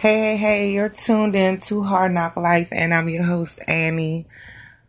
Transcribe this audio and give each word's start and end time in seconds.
Hey, 0.00 0.18
hey, 0.18 0.36
hey, 0.38 0.72
you're 0.72 0.88
tuned 0.88 1.34
in 1.34 1.60
to 1.60 1.82
Hard 1.82 2.12
Knock 2.12 2.38
Life, 2.38 2.68
and 2.72 2.94
I'm 2.94 3.10
your 3.10 3.22
host, 3.22 3.60
Annie. 3.68 4.26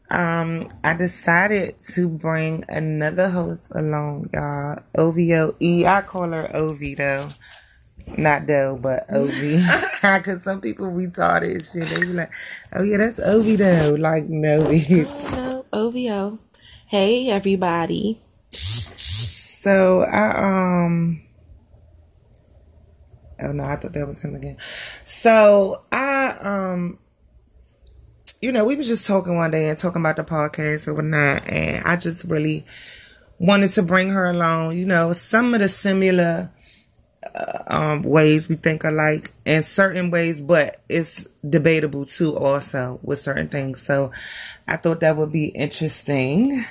Um, 0.09 0.69
I 0.85 0.93
decided 0.93 1.75
to 1.95 2.07
bring 2.07 2.63
another 2.69 3.27
host 3.27 3.73
along, 3.75 4.29
y'all. 4.33 4.79
OVO 4.97 5.57
E. 5.59 5.85
I 5.85 6.01
call 6.03 6.31
her 6.31 6.47
Ovi 6.53 6.95
though. 6.95 7.27
Not 8.17 8.47
though, 8.47 8.79
but 8.81 9.05
Ovi. 9.09 9.59
Cause 10.23 10.43
some 10.43 10.61
people 10.61 10.85
retarded 10.85 11.55
and 11.55 11.65
shit. 11.65 11.89
They 11.89 12.07
be 12.07 12.13
like, 12.13 12.31
oh 12.71 12.81
yeah, 12.81 12.95
that's 12.95 13.19
Ovi 13.19 13.57
though. 13.57 13.95
Like, 13.99 14.29
no, 14.29 14.63
bitch. 14.63 15.33
No, 15.33 15.65
OVO. 15.73 16.39
Hey, 16.87 17.29
everybody. 17.31 18.21
So, 18.49 20.03
I, 20.03 20.85
um, 20.85 21.21
oh 23.41 23.51
no, 23.51 23.63
I 23.63 23.75
thought 23.75 23.93
that 23.93 24.07
was 24.07 24.21
him 24.21 24.35
again. 24.35 24.57
So, 25.03 25.83
I, 25.91 26.35
um, 26.39 26.99
you 28.41 28.51
know, 28.51 28.65
we 28.65 28.75
was 28.75 28.87
just 28.87 29.05
talking 29.05 29.35
one 29.35 29.51
day 29.51 29.69
and 29.69 29.77
talking 29.77 30.01
about 30.01 30.15
the 30.15 30.23
podcast 30.23 30.87
or 30.87 30.93
whatnot, 30.93 31.47
and 31.47 31.83
I 31.85 31.95
just 31.95 32.25
really 32.25 32.65
wanted 33.39 33.69
to 33.71 33.83
bring 33.83 34.09
her 34.09 34.29
along. 34.29 34.77
You 34.77 34.85
know, 34.85 35.13
some 35.13 35.53
of 35.53 35.59
the 35.59 35.67
similar 35.67 36.51
uh, 37.35 37.63
um, 37.67 38.03
ways 38.03 38.49
we 38.49 38.55
think 38.55 38.83
alike 38.83 39.31
in 39.45 39.63
certain 39.63 40.11
ways, 40.11 40.41
but 40.41 40.81
it's 40.89 41.27
debatable 41.47 42.05
too, 42.05 42.35
also 42.35 42.99
with 43.03 43.19
certain 43.19 43.47
things. 43.47 43.81
So 43.81 44.11
I 44.67 44.77
thought 44.77 45.01
that 45.01 45.17
would 45.17 45.31
be 45.31 45.47
interesting 45.47 46.63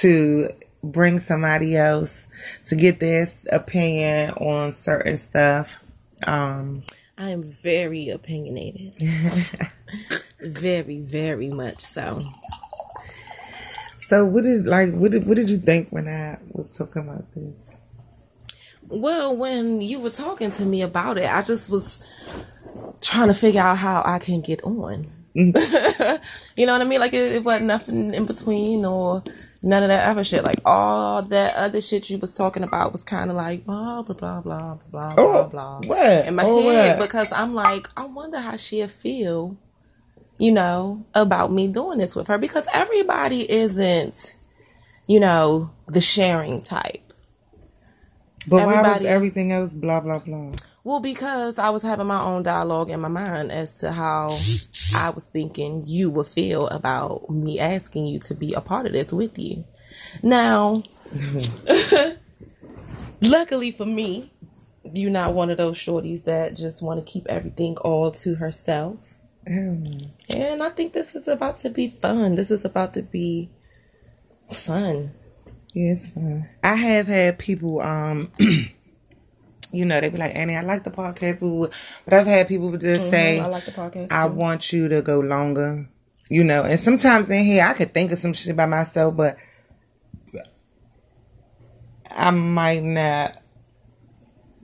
to 0.00 0.48
bring 0.82 1.18
somebody 1.18 1.76
else 1.76 2.28
to 2.66 2.76
get 2.76 3.00
their 3.00 3.26
opinion 3.52 4.30
on 4.30 4.72
certain 4.72 5.16
stuff. 5.16 5.84
Um, 6.26 6.82
I 7.18 7.30
am 7.30 7.42
very 7.42 8.08
opinionated. 8.08 8.94
very, 10.40 11.00
very 11.00 11.48
much 11.50 11.80
so. 11.80 12.24
So 13.98 14.24
what 14.26 14.42
did 14.42 14.66
like 14.66 14.92
what 14.94 15.12
did 15.12 15.26
what 15.26 15.36
did 15.36 15.48
you 15.48 15.58
think 15.58 15.90
when 15.90 16.08
I 16.08 16.38
was 16.50 16.70
talking 16.70 17.02
about 17.02 17.30
this? 17.32 17.76
Well, 18.88 19.36
when 19.36 19.80
you 19.80 20.00
were 20.00 20.10
talking 20.10 20.50
to 20.50 20.64
me 20.64 20.82
about 20.82 21.16
it, 21.16 21.32
I 21.32 21.42
just 21.42 21.70
was 21.70 22.04
trying 23.02 23.28
to 23.28 23.34
figure 23.34 23.60
out 23.60 23.78
how 23.78 24.02
I 24.04 24.18
can 24.18 24.40
get 24.40 24.64
on. 24.64 25.06
Mm-hmm. 25.36 26.24
you 26.56 26.66
know 26.66 26.72
what 26.72 26.80
I 26.80 26.84
mean? 26.84 26.98
Like 26.98 27.14
it, 27.14 27.36
it 27.36 27.44
wasn't 27.44 27.66
nothing 27.66 28.12
in 28.12 28.26
between 28.26 28.84
or 28.84 29.22
none 29.62 29.82
of 29.82 29.88
that 29.90 30.08
other 30.08 30.24
shit. 30.24 30.44
Like 30.44 30.60
all 30.64 31.22
that 31.22 31.54
other 31.56 31.80
shit 31.80 32.08
you 32.10 32.18
was 32.18 32.34
talking 32.34 32.62
about 32.62 32.92
was 32.92 33.04
kind 33.04 33.30
of 33.30 33.36
like 33.36 33.64
blah 33.64 34.02
blah 34.02 34.14
blah 34.14 34.40
blah 34.40 34.78
blah 34.90 35.14
Oh, 35.18 35.48
blah 35.48 35.80
blah 35.80 35.88
what? 35.88 36.26
in 36.26 36.34
my 36.36 36.42
Oh, 36.44 36.60
head 36.62 36.98
what? 36.98 37.06
because 37.06 37.32
I'm 37.32 37.54
like, 37.54 37.88
I 37.96 38.06
wonder 38.06 38.38
how 38.38 38.56
she'll 38.56 38.88
feel, 38.88 39.56
you 40.38 40.52
know, 40.52 41.04
about 41.14 41.52
me 41.52 41.68
doing 41.68 41.98
this 41.98 42.16
with 42.16 42.28
her 42.28 42.38
because 42.38 42.66
everybody 42.72 43.50
isn't, 43.50 44.34
you 45.06 45.20
know, 45.20 45.70
the 45.86 46.00
sharing 46.00 46.60
type. 46.62 47.12
But 48.48 48.64
why 48.66 48.82
was 48.82 49.04
everything 49.04 49.52
else 49.52 49.74
blah 49.74 50.00
blah 50.00 50.18
blah? 50.20 50.52
Well, 50.90 50.98
because 50.98 51.56
I 51.56 51.70
was 51.70 51.82
having 51.82 52.08
my 52.08 52.20
own 52.20 52.42
dialogue 52.42 52.90
in 52.90 52.98
my 52.98 53.06
mind 53.06 53.52
as 53.52 53.76
to 53.76 53.92
how 53.92 54.24
I 54.96 55.10
was 55.10 55.28
thinking 55.28 55.84
you 55.86 56.10
would 56.10 56.26
feel 56.26 56.66
about 56.66 57.30
me 57.30 57.60
asking 57.60 58.06
you 58.06 58.18
to 58.18 58.34
be 58.34 58.54
a 58.54 58.60
part 58.60 58.86
of 58.86 58.92
this 58.92 59.12
with 59.12 59.38
you. 59.38 59.64
Now, 60.20 60.82
luckily 63.22 63.70
for 63.70 63.86
me, 63.86 64.32
you're 64.82 65.12
not 65.12 65.32
one 65.32 65.50
of 65.50 65.58
those 65.58 65.78
shorties 65.78 66.24
that 66.24 66.56
just 66.56 66.82
want 66.82 67.00
to 67.00 67.08
keep 67.08 67.24
everything 67.28 67.76
all 67.76 68.10
to 68.10 68.34
herself. 68.34 69.18
Mm. 69.48 70.08
And 70.28 70.60
I 70.60 70.70
think 70.70 70.92
this 70.92 71.14
is 71.14 71.28
about 71.28 71.58
to 71.58 71.70
be 71.70 71.86
fun. 71.86 72.34
This 72.34 72.50
is 72.50 72.64
about 72.64 72.94
to 72.94 73.02
be 73.02 73.48
fun. 74.50 75.12
Yeah, 75.72 75.92
it's 75.92 76.10
fine. 76.10 76.48
I 76.64 76.74
have 76.74 77.06
had 77.06 77.38
people, 77.38 77.80
um, 77.80 78.32
you 79.72 79.84
know, 79.84 80.00
they'd 80.00 80.10
be 80.12 80.18
like, 80.18 80.34
Annie, 80.34 80.56
I 80.56 80.62
like 80.62 80.84
the 80.84 80.90
podcast, 80.90 81.42
woo, 81.42 81.54
woo." 81.60 81.70
but 82.04 82.14
I've 82.14 82.26
had 82.26 82.48
people 82.48 82.76
just 82.76 83.08
say, 83.10 83.36
Mm-hmm. 83.38 83.46
I 83.46 83.48
like 83.48 83.64
the 83.64 83.72
podcast. 83.72 84.10
I 84.12 84.26
want 84.26 84.72
you 84.72 84.88
to 84.88 85.02
go 85.02 85.20
longer, 85.20 85.88
you 86.28 86.44
know, 86.44 86.62
and 86.64 86.78
sometimes 86.78 87.30
in 87.30 87.44
here 87.44 87.64
I 87.64 87.72
could 87.74 87.92
think 87.92 88.12
of 88.12 88.18
some 88.18 88.32
shit 88.32 88.56
by 88.56 88.66
myself, 88.66 89.16
but 89.16 89.36
I 92.10 92.30
might 92.30 92.82
not 92.82 93.36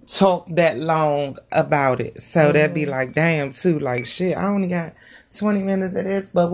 talk 0.09 0.47
that 0.51 0.79
long 0.79 1.37
about 1.53 2.01
it. 2.01 2.21
So 2.23 2.53
that'd 2.53 2.67
Mm-hmm. 2.71 2.75
be 2.75 2.87
like, 2.87 3.13
damn, 3.15 3.53
too, 3.53 3.79
like 3.79 4.07
shit, 4.07 4.37
I 4.37 4.47
only 4.47 4.69
got 4.69 4.95
20 5.37 5.63
minutes 5.63 5.95
of 5.95 6.05
this, 6.05 6.29
but 6.33 6.51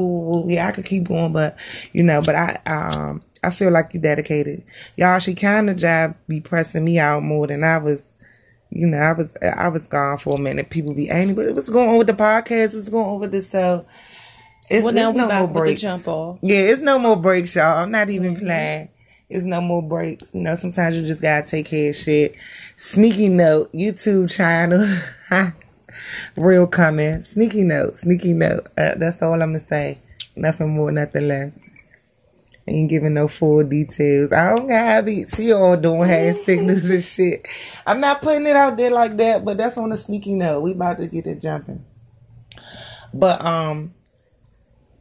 yeah, 0.48 0.66
I 0.68 0.72
could 0.72 0.84
keep 0.84 1.04
going, 1.04 1.32
but 1.32 1.56
you 1.92 2.02
know, 2.02 2.20
but 2.24 2.34
I, 2.34 2.58
um, 2.66 3.22
I 3.44 3.50
feel 3.50 3.70
like 3.70 3.92
you 3.94 4.00
dedicated. 4.00 4.64
Y'all, 4.96 5.18
she 5.18 5.34
kind 5.34 5.68
of 5.70 5.76
job 5.76 6.14
be 6.28 6.40
pressing 6.40 6.84
me 6.84 6.98
out 6.98 7.22
more 7.22 7.46
than 7.46 7.64
I 7.64 7.78
was 7.78 8.06
you 8.74 8.86
know, 8.86 8.98
I 8.98 9.12
was 9.12 9.36
I 9.42 9.68
was 9.68 9.86
gone 9.86 10.18
for 10.18 10.36
a 10.38 10.40
minute. 10.40 10.70
People 10.70 10.94
be 10.94 11.10
angry, 11.10 11.34
but 11.46 11.54
what's 11.54 11.68
going 11.70 11.88
on 11.90 11.98
with 11.98 12.06
the 12.06 12.12
podcast? 12.14 12.74
What's 12.74 12.88
going 12.88 13.06
on 13.06 13.20
with 13.20 13.30
this? 13.32 13.50
So 13.50 13.84
it's, 14.70 14.84
Well, 14.84 14.96
it's 14.96 15.16
no 15.16 15.28
more 15.28 15.48
breaks. 15.48 15.80
jump 15.80 16.08
off. 16.08 16.38
Yeah, 16.42 16.56
it's 16.58 16.80
no 16.80 16.98
more 16.98 17.16
breaks, 17.16 17.54
y'all. 17.54 17.78
I'm 17.82 17.90
not 17.90 18.08
even 18.10 18.34
Mm-hmm. 18.34 18.44
playing. 18.46 18.88
It's 19.28 19.44
no 19.44 19.60
more 19.60 19.82
breaks. 19.82 20.34
You 20.34 20.42
know, 20.42 20.54
sometimes 20.54 20.96
you 20.96 21.06
just 21.06 21.22
gotta 21.22 21.46
take 21.50 21.66
care 21.66 21.90
of 21.90 21.96
shit. 21.96 22.34
Sneaky 22.76 23.28
note, 23.28 23.72
YouTube 23.72 24.30
channel. 24.34 24.86
Real 26.36 26.66
comment. 26.66 27.24
Sneaky 27.24 27.62
note, 27.62 27.94
sneaky 27.96 28.32
note. 28.32 28.66
Uh, 28.78 28.94
that's 28.96 29.20
all 29.22 29.32
I'm 29.34 29.40
gonna 29.50 29.58
say. 29.58 29.98
Nothing 30.36 30.70
more, 30.70 30.90
nothing 30.90 31.28
less. 31.28 31.58
Ain't 32.66 32.90
giving 32.90 33.14
no 33.14 33.26
full 33.26 33.64
details. 33.64 34.30
I 34.30 34.54
don't 34.54 34.70
have 34.70 35.08
it. 35.08 35.30
She 35.30 35.52
all 35.52 35.76
doing 35.76 36.08
hand 36.08 36.36
signals 36.44 36.88
and 36.88 37.02
shit. 37.02 37.48
I'm 37.86 38.00
not 38.00 38.22
putting 38.22 38.46
it 38.46 38.54
out 38.54 38.76
there 38.76 38.90
like 38.90 39.16
that, 39.16 39.44
but 39.44 39.56
that's 39.56 39.78
on 39.78 39.90
a 39.90 39.96
sneaky 39.96 40.34
note. 40.34 40.60
We 40.60 40.72
about 40.72 40.98
to 40.98 41.08
get 41.08 41.26
it 41.26 41.42
jumping. 41.42 41.84
But 43.12 43.44
um 43.44 43.94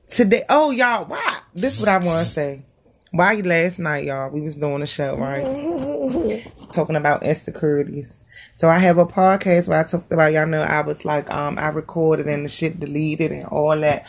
today 0.08 0.42
oh 0.50 0.72
y'all, 0.72 1.06
why 1.06 1.40
this 1.54 1.76
is 1.76 1.80
what 1.82 1.90
I 1.90 2.06
wanna 2.06 2.26
say. 2.26 2.64
Why 3.12 3.36
last 3.36 3.78
night, 3.78 4.06
y'all, 4.06 4.32
we 4.32 4.40
was 4.40 4.56
doing 4.56 4.82
a 4.82 4.88
show, 4.88 5.18
right? 5.18 6.48
Talking 6.72 6.96
about 6.96 7.24
insecurities. 7.24 8.24
So 8.54 8.70
I 8.70 8.80
have 8.80 8.98
a 8.98 9.06
podcast 9.06 9.68
where 9.68 9.80
I 9.80 9.84
talked 9.84 10.14
about 10.14 10.32
y'all 10.32 10.48
know 10.48 10.62
I 10.62 10.82
was 10.82 11.06
like 11.06 11.30
um 11.30 11.60
I 11.60 11.68
recorded 11.68 12.28
and 12.28 12.46
the 12.46 12.50
shit 12.50 12.80
deleted 12.80 13.32
and 13.32 13.46
all 13.46 13.80
that. 13.80 14.08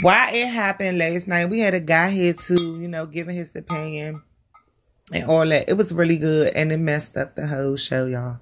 Why 0.00 0.30
it 0.32 0.48
happened 0.48 0.98
last 0.98 1.28
night, 1.28 1.46
we 1.46 1.60
had 1.60 1.74
a 1.74 1.80
guy 1.80 2.10
here 2.10 2.34
too, 2.34 2.80
you 2.80 2.88
know, 2.88 3.06
giving 3.06 3.36
his 3.36 3.54
opinion 3.54 4.22
and 5.12 5.24
all 5.24 5.46
that. 5.46 5.68
It 5.68 5.74
was 5.74 5.92
really 5.92 6.18
good 6.18 6.52
and 6.54 6.72
it 6.72 6.78
messed 6.78 7.16
up 7.16 7.36
the 7.36 7.46
whole 7.46 7.76
show, 7.76 8.06
y'all. 8.06 8.38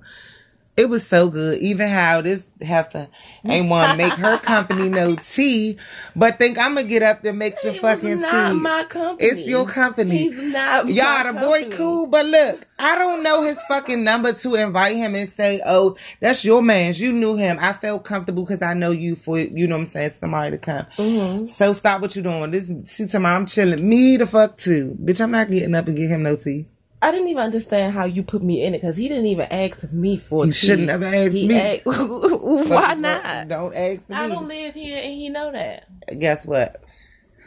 It 0.82 0.88
was 0.88 1.06
so 1.06 1.28
good. 1.28 1.60
Even 1.60 1.88
how 1.88 2.22
this 2.22 2.48
heifer 2.60 3.06
ain't 3.44 3.68
want 3.70 3.92
to 3.92 3.96
make 3.96 4.14
her 4.14 4.36
company 4.36 4.88
no 4.88 5.14
tea, 5.14 5.78
but 6.16 6.40
think 6.40 6.58
I'm 6.58 6.74
gonna 6.74 6.88
get 6.88 7.04
up 7.04 7.22
there 7.22 7.32
make 7.32 7.54
the 7.62 7.68
It 7.68 7.80
fucking 7.80 8.18
tea. 8.18 8.52
my 8.54 8.84
company. 8.88 9.28
It's 9.28 9.46
your 9.46 9.64
company. 9.64 10.16
He's 10.16 10.42
not 10.52 10.88
Y'all, 10.88 11.32
the 11.32 11.38
boy 11.38 11.70
cool, 11.70 12.08
but 12.08 12.26
look, 12.26 12.66
I 12.80 12.98
don't 12.98 13.22
know 13.22 13.42
his 13.42 13.62
fucking 13.68 14.02
number 14.02 14.32
to 14.32 14.54
invite 14.56 14.96
him 14.96 15.14
and 15.14 15.28
say, 15.28 15.60
"Oh, 15.64 15.96
that's 16.18 16.44
your 16.44 16.62
man's. 16.62 17.00
You 17.00 17.12
knew 17.12 17.36
him. 17.36 17.58
I 17.60 17.74
felt 17.74 18.02
comfortable 18.02 18.42
because 18.44 18.60
I 18.60 18.74
know 18.74 18.90
you 18.90 19.14
for 19.14 19.38
you 19.38 19.68
know 19.68 19.76
what 19.76 19.82
I'm 19.82 19.86
saying. 19.86 20.12
Somebody 20.18 20.50
to 20.50 20.58
come. 20.58 20.86
Mm-hmm. 20.96 21.46
So 21.46 21.72
stop 21.74 22.00
what 22.02 22.16
you 22.16 22.22
doing. 22.22 22.50
This 22.50 22.72
tell 23.12 23.20
me 23.20 23.26
I'm 23.28 23.46
chilling. 23.46 23.88
Me 23.88 24.16
the 24.16 24.26
fuck 24.26 24.56
too, 24.56 24.96
bitch. 25.00 25.20
I'm 25.20 25.30
not 25.30 25.48
getting 25.48 25.76
up 25.76 25.86
and 25.86 25.96
get 25.96 26.08
him 26.10 26.24
no 26.24 26.34
tea. 26.34 26.66
I 27.02 27.10
didn't 27.10 27.28
even 27.28 27.42
understand 27.42 27.92
how 27.94 28.04
you 28.04 28.22
put 28.22 28.42
me 28.42 28.64
in 28.64 28.74
it 28.74 28.80
because 28.80 28.96
he 28.96 29.08
didn't 29.08 29.26
even 29.26 29.46
ask 29.50 29.92
me 29.92 30.16
for. 30.16 30.44
It. 30.44 30.46
You 30.46 30.52
shouldn't 30.52 30.88
have 30.88 31.02
asked 31.02 31.32
He 31.34 31.48
me. 31.48 31.58
asked- 31.60 31.82
Why 31.86 32.94
not? 32.94 33.48
Don't 33.48 33.74
ask 33.74 34.08
me. 34.08 34.16
I 34.16 34.28
don't 34.28 34.46
live 34.48 34.74
here, 34.74 34.98
and 35.02 35.12
he 35.12 35.28
know 35.28 35.50
that. 35.52 35.86
guess 36.18 36.46
what? 36.46 36.82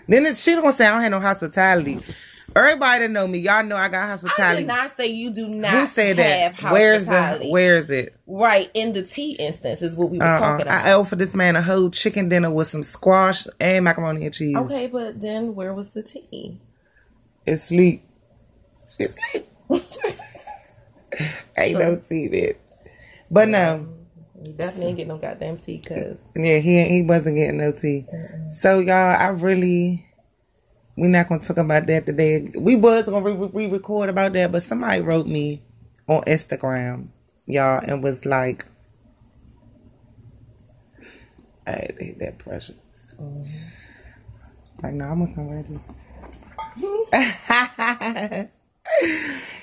Then 0.08 0.26
it's, 0.26 0.44
she 0.44 0.54
don't 0.54 0.72
say 0.74 0.86
I 0.86 0.92
don't 0.92 1.02
have 1.02 1.12
no 1.12 1.20
hospitality. 1.20 2.00
Everybody 2.56 3.02
that 3.08 3.12
know 3.12 3.28
me, 3.28 3.40
y'all 3.40 3.64
know 3.66 3.76
I 3.76 3.90
got 3.90 4.08
hospitality. 4.08 4.58
I 4.58 4.62
did 4.62 4.68
not 4.68 4.96
say 4.96 5.08
you 5.08 5.34
do 5.34 5.50
not. 5.50 5.72
Who 5.72 5.86
said 5.88 6.18
have 6.18 6.58
that? 6.58 6.72
Where's 6.72 7.06
the? 7.06 7.48
Where 7.50 7.78
is 7.78 7.90
it? 7.90 8.16
Right 8.28 8.70
in 8.74 8.94
the 8.94 9.04
tea 9.04 9.36
instance 9.40 9.82
is 9.82 9.98
what 9.98 10.10
we 10.10 10.20
were 10.20 10.24
Uh-uh. 10.26 10.40
talking 10.40 10.68
about. 10.68 10.86
I 10.86 10.94
offered 10.94 11.20
this 11.20 11.34
man 11.34 11.56
a 11.56 11.62
whole 11.62 11.90
chicken 11.90 12.30
dinner 12.30 12.52
with 12.52 12.68
some 12.68 12.84
squash 12.84 13.46
and 13.60 13.84
macaroni 13.84 14.26
and 14.26 14.34
cheese. 14.34 14.56
okay, 14.56 14.88
but 14.88 15.20
then 15.22 15.56
where 15.56 15.74
was 15.74 15.90
the 15.92 16.04
tea? 16.04 16.60
It's 17.46 17.64
sleep. 17.64 18.04
She 18.96 19.06
sleep. 19.08 19.48
Ain't 21.58 21.80
no 21.80 21.96
tea, 21.98 22.30
bitch. 22.30 22.58
But 23.32 23.50
no, 23.50 23.88
You 24.44 24.52
um, 24.52 24.58
definitely 24.58 24.86
ain't 24.88 24.98
get 24.98 25.08
no 25.08 25.18
goddamn 25.18 25.58
tea 25.58 25.82
because 25.84 26.18
yeah, 26.36 26.58
he 26.60 26.84
he 26.84 27.02
wasn't 27.02 27.38
getting 27.38 27.58
no 27.58 27.72
tea. 27.72 28.06
So 28.50 28.80
y'all, 28.80 29.16
I 29.16 29.30
really, 29.30 30.06
we're 30.96 31.08
not 31.08 31.30
gonna 31.30 31.42
talk 31.42 31.58
about 31.58 31.86
that 31.88 32.06
today. 32.06 32.50
We 32.58 32.76
was 32.76 33.06
gonna 33.06 33.22
re- 33.22 33.50
re-record 33.54 34.10
about 34.10 34.34
that, 34.34 34.52
but 34.52 34.62
somebody 34.64 35.02
wrote 35.02 35.28
me 35.28 35.64
on 36.08 36.22
Instagram, 36.24 37.08
y'all, 37.48 37.82
and 37.84 38.04
was 38.04 38.26
like, 38.26 38.66
I 41.66 41.72
had 41.72 41.96
hit 42.00 42.20
that 42.20 42.38
pressure. 42.38 42.76
Mm-hmm. 43.20 43.44
Like, 44.84 44.94
no, 44.94 45.06
I 45.06 45.14
want 45.14 45.30
some 45.30 45.50
Reggie. 45.50 45.80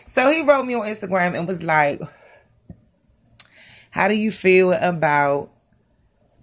So 0.07 0.31
he 0.31 0.43
wrote 0.43 0.65
me 0.65 0.75
on 0.75 0.87
Instagram 0.87 1.37
and 1.39 1.47
was 1.47 1.63
like, 1.63 2.01
How 3.91 4.09
do 4.09 4.15
you 4.15 4.33
feel 4.33 4.73
about, 4.73 5.51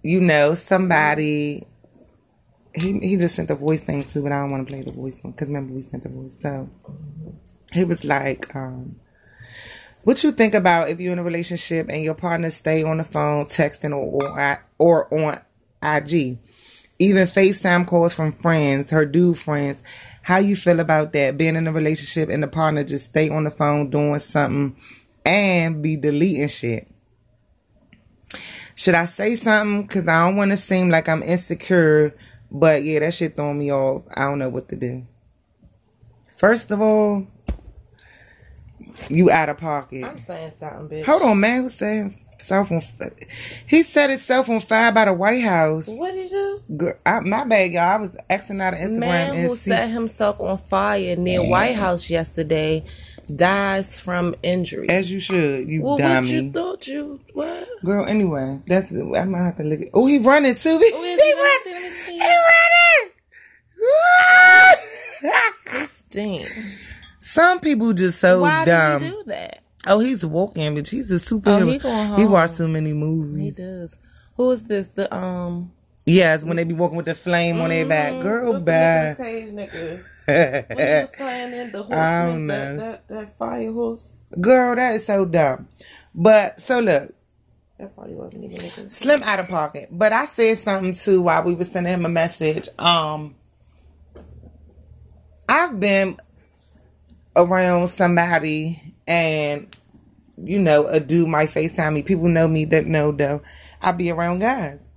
you 0.01 0.21
know, 0.21 0.53
somebody? 0.53 1.63
He 2.73 2.99
he 2.99 3.17
just 3.17 3.35
sent 3.35 3.47
the 3.47 3.55
voice 3.55 3.83
thing 3.83 4.03
too, 4.03 4.21
but 4.21 4.31
I 4.31 4.39
don't 4.39 4.51
want 4.51 4.67
to 4.67 4.73
play 4.73 4.83
the 4.83 4.91
voice 4.91 5.23
one 5.23 5.31
because 5.31 5.47
remember 5.47 5.73
we 5.73 5.81
sent 5.81 6.03
the 6.03 6.09
voice. 6.09 6.39
So 6.39 6.69
he 7.73 7.83
was 7.83 8.05
like, 8.05 8.55
um, 8.55 8.99
what 10.03 10.23
you 10.23 10.31
think 10.31 10.53
about 10.53 10.89
if 10.89 10.99
you're 10.99 11.13
in 11.13 11.19
a 11.19 11.23
relationship 11.23 11.87
and 11.89 12.01
your 12.03 12.15
partner 12.15 12.49
stay 12.49 12.83
on 12.83 12.97
the 12.97 13.03
phone 13.03 13.45
texting 13.45 13.95
or 13.95 14.21
or, 14.79 15.07
or 15.09 15.13
on 15.13 15.39
IG, 15.83 16.37
even 16.99 17.27
FaceTime 17.27 17.85
calls 17.85 18.13
from 18.13 18.31
friends, 18.31 18.91
her 18.91 19.05
dude 19.05 19.37
friends. 19.37 19.81
How 20.29 20.37
you 20.37 20.55
feel 20.55 20.79
about 20.79 21.11
that? 21.13 21.39
Being 21.39 21.55
in 21.55 21.67
a 21.67 21.71
relationship 21.71 22.29
and 22.29 22.43
the 22.43 22.47
partner 22.47 22.83
just 22.83 23.05
stay 23.05 23.29
on 23.29 23.45
the 23.45 23.49
phone 23.49 23.89
doing 23.89 24.19
something 24.19 24.75
and 25.25 25.81
be 25.81 25.95
deleting 25.95 26.47
shit. 26.47 26.87
Should 28.75 28.93
I 28.93 29.05
say 29.05 29.33
something? 29.33 29.87
Cause 29.87 30.07
I 30.07 30.27
don't 30.27 30.35
want 30.35 30.51
to 30.51 30.57
seem 30.57 30.91
like 30.91 31.09
I'm 31.09 31.23
insecure. 31.23 32.15
But 32.51 32.83
yeah, 32.83 32.99
that 32.99 33.15
shit 33.15 33.35
throwing 33.35 33.57
me 33.57 33.73
off. 33.73 34.03
I 34.15 34.25
don't 34.25 34.37
know 34.37 34.49
what 34.49 34.69
to 34.69 34.75
do. 34.75 35.01
First 36.37 36.69
of 36.69 36.79
all, 36.79 37.25
you 39.09 39.31
out 39.31 39.49
of 39.49 39.57
pocket. 39.57 40.03
I'm 40.03 40.19
saying 40.19 40.51
something, 40.59 40.99
bitch. 40.99 41.05
Hold 41.05 41.23
on, 41.23 41.39
man. 41.39 41.63
Who's 41.63 41.73
saying 41.73 42.15
self 42.39 42.71
on? 42.71 42.81
He 43.67 43.81
set 43.83 44.09
himself 44.09 44.49
on 44.49 44.59
fire 44.59 44.91
by 44.91 45.05
the 45.05 45.13
White 45.13 45.43
House. 45.43 45.87
What 45.87 46.13
did 46.13 46.23
he 46.23 46.29
do? 46.29 46.59
Girl, 46.77 46.93
I, 47.05 47.19
my 47.21 47.43
bad, 47.45 47.71
y'all. 47.71 47.83
I 47.83 47.97
was 47.97 48.17
asking 48.29 48.61
out 48.61 48.73
of 48.73 48.79
Instagram 48.79 48.99
Man 48.99 49.35
who 49.47 49.55
see. 49.55 49.69
set 49.71 49.89
himself 49.89 50.39
on 50.39 50.57
fire 50.57 51.15
near 51.15 51.43
White 51.47 51.75
House 51.75 52.09
yesterday 52.09 52.83
dies 53.35 53.99
from 53.99 54.33
injury. 54.41 54.89
As 54.89 55.11
you 55.11 55.19
should, 55.19 55.67
you 55.67 55.83
well, 55.83 55.99
what 55.99 56.25
you 56.25 56.51
thought 56.51 56.87
you 56.87 57.19
what? 57.33 57.67
Girl, 57.85 58.07
anyway, 58.07 58.59
that's 58.65 58.91
I 58.95 59.25
might 59.25 59.43
have 59.43 59.57
to 59.57 59.63
look. 59.63 59.81
At, 59.81 59.89
oh, 59.93 60.07
he 60.07 60.17
running 60.17 60.55
too. 60.55 60.69
He, 60.79 60.91
Oh, 60.93 61.03
is 61.03 61.21
he 61.21 61.33
running. 61.33 61.37
running? 61.37 61.73
Let 61.73 61.83
me 61.83 61.89
see. 61.89 62.13
He 62.13 62.19
running. 62.19 63.11
Stink. 65.87 66.47
Some 67.19 67.59
people 67.59 67.93
just 67.93 68.19
so 68.19 68.41
Why 68.41 68.65
dumb. 68.65 69.01
did 69.01 69.05
he 69.05 69.11
do 69.11 69.23
that? 69.27 69.59
Oh, 69.87 69.99
he's 69.99 70.23
a 70.23 70.27
walking, 70.27 70.75
but 70.75 70.87
he's 70.87 71.11
a 71.11 71.15
superhero. 71.15 71.61
Oh, 71.61 71.67
he 71.67 71.77
going 71.77 72.19
He 72.19 72.25
watched 72.25 72.57
too 72.57 72.67
many 72.67 72.93
movies. 72.93 73.57
He 73.57 73.63
does. 73.63 73.97
Who 74.35 74.51
is 74.51 74.63
this? 74.63 74.87
The 74.87 75.13
um. 75.15 75.71
Yes, 76.05 76.43
when 76.43 76.57
they 76.57 76.63
be 76.63 76.73
walking 76.73 76.97
with 76.97 77.05
the 77.05 77.15
flame 77.15 77.59
on 77.61 77.69
their 77.69 77.85
back. 77.85 78.21
Girl, 78.21 78.53
what's 78.53 78.63
bad. 78.63 79.17
Nigga? 79.17 80.03
What 80.29 80.79
he 80.79 80.83
was 80.85 81.09
playing 81.17 81.53
in 81.53 81.71
the 81.71 81.81
horse? 81.81 81.97
I 81.97 82.25
don't 82.27 82.45
know. 82.45 82.77
That, 82.77 83.07
that 83.07 83.37
fire 83.37 83.71
horse. 83.71 84.13
Girl, 84.39 84.75
that 84.75 84.93
is 84.95 85.05
so 85.05 85.25
dumb. 85.25 85.67
But 86.13 86.59
so 86.59 86.79
look, 86.79 87.13
That 87.79 87.95
probably 87.95 88.15
wasn't 88.15 88.43
even. 88.43 88.89
Slim 88.91 89.23
out 89.23 89.39
of 89.39 89.47
pocket. 89.47 89.89
But 89.91 90.13
I 90.13 90.25
said 90.25 90.57
something 90.57 90.93
too 90.93 91.23
while 91.23 91.43
we 91.43 91.55
were 91.55 91.63
sending 91.63 91.93
him 91.93 92.05
a 92.05 92.09
message. 92.09 92.69
Um, 92.77 93.35
I've 95.47 95.79
been 95.79 96.17
around 97.35 97.87
somebody 97.87 98.88
and 99.09 99.75
you 100.43 100.59
know, 100.59 100.87
a 100.87 100.99
dude 100.99 101.27
might 101.27 101.49
FaceTime 101.49 101.93
me. 101.93 102.01
People 102.01 102.29
know 102.29 102.47
me 102.47 102.65
that 102.65 102.85
know 102.85 103.11
though. 103.11 103.41
I 103.81 103.91
be 103.91 104.11
around 104.11 104.39
guys. 104.39 104.87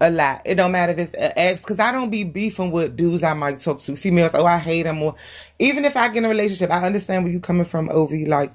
A 0.00 0.10
lot. 0.10 0.42
It 0.44 0.56
don't 0.56 0.72
matter 0.72 0.92
if 0.92 0.98
it's 0.98 1.14
an 1.14 1.32
ex, 1.36 1.60
because 1.60 1.78
I 1.78 1.92
don't 1.92 2.10
be 2.10 2.24
beefing 2.24 2.70
with 2.72 2.96
dudes 2.96 3.22
I 3.22 3.32
might 3.34 3.60
talk 3.60 3.80
to. 3.82 3.96
Females, 3.96 4.32
oh, 4.34 4.44
I 4.44 4.58
hate 4.58 4.82
them. 4.82 5.02
Or 5.02 5.14
even 5.58 5.84
if 5.84 5.96
I 5.96 6.08
get 6.08 6.18
in 6.18 6.24
a 6.24 6.28
relationship, 6.28 6.70
I 6.70 6.84
understand 6.84 7.24
where 7.24 7.32
you 7.32 7.40
coming 7.40 7.64
from, 7.64 7.88
Ovi. 7.88 8.26
Like, 8.26 8.52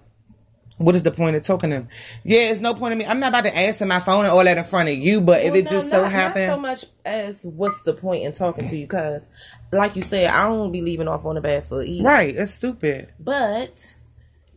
what 0.78 0.96
is 0.96 1.04
the 1.04 1.12
point 1.12 1.38
of 1.38 1.44
talking 1.44 1.70
to 1.70 1.78
them? 1.78 1.88
Yeah, 2.24 2.52
it's 2.52 2.60
no 2.60 2.74
point 2.74 2.92
in 2.92 2.98
me. 2.98 3.06
I'm 3.06 3.20
not 3.20 3.30
about 3.30 3.46
to 3.46 3.56
answer 3.56 3.86
my 3.86 4.00
phone 4.00 4.26
and 4.26 4.34
all 4.34 4.44
that 4.44 4.58
in 4.58 4.64
front 4.66 4.90
of 4.90 4.96
you, 4.96 5.22
but 5.22 5.42
if 5.42 5.56
it 5.56 5.66
no, 5.66 5.72
just 5.72 5.90
not, 5.90 5.98
so 5.98 6.04
not 6.04 6.12
happened. 6.12 6.52
so 6.52 6.60
much 6.60 6.86
as 7.06 7.46
what's 7.46 7.82
the 7.84 7.94
point 7.94 8.24
in 8.24 8.34
talking 8.34 8.68
to 8.68 8.76
you? 8.76 8.86
Because, 8.86 9.26
like 9.72 9.96
you 9.96 10.02
said, 10.02 10.30
I 10.30 10.48
don't 10.48 10.74
be 10.74 10.82
leaving 10.82 11.08
off 11.08 11.26
on 11.26 11.38
a 11.38 11.42
bad 11.42 11.64
foot 11.64 11.88
either. 11.88 12.04
Right, 12.04 12.36
it's 12.36 12.52
stupid. 12.52 13.14
But 13.20 13.96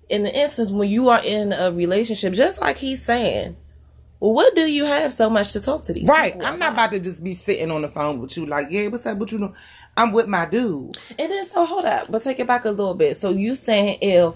in 0.08 0.24
the 0.24 0.34
instance 0.34 0.70
when 0.70 0.88
you 0.88 1.08
are 1.08 1.20
in 1.24 1.52
a 1.52 1.72
relationship, 1.72 2.32
just 2.32 2.60
like 2.60 2.76
he's 2.76 3.02
saying, 3.02 3.56
well, 4.20 4.32
what 4.34 4.54
do 4.54 4.70
you 4.70 4.84
have 4.84 5.12
so 5.12 5.28
much 5.28 5.52
to 5.52 5.60
talk 5.60 5.82
to 5.84 5.92
these 5.92 6.04
Right. 6.04 6.34
I'm 6.44 6.58
not 6.58 6.74
about 6.74 6.92
to 6.92 7.00
just 7.00 7.24
be 7.24 7.34
sitting 7.34 7.70
on 7.70 7.82
the 7.82 7.88
phone 7.88 8.20
with 8.20 8.36
you 8.36 8.46
like, 8.46 8.68
yeah, 8.70 8.86
what's 8.88 9.04
up? 9.06 9.18
But 9.18 9.32
you 9.32 9.38
know? 9.38 9.54
I'm 9.96 10.12
with 10.12 10.26
my 10.26 10.46
dude. 10.46 10.96
And 11.18 11.30
then 11.30 11.44
so 11.44 11.66
hold 11.66 11.84
up, 11.84 12.10
but 12.10 12.22
take 12.22 12.38
it 12.38 12.46
back 12.46 12.64
a 12.64 12.70
little 12.70 12.94
bit. 12.94 13.16
So 13.16 13.30
you 13.30 13.54
saying 13.54 13.98
if 14.00 14.34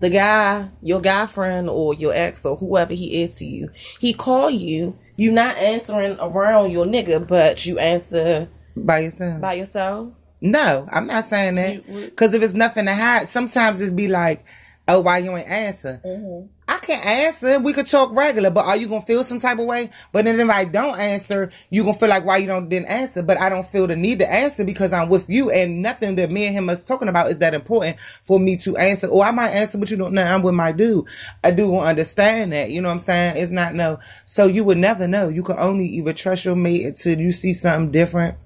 the 0.00 0.10
guy, 0.10 0.68
your 0.82 1.00
guy 1.00 1.26
friend 1.26 1.68
or 1.68 1.94
your 1.94 2.12
ex 2.12 2.44
or 2.44 2.56
whoever 2.56 2.92
he 2.92 3.22
is 3.22 3.36
to 3.36 3.44
you, 3.44 3.70
he 4.00 4.12
call 4.12 4.50
you, 4.50 4.98
you 5.16 5.32
not 5.32 5.56
answering 5.58 6.16
around 6.20 6.70
your 6.70 6.86
nigga, 6.86 7.26
but 7.26 7.64
you 7.66 7.78
answer 7.78 8.48
By 8.76 9.00
yourself. 9.00 9.40
by 9.40 9.54
yourself. 9.54 10.18
No, 10.40 10.86
I'm 10.92 11.06
not 11.06 11.24
saying 11.24 11.54
that. 11.54 11.86
Because 11.86 12.34
if 12.34 12.42
it's 12.42 12.52
nothing 12.54 12.86
to 12.86 12.94
hide, 12.94 13.28
sometimes 13.28 13.80
it's 13.80 13.90
be 13.90 14.08
like, 14.08 14.44
oh, 14.88 15.00
why 15.00 15.18
you 15.18 15.36
ain't 15.36 15.48
answer? 15.48 16.00
Mm-hmm. 16.04 16.46
I 16.68 16.78
can't 16.78 17.06
answer. 17.06 17.60
We 17.60 17.72
could 17.72 17.86
talk 17.86 18.12
regular, 18.12 18.50
but 18.50 18.66
are 18.66 18.76
you 18.76 18.88
gonna 18.88 19.00
feel 19.00 19.22
some 19.22 19.38
type 19.38 19.58
of 19.58 19.66
way? 19.66 19.90
But 20.12 20.24
then 20.24 20.38
if 20.40 20.50
I 20.50 20.64
don't 20.64 20.98
answer, 20.98 21.50
you 21.70 21.84
gonna 21.84 21.96
feel 21.96 22.08
like 22.08 22.24
why 22.24 22.38
you 22.38 22.48
don't 22.48 22.68
didn't 22.68 22.88
answer. 22.88 23.22
But 23.22 23.40
I 23.40 23.48
don't 23.48 23.66
feel 23.66 23.86
the 23.86 23.94
need 23.94 24.18
to 24.18 24.32
answer 24.32 24.64
because 24.64 24.92
I'm 24.92 25.08
with 25.08 25.30
you, 25.30 25.50
and 25.50 25.80
nothing 25.80 26.16
that 26.16 26.30
me 26.30 26.46
and 26.46 26.56
him 26.56 26.68
is 26.68 26.82
talking 26.84 27.08
about 27.08 27.30
is 27.30 27.38
that 27.38 27.54
important 27.54 27.98
for 28.00 28.40
me 28.40 28.56
to 28.58 28.76
answer. 28.76 29.06
Or 29.06 29.24
I 29.24 29.30
might 29.30 29.50
answer, 29.50 29.78
but 29.78 29.90
you 29.90 29.96
don't 29.96 30.12
know 30.12 30.24
I'm 30.24 30.42
with 30.42 30.54
my 30.54 30.72
dude. 30.72 31.06
I 31.44 31.52
do 31.52 31.78
understand 31.78 32.52
that. 32.52 32.70
You 32.70 32.80
know 32.80 32.88
what 32.88 32.94
I'm 32.94 33.00
saying? 33.00 33.36
It's 33.36 33.52
not 33.52 33.74
no. 33.74 33.98
So 34.24 34.46
you 34.46 34.64
would 34.64 34.78
never 34.78 35.06
know. 35.06 35.28
You 35.28 35.44
can 35.44 35.58
only 35.58 35.86
either 35.86 36.12
trust 36.12 36.44
your 36.44 36.56
mate 36.56 36.84
until 36.84 37.20
you 37.20 37.30
see 37.32 37.54
something 37.54 37.92
different. 37.92 38.38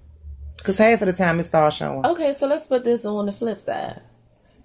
Cause 0.63 0.77
half 0.77 1.01
of 1.01 1.07
the 1.07 1.15
time 1.15 1.41
it 1.41 1.45
starts 1.45 1.77
showing. 1.77 2.05
Okay, 2.05 2.35
so 2.35 2.47
let's 2.47 2.67
put 2.67 2.85
this 2.85 3.07
on 3.07 3.25
the 3.25 3.33
flip 3.33 3.59
side. 3.59 4.03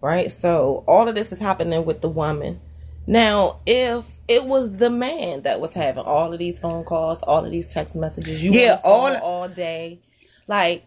Right? 0.05 0.31
So 0.31 0.83
all 0.87 1.07
of 1.07 1.15
this 1.15 1.31
is 1.31 1.39
happening 1.39 1.83
with 1.83 2.01
the 2.01 2.09
woman. 2.09 2.61
Now, 3.07 3.57
if 3.65 4.11
it 4.27 4.45
was 4.45 4.77
the 4.77 4.91
man 4.91 5.41
that 5.41 5.59
was 5.59 5.73
having 5.73 6.03
all 6.03 6.31
of 6.31 6.37
these 6.37 6.59
phone 6.59 6.83
calls, 6.83 7.23
all 7.23 7.43
of 7.43 7.49
these 7.49 7.73
text 7.73 7.95
messages, 7.95 8.43
you 8.43 8.51
Yeah, 8.53 8.73
on 8.83 9.13
the 9.13 9.17
phone 9.17 9.23
all- 9.23 9.41
all 9.41 9.47
day, 9.49 10.01
like, 10.47 10.85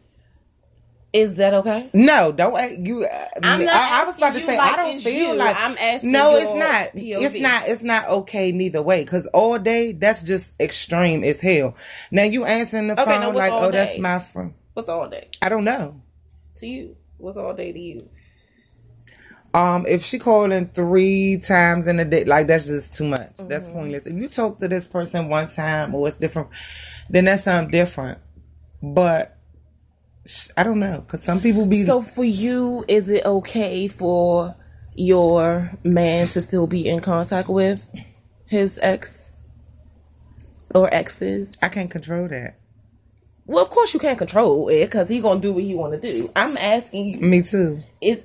is 1.12 1.34
that 1.34 1.52
okay? 1.54 1.90
No, 1.92 2.30
don't 2.30 2.86
you. 2.86 3.02
uh, 3.02 3.08
I'm 3.42 3.64
not 3.64 3.74
I, 3.74 4.02
I 4.02 4.04
was 4.04 4.16
about 4.18 4.34
to 4.34 4.40
say 4.40 4.54
you 4.54 4.60
I 4.60 4.76
don't 4.76 5.00
feel 5.00 5.32
you. 5.32 5.36
like 5.38 5.56
I'm 5.58 5.76
asking 5.78 6.12
No, 6.12 6.36
it's 6.36 6.54
not. 6.54 6.94
POV. 6.94 7.24
It's 7.24 7.38
not. 7.40 7.62
It's 7.68 7.82
not 7.82 8.08
okay 8.08 8.52
neither 8.52 8.82
way. 8.82 9.02
Because 9.02 9.26
all 9.28 9.58
day 9.58 9.92
that's 9.92 10.22
just 10.22 10.52
extreme 10.60 11.24
as 11.24 11.40
hell. 11.40 11.74
Now 12.12 12.22
you 12.22 12.44
answering 12.44 12.86
the 12.86 13.00
Okay, 13.00 13.04
phone 13.20 13.34
like, 13.34 13.52
oh, 13.52 13.72
that's 13.72 13.98
my 13.98 14.20
friend. 14.20 14.54
What's 14.74 14.88
all 14.88 15.08
day 15.08 15.28
I 15.42 15.48
don't 15.48 15.64
know. 15.64 16.02
to 16.56 16.66
you? 16.68 16.96
What's 17.16 17.36
all 17.36 17.52
day 17.54 17.72
to 17.72 17.78
you? 17.80 18.08
Um, 19.54 19.86
if 19.88 20.04
she 20.04 20.18
calling 20.18 20.66
three 20.66 21.38
times 21.38 21.88
in 21.88 21.98
a 21.98 22.04
day, 22.04 22.24
like 22.24 22.46
that's 22.46 22.66
just 22.66 22.94
too 22.94 23.04
much. 23.04 23.32
That's 23.38 23.64
Mm-hmm. 23.66 23.72
pointless. 23.72 24.06
If 24.06 24.14
you 24.14 24.28
talk 24.28 24.58
to 24.60 24.68
this 24.68 24.86
person 24.86 25.28
one 25.28 25.48
time 25.48 25.94
or 25.94 26.08
it's 26.08 26.18
different, 26.18 26.50
then 27.08 27.24
that's 27.24 27.44
something 27.44 27.70
different. 27.70 28.18
But 28.82 29.36
I 30.56 30.62
don't 30.62 30.78
know 30.78 31.00
because 31.00 31.22
some 31.22 31.40
people 31.40 31.64
be 31.66 31.84
So 31.84 32.02
for 32.02 32.24
you, 32.24 32.84
is 32.86 33.08
it 33.08 33.24
okay 33.24 33.88
for 33.88 34.54
your 34.94 35.70
man 35.82 36.28
to 36.28 36.40
still 36.42 36.66
be 36.66 36.86
in 36.86 37.00
contact 37.00 37.48
with 37.48 37.88
his 38.46 38.78
ex 38.82 39.32
or 40.74 40.92
exes? 40.92 41.56
I 41.62 41.70
can't 41.70 41.90
control 41.90 42.28
that. 42.28 42.58
Well, 43.46 43.64
of 43.64 43.70
course 43.70 43.94
you 43.94 44.00
can't 44.00 44.18
control 44.18 44.68
it 44.68 44.84
because 44.86 45.08
he 45.08 45.20
gonna 45.20 45.40
do 45.40 45.54
what 45.54 45.64
he 45.64 45.74
want 45.74 45.94
to 45.94 46.00
do. 46.00 46.28
I'm 46.36 46.56
asking 46.58 47.06
you, 47.06 47.20
Me 47.20 47.40
too. 47.40 47.80
is 48.02 48.22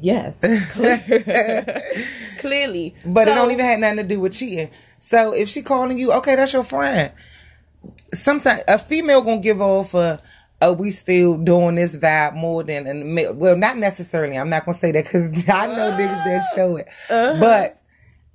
yes, 0.00 0.40
clear. 0.72 1.82
clearly, 2.38 2.94
But 3.04 3.28
it 3.28 3.34
don't 3.34 3.50
even 3.50 3.64
have 3.64 3.78
nothing 3.78 3.98
to 3.98 4.04
do 4.04 4.20
with 4.20 4.32
cheating. 4.32 4.70
So 4.98 5.32
if 5.32 5.48
she 5.48 5.62
calling 5.62 5.98
you, 5.98 6.12
okay, 6.14 6.36
that's 6.36 6.52
your 6.52 6.64
friend. 6.64 7.12
Sometimes 8.12 8.62
a 8.66 8.78
female 8.78 9.22
gonna 9.22 9.40
give 9.40 9.60
off 9.60 9.94
a, 9.94 10.18
a 10.60 10.72
we 10.72 10.90
still 10.90 11.36
doing 11.38 11.76
this 11.76 11.96
vibe 11.96 12.34
more 12.34 12.62
than 12.64 12.86
a 12.86 12.94
male. 12.94 13.34
Well, 13.34 13.56
not 13.56 13.76
necessarily. 13.76 14.36
I'm 14.36 14.50
not 14.50 14.64
gonna 14.64 14.76
say 14.76 14.92
that 14.92 15.04
because 15.04 15.30
I 15.48 15.66
know 15.66 15.92
niggas 15.92 16.24
that 16.24 16.36
uh-huh. 16.36 16.56
show 16.56 16.76
it. 16.76 16.88
Uh-huh. 17.10 17.40
But 17.40 17.80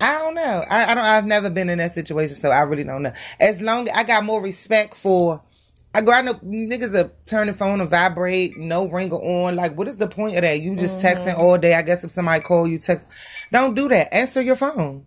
I 0.00 0.18
don't 0.18 0.34
know. 0.34 0.64
I, 0.68 0.92
I 0.92 0.94
don't. 0.94 1.04
I've 1.04 1.26
never 1.26 1.50
been 1.50 1.68
in 1.68 1.78
that 1.78 1.92
situation, 1.92 2.36
so 2.36 2.50
I 2.50 2.60
really 2.60 2.84
don't 2.84 3.02
know. 3.02 3.12
As 3.38 3.60
long 3.60 3.88
I 3.94 4.04
got 4.04 4.24
more 4.24 4.42
respect 4.42 4.94
for. 4.94 5.42
I 5.94 6.00
go. 6.00 6.12
I 6.12 6.22
know 6.22 6.34
niggas 6.34 6.94
are 6.94 7.12
turn 7.24 7.46
the 7.46 7.52
phone 7.52 7.78
to 7.78 7.86
vibrate, 7.86 8.56
no 8.58 8.88
ringer 8.88 9.16
on. 9.16 9.54
Like, 9.54 9.78
what 9.78 9.86
is 9.86 9.96
the 9.96 10.08
point 10.08 10.36
of 10.36 10.42
that? 10.42 10.60
You 10.60 10.74
just 10.74 10.98
texting 10.98 11.38
all 11.38 11.56
day. 11.56 11.74
I 11.74 11.82
guess 11.82 12.02
if 12.02 12.10
somebody 12.10 12.42
call 12.42 12.66
you, 12.66 12.78
text. 12.78 13.08
Don't 13.52 13.74
do 13.74 13.88
that. 13.88 14.12
Answer 14.12 14.42
your 14.42 14.56
phone. 14.56 15.06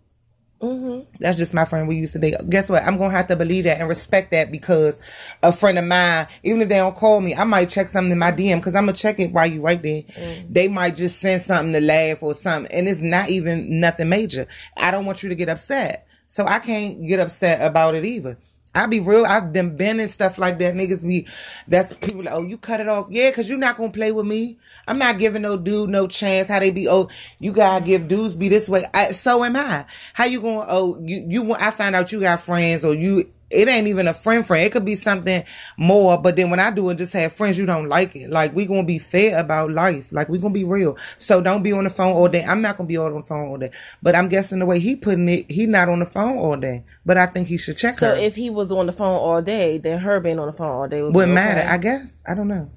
Mm-hmm. 0.61 1.11
That's 1.19 1.37
just 1.37 1.53
my 1.53 1.65
friend 1.65 1.87
we 1.87 1.97
used 1.97 2.13
to 2.13 2.19
date. 2.19 2.35
Guess 2.49 2.69
what? 2.69 2.83
I'm 2.83 2.97
gonna 2.97 3.11
have 3.11 3.27
to 3.27 3.35
believe 3.35 3.65
that 3.65 3.79
and 3.79 3.87
respect 3.87 4.31
that 4.31 4.51
because 4.51 5.07
a 5.43 5.53
friend 5.53 5.77
of 5.77 5.85
mine, 5.85 6.27
even 6.41 6.61
if 6.61 6.69
they 6.69 6.77
don't 6.77 6.95
call 6.95 7.21
me, 7.21 7.35
I 7.35 7.43
might 7.43 7.69
check 7.69 7.87
something 7.87 8.11
in 8.11 8.17
my 8.17 8.31
DM 8.31 8.57
because 8.57 8.73
I'm 8.73 8.85
gonna 8.85 8.93
check 8.93 9.19
it 9.19 9.31
while 9.31 9.45
you 9.45 9.61
right 9.61 9.81
there. 9.81 10.01
Mm-hmm. 10.01 10.53
They 10.53 10.67
might 10.67 10.95
just 10.95 11.19
send 11.19 11.41
something 11.43 11.73
to 11.73 11.81
laugh 11.81 12.23
or 12.23 12.33
something, 12.33 12.71
and 12.71 12.87
it's 12.87 13.01
not 13.01 13.29
even 13.29 13.79
nothing 13.79 14.09
major. 14.09 14.47
I 14.75 14.89
don't 14.89 15.05
want 15.05 15.21
you 15.21 15.29
to 15.29 15.35
get 15.35 15.49
upset, 15.49 16.07
so 16.25 16.47
I 16.47 16.57
can't 16.57 17.05
get 17.05 17.19
upset 17.19 17.61
about 17.61 17.93
it 17.93 18.05
either. 18.05 18.39
I 18.75 18.85
be 18.85 18.99
real. 18.99 19.25
I've 19.25 19.51
been 19.51 19.75
been 19.75 20.07
stuff 20.09 20.37
like 20.37 20.59
that. 20.59 20.75
Niggas 20.75 21.05
be, 21.05 21.27
that's 21.67 21.93
people 21.95 22.23
like, 22.23 22.33
oh, 22.33 22.43
you 22.43 22.57
cut 22.57 22.79
it 22.79 22.87
off. 22.87 23.07
Yeah, 23.09 23.31
cause 23.31 23.49
you're 23.49 23.57
not 23.57 23.77
gonna 23.77 23.91
play 23.91 24.11
with 24.11 24.25
me. 24.25 24.57
I'm 24.87 24.99
not 24.99 25.17
giving 25.17 25.41
no 25.41 25.57
dude 25.57 25.89
no 25.89 26.07
chance. 26.07 26.47
How 26.47 26.59
they 26.59 26.69
be, 26.69 26.87
oh, 26.87 27.09
you 27.39 27.51
gotta 27.51 27.83
give 27.83 28.07
dudes 28.07 28.35
be 28.35 28.49
this 28.49 28.69
way. 28.69 28.85
I, 28.93 29.13
so 29.13 29.43
am 29.43 29.55
I. 29.55 29.85
How 30.13 30.25
you 30.25 30.41
to 30.41 30.65
oh, 30.69 30.97
you, 31.01 31.25
you, 31.27 31.53
I 31.55 31.71
find 31.71 31.95
out 31.95 32.11
you 32.11 32.19
got 32.19 32.41
friends 32.41 32.85
or 32.85 32.93
you, 32.93 33.31
it 33.49 33.67
ain't 33.69 33.87
even 33.87 34.07
a 34.07 34.13
friend 34.13 34.45
friend. 34.45 34.65
It 34.65 34.71
could 34.71 34.83
be 34.83 34.95
something 34.95 35.43
more, 35.77 36.17
but 36.21 36.35
then 36.35 36.49
when 36.49 36.59
I 36.59 36.71
do 36.71 36.89
it, 36.89 36.97
just 36.97 37.13
have 37.13 37.31
friends 37.33 37.57
you 37.57 37.65
don't 37.65 37.87
like 37.87 38.15
it. 38.15 38.29
Like 38.29 38.53
we 38.53 38.65
gonna 38.65 38.83
be 38.83 38.99
fair 38.99 39.39
about 39.39 39.71
life. 39.71 40.11
Like 40.11 40.27
we 40.27 40.37
gonna 40.37 40.53
be 40.53 40.65
real. 40.65 40.97
So 41.17 41.41
don't 41.41 41.63
be 41.63 41.71
on 41.71 41.85
the 41.85 41.89
phone 41.89 42.13
all 42.13 42.27
day. 42.27 42.43
I'm 42.43 42.61
not 42.61 42.77
gonna 42.77 42.87
be 42.87 42.97
on 42.97 43.13
the 43.13 43.21
phone 43.21 43.47
all 43.47 43.57
day. 43.57 43.71
But 44.03 44.15
I'm 44.15 44.27
guessing 44.27 44.59
the 44.59 44.65
way 44.65 44.79
he 44.79 44.95
putting 44.95 45.29
it, 45.29 45.49
he 45.49 45.65
not 45.65 45.87
on 45.87 45.99
the 45.99 46.05
phone 46.05 46.37
all 46.37 46.57
day. 46.57 46.83
But 47.05 47.17
I 47.17 47.27
think 47.27 47.47
he 47.47 47.57
should 47.57 47.77
check 47.77 47.99
so 47.99 48.09
her. 48.09 48.15
So 48.15 48.21
if 48.21 48.35
he 48.35 48.49
was 48.49 48.71
on 48.71 48.85
the 48.85 48.93
phone 48.93 49.15
all 49.15 49.41
day, 49.41 49.77
then 49.77 49.99
her 49.99 50.19
being 50.19 50.39
on 50.39 50.47
the 50.47 50.53
phone 50.53 50.67
all 50.71 50.87
day 50.87 51.01
would 51.01 51.15
wouldn't 51.15 51.37
okay. 51.37 51.45
matter. 51.55 51.69
I 51.69 51.77
guess 51.77 52.13
I 52.27 52.33
don't 52.33 52.49
know. 52.49 52.69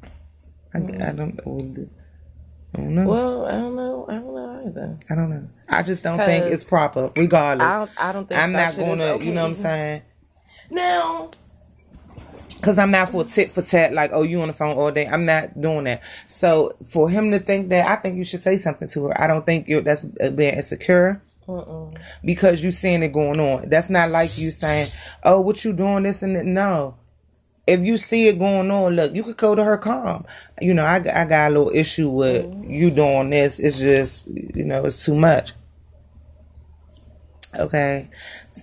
I, 0.73 0.79
mm. 0.79 1.03
I 1.03 1.13
don't. 1.13 1.41
I 2.73 2.79
don't 2.79 2.95
know. 2.95 3.09
Well, 3.09 3.47
I 3.47 3.53
don't 3.53 3.75
know. 3.75 4.07
I 4.09 4.15
don't 4.15 4.35
know 4.35 4.63
either. 4.67 4.99
I 5.11 5.15
don't 5.17 5.31
know. 5.31 5.49
I 5.69 5.83
just 5.83 6.05
don't 6.05 6.19
think 6.19 6.45
it's 6.47 6.63
proper, 6.63 7.11
regardless. 7.17 7.67
I 7.67 7.79
don't. 7.79 7.91
I 8.01 8.13
don't 8.13 8.29
think 8.29 8.41
I'm 8.41 8.53
not 8.53 8.77
gonna. 8.77 9.05
Okay 9.05 9.25
you 9.25 9.33
know 9.33 9.43
what 9.43 9.49
I'm 9.49 9.55
saying? 9.55 10.03
Now, 10.71 11.31
Cause 12.63 12.79
I'm 12.79 12.91
not 12.91 13.09
for 13.09 13.25
tit 13.25 13.51
for 13.51 13.63
tat, 13.63 13.95
like, 13.95 14.11
oh, 14.13 14.23
you 14.23 14.43
on 14.43 14.49
the 14.49 14.55
phone 14.55 14.77
all 14.77 14.91
day. 14.91 15.07
I'm 15.07 15.25
not 15.25 15.59
doing 15.59 15.85
that. 15.85 16.03
So 16.29 16.73
for 16.93 17.09
him 17.09 17.31
to 17.31 17.39
think 17.39 17.71
that, 17.71 17.89
I 17.89 17.97
think 17.97 18.19
you 18.19 18.25
should 18.27 18.43
say 18.43 18.59
something 18.59 18.87
to 18.89 19.07
her. 19.07 19.21
I 19.21 19.27
don't 19.27 19.47
think 19.47 19.67
you're 19.67 19.81
that's 19.81 20.05
being 20.05 20.55
insecure. 20.55 21.23
Uh-uh. 21.49 21.91
Because 22.23 22.63
you 22.63 22.71
seeing 22.71 23.03
it 23.03 23.15
going 23.15 23.41
on. 23.41 23.71
That's 23.71 23.89
not 23.89 24.11
like 24.11 24.37
you 24.39 24.51
saying, 24.51 24.89
"Oh, 25.25 25.41
what 25.41 25.65
you 25.65 25.73
doing 25.73 26.03
this 26.03 26.23
and 26.23 26.37
that." 26.37 26.45
No, 26.45 26.97
if 27.67 27.81
you 27.81 27.97
see 27.97 28.29
it 28.29 28.39
going 28.39 28.71
on, 28.71 28.95
look, 28.95 29.15
you 29.15 29.23
could 29.23 29.37
go 29.37 29.55
to 29.55 29.65
her 29.65 29.79
calm. 29.79 30.27
You 30.61 30.75
know, 30.75 30.85
I, 30.85 30.97
I 30.97 31.25
got 31.25 31.51
a 31.51 31.55
little 31.55 31.71
issue 31.71 32.11
with 32.11 32.47
mm-hmm. 32.47 32.71
you 32.71 32.91
doing 32.91 33.31
this. 33.31 33.59
It's 33.59 33.79
just, 33.79 34.29
you 34.29 34.65
know, 34.65 34.85
it's 34.85 35.05
too 35.05 35.15
much. 35.15 35.53
Okay. 37.59 38.11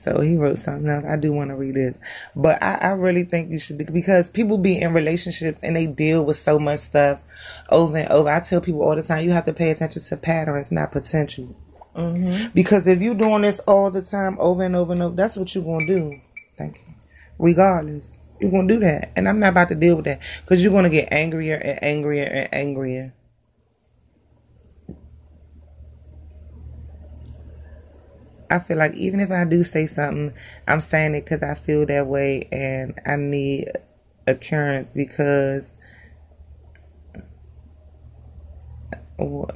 So 0.04 0.22
he 0.22 0.38
wrote 0.38 0.58
something 0.58 0.90
else. 0.90 1.06
I 1.06 1.18
do 1.18 1.32
want 1.32 1.50
to 1.50 1.56
read 1.56 1.76
this. 1.76 2.00
But 2.36 2.62
I, 2.62 2.76
I 2.82 2.92
really 2.92 3.24
think 3.24 3.52
you 3.52 3.60
should, 3.60 3.78
because 3.94 4.30
people 4.30 4.58
be 4.58 4.82
in 4.82 4.94
relationships 4.94 5.64
and 5.64 5.76
they 5.76 5.88
deal 5.88 6.26
with 6.26 6.38
so 6.38 6.60
much 6.60 6.80
stuff 6.80 7.22
over 7.70 7.98
and 7.98 8.12
over. 8.12 8.30
I 8.30 8.40
tell 8.40 8.62
people 8.62 8.82
all 8.82 8.96
the 8.96 9.04
time, 9.04 9.26
you 9.26 9.32
have 9.32 9.46
to 9.46 9.54
pay 9.54 9.72
attention 9.72 10.02
to 10.02 10.18
patterns, 10.18 10.72
not 10.72 10.92
potential. 10.92 11.56
Mm-hmm. 11.96 12.52
Because 12.54 12.86
if 12.88 13.02
you're 13.02 13.16
doing 13.16 13.42
this 13.42 13.60
all 13.62 13.90
the 13.90 14.02
time, 14.02 14.38
over 14.40 14.64
and 14.64 14.76
over 14.76 14.94
and 14.94 15.02
over, 15.02 15.16
that's 15.16 15.36
what 15.36 15.54
you're 15.56 15.64
going 15.64 15.88
to 15.88 16.00
do. 16.00 16.22
Thank 16.58 16.78
you. 16.78 16.94
Regardless, 17.40 18.16
you're 18.40 18.52
going 18.52 18.68
to 18.68 18.74
do 18.76 18.80
that. 18.82 19.12
And 19.16 19.28
I'm 19.28 19.40
not 19.40 19.50
about 19.50 19.70
to 19.70 19.76
deal 19.76 19.96
with 19.96 20.06
that 20.06 20.20
because 20.44 20.62
you're 20.62 20.72
going 20.72 20.84
to 20.84 20.90
get 20.90 21.12
angrier 21.12 21.56
and 21.56 21.84
angrier 21.84 22.24
and 22.24 22.54
angrier. 22.54 23.14
I 28.50 28.60
feel 28.60 28.78
like 28.78 28.94
even 28.96 29.20
if 29.20 29.32
I 29.32 29.46
do 29.46 29.64
say 29.64 29.86
something, 29.86 30.34
I'm 30.68 30.80
saying 30.80 31.16
it 31.16 31.26
because 31.26 31.44
I 31.44 31.54
feel 31.54 31.86
that 31.88 32.08
way 32.08 32.48
and 32.52 33.00
I 33.06 33.16
need 33.18 33.70
occurrence 34.28 34.90
because 34.94 35.74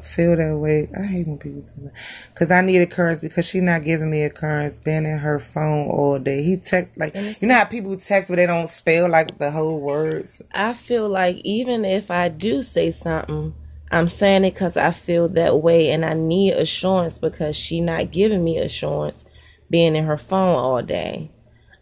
feel 0.01 0.35
that 0.35 0.57
way. 0.57 0.89
I 0.97 1.03
hate 1.03 1.27
when 1.27 1.37
people 1.37 1.61
say 1.61 1.73
that 1.83 1.93
because 2.33 2.51
I 2.51 2.61
need 2.61 2.81
occurrence 2.81 3.21
because 3.21 3.47
she 3.47 3.59
not 3.59 3.83
giving 3.83 4.09
me 4.09 4.23
occurrence. 4.23 4.73
Being 4.73 5.05
in 5.05 5.19
her 5.19 5.39
phone 5.39 5.87
all 5.87 6.19
day. 6.19 6.43
He 6.43 6.57
text 6.57 6.97
like 6.97 7.15
you 7.15 7.47
know 7.47 7.55
how 7.55 7.65
people 7.65 7.95
text 7.97 8.29
but 8.29 8.37
they 8.37 8.47
don't 8.47 8.67
spell 8.67 9.09
like 9.09 9.37
the 9.37 9.51
whole 9.51 9.79
words. 9.79 10.41
I 10.51 10.73
feel 10.73 11.07
like 11.07 11.37
even 11.37 11.85
if 11.85 12.11
I 12.11 12.29
do 12.29 12.63
say 12.63 12.91
something 12.91 13.53
I'm 13.91 14.07
saying 14.07 14.45
it 14.45 14.53
because 14.53 14.77
I 14.77 14.91
feel 14.91 15.27
that 15.29 15.61
way 15.61 15.91
and 15.91 16.05
I 16.05 16.13
need 16.13 16.53
assurance 16.53 17.17
because 17.17 17.57
she 17.57 17.81
not 17.81 18.09
giving 18.09 18.43
me 18.43 18.57
assurance 18.57 19.25
being 19.69 19.97
in 19.97 20.05
her 20.05 20.17
phone 20.17 20.55
all 20.55 20.81
day. 20.81 21.29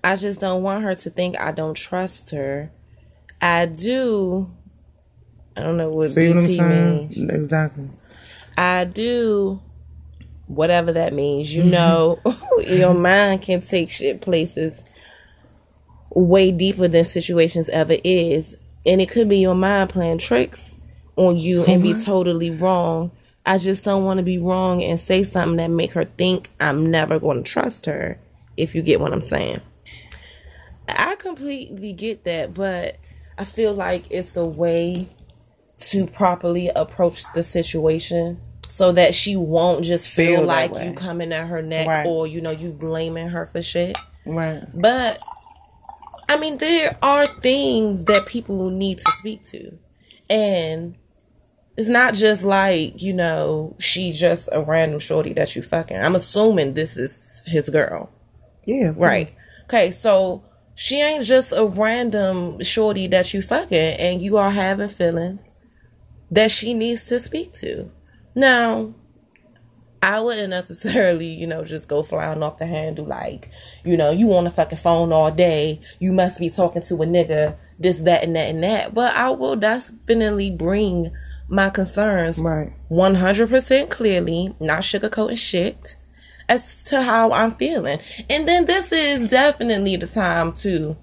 I 0.04 0.16
just 0.16 0.40
don't 0.40 0.64
want 0.64 0.84
her 0.84 0.96
to 0.96 1.10
think 1.12 1.40
I 1.40 1.52
don't 1.52 1.76
trust 1.76 2.32
her. 2.32 2.72
I 3.42 3.68
do. 3.68 4.50
I 5.56 5.62
don't 5.62 5.78
know 5.78 5.90
what 5.90 6.10
See 6.10 6.34
BT 6.34 6.58
what 6.58 6.68
means. 6.70 7.18
Exactly. 7.18 7.90
I 8.58 8.86
do. 8.86 9.62
Whatever 10.48 10.92
that 10.94 11.14
means, 11.14 11.54
you 11.54 11.64
know, 11.64 12.20
your 12.68 12.96
mind 12.96 13.44
can 13.44 13.62
take 13.62 13.90
shit 13.90 14.20
places 14.20 14.82
way 16.10 16.52
deeper 16.52 16.88
than 16.88 17.04
situations 17.04 17.70
ever 17.70 17.98
is, 18.04 18.58
and 18.84 19.00
it 19.00 19.10
could 19.10 19.30
be 19.30 19.38
your 19.38 19.54
mind 19.54 19.92
playing 19.92 20.18
tricks 20.18 20.69
on 21.20 21.38
you 21.38 21.66
and 21.66 21.84
be 21.84 21.94
totally 21.94 22.50
wrong. 22.50 23.12
I 23.46 23.58
just 23.58 23.84
don't 23.84 24.06
want 24.06 24.20
to 24.20 24.24
be 24.24 24.38
wrong 24.38 24.82
and 24.82 24.98
say 25.00 25.24
something 25.24 25.58
that 25.58 25.68
make 25.68 25.92
her 25.92 26.06
think 26.06 26.50
I'm 26.62 26.90
never 26.90 27.20
going 27.20 27.44
to 27.44 27.52
trust 27.52 27.86
her. 27.88 28.18
If 28.56 28.74
you 28.74 28.82
get 28.82 29.02
what 29.02 29.12
I'm 29.12 29.22
saying, 29.22 29.60
I 30.88 31.16
completely 31.16 31.94
get 31.94 32.24
that, 32.24 32.54
but 32.54 32.98
I 33.38 33.44
feel 33.44 33.74
like 33.74 34.06
it's 34.10 34.36
a 34.38 34.46
way 34.46 35.10
to 35.78 36.08
properly 36.08 36.70
approach 36.70 37.24
the 37.34 37.44
situation 37.44 38.40
so 38.68 38.92
that 38.94 39.14
she 39.14 39.36
won't 39.36 39.84
just 39.84 40.10
feel, 40.10 40.38
feel 40.38 40.46
like 40.46 40.74
you 40.82 40.94
coming 40.94 41.34
at 41.34 41.48
her 41.48 41.62
neck 41.62 41.88
right. 41.88 42.06
or 42.06 42.28
you 42.28 42.40
know 42.40 42.52
you 42.52 42.72
blaming 42.72 43.30
her 43.30 43.46
for 43.46 43.62
shit. 43.62 43.98
Right. 44.26 44.64
But 44.74 45.22
I 46.30 46.38
mean, 46.38 46.58
there 46.58 46.98
are 47.02 47.26
things 47.26 48.06
that 48.06 48.26
people 48.26 48.70
need 48.70 49.00
to 49.00 49.12
speak 49.18 49.44
to, 49.46 49.78
and 50.30 50.96
it's 51.80 51.88
not 51.88 52.14
just 52.14 52.44
like, 52.44 53.02
you 53.02 53.14
know, 53.14 53.74
she 53.80 54.12
just 54.12 54.50
a 54.52 54.62
random 54.62 55.00
shorty 55.00 55.32
that 55.32 55.56
you 55.56 55.62
fucking. 55.62 55.96
I'm 55.96 56.14
assuming 56.14 56.74
this 56.74 56.98
is 56.98 57.42
his 57.46 57.70
girl. 57.70 58.12
Yeah. 58.66 58.92
Right. 58.98 59.34
Okay, 59.64 59.90
so 59.92 60.44
she 60.76 61.02
ain't 61.02 61.24
just 61.24 61.54
a 61.54 61.66
random 61.66 62.62
shorty 62.62 63.08
that 63.08 63.34
you 63.34 63.42
fucking 63.42 63.78
and 63.78 64.22
you 64.22 64.36
are 64.36 64.52
having 64.52 64.90
feelings 64.90 65.50
that 66.30 66.52
she 66.52 66.74
needs 66.74 67.06
to 67.06 67.18
speak 67.18 67.54
to. 67.54 67.90
Now, 68.36 68.94
I 70.04 70.20
wouldn't 70.20 70.50
necessarily, 70.50 71.28
you 71.28 71.48
know, 71.48 71.64
just 71.64 71.88
go 71.88 72.04
flying 72.04 72.44
off 72.44 72.58
the 72.58 72.66
handle 72.66 73.06
like, 73.06 73.52
you 73.86 73.96
know, 73.96 74.12
you 74.12 74.34
on 74.34 74.44
the 74.44 74.52
fucking 74.52 74.80
phone 74.80 75.14
all 75.14 75.32
day. 75.32 75.80
You 76.00 76.12
must 76.12 76.40
be 76.40 76.50
talking 76.50 76.82
to 76.82 76.96
a 76.96 77.06
nigga, 77.06 77.58
this, 77.80 78.00
that, 78.00 78.26
and 78.26 78.36
that, 78.36 78.50
and 78.50 78.62
that. 78.66 78.94
But 78.94 79.16
I 79.16 79.30
will 79.30 79.56
definitely 79.56 80.52
bring 80.52 81.14
my 81.50 81.70
concerns 81.70 82.38
right 82.38 82.74
100% 82.90 83.90
clearly, 83.90 84.56
not 84.60 84.82
sugarcoating 84.82 85.38
shit 85.38 85.96
as 86.48 86.84
to 86.86 87.02
how 87.02 87.32
I'm 87.32 87.52
feeling. 87.52 88.00
And 88.30 88.48
then 88.48 88.66
this 88.66 88.92
is 88.92 89.28
definitely 89.28 89.96
the 89.96 90.08
time 90.08 90.54
to 90.54 90.98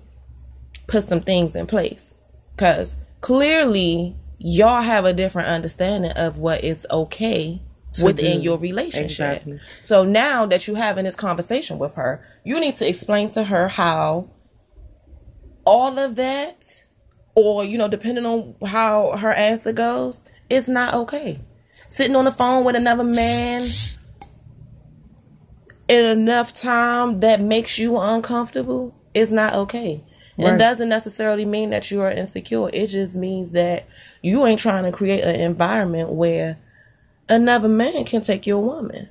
put 0.86 1.08
some 1.08 1.20
things 1.20 1.56
in 1.56 1.66
place 1.66 2.14
cuz 2.56 2.96
clearly 3.20 4.16
y'all 4.38 4.82
have 4.82 5.04
a 5.04 5.12
different 5.12 5.48
understanding 5.48 6.12
of 6.12 6.38
what 6.38 6.62
is 6.62 6.86
okay 6.90 7.60
within 8.02 8.40
your 8.40 8.58
relationship. 8.58 9.36
Exactly. 9.36 9.60
So 9.82 10.04
now 10.04 10.46
that 10.46 10.66
you're 10.66 10.76
having 10.76 11.04
this 11.04 11.16
conversation 11.16 11.78
with 11.78 11.94
her, 11.94 12.24
you 12.44 12.60
need 12.60 12.76
to 12.76 12.88
explain 12.88 13.30
to 13.30 13.44
her 13.44 13.68
how 13.68 14.30
all 15.64 15.98
of 15.98 16.14
that 16.16 16.84
or 17.34 17.64
you 17.64 17.76
know 17.76 17.88
depending 17.88 18.24
on 18.24 18.54
how 18.66 19.16
her 19.16 19.32
answer 19.32 19.72
goes 19.72 20.22
it's 20.48 20.68
not 20.68 20.94
okay. 20.94 21.40
Sitting 21.88 22.16
on 22.16 22.24
the 22.24 22.32
phone 22.32 22.64
with 22.64 22.76
another 22.76 23.04
man 23.04 23.60
in 25.88 26.04
enough 26.04 26.54
time 26.54 27.20
that 27.20 27.40
makes 27.40 27.78
you 27.78 27.98
uncomfortable 27.98 28.94
is 29.14 29.30
not 29.30 29.54
okay. 29.54 30.04
Right. 30.38 30.54
It 30.54 30.58
doesn't 30.58 30.88
necessarily 30.88 31.44
mean 31.44 31.70
that 31.70 31.90
you 31.90 32.02
are 32.02 32.10
insecure. 32.10 32.68
It 32.72 32.86
just 32.86 33.16
means 33.16 33.52
that 33.52 33.86
you 34.20 34.44
ain't 34.46 34.60
trying 34.60 34.84
to 34.84 34.92
create 34.92 35.22
an 35.22 35.40
environment 35.40 36.10
where 36.10 36.58
another 37.28 37.68
man 37.68 38.04
can 38.04 38.22
take 38.22 38.46
your 38.46 38.62
woman. 38.62 39.08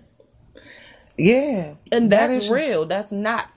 Yeah. 1.18 1.76
And 1.92 2.12
that's 2.12 2.48
that 2.48 2.54
real. 2.54 2.86
That's 2.86 3.12
not 3.12 3.50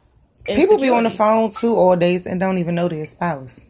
People 0.56 0.78
be 0.78 0.88
on 0.88 1.04
the 1.04 1.10
phone 1.10 1.50
too 1.50 1.74
all 1.74 1.96
days 1.96 2.26
and 2.26 2.40
don't 2.40 2.58
even 2.58 2.74
know 2.74 2.88
their 2.88 3.04
spouse. 3.04 3.66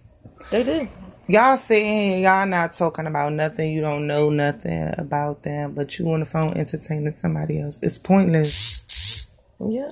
They 0.50 0.62
do 0.62 0.88
y'all 1.28 1.56
sitting 1.56 1.84
here, 1.84 2.18
y'all 2.20 2.46
not 2.46 2.72
talking 2.72 3.06
about 3.06 3.32
nothing. 3.32 3.72
You 3.72 3.80
don't 3.82 4.06
know 4.06 4.30
nothing 4.30 4.92
about 4.98 5.42
them, 5.42 5.74
but 5.74 5.98
you 5.98 6.10
on 6.10 6.20
the 6.20 6.26
phone 6.26 6.54
entertaining 6.54 7.10
somebody 7.12 7.60
else. 7.60 7.80
It's 7.82 7.98
pointless. 7.98 9.28
Yeah. 9.60 9.90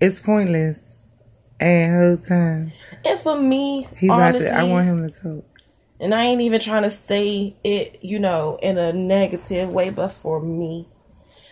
It's 0.00 0.20
pointless. 0.20 0.96
And 1.58 1.94
whole 1.94 2.16
time 2.18 2.72
And 3.02 3.18
for 3.18 3.40
me, 3.40 3.88
he 3.96 4.10
honestly, 4.10 4.46
about 4.46 4.56
to. 4.56 4.60
I 4.60 4.64
want 4.64 4.86
him 4.86 5.08
to 5.08 5.22
talk. 5.22 5.44
and 5.98 6.12
I 6.12 6.24
ain't 6.24 6.42
even 6.42 6.60
trying 6.60 6.82
to 6.82 6.90
say 6.90 7.56
it, 7.64 7.98
you 8.02 8.18
know, 8.18 8.58
in 8.62 8.76
a 8.76 8.92
negative 8.92 9.70
way, 9.70 9.88
but 9.88 10.08
for 10.08 10.42
me, 10.42 10.86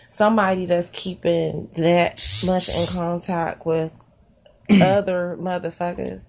somebody 0.07 0.67
that's 0.67 0.91
keeping 0.91 1.71
that 1.75 2.23
much 2.45 2.69
in 2.69 2.85
contact 2.95 3.65
with 3.65 3.93
other 4.69 5.35
motherfuckers 5.39 6.27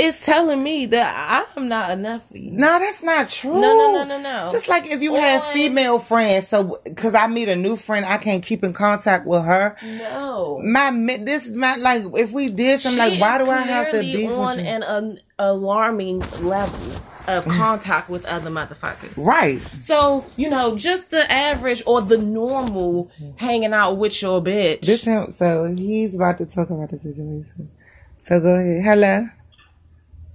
is 0.00 0.18
telling 0.24 0.62
me 0.62 0.86
that 0.86 1.54
I'm 1.56 1.68
not 1.68 1.90
enough 1.90 2.28
for 2.28 2.38
you. 2.38 2.52
No, 2.52 2.78
that's 2.78 3.02
not 3.02 3.28
true. 3.28 3.52
No, 3.52 3.60
no, 3.60 3.92
no, 3.92 4.04
no, 4.04 4.20
no. 4.20 4.48
Just 4.50 4.68
like 4.68 4.86
if 4.86 5.02
you 5.02 5.14
have 5.14 5.44
female 5.46 5.98
friends, 5.98 6.48
so 6.48 6.78
because 6.84 7.14
I 7.14 7.26
meet 7.26 7.48
a 7.48 7.56
new 7.56 7.76
friend, 7.76 8.06
I 8.06 8.18
can't 8.18 8.44
keep 8.44 8.64
in 8.64 8.72
contact 8.72 9.26
with 9.26 9.44
her. 9.44 9.76
No. 9.82 10.60
My 10.64 10.90
this 11.20 11.50
my 11.50 11.76
like 11.76 12.02
if 12.14 12.32
we 12.32 12.48
did 12.48 12.80
something 12.80 12.98
like 12.98 13.20
why 13.20 13.38
do 13.38 13.50
I 13.50 13.60
have 13.60 13.90
to 13.92 14.00
be 14.00 14.26
on 14.26 14.58
an, 14.58 15.20
alarming 15.38 16.20
level 16.42 17.00
of 17.26 17.44
mm. 17.44 17.56
contact 17.56 18.10
with 18.10 18.26
other 18.26 18.50
motherfuckers. 18.50 19.16
right. 19.16 19.58
So, 19.80 20.26
you 20.36 20.50
know, 20.50 20.76
just 20.76 21.10
the 21.10 21.30
average 21.30 21.82
or 21.86 22.02
the 22.02 22.18
normal 22.18 23.10
hanging 23.36 23.72
out 23.72 23.94
with 23.94 24.20
your 24.20 24.42
bitch. 24.42 24.82
This 24.82 25.04
him. 25.04 25.30
So 25.30 25.64
he's 25.64 26.14
about 26.14 26.38
to 26.38 26.46
talk 26.46 26.68
about 26.70 26.90
the 26.90 26.98
situation. 26.98 27.70
So 28.16 28.40
go 28.40 28.54
ahead. 28.54 28.82
Hello. 28.82 29.26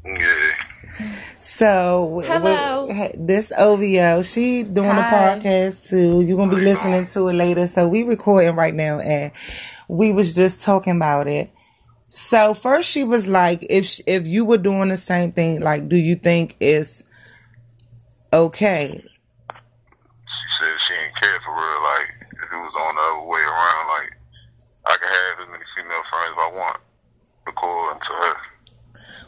Yeah. 0.06 0.52
So 1.40 2.22
Hello. 2.26 2.88
w- 2.88 3.12
this 3.18 3.52
OVO, 3.58 4.22
she 4.22 4.64
doing 4.64 4.90
Hi. 4.90 5.34
a 5.34 5.40
podcast 5.42 5.90
too. 5.90 6.22
You're 6.22 6.38
gonna 6.38 6.56
be 6.56 6.62
listening 6.62 7.06
to 7.08 7.28
it 7.28 7.34
later. 7.34 7.68
So 7.68 7.88
we 7.88 8.04
recording 8.04 8.56
right 8.56 8.74
now, 8.74 9.00
and 9.00 9.32
we 9.88 10.14
was 10.14 10.34
just 10.36 10.64
talking 10.64 10.96
about 10.96 11.28
it. 11.28 11.52
So 12.08 12.54
first, 12.54 12.90
she 12.90 13.04
was 13.04 13.28
like, 13.28 13.66
"If 13.70 14.00
if 14.08 14.28
you 14.28 14.46
were 14.46 14.58
doing 14.58 14.90
the 14.90 14.98
same 14.98 15.32
thing, 15.32 15.60
like, 15.62 15.90
do 15.90 15.96
you 15.98 16.16
think 16.16 16.56
it's 16.60 17.04
okay?" 18.32 19.04
She 20.28 20.48
said 20.58 20.80
she 20.80 20.94
didn't 20.94 21.16
care 21.16 21.40
for 21.42 21.52
real. 21.54 21.84
Like, 21.84 22.10
if 22.32 22.52
it 22.52 22.58
was 22.58 22.76
on 22.76 22.96
the 22.96 23.02
other 23.02 23.28
way 23.28 23.42
around, 23.42 23.88
like, 23.90 24.12
I 24.88 24.98
could 24.98 25.10
have 25.10 25.40
as 25.46 25.52
many 25.52 25.66
female 25.76 26.04
friends 26.04 26.32
as 26.32 26.38
I 26.38 26.52
want, 26.58 26.78
according 27.48 28.02
to 28.02 28.14
her. 28.14 28.36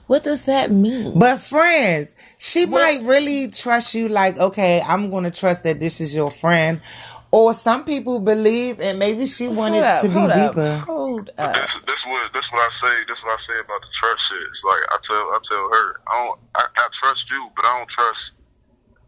What 0.08 0.24
does 0.24 0.44
that 0.46 0.72
mean? 0.72 1.18
But 1.20 1.40
friends, 1.40 2.16
she 2.38 2.66
might 2.66 3.02
really 3.04 3.50
trust 3.50 3.94
you. 3.94 4.08
Like, 4.08 4.38
okay, 4.38 4.82
I'm 4.82 5.10
gonna 5.12 5.32
trust 5.32 5.64
that 5.64 5.80
this 5.80 6.02
is 6.02 6.16
your 6.16 6.32
friend. 6.32 6.82
Or 7.30 7.54
some 7.54 7.84
people 7.84 8.22
believe, 8.22 8.80
and 8.80 9.00
maybe 9.00 9.26
she 9.26 9.50
wanted 9.50 9.84
up, 9.84 10.02
to 10.02 10.08
be 10.08 10.14
hold 10.14 10.32
up, 10.32 10.56
hold 10.86 11.30
up. 11.38 11.54
this, 11.56 11.76
this 11.86 12.06
what 12.06 12.32
this 12.32 12.52
what 12.54 12.62
I 12.62 12.70
say. 12.70 13.04
This 13.06 13.22
what 13.22 13.34
I 13.34 13.36
say 13.36 13.60
about 13.60 13.82
the 13.82 13.90
trust 13.92 14.30
shit. 14.30 14.42
It's 14.48 14.64
like 14.64 14.82
I 14.90 14.98
tell 15.04 15.18
I 15.18 15.40
tell 15.44 15.70
her 15.70 16.00
I 16.08 16.26
don't 16.26 16.40
I, 16.56 16.66
I 16.78 16.88
trust 16.94 17.30
you, 17.30 17.52
but 17.54 17.66
I 17.66 17.78
don't 17.78 17.90
trust 17.90 18.32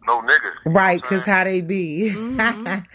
no 0.09 0.21
nigga. 0.21 0.51
Right, 0.73 1.01
because 1.01 1.25
how 1.25 1.43
they 1.43 1.61
be. 1.61 2.11
Mm-hmm. 2.15 2.83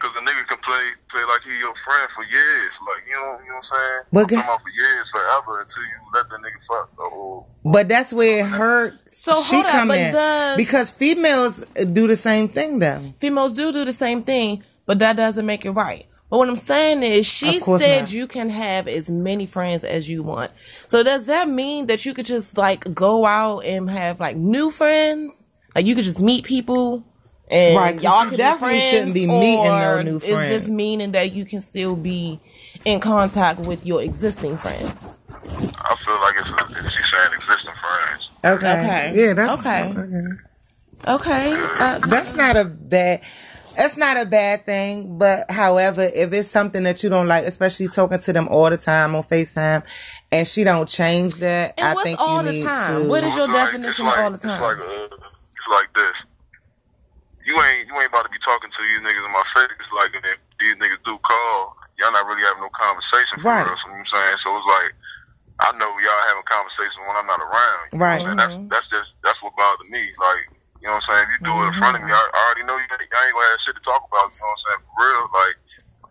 Because 0.00 0.16
a 0.16 0.20
nigga 0.20 0.46
can 0.48 0.58
play 0.58 0.84
play 1.10 1.24
like 1.24 1.42
he 1.42 1.58
your 1.58 1.74
friend 1.74 2.08
for 2.10 2.24
years. 2.24 2.78
Like 2.86 3.02
you 3.08 3.14
know, 3.16 3.38
you 3.42 3.48
know 3.48 3.54
what 3.54 3.56
I'm 3.56 3.62
saying? 3.62 4.02
But 4.12 4.20
I'm 4.20 4.28
g- 4.28 4.34
talking 4.36 4.48
about 4.48 4.62
for 4.62 4.70
years, 4.70 5.10
forever 5.10 5.60
until 5.60 5.82
you 5.82 5.98
let 6.14 6.28
that 6.30 6.40
nigga 6.40 6.66
fuck. 6.66 7.12
Or 7.12 7.46
but 7.64 7.88
that's 7.88 8.12
where 8.12 8.40
it 8.40 8.46
hurt. 8.46 8.94
So, 9.10 9.42
she 9.42 9.56
hold 9.56 9.66
up, 9.66 9.72
come 9.72 9.88
but 9.88 9.98
in 9.98 10.12
does- 10.12 10.56
because 10.56 10.90
females 10.90 11.60
do 11.92 12.06
the 12.06 12.16
same 12.16 12.48
thing 12.48 12.78
though. 12.78 13.12
Females 13.18 13.52
do 13.52 13.72
do 13.72 13.84
the 13.84 13.92
same 13.92 14.22
thing, 14.22 14.62
but 14.86 14.98
that 15.00 15.16
doesn't 15.16 15.44
make 15.44 15.64
it 15.66 15.72
right. 15.72 16.06
But 16.30 16.38
what 16.38 16.48
I'm 16.48 16.56
saying 16.56 17.02
is, 17.02 17.26
she 17.26 17.58
said 17.58 18.02
not. 18.02 18.12
you 18.12 18.28
can 18.28 18.48
have 18.50 18.86
as 18.86 19.10
many 19.10 19.46
friends 19.46 19.82
as 19.82 20.08
you 20.08 20.22
want. 20.22 20.52
So 20.86 21.02
does 21.02 21.24
that 21.24 21.48
mean 21.48 21.86
that 21.86 22.06
you 22.06 22.14
could 22.14 22.26
just 22.26 22.56
like 22.56 22.94
go 22.94 23.26
out 23.26 23.64
and 23.64 23.90
have 23.90 24.20
like 24.20 24.36
new 24.36 24.70
friends? 24.70 25.48
Like 25.74 25.86
you 25.86 25.94
could 25.94 26.04
just 26.04 26.20
meet 26.20 26.44
people 26.44 27.04
and 27.50 27.76
Right, 27.76 27.94
'cause 27.96 28.02
y'all 28.02 28.24
you 28.24 28.30
could 28.30 28.36
definitely 28.38 28.76
be 28.76 28.80
friends, 28.80 28.88
shouldn't 28.90 29.14
be 29.14 29.26
meeting 29.26 29.64
no 29.64 29.90
or 29.90 30.02
new 30.02 30.16
Is 30.16 30.22
this 30.22 30.68
meaning 30.68 31.12
that 31.12 31.32
you 31.32 31.44
can 31.44 31.60
still 31.60 31.96
be 31.96 32.40
in 32.84 33.00
contact 33.00 33.60
with 33.60 33.84
your 33.86 34.02
existing 34.02 34.56
friends? 34.58 35.14
I 35.82 35.96
feel 35.96 36.14
like 36.20 36.34
it's 36.38 36.50
a, 36.50 36.90
she's 36.90 37.06
saying 37.10 37.30
existing 37.34 37.72
friends. 37.74 38.30
Okay. 38.44 38.72
Okay. 38.80 39.12
Yeah, 39.14 39.32
that's 39.34 39.60
Okay. 39.60 39.82
okay. 39.96 40.26
Okay. 41.08 41.54
Uh, 41.80 41.98
That's 42.00 42.34
not 42.34 42.56
a 42.56 42.64
bad. 42.64 43.22
That's 43.76 43.96
not 43.96 44.16
a 44.18 44.26
bad 44.26 44.66
thing, 44.66 45.16
but 45.16 45.50
however, 45.50 46.02
if 46.02 46.32
it's 46.32 46.50
something 46.50 46.82
that 46.82 47.02
you 47.02 47.08
don't 47.08 47.28
like, 47.28 47.46
especially 47.46 47.88
talking 47.88 48.18
to 48.18 48.32
them 48.32 48.48
all 48.48 48.68
the 48.68 48.76
time 48.76 49.14
on 49.14 49.22
Facetime, 49.22 49.84
and 50.30 50.46
she 50.46 50.64
don't 50.64 50.88
change 50.88 51.36
that, 51.36 51.74
And 51.78 51.86
I 51.86 51.94
what's 51.94 52.02
think 52.04 52.20
all 52.20 52.38
you 52.38 52.42
the 52.42 52.52
need 52.52 52.64
time? 52.64 53.02
to. 53.04 53.08
What 53.08 53.24
is 53.24 53.34
your 53.36 53.46
definition 53.46 53.88
it's 53.88 54.00
of 54.00 54.06
all 54.18 54.30
the 54.30 54.38
time? 54.38 54.60
It's 55.60 55.68
like 55.68 55.92
this. 55.94 56.24
You 57.44 57.56
ain't 57.60 57.88
you 57.88 57.94
ain't 58.00 58.10
about 58.12 58.24
to 58.26 58.32
be 58.34 58.40
talking 58.42 58.70
to 58.70 58.80
these 58.82 59.00
niggas 59.04 59.24
in 59.26 59.32
my 59.32 59.44
face 59.46 59.88
like 59.94 60.14
and 60.16 60.24
if 60.26 60.38
these 60.60 60.76
niggas 60.80 61.02
do 61.04 61.18
call, 61.22 61.76
y'all 62.00 62.12
not 62.12 62.26
really 62.26 62.42
having 62.44 62.62
no 62.64 62.72
conversation 62.72 63.38
for 63.38 63.48
Right. 63.48 63.60
real. 63.60 63.76
So 63.78 63.88
you 63.88 64.00
know 64.00 64.04
what 64.04 64.12
I'm 64.12 64.36
saying? 64.36 64.38
So 64.42 64.56
it's 64.58 64.68
like 64.68 64.92
I 65.60 65.72
know 65.80 65.88
y'all 66.00 66.26
having 66.32 66.44
conversation 66.48 67.04
when 67.08 67.16
I'm 67.16 67.28
not 67.28 67.40
around. 67.40 67.92
You 67.96 68.00
know 68.00 68.00
Right. 68.00 68.20
what 68.20 68.28
I'm 68.28 68.34
saying? 68.34 68.40
That's 68.40 68.56
that's 68.72 68.88
just 68.92 69.16
that's 69.24 69.40
what 69.42 69.56
bothered 69.56 69.88
me. 69.88 70.12
Like, 70.20 70.44
you 70.84 70.88
know 70.88 70.96
what 71.00 71.04
I'm 71.04 71.08
saying? 71.08 71.24
If 71.28 71.32
you 71.36 71.40
do 71.48 71.54
it 71.64 71.68
in 71.72 71.76
front 71.80 71.96
of 71.96 72.02
me, 72.04 72.12
I, 72.12 72.20
I 72.20 72.40
already 72.50 72.64
know 72.68 72.76
you 72.76 72.88
ain't, 72.88 73.08
y'all 73.08 73.24
ain't 73.24 73.36
gonna 73.36 73.50
have 73.56 73.62
shit 73.64 73.76
to 73.76 73.84
talk 73.84 74.04
about, 74.04 74.32
you 74.36 74.40
know 74.42 74.52
what 74.52 74.60
I'm 74.60 74.64
saying? 74.68 74.82
For 74.84 74.96
real. 75.00 75.24
Like 75.32 75.56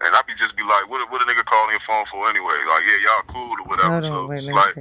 and 0.04 0.14
I 0.16 0.22
be 0.28 0.36
just 0.36 0.58
be 0.58 0.64
like, 0.64 0.90
what, 0.90 1.02
a- 1.02 1.10
what 1.12 1.22
a 1.22 1.26
nigga 1.26 1.46
calling 1.46 1.72
your 1.72 1.82
phone 1.82 2.06
for 2.06 2.30
anyway? 2.30 2.58
Like, 2.70 2.84
yeah, 2.86 3.00
y'all 3.06 3.26
cool 3.30 3.54
or 3.62 3.68
whatever. 3.70 4.02
Hold 4.02 4.06
so 4.06 4.16
on, 4.24 4.30
wait, 4.30 4.38
it's 4.38 4.52
like. 4.54 4.76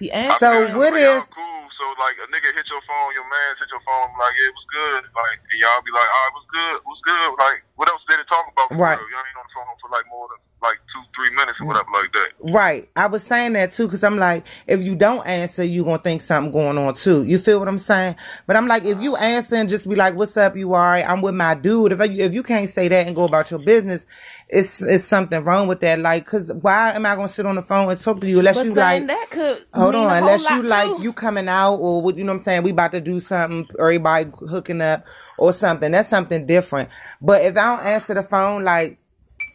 See, 0.00 0.08
and 0.10 0.32
So 0.40 0.48
feel 0.66 0.78
what 0.80 0.96
if- 0.96 1.28
cool? 1.28 1.68
So 1.70 1.84
like 2.02 2.16
a 2.18 2.26
nigga 2.34 2.50
hit 2.56 2.66
your 2.72 2.80
phone, 2.82 3.12
your 3.14 3.28
man 3.30 3.54
hit 3.54 3.70
your 3.70 3.84
phone, 3.86 4.10
like 4.18 4.34
yeah, 4.34 4.48
it 4.50 4.54
was 4.56 4.66
good. 4.72 5.04
Like 5.14 5.38
and 5.52 5.58
y'all 5.60 5.84
be 5.86 5.92
like, 5.94 6.08
oh, 6.08 6.24
it 6.26 6.34
was 6.34 6.46
good, 6.50 6.76
was 6.88 7.00
good. 7.04 7.30
Like 7.38 7.60
what 7.80 7.88
else 7.88 8.04
did 8.04 8.20
it 8.20 8.26
talk 8.26 8.44
about? 8.52 8.78
Right. 8.78 8.98
real? 8.98 9.08
Y'all 9.08 9.20
ain't 9.20 9.38
on 9.38 9.44
the 9.48 9.54
phone 9.54 9.64
for 9.80 9.88
like 9.88 10.04
more 10.10 10.28
than 10.28 10.36
like 10.62 10.76
two, 10.86 11.00
three 11.16 11.34
minutes 11.34 11.62
or 11.62 11.64
whatever 11.64 11.86
like 11.94 12.12
that. 12.12 12.52
Right. 12.52 12.90
I 12.94 13.06
was 13.06 13.24
saying 13.24 13.54
that 13.54 13.72
too 13.72 13.86
because 13.86 14.04
I'm 14.04 14.18
like, 14.18 14.46
if 14.66 14.82
you 14.82 14.94
don't 14.94 15.26
answer, 15.26 15.64
you 15.64 15.84
gonna 15.84 15.96
think 15.96 16.20
something 16.20 16.52
going 16.52 16.76
on 16.76 16.92
too. 16.92 17.24
You 17.24 17.38
feel 17.38 17.58
what 17.58 17.68
I'm 17.68 17.78
saying? 17.78 18.16
But 18.46 18.56
I'm 18.56 18.68
like, 18.68 18.84
if 18.84 19.00
you 19.00 19.16
answer 19.16 19.56
and 19.56 19.66
just 19.66 19.88
be 19.88 19.94
like, 19.94 20.14
"What's 20.14 20.36
up? 20.36 20.58
You 20.58 20.74
alright? 20.74 21.08
I'm 21.08 21.22
with 21.22 21.34
my 21.34 21.54
dude." 21.54 21.92
If 21.92 22.02
I, 22.02 22.04
if 22.04 22.34
you 22.34 22.42
can't 22.42 22.68
say 22.68 22.88
that 22.88 23.06
and 23.06 23.16
go 23.16 23.24
about 23.24 23.50
your 23.50 23.60
business, 23.60 24.04
it's 24.46 24.82
it's 24.82 25.04
something 25.04 25.42
wrong 25.42 25.66
with 25.66 25.80
that. 25.80 26.00
Like, 26.00 26.26
cause 26.26 26.52
why 26.52 26.92
am 26.92 27.06
I 27.06 27.16
gonna 27.16 27.28
sit 27.28 27.46
on 27.46 27.54
the 27.54 27.62
phone 27.62 27.90
and 27.90 27.98
talk 27.98 28.20
to 28.20 28.28
you 28.28 28.40
unless 28.40 28.56
but 28.56 28.66
you 28.66 28.74
like? 28.74 29.06
that 29.06 29.26
could 29.30 29.64
Hold 29.72 29.94
on, 29.94 30.12
unless 30.18 30.50
you 30.50 30.62
like 30.64 30.96
too. 30.98 31.02
you 31.02 31.12
coming 31.14 31.48
out 31.48 31.76
or 31.76 32.02
what 32.02 32.18
you 32.18 32.24
know 32.24 32.32
what 32.32 32.40
I'm 32.40 32.44
saying, 32.44 32.62
we 32.62 32.70
about 32.72 32.92
to 32.92 33.00
do 33.00 33.20
something, 33.20 33.66
or 33.78 33.86
everybody 33.86 34.30
hooking 34.50 34.82
up 34.82 35.06
or 35.38 35.54
something. 35.54 35.90
That's 35.92 36.08
something 36.08 36.44
different. 36.44 36.90
But 37.22 37.42
if 37.42 37.56
I 37.56 37.69
don't 37.76 37.86
answer 37.86 38.14
the 38.14 38.22
phone, 38.22 38.64
like 38.64 38.98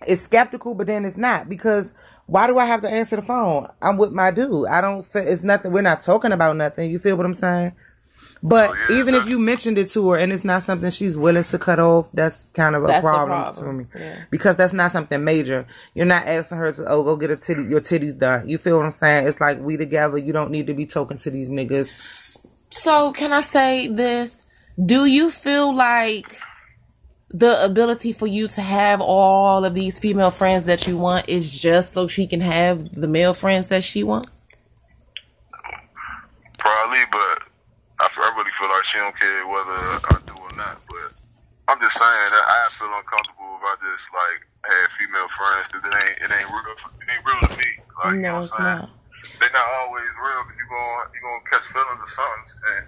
it's 0.08 0.22
skeptical, 0.22 0.76
but 0.76 0.88
then 0.88 1.06
it's 1.06 1.18
not 1.18 1.50
because 1.50 1.94
why 2.28 2.48
do 2.48 2.58
I 2.58 2.66
have 2.66 2.82
to 2.82 2.90
answer 2.90 3.16
the 3.16 3.22
phone? 3.22 3.68
I'm 3.82 3.98
with 3.98 4.12
my 4.12 4.32
dude. 4.32 4.68
I 4.68 4.82
don't 4.82 5.06
feel 5.06 5.28
it's 5.28 5.44
nothing. 5.44 5.72
We're 5.72 5.82
not 5.82 6.02
talking 6.02 6.32
about 6.32 6.56
nothing. 6.56 6.90
You 6.92 7.00
feel 7.00 7.16
what 7.16 7.26
I'm 7.26 7.34
saying? 7.34 7.74
But 8.44 8.72
Oh, 8.72 8.86
yeah, 8.90 8.98
even 9.00 9.16
if 9.16 9.28
you 9.28 9.40
mentioned 9.40 9.78
it 9.78 9.90
to 9.92 10.10
her 10.12 10.18
and 10.18 10.32
it's 10.32 10.44
not 10.44 10.62
something 10.62 10.92
she's 10.92 11.18
willing 11.18 11.46
to 11.46 11.58
cut 11.58 11.80
off, 11.80 12.12
that's 12.12 12.50
kind 12.54 12.76
of 12.76 12.84
a 12.84 12.88
That's 12.88 13.00
a 13.00 13.02
problem, 13.02 13.30
problem, 13.42 13.66
for 13.66 13.74
me. 13.74 13.86
yeah. 14.06 14.26
Because 14.30 14.56
that's 14.56 14.74
not 14.74 14.92
something 14.92 15.24
major. 15.24 15.66
You're 15.96 16.06
not 16.06 16.26
asking 16.28 16.58
her 16.60 16.72
to 16.74 16.86
oh 16.88 17.04
go 17.04 17.16
get 17.16 17.32
a 17.32 17.38
titty 17.38 17.64
your 17.64 17.82
titties 17.82 18.16
done. 18.18 18.48
You 18.48 18.58
feel 18.58 18.78
what 18.78 18.86
I'm 18.86 18.92
saying? 18.92 19.28
It's 19.28 19.40
like 19.42 19.60
we 19.60 19.78
together. 19.78 20.18
You 20.18 20.34
don't 20.34 20.52
need 20.52 20.68
to 20.68 20.74
be 20.74 20.86
talking 20.86 21.18
to 21.18 21.30
these 21.32 21.50
niggas. 21.50 22.38
So 22.72 23.12
can 23.14 23.32
I 23.34 23.42
say 23.42 23.88
this? 23.88 24.46
Do 24.84 25.06
you 25.06 25.32
feel 25.32 25.74
like 25.74 26.38
the 27.38 27.64
ability 27.66 28.14
for 28.14 28.28
you 28.28 28.48
to 28.48 28.62
have 28.62 29.02
all 29.02 29.66
of 29.66 29.74
these 29.74 30.00
female 30.00 30.32
friends 30.32 30.64
that 30.66 30.88
you 30.88 30.98
want 30.98 31.28
is 31.28 31.52
just 31.60 31.92
so 31.92 32.08
she 32.08 32.28
can 32.28 32.40
have 32.40 32.94
the 32.94 33.08
male 33.08 33.34
friends 33.34 33.68
that 33.68 33.84
she 33.84 34.04
wants? 34.04 34.48
Probably, 36.58 37.04
but 37.12 37.44
I 38.00 38.08
really 38.40 38.52
feel 38.58 38.70
like 38.72 38.86
she 38.86 38.98
don't 39.00 39.16
care 39.20 39.48
whether 39.48 39.82
I 40.08 40.16
do 40.26 40.34
or 40.40 40.56
not. 40.56 40.80
But 40.88 41.12
I'm 41.68 41.80
just 41.84 42.00
saying 42.00 42.30
that 42.32 42.46
I 42.48 42.70
feel 42.72 42.88
uncomfortable 42.96 43.60
if 43.60 43.64
I 43.68 43.76
just 43.84 44.08
like 44.16 44.40
have 44.72 44.92
female 44.96 45.28
friends 45.36 45.68
because 45.68 45.84
it 45.84 45.92
ain't 45.92 46.18
it 46.24 46.32
ain't 46.32 46.48
real. 46.48 46.72
It 47.04 47.08
ain't 47.12 47.26
real 47.28 47.42
to 47.52 47.54
me. 47.60 47.70
Like 48.00 48.16
you 48.16 48.22
No, 48.24 48.32
know 48.32 48.40
it's 48.40 48.56
saying? 48.56 48.80
not. 48.80 48.90
They're 49.44 49.52
not 49.52 49.70
always 49.84 50.08
real 50.24 50.42
because 50.48 50.56
you 50.56 50.68
gonna 50.72 51.04
you 51.12 51.20
gonna 51.20 51.44
catch 51.52 51.68
feelings 51.68 52.00
or 52.00 52.12
something. 52.16 52.48
And 52.80 52.84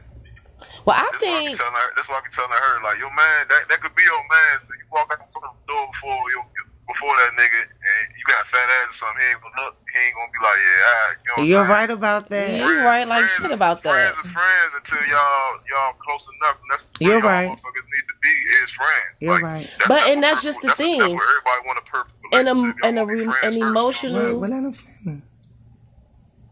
Well, 0.86 0.96
I 0.98 1.06
that's 1.12 1.22
why 1.22 1.30
I 1.30 1.46
think 1.46 1.60
her. 1.60 1.88
That's 1.96 2.10
why 2.10 2.18
I 2.18 2.22
be 2.26 2.32
telling 2.34 2.52
her 2.52 2.74
like, 2.84 2.98
your 2.98 3.14
man, 3.14 3.46
that 3.50 3.70
that 3.70 3.82
could 3.82 3.94
be 3.96 4.04
your 4.04 4.24
man. 4.26 4.56
But 4.68 4.76
you 4.78 4.86
walk 4.92 5.12
out 5.14 5.22
the 5.30 5.40
door 5.68 5.86
before 5.94 6.18
your 6.32 6.44
before 6.88 7.14
that 7.20 7.36
nigga, 7.36 7.62
and 7.68 8.04
you 8.16 8.24
got 8.32 8.48
fat 8.48 8.64
ass 8.64 8.90
or 8.90 8.94
something, 9.06 9.20
he 9.22 9.28
ain't 9.28 9.42
gonna 9.44 9.60
look. 9.68 9.76
He 9.92 10.00
ain't 10.00 10.16
gonna 10.16 10.32
be 10.32 10.40
like, 10.40 10.56
yeah, 10.56 10.88
all 10.88 10.96
right, 10.96 11.18
you 11.20 11.28
know 11.28 11.36
what 11.36 11.48
You're 11.52 11.66
saying? 11.68 11.78
right 11.78 11.92
about 11.92 12.30
that. 12.30 12.50
Yeah. 12.50 12.64
You 12.66 12.86
right 12.86 13.08
like 13.08 13.28
shit 13.28 13.52
is- 13.52 13.58
about 13.58 13.84
that. 13.84 13.92
Friends 14.16 14.26
is 14.26 14.32
friends 14.32 14.72
until 14.80 15.04
y'all 15.12 15.52
y'all 15.70 15.94
close 16.00 16.26
enough. 16.40 16.56
And 16.64 16.70
that's 16.72 16.84
where 16.98 17.10
You're 17.12 17.20
y'all 17.20 17.28
right. 17.30 17.50
Motherfuckers 17.52 17.88
need 17.92 18.06
to 18.08 18.16
be 18.24 18.34
is 18.64 18.72
friends. 18.72 19.14
You're 19.20 19.34
Like, 19.36 19.44
right. 19.44 19.68
that's- 19.78 19.88
But- 19.90 20.04
and 20.10 20.24
that's 20.24 20.42
just 20.44 20.62
the 20.62 20.68
that's- 20.74 20.80
thing. 20.80 21.00
That's 21.00 21.14
where 21.14 21.28
everybody 21.28 21.68
want 21.68 21.78
a 21.78 21.86
perfect 21.92 22.16
And 22.32 22.48
a- 22.48 22.54
relationship. 22.56 22.86
And 22.86 22.98
a 22.98 23.04
wanna 23.04 23.14
be 23.14 23.20
re- 23.20 23.22
an 23.22 23.28
first, 23.28 23.44
you 23.44 23.60
know 23.60 23.60
what 23.60 23.68
I'm 23.68 23.72
emotional- 23.78 24.12
saying? 24.14 24.32
Well, 24.32 24.40
well, 24.40 24.50
let 24.50 24.64
him 24.64 24.72
finish. 24.72 25.24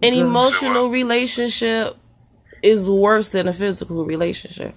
An 0.03 0.13
emotional 0.13 0.89
relationship 0.89 1.97
is 2.65 2.89
worse 2.89 3.29
than 3.29 3.47
a 3.47 3.53
physical 3.53 4.03
relationship. 4.05 4.75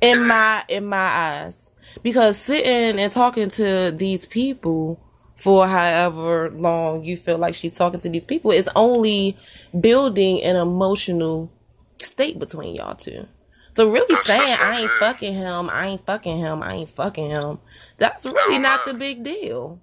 In 0.00 0.26
my 0.26 0.64
in 0.68 0.86
my 0.86 0.96
eyes. 0.96 1.70
Because 2.02 2.36
sitting 2.36 3.00
and 3.00 3.10
talking 3.10 3.48
to 3.50 3.92
these 3.92 4.26
people 4.26 5.00
for 5.34 5.68
however 5.68 6.50
long 6.50 7.04
you 7.04 7.16
feel 7.16 7.38
like 7.38 7.54
she's 7.54 7.74
talking 7.74 8.00
to 8.00 8.08
these 8.08 8.24
people 8.24 8.50
is 8.50 8.68
only 8.74 9.36
building 9.80 10.42
an 10.42 10.56
emotional 10.56 11.50
state 11.98 12.38
between 12.38 12.74
y'all 12.74 12.94
two. 12.94 13.26
So 13.72 13.90
really 13.90 14.16
saying 14.24 14.56
I 14.60 14.80
ain't 14.80 14.90
fucking 14.92 15.34
him, 15.34 15.70
I 15.70 15.86
ain't 15.86 16.04
fucking 16.04 16.38
him, 16.38 16.62
I 16.62 16.74
ain't 16.74 16.88
fucking 16.88 17.30
him. 17.30 17.58
That's 17.96 18.26
really 18.26 18.58
don't 18.58 18.84
the 18.84 18.94
big 18.94 19.22
deal. 19.22 19.80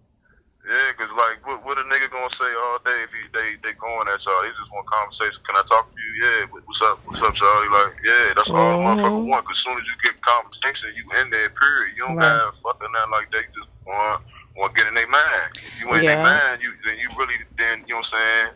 Yeah, 0.65 0.93
cause 0.97 1.13
like, 1.13 1.45
what, 1.45 1.65
what 1.65 1.77
a 1.77 1.85
nigga 1.89 2.09
gonna 2.11 2.29
say 2.29 2.49
all 2.49 2.79
day 2.85 3.05
if 3.05 3.11
he, 3.13 3.21
they 3.33 3.55
they 3.63 3.73
going 3.77 4.09
at 4.09 4.25
y'all? 4.25 4.43
He 4.45 4.51
just 4.57 4.73
want 4.73 4.85
conversation. 4.89 5.41
Can 5.45 5.57
I 5.57 5.63
talk 5.65 5.89
to 5.93 5.97
you? 6.01 6.11
Yeah. 6.25 6.45
What's 6.65 6.81
up? 6.81 7.01
What's 7.05 7.21
up, 7.23 7.37
y'all? 7.39 7.63
He 7.63 7.69
Like, 7.69 7.93
yeah, 8.05 8.33
that's 8.35 8.51
all 8.51 8.73
the 8.73 8.81
Mhm. 8.81 8.85
motherfucker 8.85 9.25
want. 9.29 9.45
Cause 9.45 9.59
soon 9.59 9.79
as 9.79 9.87
you 9.87 9.93
get 10.03 10.21
conversation, 10.21 10.93
you 10.97 11.05
in 11.21 11.29
there. 11.31 11.49
Period. 11.51 11.95
You 11.97 12.05
don't 12.05 12.17
Right. 12.17 12.25
have 12.25 12.55
fucking 12.61 12.91
nothing 12.93 13.11
like 13.11 13.31
they 13.31 13.43
just 13.57 13.69
want 13.85 14.23
want 14.57 14.75
to 14.75 14.81
get 14.81 14.87
in 14.89 14.95
their 14.95 15.07
mind. 15.07 15.51
If 15.65 15.79
you 15.79 15.93
in 15.95 16.03
Yeah. 16.03 16.15
their 16.15 16.23
mind, 16.23 16.61
you 16.63 16.73
then 16.85 16.97
you 16.99 17.09
really 17.17 17.35
then 17.57 17.85
you 17.87 17.93
know 17.93 18.03
what 18.03 18.13
I'm 18.13 18.19
saying? 18.19 18.49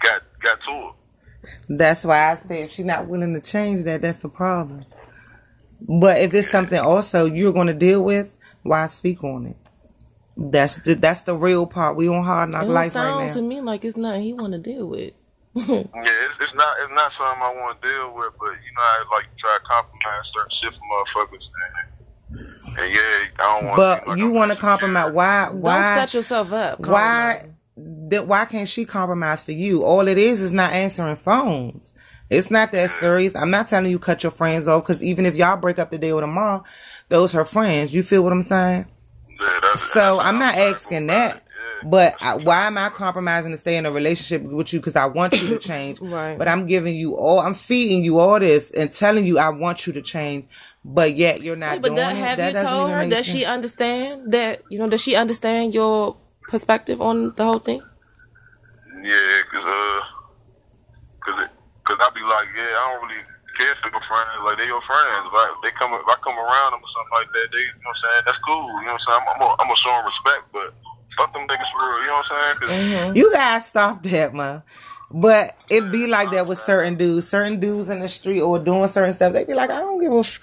Got 0.00 0.22
got 0.40 0.60
to 0.62 0.72
it. 0.72 0.94
That's 1.68 2.04
why 2.04 2.30
I 2.32 2.36
said 2.36 2.64
if 2.66 2.72
she's 2.72 2.84
not 2.86 3.06
willing 3.08 3.34
to 3.34 3.40
change 3.40 3.84
that, 3.84 4.02
that's 4.02 4.18
the 4.18 4.28
problem. 4.30 4.82
But 5.88 6.20
if 6.20 6.34
it's 6.34 6.50
something 6.50 6.78
also 6.80 7.26
you're 7.26 7.52
going 7.52 7.68
to 7.68 7.74
deal 7.74 8.04
with, 8.04 8.36
why 8.62 8.86
speak 8.86 9.24
on 9.24 9.46
it? 9.46 9.56
That's 10.40 10.76
the, 10.76 10.94
that's 10.94 11.20
the 11.22 11.34
real 11.34 11.66
part. 11.66 11.96
We 11.96 12.08
on 12.08 12.24
hard 12.24 12.48
knock 12.50 12.62
It 12.62 12.66
don't 12.66 12.74
life 12.74 12.92
sound 12.92 13.18
right 13.18 13.32
to 13.32 13.42
now. 13.42 13.48
me 13.48 13.60
like 13.60 13.84
it's 13.84 13.98
nothing 13.98 14.22
he 14.22 14.32
want 14.32 14.52
to 14.54 14.58
deal 14.58 14.86
with. 14.88 15.12
Yeah, 15.54 15.82
it's, 16.26 16.40
it's 16.40 16.54
not 16.54 16.76
it's 16.80 16.92
not 16.92 17.12
something 17.12 17.42
I 17.42 17.52
want 17.54 17.82
to 17.82 17.88
deal 17.88 18.14
with, 18.14 18.32
but 18.38 18.52
you 18.52 18.72
know 18.74 18.80
I 18.82 19.04
like 19.12 19.36
try 19.36 19.58
to 19.58 19.64
compromise 19.64 20.32
certain 20.32 20.48
shit 20.50 20.72
for 20.72 20.80
motherfuckers. 20.80 21.50
And, 22.30 22.78
and 22.78 22.92
yeah, 22.94 23.00
I 23.38 23.60
don't 23.60 23.66
want. 23.66 23.76
But 23.76 24.18
you 24.18 24.30
want 24.30 24.52
to 24.52 24.58
compromise? 24.58 25.12
Why? 25.12 25.48
Why? 25.48 25.52
Don't 25.52 25.60
Why? 25.62 25.96
set 25.98 26.14
yourself 26.14 26.52
up. 26.52 26.80
Why? 26.80 27.42
down. 27.42 27.56
That 28.10 28.26
why 28.26 28.44
can't 28.44 28.68
she 28.68 28.84
compromise 28.84 29.42
for 29.42 29.52
you? 29.52 29.82
All 29.84 30.06
it 30.08 30.18
is 30.18 30.40
is 30.40 30.52
not 30.52 30.72
answering 30.72 31.16
phones. 31.16 31.94
It's 32.30 32.50
not 32.50 32.70
that 32.72 32.90
serious. 32.90 33.34
I'm 33.34 33.50
not 33.50 33.66
telling 33.66 33.90
you 33.90 33.98
cut 33.98 34.22
your 34.22 34.30
friends 34.30 34.68
off 34.68 34.84
because 34.84 35.02
even 35.02 35.26
if 35.26 35.34
y'all 35.36 35.56
break 35.56 35.80
up 35.80 35.90
the 35.90 35.96
today 35.96 36.12
or 36.12 36.20
tomorrow, 36.20 36.62
those 37.08 37.34
are 37.34 37.44
friends. 37.44 37.92
You 37.92 38.04
feel 38.04 38.22
what 38.22 38.32
I'm 38.32 38.42
saying? 38.42 38.86
Yeah, 39.40 39.58
that's, 39.62 39.82
So 39.82 40.00
that's 40.00 40.18
I'm 40.20 40.38
not 40.38 40.54
asking 40.56 41.06
that. 41.08 41.36
yeah. 41.36 41.40
But 41.88 42.22
I, 42.22 42.36
why 42.36 42.66
am 42.66 42.76
I 42.76 42.90
compromising 42.90 43.52
to 43.52 43.56
stay 43.58 43.76
in 43.78 43.86
a 43.86 43.90
relationship 43.90 44.42
with 44.42 44.70
you? 44.72 44.80
Because 44.80 44.96
I 44.96 45.06
want 45.06 45.40
you 45.40 45.48
to 45.48 45.58
change. 45.70 45.98
Right. 46.00 46.38
But 46.38 46.46
I'm 46.46 46.66
giving 46.66 46.94
you 46.94 47.16
all, 47.16 47.40
I'm 47.40 47.54
feeding 47.54 48.04
you 48.04 48.18
all 48.18 48.38
this 48.38 48.70
and 48.70 48.92
telling 48.92 49.24
you 49.24 49.38
I 49.38 49.48
want 49.48 49.86
you 49.86 49.92
to 49.94 50.02
change. 50.02 50.46
But 50.84 51.14
yet 51.14 51.42
you're 51.42 51.56
not 51.56 51.72
Hey, 51.72 51.78
but 51.78 51.88
doing 51.88 51.96
that, 51.96 52.16
have 52.16 52.36
That 52.38 52.48
you 52.48 52.52
doesn't 52.54 52.70
told 52.70 52.90
her 52.90 53.00
Does 53.08 53.12
sense. 53.12 53.26
she 53.26 53.44
understand 53.46 54.30
that 54.32 54.62
you 54.70 54.78
know 54.78 54.88
does 54.88 55.02
she 55.02 55.14
understand 55.16 55.74
your 55.74 56.16
perspective 56.48 57.00
on 57.00 57.34
the 57.34 57.44
whole 57.44 57.58
thing? 57.58 57.82
Yeah, 59.02 59.42
cause 59.52 59.64
uh, 59.64 60.00
cause 61.24 61.40
it, 61.44 61.50
cause 61.84 61.96
I 62.00 62.10
be 62.14 62.20
like, 62.22 62.48
yeah, 62.56 62.62
I 62.64 62.98
don't 62.98 63.08
really 63.08 63.22
care 63.60 63.74
for 63.76 63.90
your 63.92 64.00
friends. 64.00 64.32
Like 64.42 64.56
they 64.56 64.66
your 64.66 64.80
friends. 64.80 65.28
If 65.28 65.34
I, 65.36 65.44
they 65.62 65.70
come, 65.76 65.92
if 65.92 66.08
I 66.08 66.16
come 66.24 66.40
around 66.40 66.72
them 66.72 66.80
or 66.80 66.88
something 66.88 67.12
like 67.12 67.28
that, 67.36 67.46
they, 67.52 67.60
you 67.68 67.76
know 67.84 67.92
what 67.92 68.00
I'm 68.00 68.02
saying? 68.08 68.22
That's 68.24 68.40
cool. 68.40 68.64
You 68.80 68.88
know 68.88 68.96
what 68.96 69.04
I'm 69.04 69.04
saying? 69.04 69.20
I'm, 69.20 69.28
I'm, 69.36 69.38
gonna, 69.40 69.56
I'm 69.60 69.66
gonna 69.68 69.76
show 69.76 69.92
them 69.92 70.04
respect, 70.08 70.44
but 70.56 70.68
fuck 71.16 71.32
them 71.36 71.44
niggas 71.44 71.68
for 71.68 71.84
real. 71.84 72.00
You 72.00 72.06
know 72.08 72.18
what 72.24 72.32
I'm 72.32 72.56
saying? 72.56 72.56
'Cause 72.56 72.70
Mm-hmm. 72.72 73.16
You 73.20 73.26
guys 73.32 73.66
stop 73.66 74.02
that, 74.04 74.32
man. 74.34 74.62
But 75.12 75.56
it 75.68 75.90
be 75.90 76.06
like 76.06 76.30
that 76.30 76.46
with 76.46 76.58
certain 76.58 76.94
dudes. 76.94 77.26
Certain 77.28 77.58
dudes 77.58 77.90
in 77.90 77.98
the 77.98 78.08
street 78.08 78.40
or 78.42 78.60
doing 78.60 78.86
certain 78.86 79.12
stuff, 79.12 79.32
they 79.32 79.44
be 79.44 79.54
like, 79.54 79.68
I 79.70 79.80
don't 79.80 79.98
give 79.98 80.12
a. 80.12 80.20
F-. 80.20 80.38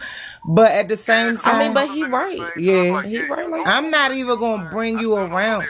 But 0.45 0.71
at 0.73 0.89
the 0.89 0.97
same 0.97 1.37
time, 1.37 1.55
I 1.55 1.59
mean, 1.59 1.73
but 1.73 1.87
he 1.87 2.03
right. 2.03 2.51
Yeah. 2.57 3.01
He 3.03 3.21
right 3.21 3.49
like 3.49 3.65
I'm 3.65 3.89
not 3.89 4.11
even 4.11 4.37
gonna 4.39 4.69
bring 4.69 4.99
you 4.99 5.15
I 5.15 5.23
still 5.25 5.35
around. 5.35 5.63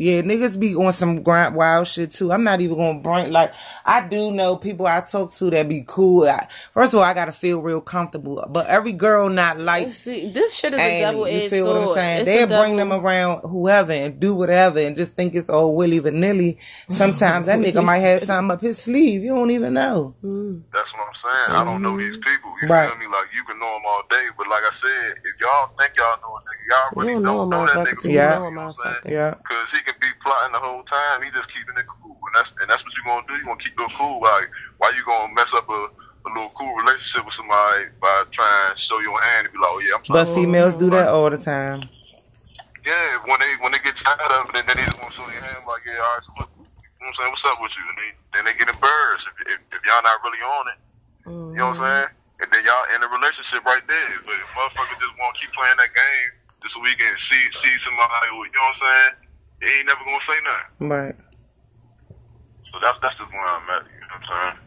Pay 0.00 0.18
attention. 0.18 0.40
Yeah, 0.40 0.46
niggas 0.48 0.58
be 0.58 0.74
on 0.74 0.92
some 0.92 1.22
grind 1.22 1.54
wild 1.54 1.86
shit 1.86 2.10
too. 2.12 2.32
I'm 2.32 2.44
not 2.44 2.60
even 2.60 2.76
gonna 2.76 3.00
bring 3.00 3.30
like 3.32 3.52
I 3.84 4.06
do 4.06 4.30
know 4.30 4.56
people 4.56 4.86
I 4.86 5.00
talk 5.00 5.32
to 5.34 5.50
that 5.50 5.68
be 5.68 5.84
cool. 5.86 6.24
I, 6.28 6.46
first 6.72 6.94
of 6.94 6.98
all, 7.00 7.04
I 7.04 7.14
gotta 7.14 7.32
feel 7.32 7.60
real 7.62 7.80
comfortable. 7.80 8.44
But 8.50 8.66
every 8.66 8.92
girl 8.92 9.28
not 9.28 9.58
like 9.58 9.88
See, 9.88 10.30
this 10.30 10.58
shit 10.58 10.74
is 10.74 10.80
a 10.80 10.82
Annie, 10.82 11.00
double 11.02 11.28
you 11.28 11.38
edged 11.40 11.50
feel 11.50 11.66
what 11.68 11.88
I'm 11.88 11.94
saying? 11.94 12.24
They'll 12.24 12.44
a 12.58 12.62
bring 12.62 12.76
them 12.76 12.92
around 12.92 13.42
whoever 13.48 13.92
and 13.92 14.18
do 14.20 14.34
whatever 14.34 14.78
and 14.80 14.96
just 14.96 15.16
think 15.16 15.34
it's 15.34 15.48
all 15.48 15.74
willy 15.76 16.00
vanilly. 16.00 16.58
Sometimes 16.88 17.46
that 17.46 17.58
nigga 17.58 17.84
might 17.84 17.98
have 17.98 18.22
something 18.24 18.50
up 18.50 18.60
his 18.60 18.78
sleeve. 18.78 19.22
You 19.22 19.34
don't 19.34 19.50
even 19.50 19.74
know. 19.74 20.14
Mm. 20.24 20.62
That's 20.72 20.92
what 20.94 21.06
I'm 21.06 21.14
saying. 21.14 21.60
I 21.60 21.64
don't 21.64 21.82
know 21.82 21.96
these 21.98 22.16
people. 22.16 22.50
You 22.62 22.68
Right. 22.68 22.88
feel 22.88 22.98
me? 22.98 23.06
Like 23.06 23.26
you 23.34 23.42
can 23.44 23.58
know 23.58 23.66
them 23.74 23.82
all 23.86 24.02
day, 24.10 24.26
but 24.36 24.46
like 24.48 24.62
I 24.64 24.70
said, 24.70 25.14
if 25.24 25.40
y'all 25.40 25.68
think 25.78 25.96
y'all 25.96 26.16
know 26.22 26.36
a 26.36 26.40
nigga, 26.40 26.64
y'all 26.70 26.88
You 26.92 27.00
really 27.00 27.12
don't 27.14 27.22
know 27.24 27.36
don't 27.38 27.50
know 27.50 27.66
that 27.66 27.76
nigga. 27.88 27.90
till 27.90 28.00
for 28.02 28.08
you 28.08 28.14
Yeah. 28.14 28.30
real, 28.30 28.40
know 28.40 28.46
a 28.46 28.50
you 28.50 28.54
know 28.56 28.60
what 28.66 28.86
I'm 28.86 29.02
saying? 29.02 29.14
Yeah. 29.14 29.34
Cause 29.44 29.72
he 29.72 29.78
could 29.92 30.00
be 30.00 30.12
plotting 30.20 30.52
the 30.52 30.58
whole 30.58 30.82
time. 30.82 31.22
He 31.22 31.30
just 31.30 31.50
keeping 31.50 31.76
it 31.76 31.86
cool, 31.86 32.14
and 32.14 32.34
that's 32.34 32.54
and 32.60 32.70
that's 32.70 32.84
what 32.84 32.94
you 32.96 33.02
gonna 33.04 33.26
do. 33.26 33.34
You 33.34 33.44
gonna 33.44 33.58
keep 33.58 33.74
it 33.74 33.92
cool. 33.98 34.20
Like 34.20 34.50
why 34.78 34.92
you 34.96 35.02
gonna 35.04 35.34
mess 35.34 35.54
up 35.54 35.68
a, 35.68 35.90
a 35.90 36.30
little 36.30 36.52
cool 36.54 36.74
relationship 36.76 37.24
with 37.24 37.34
somebody 37.34 37.90
by 38.00 38.24
trying 38.30 38.74
to 38.74 38.80
show 38.80 38.98
your 39.00 39.20
hand 39.20 39.46
and 39.46 39.52
be 39.52 39.58
like, 39.58 39.70
oh 39.70 39.80
yeah, 39.80 39.96
I'm. 39.96 40.02
But 40.08 40.34
females 40.34 40.74
do 40.74 40.90
that 40.90 41.08
all 41.08 41.28
the 41.30 41.38
time. 41.38 41.82
yeah, 42.86 43.18
when 43.26 43.40
they 43.40 43.52
when 43.60 43.72
they 43.72 43.82
get 43.82 43.96
tired 43.96 44.20
of 44.20 44.48
it, 44.48 44.52
then, 44.54 44.64
then 44.66 44.76
they 44.78 44.86
just 44.86 44.98
want 45.00 45.10
to 45.12 45.16
show 45.18 45.26
their 45.26 45.40
hand 45.40 45.64
like, 45.66 45.82
yeah, 45.84 46.00
all 46.00 46.14
right, 46.14 46.22
so 46.22 46.32
what, 46.36 46.48
you 46.56 46.64
know 46.64 46.70
what 46.98 47.08
I'm 47.08 47.14
saying? 47.14 47.30
What's 47.30 47.46
up 47.46 47.58
with 47.60 47.74
you? 47.76 47.84
And 47.88 47.98
they 47.98 48.10
then 48.34 48.42
they 48.46 48.54
get 48.54 48.68
embarrassed 48.68 49.28
if, 49.28 49.36
if, 49.52 49.58
if 49.74 49.80
y'all 49.84 50.04
not 50.04 50.20
really 50.24 50.42
on 50.44 50.64
it. 50.70 50.78
You 51.26 51.60
know 51.60 51.70
what 51.70 51.78
I'm 51.78 51.82
mm-hmm. 51.82 51.84
saying? 51.84 52.08
And 52.40 52.48
then 52.48 52.64
y'all 52.64 52.86
in 52.96 53.04
a 53.04 53.08
relationship 53.12 53.60
right 53.68 53.84
there. 53.84 54.12
But 54.24 54.32
if 54.40 54.48
motherfucker 54.56 54.96
just 54.96 55.12
want 55.20 55.36
to 55.36 55.40
keep 55.44 55.52
playing 55.52 55.76
that 55.76 55.92
game 55.92 56.28
just 56.62 56.74
so 56.74 56.80
we 56.80 56.94
can 56.96 57.16
see 57.16 57.40
see 57.52 57.76
somebody 57.76 58.26
who, 58.32 58.44
you 58.44 58.52
know 58.52 58.64
what 58.64 58.80
I'm 58.80 58.84
saying? 58.84 59.12
They 59.60 59.66
ain't 59.68 59.86
never 59.86 60.04
gonna 60.04 60.20
say 60.20 60.34
nothing. 60.44 60.88
Right. 60.88 61.14
So 62.62 62.78
that's 62.80 62.98
that's 62.98 63.18
just 63.18 63.32
where 63.32 63.42
I'm 63.46 63.70
at. 63.70 63.84
You 63.84 64.00
know 64.00 64.06
what 64.20 64.30
I'm 64.30 64.56
saying? 64.56 64.58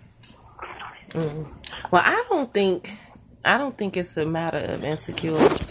Mm-hmm. 1.13 1.51
Well, 1.91 2.03
I 2.05 2.25
don't 2.29 2.53
think 2.53 2.97
I 3.45 3.57
don't 3.57 3.77
think 3.77 3.97
it's 3.97 4.17
a 4.17 4.25
matter 4.25 4.57
of 4.57 4.83
insecurity. 4.83 5.65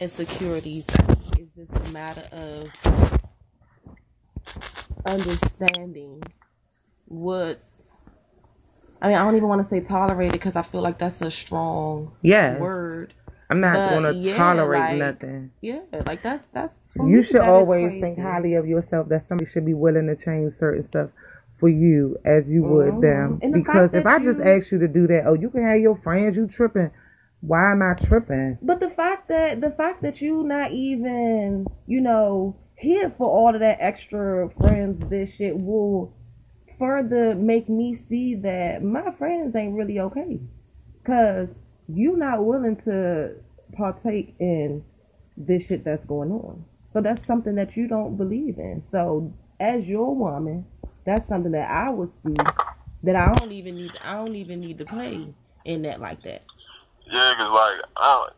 Insecurities. 0.00 0.86
It's 1.38 1.54
just 1.56 1.88
a 1.88 1.92
matter 1.92 2.24
of 2.32 2.68
understanding 5.06 6.22
what. 7.06 7.62
I 9.02 9.08
mean, 9.08 9.16
I 9.16 9.24
don't 9.24 9.36
even 9.36 9.48
want 9.48 9.62
to 9.62 9.68
say 9.70 9.80
tolerated 9.80 10.32
because 10.32 10.56
I 10.56 10.62
feel 10.62 10.82
like 10.82 10.98
that's 10.98 11.22
a 11.22 11.30
strong 11.30 12.12
Yes. 12.22 12.60
word. 12.60 13.14
I'm 13.48 13.60
not 13.60 13.74
But, 13.76 13.90
gonna 13.90 14.12
yeah, 14.14 14.36
tolerate 14.36 14.80
like, 14.80 14.98
nothing. 14.98 15.52
Yeah, 15.60 15.80
like 16.06 16.22
that's 16.22 16.44
that's. 16.52 16.74
You 16.96 17.22
should 17.22 17.40
always 17.40 17.92
think 18.00 18.18
highly 18.18 18.54
of 18.54 18.66
yourself. 18.66 19.08
That 19.08 19.26
somebody 19.28 19.50
should 19.50 19.64
be 19.64 19.74
willing 19.74 20.06
to 20.08 20.16
change 20.16 20.54
certain 20.58 20.82
stuff 20.84 21.10
for 21.58 21.68
you 21.68 22.16
as 22.24 22.50
you 22.50 22.62
would 22.64 22.94
Mhm. 22.94 23.00
them. 23.00 23.38
And 23.42 23.52
Because 23.52 23.90
fact 23.90 23.94
if 23.94 24.06
I 24.06 24.18
just 24.18 24.38
you- 24.38 24.44
ask 24.44 24.72
you 24.72 24.78
to 24.78 24.88
do 24.88 25.06
that, 25.08 25.26
oh, 25.26 25.34
you 25.34 25.50
can 25.50 25.62
have 25.62 25.78
your 25.78 25.96
friends. 25.96 26.36
You 26.36 26.46
tripping? 26.46 26.90
Why 27.42 27.72
am 27.72 27.82
I 27.82 27.94
tripping? 27.94 28.58
But 28.62 28.80
the 28.80 28.90
fact 28.90 29.28
that 29.28 29.60
the 29.60 29.70
fact 29.70 30.02
that 30.02 30.20
you 30.20 30.42
not 30.42 30.72
even, 30.72 31.66
you 31.86 32.00
know, 32.00 32.56
here 32.76 33.10
for 33.16 33.28
all 33.28 33.54
of 33.54 33.60
that 33.60 33.78
extra 33.80 34.48
friends, 34.60 35.08
this 35.08 35.30
shit 35.30 35.58
will 35.58 36.12
further 36.78 37.34
make 37.34 37.68
me 37.68 37.96
see 38.08 38.34
that 38.36 38.82
my 38.82 39.10
friends 39.12 39.54
ain't 39.54 39.74
really 39.76 40.00
okay. 40.00 40.40
Cause 41.04 41.48
you 41.88 42.16
not 42.16 42.44
willing 42.44 42.76
to 42.84 43.32
partake 43.72 44.34
in 44.38 44.82
this 45.36 45.62
shit 45.64 45.84
that's 45.84 46.04
going 46.06 46.30
on. 46.32 46.64
So 46.92 47.00
that's 47.00 47.24
something 47.26 47.54
that 47.54 47.76
you 47.76 47.86
don't 47.86 48.16
believe 48.16 48.58
in. 48.58 48.82
So 48.90 49.32
as 49.60 49.84
your 49.86 50.14
woman, 50.14 50.66
that's 51.04 51.26
something 51.28 51.52
that 51.52 51.70
I 51.70 51.90
would 51.90 52.10
see 52.24 52.34
that 53.04 53.16
I 53.16 53.32
don't 53.34 53.52
even 53.52 53.76
need 53.76 53.92
I 54.04 54.14
don't 54.16 54.34
even 54.34 54.60
need 54.60 54.78
to 54.78 54.84
play 54.84 55.32
in 55.64 55.82
that 55.82 56.00
like 56.00 56.20
that. 56.22 56.42
Yeah, 57.06 57.34
cause 57.36 57.50
like 57.52 57.82
I 57.96 58.28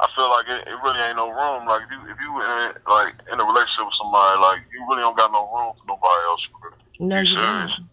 I 0.00 0.06
feel 0.08 0.28
like 0.30 0.46
it, 0.48 0.68
it 0.68 0.76
really 0.82 1.00
ain't 1.00 1.16
no 1.16 1.28
room. 1.30 1.66
Like 1.66 1.82
if 1.82 1.90
you 1.90 2.00
if 2.12 2.18
you 2.20 2.42
in 2.42 2.72
like 2.88 3.14
in 3.32 3.40
a 3.40 3.44
relationship 3.44 3.86
with 3.86 3.94
somebody, 3.94 4.40
like 4.40 4.60
you 4.72 4.80
really 4.88 5.02
don't 5.02 5.16
got 5.16 5.30
no 5.32 5.44
room 5.52 5.72
for 5.78 5.86
nobody 5.86 6.22
else. 6.26 6.44
For. 6.46 6.74
No, 7.00 7.16
you 7.16 7.20
you 7.20 7.24
serious? 7.26 7.76
don't. 7.76 7.88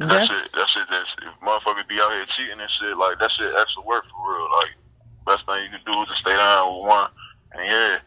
That 0.00 0.08
That's- 0.08 0.28
shit, 0.28 0.52
that 0.54 0.68
shit, 0.68 0.88
that's 0.88 1.14
if 1.14 1.28
motherfuckers 1.42 1.88
be 1.88 1.98
out 2.00 2.12
here 2.12 2.24
cheating 2.24 2.60
and 2.60 2.70
shit, 2.70 2.96
like 2.96 3.18
that 3.18 3.30
shit 3.32 3.52
extra 3.58 3.82
work 3.82 4.04
for 4.06 4.32
real. 4.32 4.48
Like 4.60 4.70
best 5.26 5.46
thing 5.46 5.64
you 5.64 5.70
can 5.70 5.80
do 5.92 6.00
is 6.02 6.08
just 6.08 6.20
stay 6.20 6.36
down 6.36 6.68
with 6.68 6.86
one 6.86 7.10
yeah. 7.56 7.98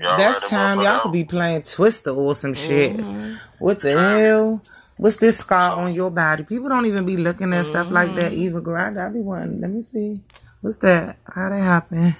Y'all 0.00 0.16
That's 0.16 0.48
time 0.48 0.80
y'all 0.80 1.00
could 1.00 1.12
be 1.12 1.24
playing 1.24 1.62
Twister 1.62 2.10
or 2.10 2.34
some 2.34 2.54
shit. 2.54 2.96
Mm-hmm. 2.96 3.34
What 3.58 3.80
the 3.80 3.92
hell? 3.92 4.62
What's 4.96 5.16
this 5.16 5.38
scar 5.38 5.76
on 5.76 5.92
your 5.92 6.10
body? 6.10 6.44
People 6.44 6.68
don't 6.68 6.86
even 6.86 7.04
be 7.04 7.16
looking 7.16 7.52
at 7.52 7.66
stuff 7.66 7.90
like 7.90 8.14
that 8.14 8.32
Mm-hmm. 8.32 8.40
either, 8.42 8.60
girl. 8.60 8.98
I, 8.98 9.06
I 9.06 9.08
be 9.10 9.20
wanting. 9.20 9.60
Let 9.60 9.70
me 9.70 9.82
see. 9.82 10.20
What's 10.60 10.76
that? 10.78 11.18
How 11.26 11.50
that 11.50 11.58
happen? 11.60 12.16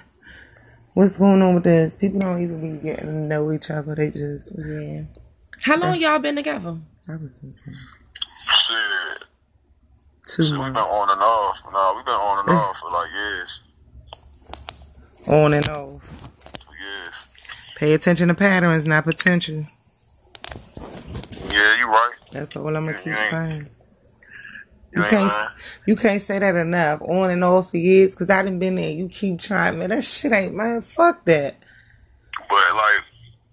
What's 0.93 1.17
going 1.17 1.41
on 1.41 1.55
with 1.55 1.63
this? 1.63 1.95
People 1.97 2.19
don't 2.19 2.41
even 2.41 2.77
be 2.77 2.83
getting 2.83 3.07
to 3.07 3.13
know 3.13 3.51
each 3.51 3.69
other. 3.71 3.95
They 3.95 4.11
just 4.11 4.55
Yeah. 4.57 5.03
How 5.63 5.77
long 5.79 5.99
y'all 5.99 6.19
been 6.19 6.35
together? 6.35 6.77
I 7.09 7.15
was 7.15 7.37
just 7.37 7.63
saying, 7.63 7.77
Shit. 8.53 9.25
two 10.27 10.43
Shit, 10.43 10.51
we 10.53 10.57
been 10.65 10.77
on 10.77 11.09
and 11.09 11.21
off. 11.21 11.59
No, 11.71 11.93
we 11.97 12.03
been 12.03 12.13
on 12.13 12.39
and 12.47 12.49
off 12.49 12.77
for 12.77 12.91
like 12.91 13.09
years. 13.11 13.61
On 15.27 15.53
and 15.53 15.67
off. 15.69 16.29
Years. 16.79 17.15
Pay 17.77 17.93
attention 17.93 18.27
to 18.29 18.33
patterns, 18.35 18.85
not 18.85 19.03
potential. 19.03 19.65
Yeah, 21.51 21.77
you're 21.77 21.87
right. 21.89 22.13
That's 22.31 22.55
all 22.55 22.67
I'm 22.75 22.85
gonna 22.85 22.97
keep 22.97 23.15
saying. 23.15 23.69
You, 24.91 25.01
You 25.01 25.09
can't 25.09 25.31
lying. 25.31 25.49
you 25.87 25.95
can't 25.95 26.21
say 26.21 26.39
that 26.39 26.55
enough. 26.55 27.01
On 27.01 27.29
and 27.29 27.43
off 27.43 27.71
for 27.71 27.77
years, 27.77 28.15
cause 28.15 28.29
I 28.29 28.43
done 28.43 28.59
been 28.59 28.75
there. 28.75 28.89
You 28.89 29.07
keep 29.07 29.39
trying, 29.39 29.79
man. 29.79 29.89
That 29.89 30.03
shit 30.03 30.31
ain't 30.31 30.55
man. 30.55 30.81
Fuck 30.81 31.25
that. 31.25 31.57
But 32.49 32.63
like, 32.75 33.03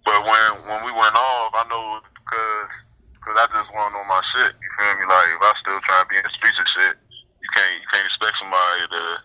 but 0.05 0.23
when 0.25 0.69
when 0.69 0.85
we 0.85 0.93
went 0.93 1.15
off, 1.15 1.53
I 1.55 1.65
know 1.69 2.01
because 2.15 2.85
because 3.15 3.37
I 3.39 3.47
just 3.53 3.73
want 3.73 3.93
to 3.95 3.99
know 3.99 4.05
my 4.09 4.21
shit. 4.21 4.53
You 4.55 4.69
feel 4.77 4.95
me? 4.99 5.07
Like 5.07 5.29
if 5.35 5.43
I 5.43 5.53
still 5.55 5.81
try 5.81 6.03
to 6.03 6.09
be 6.09 6.17
in 6.17 6.23
the 6.25 6.33
streets 6.33 6.59
and 6.59 6.69
shit, 6.69 6.97
you 7.41 7.49
can't 7.55 7.75
you 7.81 7.87
can't 7.91 8.05
expect 8.05 8.37
somebody 8.37 8.81
to 8.91 9.23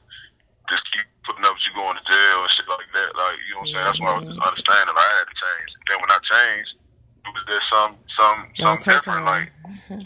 just 0.69 0.91
keep 0.91 1.05
putting 1.27 1.43
up 1.45 1.53
with 1.59 1.67
you 1.67 1.73
going 1.75 1.97
to 1.97 2.03
jail 2.03 2.41
and 2.41 2.49
shit 2.49 2.67
like 2.67 2.87
that. 2.95 3.11
Like 3.15 3.37
you 3.47 3.53
know 3.53 3.59
what 3.59 3.67
I'm 3.67 3.73
saying? 3.75 3.85
That's 3.85 3.99
why 3.99 4.15
I 4.15 4.17
was 4.19 4.27
just 4.31 4.39
understanding. 4.41 4.95
Like, 4.95 5.05
I 5.05 5.17
had 5.19 5.27
to 5.27 5.35
change. 5.35 5.69
Then 5.87 5.97
when 5.99 6.11
I 6.11 6.19
changed, 6.23 6.75
it 7.27 7.33
was 7.35 7.43
there 7.45 7.59
some 7.59 7.95
some 8.07 8.37
Now 8.39 8.53
some 8.55 8.73
it's 8.73 8.85
different. 8.85 9.03
turn. 9.05 9.25
Like 9.25 9.51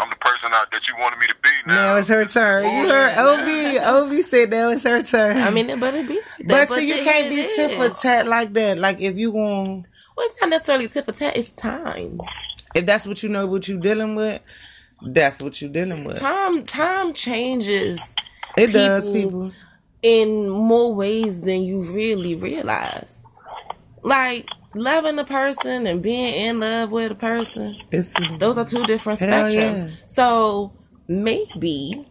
I'm 0.01 0.09
the 0.09 0.15
person 0.19 0.51
out 0.53 0.71
that 0.71 0.87
you 0.89 0.95
wanted 0.97 1.19
me 1.19 1.27
to 1.27 1.35
be 1.43 1.49
now. 1.67 1.93
Now 1.93 1.95
it's 1.97 2.09
her 2.09 2.25
turn. 2.25 2.63
You 2.65 2.89
heard 2.89 3.13
Ob. 3.17 4.09
Ob 4.11 4.13
said 4.23 4.49
that 4.51 4.67
was 4.67 4.83
her 4.83 5.03
turn. 5.03 5.37
I 5.37 5.51
mean, 5.51 5.69
it 5.69 5.79
better 5.79 6.01
be. 6.07 6.15
Like 6.15 6.23
but 6.39 6.47
that, 6.47 6.69
see, 6.69 6.87
you 6.89 7.03
can't 7.03 7.29
be 7.29 7.35
is. 7.41 7.55
tit 7.55 7.71
for 7.77 7.89
tat 8.01 8.25
like 8.27 8.51
that. 8.53 8.79
Like 8.79 8.99
if 9.01 9.17
you 9.17 9.31
going 9.31 9.85
Well, 10.17 10.25
it's 10.27 10.41
not 10.41 10.49
necessarily 10.49 10.87
tit 10.87 11.05
for 11.05 11.11
tat. 11.11 11.37
It's 11.37 11.49
time. 11.49 12.19
if 12.73 12.85
that's 12.85 13.05
what 13.05 13.21
you 13.21 13.29
know 13.29 13.45
what 13.45 13.67
you 13.67 13.79
dealing 13.79 14.15
with, 14.15 14.41
that's 15.03 15.41
what 15.43 15.61
you 15.61 15.69
dealing 15.69 16.03
with. 16.03 16.19
Time. 16.19 16.63
Time 16.63 17.13
changes 17.13 18.15
It 18.57 18.67
does, 18.73 19.03
people- 19.11 19.49
people. 19.49 19.51
In 20.01 20.49
more 20.49 20.93
ways 20.93 21.41
than 21.41 21.63
you 21.63 21.81
really 21.93 22.35
realize. 22.35 23.23
Like 24.03 24.49
loving 24.73 25.19
a 25.19 25.23
person 25.23 25.85
and 25.85 26.01
being 26.01 26.33
in 26.33 26.59
love 26.59 26.91
with 26.91 27.11
a 27.11 27.15
person. 27.15 27.77
It's 27.91 28.15
Those 28.39 28.57
are 28.57 28.65
two 28.65 28.83
different 28.85 29.19
spectrums. 29.19 29.53
yeah. 29.53 29.89
So 30.07 30.73
maybe, 31.07 32.03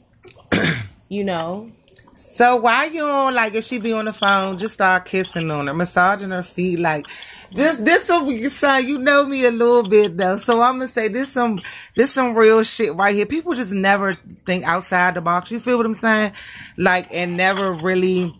you 1.08 1.24
know, 1.24 1.72
So 2.14 2.56
why 2.56 2.84
you 2.86 3.02
on 3.02 3.34
like 3.34 3.54
if 3.54 3.64
she 3.64 3.78
be 3.78 3.92
on 3.92 4.04
the 4.04 4.12
phone, 4.12 4.58
just 4.58 4.74
start 4.74 5.04
kissing 5.06 5.50
on 5.50 5.66
her, 5.66 5.74
massaging 5.74 6.30
her 6.30 6.42
feet, 6.42 6.78
like 6.78 7.06
just 7.52 7.84
this 7.84 8.04
some 8.04 8.36
son, 8.48 8.86
you 8.86 8.98
know 8.98 9.24
me 9.26 9.44
a 9.44 9.50
little 9.50 9.82
bit 9.82 10.16
though. 10.16 10.36
So 10.36 10.60
I'm 10.60 10.74
gonna 10.74 10.88
say 10.88 11.08
this 11.08 11.32
some 11.32 11.60
this 11.96 12.12
some 12.12 12.34
real 12.34 12.62
shit 12.62 12.94
right 12.94 13.14
here. 13.14 13.26
People 13.26 13.54
just 13.54 13.72
never 13.72 14.14
think 14.14 14.64
outside 14.64 15.14
the 15.14 15.20
box. 15.20 15.50
You 15.50 15.58
feel 15.58 15.76
what 15.76 15.86
I'm 15.86 15.94
saying? 15.94 16.32
Like 16.76 17.12
and 17.12 17.36
never 17.36 17.72
really 17.72 18.36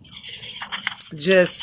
just 1.15 1.63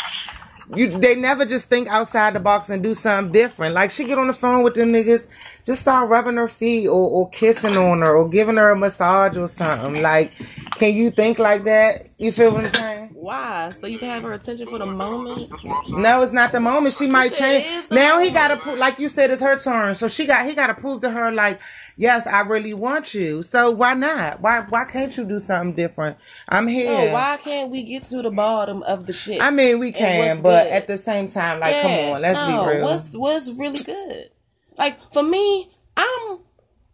you 0.76 1.00
they 1.00 1.16
never 1.16 1.46
just 1.46 1.70
think 1.70 1.88
outside 1.88 2.36
the 2.36 2.40
box 2.40 2.70
and 2.70 2.84
do 2.84 2.94
something 2.94 3.32
different. 3.32 3.74
Like 3.74 3.92
she 3.92 4.04
get 4.06 4.18
on 4.18 4.28
the 4.28 4.34
phone 4.34 4.64
with 4.64 4.76
them 4.76 4.92
niggas, 4.92 5.28
just 5.68 5.82
start 5.82 6.08
rubbing 6.08 6.38
her 6.38 6.48
feet 6.48 6.88
or, 6.88 7.10
or 7.10 7.30
kissing 7.30 7.76
on 7.76 8.00
her 8.00 8.16
or 8.16 8.30
giving 8.30 8.56
her 8.56 8.70
a 8.70 8.76
massage 8.78 9.36
or 9.36 9.50
something. 9.50 10.02
Like, 10.02 10.32
can 10.76 10.96
you 10.96 11.12
think 11.12 11.40
like 11.40 11.66
that? 11.66 12.08
You 12.18 12.32
feel 12.32 12.54
what 12.54 12.64
I'm 12.64 12.74
saying? 12.74 13.10
why? 13.28 13.74
So 13.82 13.88
you 13.88 14.00
can 14.00 14.08
have 14.08 14.24
her 14.24 14.32
attention 14.32 14.68
for 14.68 14.80
the 14.80 14.86
moment. 14.86 15.50
That's 15.50 15.62
what 15.62 15.80
I'm 15.80 15.84
saying. 15.84 16.02
No, 16.02 16.24
it's 16.24 16.32
not 16.32 16.54
the 16.54 16.62
moment. 16.62 16.96
She 16.96 17.08
might 17.08 17.34
change. 17.34 17.66
Now 17.92 18.22
he 18.22 18.32
got 18.32 18.48
to 18.48 18.56
prove, 18.56 18.78
like 18.78 18.98
you 18.98 19.10
said, 19.10 19.30
it's 19.30 19.42
her 19.42 19.60
turn. 19.60 19.96
So 19.96 20.08
she 20.08 20.26
got 20.26 20.46
he 20.46 20.56
got 20.56 20.68
to 20.68 20.74
prove 20.74 21.02
to 21.02 21.10
her, 21.10 21.34
like, 21.34 21.60
yes, 21.98 22.26
I 22.26 22.42
really 22.42 22.74
want 22.74 23.14
you. 23.14 23.44
So 23.44 23.72
why 23.72 23.94
not? 23.94 24.40
Why 24.40 24.62
why 24.62 24.86
can't 24.86 25.16
you 25.18 25.26
do 25.26 25.42
something 25.42 25.76
different? 25.76 26.18
I'm 26.48 26.68
here. 26.68 27.10
Oh, 27.10 27.14
why 27.14 27.38
can't 27.44 27.70
we 27.70 27.84
get 27.84 28.06
to 28.06 28.22
the 28.22 28.32
bottom 28.32 28.84
of 28.84 29.06
the 29.06 29.12
shit? 29.12 29.42
I 29.42 29.52
mean, 29.52 29.80
we 29.80 29.92
can, 29.92 30.42
but 30.42 30.64
good? 30.64 30.72
at 30.72 30.88
the 30.88 30.98
same 30.98 31.28
time, 31.28 31.60
like, 31.60 31.76
Yeah, 31.76 31.82
come 31.82 32.16
on, 32.16 32.22
let's 32.22 32.40
no, 32.40 32.64
be 32.64 32.76
real. 32.76 32.86
What's 32.86 33.18
what's 33.18 33.52
really 33.60 33.84
good? 33.84 34.30
Like 34.78 35.00
for 35.12 35.24
me, 35.24 35.68
I'm 35.96 36.40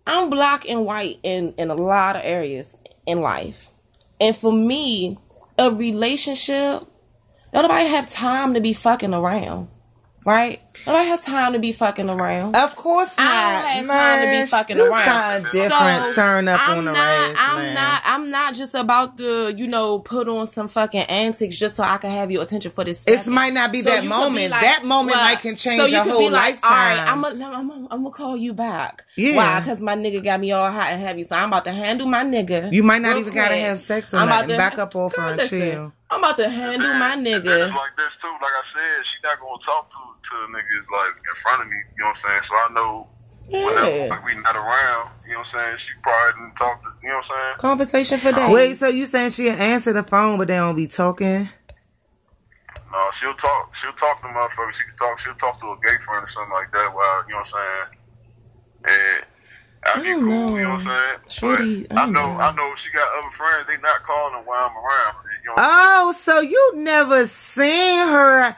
I'm 0.07 0.29
black 0.29 0.67
and 0.69 0.85
white 0.85 1.19
in 1.23 1.53
in 1.57 1.69
a 1.69 1.75
lot 1.75 2.15
of 2.15 2.21
areas 2.23 2.77
in 3.05 3.21
life, 3.21 3.69
and 4.19 4.35
for 4.35 4.53
me, 4.53 5.17
a 5.57 5.71
relationship. 5.71 6.83
Nobody 7.53 7.87
have 7.87 8.09
time 8.09 8.55
to 8.55 8.61
be 8.61 8.73
fucking 8.73 9.13
around, 9.13 9.67
right? 10.25 10.59
Nobody 10.85 11.07
have 11.09 11.21
time 11.23 11.53
to 11.53 11.59
be 11.59 11.71
fucking 11.71 12.09
around. 12.09 12.55
Of 12.55 12.75
course 12.75 13.17
not. 13.17 13.27
I 13.27 13.79
don't 13.79 13.87
have 13.89 13.95
time 13.95 14.19
to 14.21 14.25
be 14.25 14.31
man. 14.31 14.47
fucking 14.47 14.75
Do 14.77 14.85
around. 14.91 15.05
something 15.43 15.51
different. 15.51 16.11
So, 16.13 16.21
Turn 16.21 16.47
up 16.47 16.67
I'm 16.67 16.77
on 16.79 16.85
the 16.85 16.91
not, 16.93 17.27
race, 17.29 17.37
I'm 17.39 17.57
man. 17.57 17.73
not. 17.75 18.01
I'm 18.05 18.31
not 18.31 18.53
just 18.53 18.73
about 18.75 19.17
to, 19.17 19.53
you 19.55 19.67
know, 19.67 19.99
put 19.99 20.27
on 20.27 20.47
some 20.47 20.67
fucking 20.67 21.01
antics 21.03 21.55
just 21.57 21.75
so 21.75 21.83
I 21.83 21.97
can 21.97 22.09
have 22.11 22.31
your 22.31 22.43
attention 22.43 22.71
for 22.71 22.83
this. 22.83 23.03
It 23.07 23.27
might 23.29 23.53
not 23.53 23.71
be 23.71 23.79
So 23.81 23.89
that 23.89 24.03
you 24.03 24.09
could 24.09 24.15
be 24.17 24.23
moment. 24.23 24.51
like, 24.51 24.61
that 24.61 24.83
moment 24.83 25.15
well, 25.15 25.25
might 25.25 25.39
can 25.39 25.55
change 25.55 25.79
so 25.79 25.85
you 25.87 25.93
your 25.93 26.03
whole 26.03 26.31
like, 26.31 26.53
lifetime. 26.61 26.71
All 26.71 26.77
right, 26.77 27.11
I'm 27.11 27.21
gonna, 27.21 27.45
I'm 27.57 27.67
gonna, 27.69 27.87
I'm 27.91 28.03
gonna 28.03 28.11
call 28.15 28.35
you 28.37 28.53
back. 28.53 29.03
Yeah. 29.15 29.35
Why? 29.37 29.59
Because 29.59 29.81
my 29.81 29.95
nigga 29.95 30.23
got 30.23 30.39
me 30.39 30.51
all 30.51 30.69
hot 30.71 30.91
and 30.91 31.01
heavy. 31.01 31.23
So 31.23 31.35
I'm 31.35 31.49
about 31.49 31.65
to 31.65 31.71
handle 31.71 32.07
my 32.07 32.23
nigga. 32.23 32.71
You 32.73 32.83
might 32.83 33.01
not 33.01 33.17
even 33.17 33.33
gotta 33.33 33.55
have 33.55 33.79
sex 33.79 34.13
or 34.13 34.17
I'm 34.17 34.27
nothing. 34.27 34.57
Back 34.57 34.77
up 34.79 34.95
off 34.95 35.15
her 35.15 35.33
and 35.33 35.41
chill. 35.49 35.93
I'm 36.13 36.19
about 36.19 36.37
to 36.37 36.49
handle 36.49 36.93
my 36.93 37.13
And 37.13 37.25
nigga. 37.25 37.65
It's 37.65 37.73
like 37.75 37.97
this 37.97 38.17
too. 38.17 38.29
Like 38.41 38.53
I 38.53 38.65
said, 38.65 39.05
she 39.05 39.17
not 39.23 39.39
gonna 39.39 39.57
talk 39.59 39.89
to 39.89 39.97
to 39.97 40.35
niggas 40.53 40.87
like 40.93 41.15
in 41.17 41.35
front 41.41 41.61
of 41.63 41.67
me. 41.67 41.75
You 41.97 42.03
know 42.03 42.09
what 42.13 42.17
I'm 42.25 42.41
saying? 42.41 42.41
So 42.43 42.53
I 42.55 42.67
know 42.73 43.07
whenever 43.49 43.89
Yeah. 43.89 44.07
like, 44.09 44.25
we 44.25 44.35
not 44.35 44.55
around. 44.55 45.09
You 45.25 45.33
know 45.33 45.39
what 45.39 45.53
I'm 45.53 45.75
saying? 45.75 45.77
She 45.77 45.91
probably 46.01 46.41
didn't 46.41 46.55
talk 46.55 46.81
to. 46.83 46.89
You 47.01 47.09
know 47.09 47.15
what 47.15 47.25
I'm 47.25 47.29
saying? 47.29 47.53
Conversation 47.57 48.17
for 48.19 48.31
days. 48.31 48.53
Wait, 48.53 48.77
so 48.77 48.87
you 48.87 49.05
saying 49.05 49.31
she'll 49.31 49.53
answer 49.53 49.91
the 49.93 50.03
phone, 50.03 50.37
but 50.37 50.47
they 50.47 50.55
don't 50.55 50.75
be 50.75 50.87
talking? 50.87 51.49
No, 52.91 53.09
she'll 53.17 53.33
talk. 53.33 53.73
She'll 53.73 53.91
talk 53.93 54.21
to 54.21 54.27
motherfuckers. 54.27 54.73
She 54.73 54.83
can 54.85 54.95
talk. 54.97 55.17
She'll 55.17 55.33
talk 55.35 55.59
to 55.59 55.65
a 55.65 55.77
gay 55.81 55.97
friend 56.05 56.23
or 56.23 56.27
something 56.29 56.53
like 56.53 56.71
that. 56.73 56.93
While 56.93 57.23
you 57.27 57.33
know 57.33 57.41
what 57.41 57.53
I'm 57.55 57.89
saying? 58.85 58.95
And 59.17 59.25
I'd 59.85 60.01
be 60.03 60.09
cool. 60.13 60.19
don't 60.19 60.27
know. 60.29 60.57
You 60.57 60.63
know 60.63 60.69
what 60.69 60.73
I'm 60.73 60.79
saying? 60.79 61.17
Shorty, 61.27 61.87
But 61.87 61.97
I 61.97 62.01
I 62.03 62.05
know. 62.05 62.11
know. 62.33 62.39
I 62.39 62.55
know. 62.55 62.73
She 62.75 62.89
got 62.91 63.07
other 63.17 63.31
friends. 63.35 63.67
They 63.67 63.77
not 63.77 64.03
calling 64.03 64.33
her 64.33 64.41
while 64.41 64.65
I'm 64.69 64.77
around. 64.77 65.15
You 65.43 65.49
know 65.49 65.53
what 65.55 65.63
I'm 65.63 66.07
Oh, 66.07 66.11
so 66.13 66.39
you 66.39 66.71
never 66.75 67.27
seen 67.27 67.97
her 68.07 68.55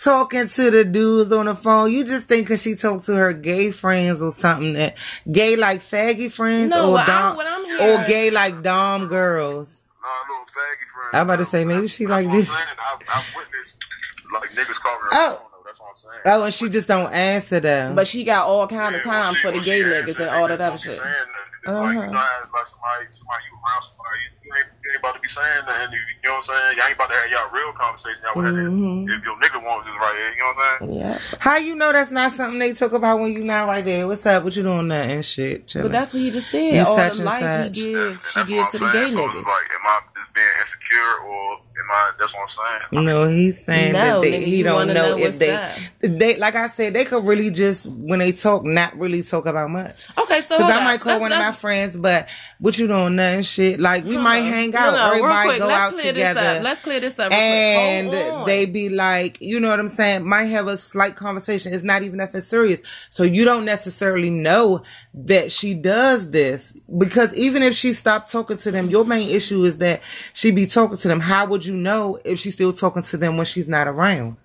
talking 0.00 0.46
to 0.46 0.70
the 0.70 0.84
dudes 0.84 1.32
on 1.32 1.46
the 1.46 1.54
phone? 1.54 1.92
You 1.92 2.04
just 2.04 2.28
think 2.28 2.46
because 2.46 2.62
she 2.62 2.74
talked 2.74 3.06
to 3.06 3.14
her 3.16 3.32
gay 3.32 3.70
friends 3.70 4.20
or 4.22 4.30
something 4.32 4.72
that 4.74 4.96
gay 5.30 5.56
like 5.56 5.80
faggy 5.80 6.30
friends 6.30 6.70
No, 6.70 6.88
or 6.88 6.92
what 6.92 7.08
I'm- 7.08 7.28
dom, 7.28 7.36
what 7.36 7.46
I'm 7.48 7.64
or 7.64 7.66
hearing- 8.02 8.06
gay 8.08 8.30
like 8.30 8.62
dom 8.62 9.06
girls? 9.08 9.86
Nah, 10.02 10.08
little 10.32 10.44
faggy 10.46 10.88
friend. 10.92 11.10
I'm 11.14 11.26
about 11.26 11.36
to 11.36 11.44
say, 11.44 11.64
maybe 11.64 11.88
she 11.88 12.06
like 12.06 12.26
That's 12.26 12.48
this. 12.48 12.50
I'm. 12.50 12.66
I've, 12.78 13.08
I've 13.18 13.36
witnessed 13.36 13.84
like 14.32 14.50
niggas 14.52 14.80
calling 14.80 14.98
her. 15.02 15.08
Oh. 15.12 15.44
Phone, 15.74 15.76
though. 15.76 15.76
That's 15.76 15.80
what 15.80 15.88
I'm 15.90 15.96
saying. 15.96 16.40
Oh, 16.40 16.44
and 16.44 16.54
she 16.54 16.68
just 16.68 16.88
don't 16.88 17.12
answer 17.12 17.60
them. 17.60 17.94
But 17.94 18.06
she 18.08 18.24
got 18.24 18.46
all 18.46 18.66
kind 18.66 18.94
of 18.96 19.04
Yeah, 19.04 19.10
time 19.12 19.34
she- 19.34 19.40
for 19.40 19.50
the 19.52 19.58
when 19.58 19.64
gay 19.64 19.82
niggas 19.84 20.18
and 20.18 20.30
all 20.30 20.48
that 20.48 20.60
other 20.60 20.76
just 20.76 20.84
don't 20.84 20.92
be 20.92 20.96
shit. 20.96 21.02
saying 21.02 21.12
nothing. 21.12 21.44
It's 21.58 21.68
Like, 21.68 21.92
you 21.92 21.98
Uh-huh. 21.98 22.12
know, 22.12 22.18
like 22.54 22.66
somebody, 22.66 23.04
somebody 23.10 23.42
you 23.50 23.54
around 23.58 23.82
somebody, 23.82 24.20
you 24.48 24.54
ain't, 24.56 24.66
you 24.84 24.90
ain't 24.92 25.00
about 25.00 25.14
to 25.14 25.20
be 25.20 25.28
saying 25.28 25.64
nothing. 25.66 25.92
You, 25.92 25.98
you 26.00 26.28
know 26.28 26.36
what 26.40 26.48
I'm 26.48 26.56
saying? 26.56 26.76
Y'all 26.78 26.86
ain't 26.88 26.96
about 26.96 27.08
to 27.10 27.14
have 27.20 27.30
y'all 27.30 27.50
real 27.52 27.72
conversation. 27.72 28.20
Y'all 28.24 28.34
would 28.36 28.44
have 28.46 28.54
Mhm. 28.54 29.04
if 29.04 29.24
your 29.24 29.36
nigga 29.36 29.62
wants 29.62 29.86
this 29.86 29.94
right 30.00 30.16
here. 30.16 30.30
You 30.32 30.38
know 30.40 30.52
what 30.56 30.58
I'm 30.58 30.88
saying? 30.88 31.00
Yeah. 31.00 31.18
How 31.40 31.56
you 31.58 31.76
know 31.76 31.92
that's 31.92 32.10
not 32.10 32.32
something 32.32 32.58
they 32.58 32.72
talk 32.72 32.92
about 32.92 33.20
when 33.20 33.32
you 33.32 33.44
not 33.44 33.68
right 33.68 33.84
there? 33.84 34.06
What's 34.08 34.24
up? 34.26 34.42
What 34.44 34.56
you 34.56 34.62
doing 34.62 34.88
that 34.88 35.10
and 35.10 35.24
shit? 35.24 35.66
Chilling. 35.68 35.88
But 35.88 35.92
that's 35.92 36.14
what 36.14 36.20
he 36.22 36.30
just 36.30 36.50
said. 36.50 36.74
You 36.74 36.80
all 36.80 36.96
such 36.96 37.12
the 37.14 37.18
and 37.18 37.24
life 37.24 37.40
he 37.40 37.64
such. 37.64 37.72
gives, 37.74 38.16
That's, 38.16 38.32
she 38.32 38.40
and 38.40 38.48
gives 38.48 38.70
to 38.72 38.84
what 38.84 38.92
the 38.92 38.98
gay. 38.98 39.10
So 39.10 39.18
niggas. 39.20 39.36
it's 39.38 39.46
like, 39.46 39.68
am 39.74 39.86
I 39.86 40.00
just 40.16 40.34
being 40.34 40.46
insecure 40.60 41.14
or 41.26 41.52
am 41.52 41.90
I? 41.90 42.10
That's 42.18 42.32
what 42.34 42.42
I'm 42.42 42.48
saying. 42.90 43.04
No, 43.06 43.26
he's 43.28 43.64
saying 43.64 43.92
No, 43.92 43.98
that 43.98 44.20
they, 44.22 44.32
nigga, 44.32 44.44
he 44.44 44.62
don't 44.62 44.86
know, 44.88 44.94
know 44.94 45.16
if 45.18 45.38
they, 45.38 45.54
up. 45.54 45.70
they, 46.00 46.36
like 46.38 46.54
I 46.54 46.68
said, 46.68 46.94
they 46.94 47.04
could 47.04 47.24
really 47.24 47.50
just 47.50 47.86
when 47.86 48.18
they 48.20 48.32
talk, 48.32 48.64
not 48.64 48.98
really 48.98 49.22
talk 49.22 49.46
about 49.46 49.70
much. 49.70 49.94
Okay, 50.18 50.40
so 50.40 50.56
Because 50.56 50.70
I 50.70 50.84
might 50.84 51.00
call 51.00 51.12
Let's- 51.12 51.20
one 51.20 51.32
of 51.32 51.38
my 51.38 51.52
friends, 51.52 51.96
but 51.96 52.28
what 52.58 52.78
you 52.78 52.86
doing, 52.88 53.16
nothing, 53.16 53.42
shit. 53.42 53.78
Like 53.80 54.04
we 54.04 54.16
might 54.16 54.37
hang 54.42 54.74
out, 54.74 54.92
no, 54.92 55.10
real 55.12 55.24
everybody 55.24 55.48
quick, 55.48 55.58
go 55.58 55.66
let's 55.66 55.78
out 55.80 55.92
clear 55.92 56.12
together, 56.12 56.40
This 56.40 56.56
up. 56.56 56.62
Let's 56.62 56.82
clear 56.82 57.00
this 57.00 57.18
up. 57.18 57.30
real 57.30 57.40
and 57.40 58.08
quick. 58.08 58.22
Hold 58.22 58.40
on. 58.40 58.46
they 58.46 58.66
be 58.66 58.88
like, 58.88 59.38
you 59.40 59.60
know 59.60 59.68
what 59.68 59.80
I'm 59.80 59.88
saying? 59.88 60.26
Might 60.26 60.44
have 60.44 60.66
a 60.66 60.76
slight 60.76 61.16
conversation. 61.16 61.72
It's 61.72 61.82
not 61.82 62.02
even 62.02 62.18
nothing 62.18 62.40
serious, 62.40 62.80
so 63.10 63.22
you 63.22 63.44
don't 63.44 63.64
necessarily 63.64 64.30
know 64.30 64.82
that 65.14 65.50
she 65.52 65.74
does 65.74 66.30
this 66.30 66.72
because 66.98 67.36
even 67.36 67.62
if 67.62 67.74
she 67.74 67.92
stopped 67.92 68.30
talking 68.30 68.56
to 68.58 68.70
them, 68.70 68.90
your 68.90 69.04
main 69.04 69.28
issue 69.28 69.64
is 69.64 69.78
that 69.78 70.00
she 70.32 70.50
be 70.50 70.66
talking 70.66 70.98
to 70.98 71.08
them. 71.08 71.20
How 71.20 71.46
would 71.46 71.64
you 71.66 71.74
know 71.74 72.18
if 72.24 72.38
she's 72.38 72.54
still 72.54 72.72
talking 72.72 73.02
to 73.02 73.16
them 73.16 73.36
when 73.36 73.46
she's 73.46 73.68
not 73.68 73.88
around? 73.88 74.36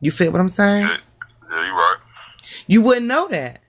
You 0.00 0.10
feel 0.10 0.30
what 0.32 0.40
I'm 0.40 0.48
saying? 0.48 0.82
Yeah, 0.86 0.96
yeah, 1.50 1.66
you 1.66 1.72
right. 1.72 1.96
You 2.66 2.82
wouldn't 2.82 3.06
know 3.06 3.28
that. 3.28 3.62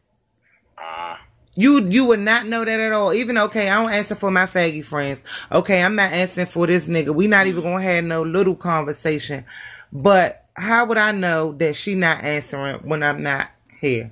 You 1.55 1.87
you 1.87 2.05
would 2.05 2.19
not 2.19 2.45
know 2.45 2.65
that 2.65 2.79
at 2.79 2.91
all. 2.91 3.13
Even 3.13 3.37
okay, 3.37 3.69
I 3.69 3.81
don't 3.81 3.91
answer 3.91 4.15
for 4.15 4.29
my 4.29 4.45
faggy 4.45 4.83
friends. 4.83 5.19
Okay, 5.51 5.81
I'm 5.81 5.95
not 5.95 6.11
answering 6.11 6.47
for 6.47 6.67
this 6.67 6.85
nigga. 6.85 7.15
We 7.15 7.27
not 7.27 7.47
even 7.47 7.63
mm-hmm. 7.63 7.71
gonna 7.73 7.83
have 7.83 8.03
no 8.03 8.23
little 8.23 8.55
conversation. 8.55 9.45
But 9.91 10.45
how 10.57 10.85
would 10.85 10.97
I 10.97 11.11
know 11.11 11.53
that 11.53 11.75
she 11.75 11.95
not 11.95 12.23
answering 12.23 12.81
when 12.81 13.03
I'm 13.03 13.23
not 13.23 13.49
here? 13.79 14.11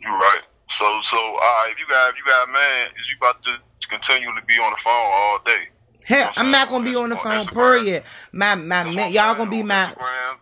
You're 0.00 0.12
right. 0.12 0.42
So, 0.68 1.00
so, 1.00 1.18
all 1.18 1.36
right, 1.36 1.70
if 1.72 1.78
you 1.78 1.86
got, 1.88 2.10
if 2.10 2.16
you 2.18 2.24
got 2.24 2.48
a 2.48 2.52
man, 2.52 2.88
is 2.98 3.10
you 3.10 3.16
about 3.18 3.42
to 3.42 3.58
continue 3.88 4.28
to 4.34 4.46
be 4.46 4.54
on 4.54 4.70
the 4.70 4.80
phone 4.80 4.92
all 4.94 5.38
day? 5.44 5.68
Hell, 6.04 6.30
I'm 6.36 6.50
not 6.50 6.68
gonna 6.68 6.84
be 6.84 6.96
on 6.96 7.10
the 7.10 7.16
phone. 7.16 7.46
Period. 7.46 8.02
My 8.32 8.54
my 8.56 8.84
man, 8.90 9.12
y'all 9.12 9.34
gonna 9.34 9.50
be 9.50 9.62
my 9.62 9.86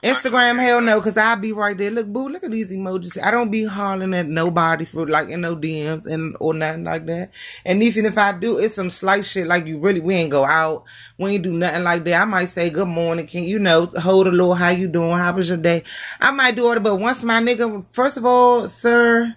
Instagram. 0.02 0.58
Hell 0.58 0.80
me. 0.80 0.86
no, 0.86 1.00
cause 1.00 1.16
I'll 1.16 1.36
be 1.36 1.52
right 1.52 1.76
there. 1.76 1.90
Look, 1.90 2.06
boo, 2.06 2.28
look 2.28 2.44
at 2.44 2.50
these 2.50 2.70
emojis. 2.70 3.22
I 3.22 3.30
don't 3.30 3.50
be 3.50 3.64
hollering 3.64 4.14
at 4.14 4.26
nobody 4.26 4.84
for 4.84 5.06
like 5.06 5.28
in 5.28 5.42
no 5.42 5.54
DMs 5.54 6.06
and 6.06 6.36
or 6.40 6.54
nothing 6.54 6.84
like 6.84 7.06
that. 7.06 7.30
And 7.64 7.82
even 7.82 8.06
if 8.06 8.16
I 8.16 8.32
do, 8.32 8.58
it's 8.58 8.74
some 8.74 8.88
slight 8.90 9.24
shit 9.24 9.46
like 9.46 9.66
you 9.66 9.78
really 9.78 10.00
we 10.00 10.14
ain't 10.14 10.30
go 10.30 10.44
out, 10.44 10.84
we 11.18 11.32
ain't 11.32 11.42
do 11.42 11.52
nothing 11.52 11.84
like 11.84 12.04
that. 12.04 12.22
I 12.22 12.24
might 12.24 12.46
say 12.46 12.70
good 12.70 12.88
morning, 12.88 13.26
can 13.26 13.44
you 13.44 13.58
know 13.58 13.86
hold 13.96 14.26
a 14.26 14.30
little, 14.30 14.54
how 14.54 14.70
you 14.70 14.88
doing, 14.88 15.18
how 15.18 15.32
was 15.34 15.48
your 15.48 15.58
day? 15.58 15.82
I 16.20 16.30
might 16.30 16.56
do 16.56 16.72
it, 16.72 16.82
but 16.82 16.96
once 16.96 17.22
my 17.22 17.40
nigga, 17.40 17.84
first 17.90 18.16
of 18.16 18.24
all, 18.24 18.66
sir, 18.68 19.34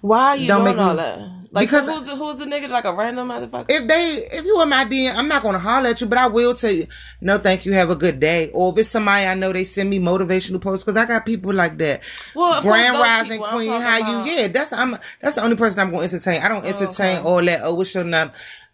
Why 0.00 0.28
are 0.30 0.36
you 0.36 0.48
Don't 0.48 0.64
doing 0.64 0.76
make 0.76 0.76
me- 0.76 0.82
all 0.90 0.96
that? 0.96 1.39
Like, 1.52 1.68
Because- 1.68 1.88
who's 1.88 2.04
the, 2.04 2.14
who's 2.14 2.36
the 2.36 2.44
nigga? 2.44 2.68
Like 2.68 2.84
a 2.84 2.94
random 2.94 3.28
motherfucker? 3.28 3.66
if 3.68 3.86
they 3.88 4.24
if 4.38 4.44
you 4.44 4.62
in 4.62 4.68
my 4.68 4.84
DM, 4.84 5.14
I'm 5.16 5.26
not 5.26 5.42
gonna 5.42 5.58
holler 5.58 5.88
at 5.90 6.00
you, 6.00 6.06
but 6.06 6.16
I 6.18 6.28
will 6.28 6.54
tell 6.54 6.70
you, 6.70 6.86
no, 7.20 7.38
thank 7.38 7.66
you, 7.66 7.72
have 7.72 7.90
a 7.90 7.96
good 7.96 8.20
day. 8.20 8.50
Or 8.54 8.70
if 8.72 8.78
it's 8.78 8.88
somebody 8.88 9.26
I 9.26 9.34
know, 9.34 9.52
they 9.52 9.64
send 9.64 9.90
me 9.90 9.98
motivational 9.98 10.60
posts 10.60 10.84
because 10.84 10.96
I 10.96 11.06
got 11.06 11.26
people 11.26 11.52
like 11.52 11.76
that. 11.78 12.02
Well, 12.36 12.62
Grand 12.62 12.96
rising 12.96 13.42
queen, 13.42 13.68
how 13.68 13.98
about- 13.98 14.26
you? 14.26 14.32
Yeah, 14.32 14.46
that's 14.46 14.72
I'm 14.72 14.96
that's 15.20 15.34
the 15.34 15.42
only 15.42 15.56
person 15.56 15.80
I'm 15.80 15.90
gonna 15.90 16.04
entertain. 16.04 16.40
I 16.40 16.48
don't 16.48 16.64
oh, 16.64 16.68
entertain 16.68 17.18
okay. 17.18 17.26
all 17.26 17.44
that. 17.44 17.60
Oh, 17.64 17.74
what's 17.74 17.94
your 17.94 18.04
number? 18.04 18.32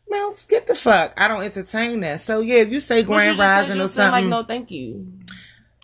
Man, 0.09 0.33
get 0.47 0.67
the 0.67 0.75
fuck. 0.75 1.15
I 1.17 1.29
don't 1.29 1.43
entertain 1.43 2.01
that. 2.01 2.21
So 2.21 2.41
yeah, 2.41 2.57
if 2.57 2.71
you 2.71 2.81
say 2.81 3.03
grand 3.03 3.39
rising 3.39 3.81
or 3.81 3.89
said, 3.89 4.11
like, 4.11 4.23
something. 4.23 4.29
no, 4.31 4.43
thank 4.45 4.71
you. 4.71 5.07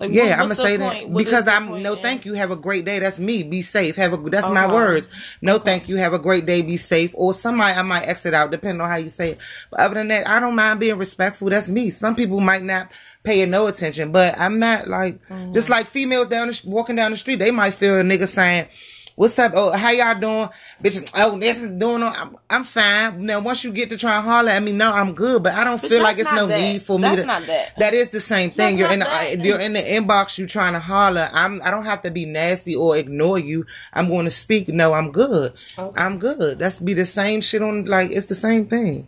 Like, 0.02 0.12
Yeah, 0.12 0.34
I'm 0.34 0.42
gonna 0.42 0.54
say 0.54 0.76
point? 0.78 1.00
that 1.00 1.08
What 1.10 1.24
because 1.24 1.48
I'm 1.48 1.82
no 1.82 1.94
in- 1.94 2.02
thank 2.02 2.24
you. 2.24 2.34
Have 2.34 2.50
a 2.50 2.56
great 2.56 2.84
day. 2.84 2.98
That's 2.98 3.18
me. 3.18 3.42
Be 3.42 3.62
safe. 3.62 3.96
Have 3.96 4.12
a 4.12 4.30
that's 4.30 4.48
my 4.50 4.72
words. 4.72 5.08
No 5.40 5.58
thank 5.58 5.88
you. 5.88 5.96
Have 5.96 6.12
a 6.12 6.18
great 6.18 6.44
day. 6.46 6.62
Be 6.62 6.76
safe. 6.76 7.12
Or 7.16 7.32
somebody 7.34 7.74
I 7.76 7.82
might 7.82 8.08
exit 8.08 8.34
out 8.34 8.50
depending 8.50 8.80
on 8.80 8.88
how 8.88 8.96
you 8.96 9.10
say 9.10 9.30
it. 9.32 9.38
But 9.70 9.80
other 9.80 9.94
than 9.94 10.08
that, 10.08 10.28
I 10.28 10.40
don't 10.40 10.54
mind 10.56 10.80
being 10.80 10.98
respectful. 10.98 11.48
That's 11.50 11.68
me. 11.68 11.90
Some 11.90 12.14
people 12.16 12.40
might 12.40 12.62
not 12.62 12.90
pay 13.22 13.44
no 13.46 13.66
attention, 13.68 14.12
but 14.12 14.38
I'm 14.38 14.58
not 14.58 14.88
like 14.88 15.20
Mm-hmm. 15.28 15.54
just 15.54 15.70
like 15.70 15.86
females 15.86 16.26
down 16.28 16.48
the, 16.48 16.60
walking 16.64 16.96
down 16.96 17.10
the 17.12 17.16
street. 17.16 17.38
They 17.38 17.50
might 17.50 17.74
feel 17.74 17.98
a 17.98 18.02
nigga 18.02 18.26
saying. 18.26 18.66
What's 19.14 19.38
up? 19.38 19.52
Oh, 19.54 19.72
how 19.76 19.90
y'all 19.90 20.18
doing? 20.18 20.48
Bitch, 20.82 21.10
oh, 21.16 21.38
this 21.38 21.60
is 21.62 21.68
doing 21.68 22.02
on. 22.02 22.14
I'm, 22.16 22.36
I'm 22.48 22.64
fine. 22.64 23.26
Now, 23.26 23.40
once 23.40 23.62
you 23.62 23.70
get 23.70 23.90
to 23.90 23.98
try 23.98 24.16
and 24.16 24.24
holler 24.26 24.48
at 24.50 24.62
me, 24.62 24.72
no, 24.72 24.90
I'm 24.90 25.14
good, 25.14 25.42
but 25.42 25.52
I 25.52 25.64
don't 25.64 25.80
But 25.82 25.90
feel 25.90 26.02
like 26.02 26.18
it's 26.18 26.32
no 26.32 26.46
that. 26.46 26.58
need 26.58 26.82
for 26.82 26.98
me 26.98 27.02
That's 27.02 27.20
to. 27.20 27.26
not 27.26 27.42
that. 27.46 27.72
That 27.78 27.94
is 27.94 28.08
the 28.08 28.20
same 28.20 28.50
thing. 28.52 28.78
That's 28.78 28.78
You're 28.78 28.92
in 28.92 29.00
the, 29.00 29.04
not 29.04 29.20
that. 29.20 29.44
you're 29.44 29.60
in 29.60 29.74
the 29.74 29.80
inbox. 29.80 30.38
You 30.38 30.46
trying 30.46 30.72
to 30.72 30.78
holler. 30.78 31.28
I'm. 31.32 31.60
I 31.62 31.70
don't 31.70 31.84
have 31.84 32.00
to 32.02 32.10
be 32.10 32.24
nasty 32.24 32.74
or 32.74 32.96
ignore 32.96 33.38
you. 33.38 33.66
I'm 33.92 34.08
going 34.08 34.24
to 34.24 34.30
speak. 34.30 34.68
No, 34.68 34.94
I'm 34.94 35.12
good. 35.12 35.52
Okay. 35.78 36.00
I'm 36.00 36.18
good. 36.18 36.58
That's 36.58 36.76
be 36.76 36.94
the 36.94 37.04
same 37.06 37.42
shit 37.42 37.60
on. 37.60 37.84
Like 37.84 38.10
it's 38.10 38.26
the 38.26 38.34
same 38.34 38.66
thing. 38.66 39.06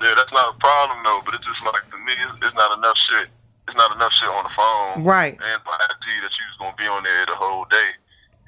Yeah, 0.00 0.14
that's 0.16 0.32
not 0.32 0.54
a 0.54 0.58
problem 0.58 0.98
though. 1.02 1.20
But 1.24 1.34
it's 1.34 1.48
just 1.48 1.64
like 1.64 1.90
to 1.90 1.96
me, 1.98 2.12
it's, 2.22 2.46
it's 2.46 2.54
not 2.54 2.78
enough 2.78 2.96
shit. 2.96 3.28
It's 3.66 3.76
not 3.76 3.94
enough 3.94 4.12
shit 4.12 4.28
on 4.28 4.42
the 4.44 4.50
phone, 4.50 5.04
Right. 5.04 5.32
And 5.32 5.64
by 5.64 5.72
IG 5.74 6.22
that 6.22 6.36
you 6.38 6.44
was 6.48 6.56
gonna 6.58 6.74
be 6.76 6.84
on 6.86 7.02
there 7.04 7.26
the 7.26 7.34
whole 7.34 7.64
day. 7.66 7.90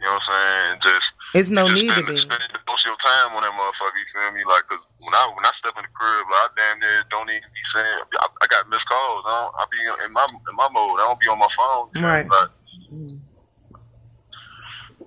You 0.05 0.13
know 0.13 0.21
what 0.21 0.29
I'm 0.29 0.37
saying? 0.37 0.73
Just 0.85 1.17
It's 1.33 1.49
no 1.49 1.65
just 1.65 1.81
need 1.81 1.97
to 1.97 2.05
spend, 2.05 2.13
be. 2.13 2.21
spend 2.21 2.45
most 2.69 2.85
of 2.85 2.93
your 2.93 3.01
time 3.01 3.33
on 3.33 3.41
that 3.41 3.57
motherfucker. 3.57 3.97
You 3.97 4.05
feel 4.13 4.29
me? 4.37 4.45
Like, 4.45 4.69
cause 4.69 4.85
when 5.01 5.17
I 5.17 5.33
when 5.33 5.49
I 5.49 5.53
step 5.57 5.73
in 5.81 5.81
the 5.81 5.89
crib, 5.97 6.29
like, 6.29 6.45
I 6.45 6.49
damn 6.61 6.77
near 6.85 7.09
don't 7.09 7.31
even 7.33 7.49
be 7.49 7.65
saying. 7.65 8.05
I, 8.21 8.27
I 8.45 8.47
got 8.53 8.69
missed 8.69 8.85
calls. 8.85 9.25
I 9.25 9.33
don't. 9.33 9.53
I 9.57 9.65
be 9.73 9.81
in 10.05 10.13
my 10.13 10.29
in 10.29 10.55
my 10.61 10.69
mode. 10.77 11.01
I 11.01 11.09
don't 11.09 11.17
be 11.17 11.33
on 11.33 11.41
my 11.41 11.49
phone. 11.49 11.89
you 11.97 12.05
me? 12.05 12.05
Right. 12.05 12.29
Like, 12.29 12.53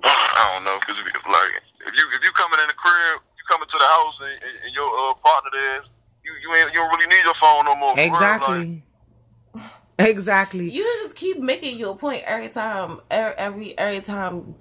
I 0.01 0.51
don't 0.57 0.65
know, 0.65 0.81
cause 0.81 0.97
if, 0.97 1.05
like 1.05 1.51
if 1.85 1.93
you 1.93 2.03
if 2.17 2.23
you 2.25 2.31
coming 2.33 2.57
in 2.57 2.67
the 2.67 2.73
crib, 2.73 3.21
you 3.37 3.43
coming 3.47 3.69
to 3.69 3.77
the 3.77 3.85
house 4.01 4.17
and, 4.21 4.33
and, 4.33 4.55
and 4.65 4.73
your 4.73 4.89
uh, 4.89 5.13
partner 5.21 5.53
there, 5.53 5.81
you 6.25 6.33
you 6.41 6.49
ain't 6.57 6.73
you 6.73 6.79
don't 6.81 6.89
really 6.89 7.05
need 7.05 7.21
your 7.23 7.37
phone 7.37 7.65
no 7.65 7.75
more. 7.77 7.93
for 7.93 8.01
like, 8.01 8.09
Exactly. 8.09 8.83
Exactly. 9.99 10.69
You 10.69 10.83
just 11.03 11.15
keep 11.15 11.39
making 11.39 11.77
your 11.79 11.97
point 11.97 12.23
every 12.25 12.49
time. 12.49 12.99
er- 13.11 13.33
Every 13.37 13.77
every 13.77 14.01
time. 14.01 14.55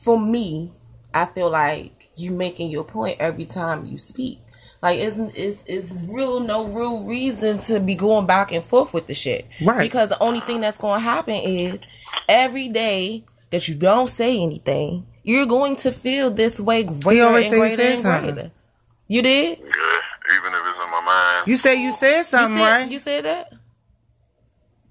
For 0.00 0.18
me, 0.18 0.72
I 1.14 1.26
feel 1.26 1.50
like 1.50 2.08
you 2.16 2.30
making 2.32 2.70
your 2.70 2.84
point 2.84 3.18
every 3.20 3.44
time 3.44 3.86
you 3.86 3.98
speak. 3.98 4.38
Like 4.82 4.98
it's 4.98 5.18
it's 5.18 5.62
it's 5.66 6.02
real 6.10 6.40
no 6.40 6.64
real 6.66 7.06
reason 7.06 7.58
to 7.60 7.80
be 7.80 7.94
going 7.94 8.26
back 8.26 8.50
and 8.50 8.64
forth 8.64 8.94
with 8.94 9.06
the 9.06 9.14
shit. 9.14 9.46
Right. 9.62 9.78
Because 9.80 10.08
the 10.08 10.22
only 10.22 10.40
thing 10.40 10.62
that's 10.62 10.78
going 10.78 11.00
to 11.00 11.04
happen 11.04 11.34
is 11.34 11.82
every 12.28 12.68
day 12.70 13.24
that 13.50 13.68
you 13.68 13.74
don't 13.74 14.08
say 14.08 14.40
anything, 14.40 15.06
you're 15.22 15.44
going 15.46 15.76
to 15.76 15.92
feel 15.92 16.30
this 16.30 16.58
way 16.58 16.84
greater 16.84 17.24
always 17.24 17.44
and 17.46 17.50
say 17.50 17.56
you 17.70 17.76
greater 17.76 17.82
and 17.92 18.02
something. 18.02 18.34
greater. 18.34 18.50
You 19.08 19.22
did? 19.22 19.58
Yeah, 19.58 19.66
even 20.36 20.52
if 20.54 20.60
it's 20.66 20.78
in 20.78 20.90
my 20.90 21.00
mind. 21.04 21.46
You 21.48 21.56
say 21.58 21.82
you 21.82 21.92
said 21.92 22.18
You 22.18 22.24
something, 22.24 22.56
said, 22.56 22.72
right? 22.72 22.90
you 22.90 22.98
said 23.00 23.24
that? 23.26 23.52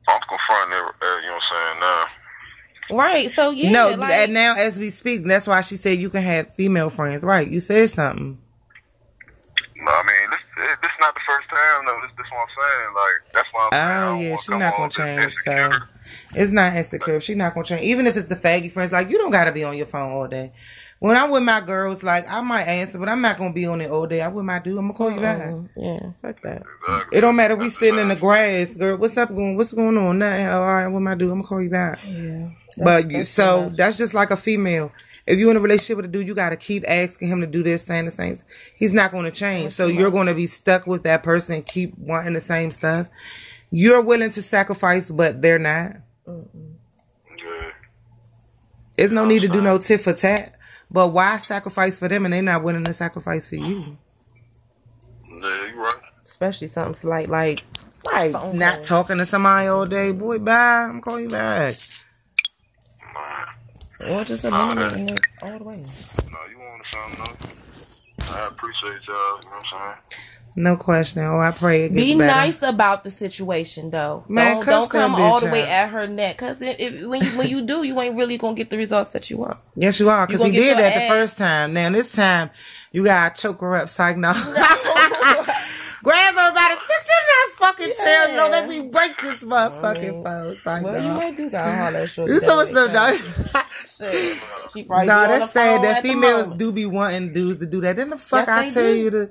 I'm 0.08 0.22
confronting 0.22 0.78
it, 0.78 0.84
uh, 0.84 1.20
you 1.22 1.28
know 1.28 1.34
what 1.34 1.36
I'm 1.36 1.42
saying, 1.42 1.80
now. 1.80 2.06
Right. 2.92 3.30
So 3.32 3.52
yeah, 3.52 3.72
no, 3.72 3.96
like, 3.96 4.12
and 4.12 4.34
now 4.34 4.56
as 4.58 4.80
we 4.80 4.90
speak, 4.90 5.24
that's 5.24 5.48
why 5.48 5.62
she 5.62 5.78
said 5.78 6.00
you 6.00 6.10
can 6.10 6.24
have 6.24 6.54
female 6.54 6.90
friends. 6.90 7.24
Right? 7.24 7.48
You 7.48 7.60
said 7.60 7.90
something. 7.90 8.40
No, 9.82 9.92
I 9.92 10.04
mean, 10.04 10.30
this 10.32 10.46
this 10.82 11.00
not 11.00 11.14
the 11.14 11.22
first 11.22 11.50
time, 11.50 11.86
though. 11.86 12.00
This, 12.04 12.12
this 12.18 12.32
what 12.32 12.42
I'm 12.42 12.50
saying. 12.50 12.94
Like, 12.96 13.34
that's 13.34 13.50
why 13.50 13.70
I'm 13.72 13.74
Oh 13.74 14.12
don't 14.12 14.22
yeah, 14.22 14.30
wanna 14.30 14.42
she 14.42 14.52
come 14.52 14.60
not 14.60 14.78
gonna 14.78 14.90
change. 14.90 15.34
So 15.36 15.72
it's 16.36 16.52
not 16.52 16.76
insecure. 16.76 17.22
She's 17.22 17.38
not 17.38 17.54
gonna 17.54 17.66
change. 17.66 17.84
Even 17.84 18.06
if 18.08 18.18
it's 18.18 18.28
the 18.28 18.36
faggy 18.36 18.72
friends, 18.72 18.92
like 18.92 19.10
you 19.10 19.18
don't 19.18 19.32
gotta 19.32 19.52
be 19.52 19.64
on 19.64 19.78
your 19.78 19.86
phone 19.86 20.12
all 20.12 20.28
day. 20.28 20.52
When 21.00 21.16
I'm 21.16 21.32
with 21.32 21.44
my 21.44 21.62
girls, 21.62 22.04
like 22.04 22.30
I 22.30 22.42
might 22.42 22.64
answer, 22.64 22.98
but 22.98 23.08
I'm 23.08 23.22
not 23.22 23.38
gonna 23.38 23.54
be 23.54 23.66
on 23.66 23.80
it 23.80 23.90
all 23.90 24.06
day. 24.06 24.22
I 24.22 24.28
with 24.28 24.44
my 24.44 24.60
dude, 24.60 24.78
I'm 24.78 24.88
gonna 24.88 24.98
call 24.98 25.12
you 25.12 25.22
back. 25.22 25.40
Yeah, 25.78 26.12
fuck 26.22 26.42
that. 26.42 26.64
Exactly. 26.82 27.18
It 27.18 27.22
don't 27.22 27.38
matter. 27.38 27.56
We 27.56 27.66
That's 27.66 27.80
sitting 27.80 28.00
in 28.00 28.10
the 28.10 28.18
grass, 28.18 28.76
girl. 28.76 28.98
What's 28.98 29.16
up? 29.16 29.30
Going? 29.30 29.56
What's 29.56 29.72
going 29.72 29.98
on? 29.98 30.20
Nothing. 30.20 30.48
Oh, 30.48 30.62
all 30.62 30.74
right, 30.74 30.88
what 30.88 31.00
am 31.00 31.08
I 31.08 31.16
do? 31.16 31.32
I'm 31.32 31.38
gonna 31.38 31.48
call 31.48 31.62
you 31.62 31.70
back. 31.70 32.00
Yeah. 32.06 32.50
But 32.78 33.08
that's 33.10 33.30
so 33.30 33.70
much. 33.70 33.78
that's 33.78 33.98
just 33.98 34.14
like 34.14 34.30
a 34.30 34.38
female. 34.38 34.92
If 35.26 35.40
you're 35.40 35.52
in 35.52 35.58
a 35.58 35.62
relationship 35.62 35.96
with 35.96 36.06
a 36.06 36.10
dude, 36.10 36.28
you 36.28 36.36
gotta 36.36 36.58
keep 36.58 36.84
asking 36.86 37.30
him 37.30 37.40
to 37.40 37.48
do 37.48 37.64
this, 37.64 37.84
saying 37.84 38.04
the 38.04 38.12
same. 38.12 38.38
He's 38.76 38.94
not 38.94 39.14
gonna 39.14 39.32
change. 39.32 39.72
So 39.72 39.86
you're 39.88 40.12
gonna 40.12 40.34
be 40.34 40.48
stuck 40.48 40.86
with 40.86 41.04
that 41.04 41.24
person, 41.24 41.62
keep 41.62 41.98
wanting 41.98 42.34
the 42.34 42.42
same 42.42 42.72
stuff. 42.72 43.08
You're 43.72 44.02
willing 44.02 44.32
to 44.32 44.42
sacrifice, 44.42 45.12
but 45.12 45.42
they're 45.42 45.60
not. 45.60 45.94
Yeah. 46.28 47.72
There's 48.98 49.12
no 49.12 49.24
need 49.24 49.44
to 49.44 49.48
do 49.48 49.62
no 49.62 49.78
tit 49.78 50.02
for 50.02 50.12
tat. 50.12 50.59
But 50.92 51.10
why 51.14 51.38
sacrifice 51.38 51.98
for 51.98 52.08
them 52.08 52.26
and 52.26 52.34
they're 52.34 52.42
not 52.42 52.64
willing 52.64 52.84
to 52.86 52.94
sacrifice 52.94 53.48
for 53.48 53.56
you? 53.56 53.98
Yeah, 55.30 55.68
you 55.68 55.80
right. 55.82 55.94
Especially 56.24 56.68
something 56.68 56.94
slight 56.96 57.30
like 57.30 57.64
Like 58.12 58.32
Phone 58.32 58.58
not 58.58 58.76
calls. 58.76 58.88
talking 58.88 59.18
to 59.18 59.26
somebody 59.26 59.68
all 59.68 59.86
day, 59.86 60.12
boy. 60.12 60.40
Bye. 60.40 60.88
I'm 60.90 61.02
calling 61.02 61.24
you 61.26 61.30
back. 61.30 61.74
or 64.00 64.24
just 64.24 64.46
eliminating 64.46 65.10
it 65.10 65.20
all 65.42 65.58
the 65.60 65.64
way. 65.64 65.78
No, 66.32 66.38
you 66.50 66.58
want 66.58 66.86
something, 66.86 67.26
though. 67.38 68.34
I 68.36 68.48
appreciate 68.48 69.06
y'all, 69.08 69.40
you 69.44 69.50
know 69.50 69.56
what 69.56 69.56
I'm 69.56 69.66
saying? 69.66 69.96
No 70.56 70.76
question. 70.78 71.24
Oh, 71.24 71.40
I 71.40 71.52
pray 71.52 71.86
it 71.86 71.90
gets 71.90 72.06
Be 72.06 72.18
better. 72.18 72.28
nice 72.32 72.62
about 72.62 73.04
the 73.04 73.12
situation 73.12 73.92
though. 73.92 74.26
Man, 74.28 74.56
don't 74.58 74.66
don't 74.66 74.90
come 74.90 75.16
all 75.16 75.40
bitch 75.40 75.46
the 75.46 75.52
way 75.52 75.62
out. 75.64 75.68
at 75.70 75.90
her 75.92 76.08
neck 76.08 76.38
because 76.38 76.62
if, 76.62 76.76
if, 76.80 77.08
when 77.08 77.22
you 77.24 77.30
when 77.38 77.48
you 77.48 77.62
do, 77.62 77.84
you 77.84 78.00
ain't 78.02 78.16
really 78.18 78.38
gonna 78.38 78.56
get 78.56 78.70
the 78.70 78.78
results 78.78 79.10
that 79.10 79.30
you 79.30 79.38
want. 79.38 79.58
Yes, 79.76 80.00
you 80.00 80.10
are, 80.10 80.26
because 80.28 80.42
gonna 80.42 80.52
he 80.52 80.58
did 80.58 80.66
your 80.68 80.76
that 80.78 80.94
the 81.02 81.08
first 81.08 81.38
time. 81.38 81.74
Now 81.74 81.90
this 81.92 82.12
time, 82.14 82.50
you 82.92 83.06
gotta 83.06 83.40
choke 83.42 83.62
her 83.62 83.76
up, 83.76 83.88
psych 83.90 84.18
no. 84.18 84.34
Grab 86.02 86.34
her 86.36 86.54
by 86.54 86.76
the 86.76 86.80
bitch. 86.82 87.08
You 87.10 87.20
not 87.50 87.58
fucking 87.58 87.94
tell. 87.98 88.30
You 88.32 88.36
don't 88.38 88.52
make 88.52 88.68
me 88.84 88.90
break 88.90 89.22
this 89.22 89.44
motherfucking 89.44 90.24
phone, 90.24 90.56
psych 90.56 90.84
Well, 90.84 90.94
you 91.02 91.08
no. 91.10 91.14
might 91.16 91.38
do 91.38 91.50
got 91.50 91.78
holler 91.78 92.00
at 92.00 92.10
shorty. 92.10 92.34
You 92.34 92.40
that 92.40 92.46
so 92.48 92.58
way, 92.58 92.72
so 92.74 92.88
cause 92.88 93.54
no. 94.02 94.10
shit, 94.12 94.44
She 94.74 94.84
probably 94.84 95.08
Nah, 95.08 95.28
be 95.28 95.34
on 95.34 95.40
the 95.40 95.40
that's 95.40 95.52
sad 95.52 95.84
that 95.84 96.04
females 96.04 96.50
do 96.52 96.72
be 96.72 96.86
wanting 96.86 97.34
dudes 97.34 97.60
to 97.60 97.66
do 97.66 97.82
that. 97.82 97.98
Then 97.98 98.10
the 98.12 98.18
fuck 98.18 98.48
Yes, 98.48 98.78
I 98.78 98.82
tell 98.82 98.94
do. 98.94 98.98
you 98.98 99.10
to. 99.12 99.30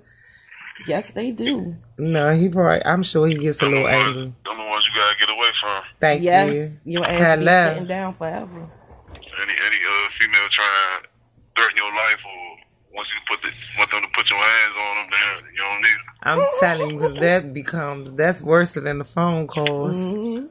Yes, 0.87 1.11
they 1.15 1.33
do. 1.33 1.77
No, 1.99 2.33
he 2.33 2.49
probably. 2.49 2.85
I'm 2.87 3.03
sure 3.03 3.27
he 3.27 3.35
gets 3.35 3.61
a 3.61 3.65
Them 3.65 3.73
the 3.75 3.81
little 3.83 3.91
ones, 3.99 4.17
angry. 4.17 4.23
them 4.45 4.57
the 4.59 4.65
ones 4.65 4.87
you 4.89 5.01
gotta 5.01 5.19
get 5.19 5.29
away 5.29 5.49
from. 5.61 5.83
Thank 6.01 6.23
Yes, 6.23 6.81
you. 6.85 6.93
your 6.93 7.05
ass 7.05 7.19
be 7.19 7.25
Hello. 7.45 7.69
sitting 7.75 7.87
down 7.89 8.15
forever. 8.15 8.69
Any 9.43 9.53
any 9.53 9.77
uh 9.77 10.09
female 10.11 10.49
trying 10.51 11.03
to 11.03 11.09
threaten 11.57 11.77
your 11.77 11.93
life 11.95 12.25
or 12.25 12.57
once 12.95 13.11
you 13.13 13.19
put 13.29 13.43
the 13.43 13.49
want 13.79 13.91
them 13.91 14.03
to 14.03 14.09
put 14.15 14.31
your 14.31 14.39
hands 14.39 14.75
on 14.79 14.97
them, 14.97 15.11
then 15.11 15.53
you 15.55 15.61
don't 15.61 15.81
need 15.81 15.89
them. 15.89 16.15
I'm 16.23 16.47
telling 16.61 16.91
you, 16.91 16.99
because 16.99 17.15
that 17.21 17.53
becomes 17.53 18.13
that's 18.13 18.43
worse 18.43 18.73
than 18.73 18.99
the 18.99 19.05
phone 19.05 19.47
calls. 19.47 19.95
Mhm. 19.95 20.49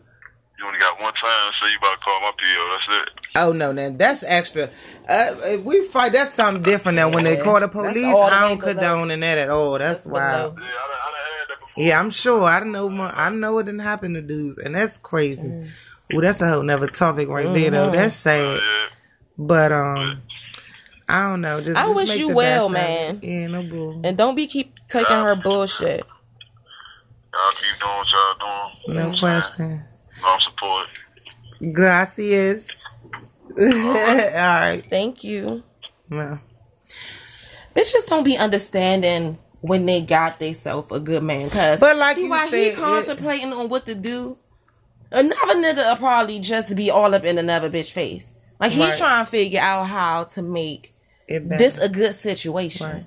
You 0.57 0.65
only 0.65 0.79
got 0.79 0.99
one 0.99 1.13
time, 1.13 1.51
so 1.51 1.67
you 1.67 1.77
about 1.77 1.99
to 1.99 2.03
call 2.03 2.19
my 2.19 2.31
PO. 2.31 2.69
That's 2.71 2.89
it. 2.89 3.31
Oh 3.35 3.51
no, 3.51 3.73
man, 3.73 3.97
that's 3.97 4.23
extra. 4.23 4.69
Uh, 5.07 5.35
if 5.43 5.63
we 5.63 5.83
fight, 5.85 6.13
that's 6.13 6.33
something 6.33 6.63
different 6.63 6.95
than 6.95 7.11
when 7.11 7.25
they 7.25 7.37
call 7.37 7.59
the 7.59 7.67
police. 7.67 7.93
the 7.93 8.07
I 8.07 8.49
don't 8.49 8.59
below. 8.59 8.73
condone 8.73 9.11
in 9.11 9.19
that 9.19 9.37
at 9.37 9.49
all. 9.51 9.77
That's 9.77 10.01
That's 10.01 10.07
wild. 10.11 10.57
Yeah, 10.59 10.65
I 10.65 10.69
done, 10.69 10.97
I 10.99 11.05
done 11.05 11.13
had 11.13 11.49
that 11.49 11.59
before. 11.59 11.83
Yeah, 11.83 11.99
I'm 11.99 12.09
sure. 12.09 12.43
I 12.45 12.59
don't 12.59 12.71
know. 12.71 12.89
More, 12.89 13.05
I 13.07 13.29
know 13.29 13.53
what 13.53 13.67
didn't 13.67 13.81
happen 13.81 14.15
to 14.15 14.21
dudes, 14.21 14.57
and 14.57 14.73
that's 14.73 14.97
crazy. 14.97 15.41
Mm. 15.41 15.69
Ooh, 16.15 16.21
that's 16.21 16.41
a 16.41 16.49
whole 16.49 16.63
nother 16.63 16.87
topic 16.87 17.27
right 17.27 17.53
there, 17.53 17.69
though. 17.69 17.87
Mm-hmm. 17.87 17.95
That's 17.95 18.15
sad. 18.15 18.59
Yeah. 18.59 18.85
But 19.37 19.71
um, 19.71 20.21
I 21.07 21.29
don't 21.29 21.41
know. 21.41 21.61
Just 21.61 21.77
I 21.77 21.85
just 21.85 21.95
wish 21.95 22.17
you 22.17 22.33
well, 22.33 22.69
man. 22.69 23.19
it. 23.21 23.23
Yeah, 23.23 23.47
no 23.47 23.61
bull. 23.63 24.01
And 24.03 24.17
don't 24.17 24.33
be 24.35 24.47
keep 24.47 24.75
taking 24.89 25.15
her 25.17 25.35
bullshit. 25.35 26.03
Y'all 27.33 27.51
keep 27.51 27.79
doing 27.79 27.97
what 27.97 28.11
y'all 28.11 28.71
doing. 28.87 29.11
No 29.11 29.17
question. 29.19 29.83
I'm 30.23 30.39
supported. 30.39 30.89
Gracias. 31.73 32.83
All 33.59 33.65
right. 33.65 34.83
Thank 34.89 35.23
you. 35.23 35.63
Well, 36.09 36.39
Bitches 37.75 38.07
don't 38.07 38.23
be 38.23 38.37
understanding 38.37 39.37
when 39.61 39.85
they 39.85 40.01
got 40.01 40.39
theyself 40.39 40.91
a 40.91 40.99
good 40.99 41.23
man. 41.23 41.49
Cause 41.49 41.79
But 41.79 41.95
like 41.97 42.15
see 42.15 42.23
you 42.23 42.29
why 42.29 42.47
said, 42.47 42.57
he 42.57 42.65
it- 42.67 42.75
contemplating 42.77 43.53
on 43.53 43.69
what 43.69 43.85
to 43.85 43.95
do. 43.95 44.37
Another 45.11 45.55
nigga 45.55 45.77
will 45.89 45.95
probably 45.95 46.39
just 46.39 46.75
be 46.75 46.91
all 46.91 47.13
up 47.15 47.23
in 47.23 47.37
another 47.37 47.69
bitch 47.69 47.91
face. 47.91 48.33
Like 48.59 48.71
he 48.71 48.81
Right. 48.83 48.97
trying 48.97 49.23
to 49.25 49.29
figure 49.31 49.61
out 49.61 49.85
how 49.85 50.25
to 50.25 50.41
make 50.41 50.91
it 51.27 51.47
better. 51.47 51.63
this 51.63 51.77
a 51.77 51.87
good 51.87 52.13
situation. 52.15 52.85
Right. 52.87 53.05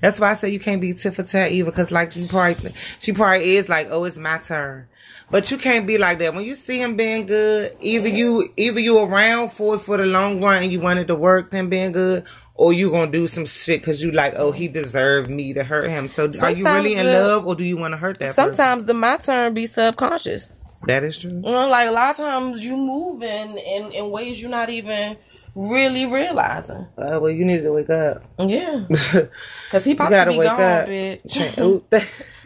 That's 0.00 0.18
why 0.18 0.30
I 0.30 0.34
say 0.34 0.48
you 0.48 0.58
can't 0.58 0.80
be 0.80 0.94
tit 0.94 1.14
for 1.14 1.22
tat 1.22 1.52
either, 1.52 1.70
because 1.70 1.90
like 1.92 2.10
she 2.12 2.26
probably 2.28 2.72
she 2.98 3.12
probably 3.12 3.56
is 3.56 3.68
like, 3.68 3.88
oh, 3.90 4.04
it's 4.04 4.16
my 4.16 4.38
turn. 4.38 4.88
But 5.30 5.50
you 5.50 5.58
can't 5.58 5.86
be 5.86 5.98
like 5.98 6.18
that 6.20 6.34
when 6.34 6.44
you 6.44 6.54
see 6.54 6.80
him 6.80 6.96
being 6.96 7.26
good. 7.26 7.76
Either 7.80 8.08
you 8.08 8.48
either 8.56 8.80
you 8.80 9.02
around 9.02 9.50
for 9.50 9.74
it 9.74 9.80
for 9.80 9.98
the 9.98 10.06
long 10.06 10.40
run 10.40 10.62
and 10.62 10.72
you 10.72 10.80
wanted 10.80 11.08
to 11.08 11.14
work 11.14 11.52
him 11.52 11.68
being 11.68 11.92
good, 11.92 12.24
or 12.54 12.72
you 12.72 12.90
gonna 12.90 13.10
do 13.10 13.28
some 13.28 13.44
shit 13.44 13.80
because 13.80 14.02
you 14.02 14.10
like, 14.10 14.34
oh, 14.38 14.52
he 14.52 14.68
deserved 14.68 15.30
me 15.30 15.52
to 15.52 15.64
hurt 15.64 15.90
him. 15.90 16.08
So 16.08 16.32
are 16.40 16.50
you 16.50 16.64
really 16.64 16.94
in 16.94 17.04
Sometimes, 17.04 17.08
uh, 17.14 17.28
love 17.28 17.46
or 17.46 17.54
do 17.54 17.64
you 17.64 17.76
want 17.76 17.92
to 17.92 17.98
hurt 17.98 18.18
that? 18.20 18.34
person? 18.34 18.54
Sometimes 18.54 18.86
the 18.86 18.94
my 18.94 19.18
turn 19.18 19.52
be 19.52 19.66
subconscious. 19.66 20.48
that 20.86 21.04
is 21.04 21.18
true. 21.18 21.30
You 21.30 21.40
know, 21.52 21.68
like 21.68 21.88
a 21.88 21.92
lot 21.92 22.10
of 22.10 22.16
times 22.16 22.64
you 22.64 22.76
moving 22.76 23.58
in, 23.58 23.92
in 23.92 24.10
ways 24.10 24.40
you're 24.40 24.50
not 24.50 24.70
even 24.70 25.18
really 25.54 26.06
realizing. 26.06 26.86
Uh, 26.96 27.18
well, 27.20 27.30
you 27.30 27.44
need 27.44 27.62
to 27.62 27.72
wake 27.72 27.90
up. 27.90 28.24
Yeah. 28.38 28.86
Cause 29.70 29.84
he 29.84 29.92
about 29.92 30.06
to 30.06 30.10
gotta 30.10 30.30
be 30.30 30.38
wake 30.38 30.48
gone, 30.48 30.60
up. 30.60 30.88
bitch. 30.88 32.24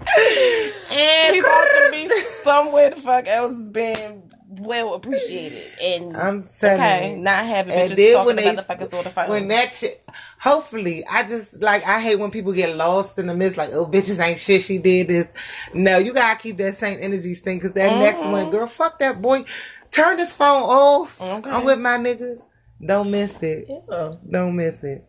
He 0.00 1.38
about 1.40 1.64
to 1.64 1.88
be 1.90 2.08
somewhere 2.42 2.90
the 2.90 2.96
fuck 2.96 3.26
else 3.26 3.68
being 3.70 4.30
well 4.50 4.94
appreciated 4.94 5.62
and 5.82 6.16
I'm 6.16 6.44
telling 6.44 6.80
okay, 6.80 7.16
you. 7.16 7.22
not 7.22 7.44
having 7.44 7.74
And 7.74 7.90
bitches 7.90 7.96
then 7.96 8.14
talking 8.14 8.26
when 8.26 8.36
they 8.36 8.50
about 8.50 8.66
the 8.78 8.86
fuckers 8.86 8.98
on 8.98 9.04
the 9.04 9.10
phone. 9.10 9.28
when 9.30 9.48
that 9.48 9.74
shit, 9.74 10.02
hopefully, 10.40 11.04
I 11.10 11.24
just 11.26 11.60
like 11.60 11.86
I 11.86 12.00
hate 12.00 12.16
when 12.18 12.30
people 12.30 12.52
get 12.52 12.74
lost 12.76 13.18
in 13.18 13.26
the 13.26 13.34
midst. 13.34 13.58
Like, 13.58 13.70
oh, 13.72 13.86
bitches 13.86 14.18
ain't 14.24 14.38
shit. 14.40 14.62
She 14.62 14.78
did 14.78 15.08
this. 15.08 15.30
No, 15.74 15.98
you 15.98 16.14
gotta 16.14 16.38
keep 16.40 16.56
that 16.58 16.74
same 16.74 16.98
energy 17.00 17.34
thing 17.34 17.58
because 17.58 17.74
that 17.74 17.98
next 17.98 18.20
Mm-hmm. 18.20 18.32
one, 18.32 18.50
girl, 18.50 18.66
fuck 18.66 18.98
that 19.00 19.20
boy. 19.20 19.44
Turn 19.90 20.16
this 20.16 20.32
phone 20.32 20.62
off. 20.62 21.20
Okay. 21.20 21.50
I'm 21.50 21.64
with 21.64 21.78
my 21.78 21.98
nigga. 21.98 22.40
Don't 22.84 23.10
miss 23.10 23.42
it. 23.42 23.66
yeah. 23.68 24.12
Don't 24.30 24.54
miss 24.56 24.82
it. 24.84 25.07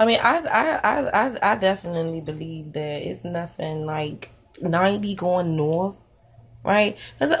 I 0.00 0.06
mean, 0.06 0.18
I, 0.22 0.38
I, 0.38 0.80
I, 0.82 1.26
I, 1.26 1.52
I 1.52 1.56
definitely 1.56 2.20
believe 2.20 2.72
that 2.72 3.02
it's 3.02 3.24
nothing 3.24 3.86
like 3.86 4.30
ninety 4.60 5.14
going 5.14 5.56
north, 5.56 5.96
right? 6.64 6.96
'Cause 7.18 7.32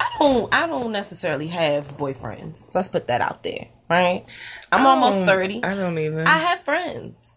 I 0.00 0.08
don't, 0.20 0.54
I 0.54 0.66
don't 0.66 0.92
necessarily 0.92 1.48
have 1.48 1.96
boyfriends. 1.96 2.74
Let's 2.74 2.88
put 2.88 3.08
that 3.08 3.20
out 3.20 3.42
there, 3.42 3.68
right? 3.90 4.24
I'm 4.70 4.86
almost 4.86 5.18
thirty. 5.26 5.64
I 5.64 5.74
don't 5.74 5.98
even. 5.98 6.26
I 6.26 6.38
have 6.38 6.60
friends. 6.60 7.34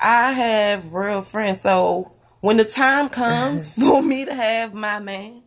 I 0.00 0.32
have 0.32 0.92
real 0.92 1.22
friends. 1.22 1.60
So 1.60 2.12
when 2.40 2.56
the 2.56 2.64
time 2.64 3.08
comes 3.08 3.74
for 3.78 4.02
me 4.02 4.24
to 4.24 4.34
have 4.34 4.74
my 4.74 4.98
man, 4.98 5.42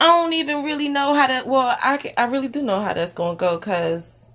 I 0.00 0.06
don't 0.06 0.32
even 0.32 0.64
really 0.64 0.88
know 0.88 1.14
how 1.14 1.26
to. 1.26 1.48
Well, 1.48 1.76
I 1.82 1.96
can, 1.96 2.12
I 2.16 2.26
really 2.26 2.48
do 2.48 2.62
know 2.62 2.80
how 2.80 2.92
that's 2.92 3.12
gonna 3.12 3.36
go 3.36 3.58
because 3.58 4.30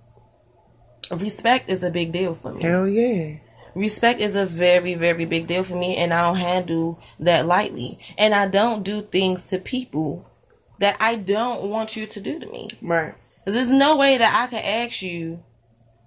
respect 1.15 1.69
is 1.69 1.83
a 1.83 1.89
big 1.89 2.11
deal 2.11 2.33
for 2.33 2.53
me. 2.53 2.63
Hell 2.63 2.87
yeah. 2.87 3.37
Respect 3.75 4.19
is 4.19 4.35
a 4.35 4.45
very, 4.45 4.93
very 4.93 5.25
big 5.25 5.47
deal 5.47 5.63
for 5.63 5.75
me, 5.75 5.97
and 5.97 6.13
I 6.13 6.27
don't 6.27 6.37
handle 6.37 6.99
that 7.19 7.45
lightly. 7.47 7.97
And 8.17 8.35
I 8.35 8.47
don't 8.47 8.83
do 8.83 9.01
things 9.01 9.47
to 9.47 9.57
people 9.57 10.29
that 10.79 10.95
I 10.99 11.15
don't 11.15 11.69
want 11.69 11.95
you 11.95 12.05
to 12.05 12.21
do 12.21 12.39
to 12.39 12.45
me. 12.47 12.69
Right. 12.81 13.15
There's 13.45 13.69
no 13.69 13.97
way 13.97 14.17
that 14.17 14.43
I 14.43 14.47
can 14.47 14.63
ask 14.63 15.01
you 15.01 15.43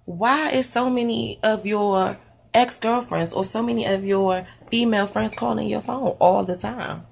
why 0.05 0.51
is 0.51 0.69
so 0.69 0.89
many 0.89 1.39
of 1.43 1.65
your 1.65 2.17
ex 2.53 2.79
girlfriends 2.79 3.33
or 3.33 3.43
so 3.43 3.61
many 3.61 3.85
of 3.85 4.05
your 4.05 4.47
female 4.69 5.05
friends 5.05 5.35
calling 5.35 5.67
your 5.67 5.81
phone 5.81 6.15
all 6.19 6.43
the 6.43 6.55
time. 6.55 7.05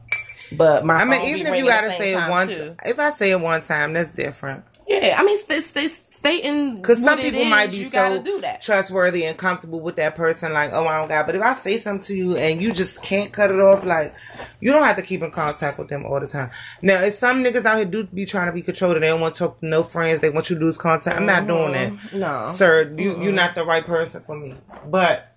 But 0.52 0.86
my 0.86 0.96
I 0.96 1.06
mean, 1.06 1.36
even 1.36 1.54
if 1.54 1.60
you 1.60 1.68
gotta 1.68 1.92
say 1.92 2.14
it 2.14 2.30
one, 2.30 2.48
too. 2.48 2.76
if 2.86 3.00
I 3.00 3.12
say 3.12 3.32
it 3.32 3.40
one 3.40 3.62
time, 3.62 3.94
that's 3.94 4.10
different. 4.10 4.64
Yeah. 5.02 5.16
I 5.20 5.24
mean, 5.24 5.38
stay, 5.38 5.60
stay, 5.60 5.88
stating 5.88 6.76
Because 6.76 7.04
some 7.04 7.20
people 7.20 7.46
might 7.46 7.72
be 7.72 7.84
so 7.86 8.22
do 8.22 8.42
that. 8.42 8.62
trustworthy 8.62 9.26
and 9.26 9.38
comfortable 9.38 9.80
with 9.80 9.96
that 9.98 10.16
person, 10.16 10.54
like, 10.54 10.72
oh, 10.74 10.86
I 10.88 11.00
don't 11.00 11.10
got. 11.10 11.26
But 11.26 11.36
if 11.36 11.42
I 11.42 11.54
say 11.54 11.78
something 11.78 12.06
to 12.08 12.16
you 12.16 12.36
and 12.36 12.62
you 12.62 12.72
just 12.74 13.02
can't 13.04 13.32
cut 13.32 13.52
it 13.52 13.60
off, 13.60 13.86
like, 13.86 14.14
you 14.60 14.72
don't 14.72 14.84
have 14.84 14.96
to 14.96 15.02
keep 15.02 15.22
in 15.22 15.32
contact 15.32 15.78
with 15.80 15.90
them 15.90 16.06
all 16.06 16.20
the 16.20 16.28
time. 16.28 16.50
Now, 16.82 17.04
it's 17.04 17.18
some 17.18 17.44
niggas 17.44 17.66
out 17.66 17.78
here 17.78 17.86
do 17.86 18.06
be 18.06 18.26
trying 18.26 18.48
to 18.48 18.54
be 18.54 18.62
controlled. 18.62 18.96
And 18.96 19.04
they 19.04 19.10
don't 19.10 19.22
want 19.22 19.36
to 19.36 19.40
talk 19.40 19.60
to 19.60 19.66
no 19.66 19.84
friends. 19.84 20.20
They 20.20 20.30
want 20.30 20.50
you 20.50 20.58
to 20.58 20.64
lose 20.66 20.78
contact. 20.78 21.18
I'm 21.18 21.26
not 21.26 21.48
doing 21.48 21.74
that. 21.74 21.92
Mm-hmm. 21.92 22.20
No. 22.20 22.44
sir. 22.54 22.94
You 22.98 23.22
you're 23.22 23.34
not 23.34 23.56
the 23.56 23.66
right 23.66 23.86
person 23.86 24.22
for 24.22 24.38
me. 24.38 24.54
But. 24.88 25.35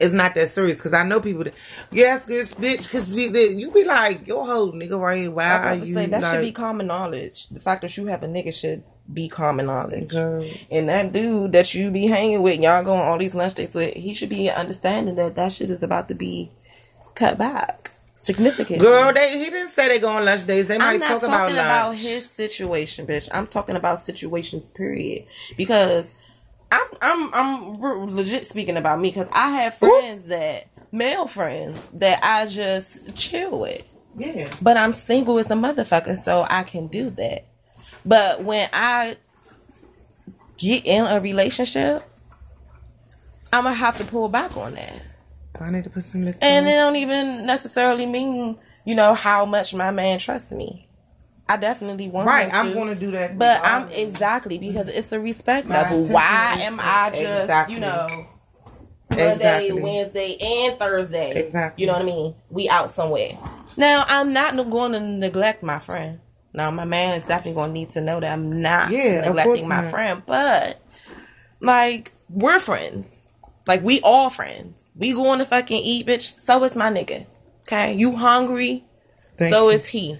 It's 0.00 0.12
not 0.12 0.34
that 0.34 0.48
serious 0.48 0.76
because 0.76 0.92
I 0.92 1.02
know 1.02 1.20
people 1.20 1.44
that 1.44 1.54
yes, 1.90 2.24
this 2.26 2.54
bitch. 2.54 2.84
Because 2.90 3.12
you 3.12 3.70
be 3.72 3.84
like, 3.84 4.26
your 4.26 4.46
whole 4.46 4.72
nigga 4.72 5.00
right 5.00 5.18
here. 5.18 5.30
Why 5.30 5.44
I 5.44 5.48
are 5.48 5.58
was 5.58 5.62
about 5.62 5.80
to 5.80 5.88
you? 5.88 5.94
say 5.94 6.06
that 6.06 6.24
should 6.24 6.40
be 6.40 6.52
common 6.52 6.86
knowledge. 6.86 7.48
The 7.48 7.60
fact 7.60 7.82
that 7.82 7.96
you 7.96 8.06
have 8.06 8.22
a 8.22 8.28
nigga 8.28 8.52
should 8.52 8.84
be 9.12 9.28
common 9.28 9.66
knowledge. 9.66 10.08
Girl. 10.08 10.48
And 10.70 10.88
that 10.88 11.12
dude 11.12 11.52
that 11.52 11.74
you 11.74 11.90
be 11.90 12.06
hanging 12.06 12.42
with, 12.42 12.60
y'all 12.60 12.84
going 12.84 13.00
all 13.00 13.18
these 13.18 13.34
lunch 13.34 13.54
dates 13.54 13.74
with, 13.74 13.94
he 13.94 14.14
should 14.14 14.30
be 14.30 14.50
understanding 14.50 15.14
that 15.14 15.34
that 15.36 15.52
shit 15.52 15.70
is 15.70 15.82
about 15.82 16.08
to 16.08 16.14
be 16.14 16.50
cut 17.14 17.38
back 17.38 17.92
significantly. 18.14 18.84
Girl, 18.84 19.12
they 19.12 19.38
he 19.38 19.44
didn't 19.44 19.68
say 19.68 19.88
they 19.88 19.98
go 19.98 20.08
on 20.08 20.24
lunch 20.24 20.46
days. 20.46 20.68
They 20.68 20.78
might 20.78 21.00
talk 21.02 21.22
about 21.22 21.48
talking 21.48 21.56
about, 21.56 21.96
his 21.96 22.28
situation, 22.28 23.06
bitch. 23.06 23.28
I'm 23.32 23.46
talking 23.46 23.76
about 23.76 24.00
situations, 24.00 24.70
period. 24.70 25.26
Because 25.56 26.12
I'm 26.70 26.86
I'm 27.00 27.34
I'm 27.34 27.80
re- 27.80 28.12
legit 28.12 28.44
speaking 28.44 28.76
about 28.76 29.00
me 29.00 29.10
because 29.10 29.28
I 29.32 29.50
have 29.50 29.74
friends 29.74 30.24
that 30.24 30.68
male 30.92 31.26
friends 31.26 31.88
that 31.90 32.20
I 32.22 32.46
just 32.46 33.14
chill 33.16 33.60
with. 33.60 33.84
yeah. 34.16 34.50
But 34.60 34.76
I'm 34.76 34.92
single 34.92 35.38
as 35.38 35.50
a 35.50 35.54
motherfucker, 35.54 36.16
so 36.16 36.46
I 36.48 36.62
can 36.62 36.86
do 36.88 37.10
that. 37.10 37.44
But 38.04 38.42
when 38.42 38.68
I 38.72 39.16
get 40.58 40.86
in 40.86 41.04
a 41.04 41.20
relationship, 41.20 42.02
I'm 43.52 43.64
gonna 43.64 43.74
have 43.74 43.98
to 43.98 44.04
pull 44.04 44.28
back 44.28 44.56
on 44.56 44.74
that. 44.74 45.02
I 45.60 45.70
need 45.70 45.84
to 45.84 45.90
put 45.90 46.04
some 46.04 46.22
And 46.40 46.68
it 46.68 46.76
don't 46.76 46.96
even 46.96 47.46
necessarily 47.46 48.06
mean, 48.06 48.58
you 48.84 48.94
know, 48.94 49.14
how 49.14 49.44
much 49.44 49.74
my 49.74 49.90
man 49.90 50.18
trusts 50.18 50.52
me. 50.52 50.85
I 51.48 51.56
definitely 51.56 52.08
want 52.08 52.26
to. 52.26 52.30
Right, 52.30 52.46
him 52.48 52.54
I'm 52.54 52.72
going 52.72 52.88
to 52.88 52.94
do 52.94 53.12
that. 53.12 53.38
But 53.38 53.60
I'm 53.62 53.88
exactly 53.90 54.58
because 54.58 54.88
it's 54.88 55.12
a 55.12 55.20
respect 55.20 55.68
My 55.68 55.82
level. 55.82 56.04
Why 56.06 56.56
am 56.60 56.78
I 56.80 57.10
just, 57.10 57.42
exactly. 57.42 57.74
you 57.74 57.80
know, 57.80 58.26
Monday, 59.10 59.32
Exactly. 59.32 59.72
Wednesday, 59.82 60.36
and 60.40 60.78
Thursday. 60.78 61.46
Exactly. 61.46 61.82
You 61.82 61.86
know 61.86 61.92
what 61.94 62.02
I 62.02 62.06
mean? 62.06 62.34
We 62.50 62.68
out 62.68 62.90
somewhere. 62.90 63.38
Now, 63.76 64.04
I'm 64.08 64.32
not 64.32 64.56
going 64.70 64.92
to 64.92 65.00
neglect 65.00 65.62
my 65.62 65.78
friend. 65.78 66.20
Now, 66.52 66.70
my 66.70 66.84
man 66.84 67.16
is 67.16 67.24
definitely 67.24 67.54
going 67.54 67.70
to 67.70 67.74
need 67.74 67.90
to 67.90 68.00
know 68.00 68.18
that 68.18 68.32
I'm 68.32 68.60
not 68.60 68.90
Yeah, 68.90 69.26
neglecting 69.26 69.68
my 69.68 69.82
not. 69.82 69.90
friend. 69.90 70.22
But, 70.26 70.80
like, 71.60 72.12
we're 72.28 72.58
friends. 72.58 73.26
Like, 73.68 73.82
we 73.82 74.00
all 74.00 74.30
friends. 74.30 74.90
We 74.96 75.12
going 75.12 75.38
to 75.38 75.44
fucking 75.44 75.80
eat, 75.82 76.06
bitch. 76.06 76.40
So 76.40 76.64
is 76.64 76.74
my 76.74 76.90
nigga. 76.90 77.26
Okay? 77.62 77.94
You 77.94 78.16
hungry? 78.16 78.84
Thank 79.38 79.52
so 79.52 79.68
you. 79.68 79.74
is 79.76 79.86
he. 79.88 80.18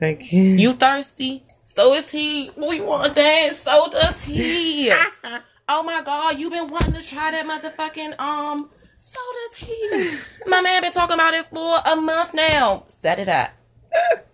Thank 0.00 0.32
you. 0.32 0.42
You 0.42 0.72
thirsty? 0.72 1.44
So 1.64 1.94
is 1.94 2.10
he. 2.10 2.50
We 2.56 2.80
want 2.80 3.14
dance? 3.14 3.58
So 3.58 3.88
does 3.90 4.24
he. 4.24 4.90
oh 5.68 5.82
my 5.82 6.02
god, 6.02 6.38
you 6.38 6.50
been 6.50 6.68
wanting 6.68 6.94
to 6.94 7.02
try 7.02 7.30
that 7.30 7.46
motherfucking 7.46 8.18
um. 8.18 8.70
So 8.96 9.20
does 9.50 9.58
he. 9.58 10.18
My 10.46 10.62
man 10.62 10.82
been 10.82 10.92
talking 10.92 11.14
about 11.14 11.34
it 11.34 11.46
for 11.46 11.76
a 11.86 11.96
month 11.96 12.34
now. 12.34 12.84
Set 12.88 13.18
it 13.18 13.28
up. 13.28 13.50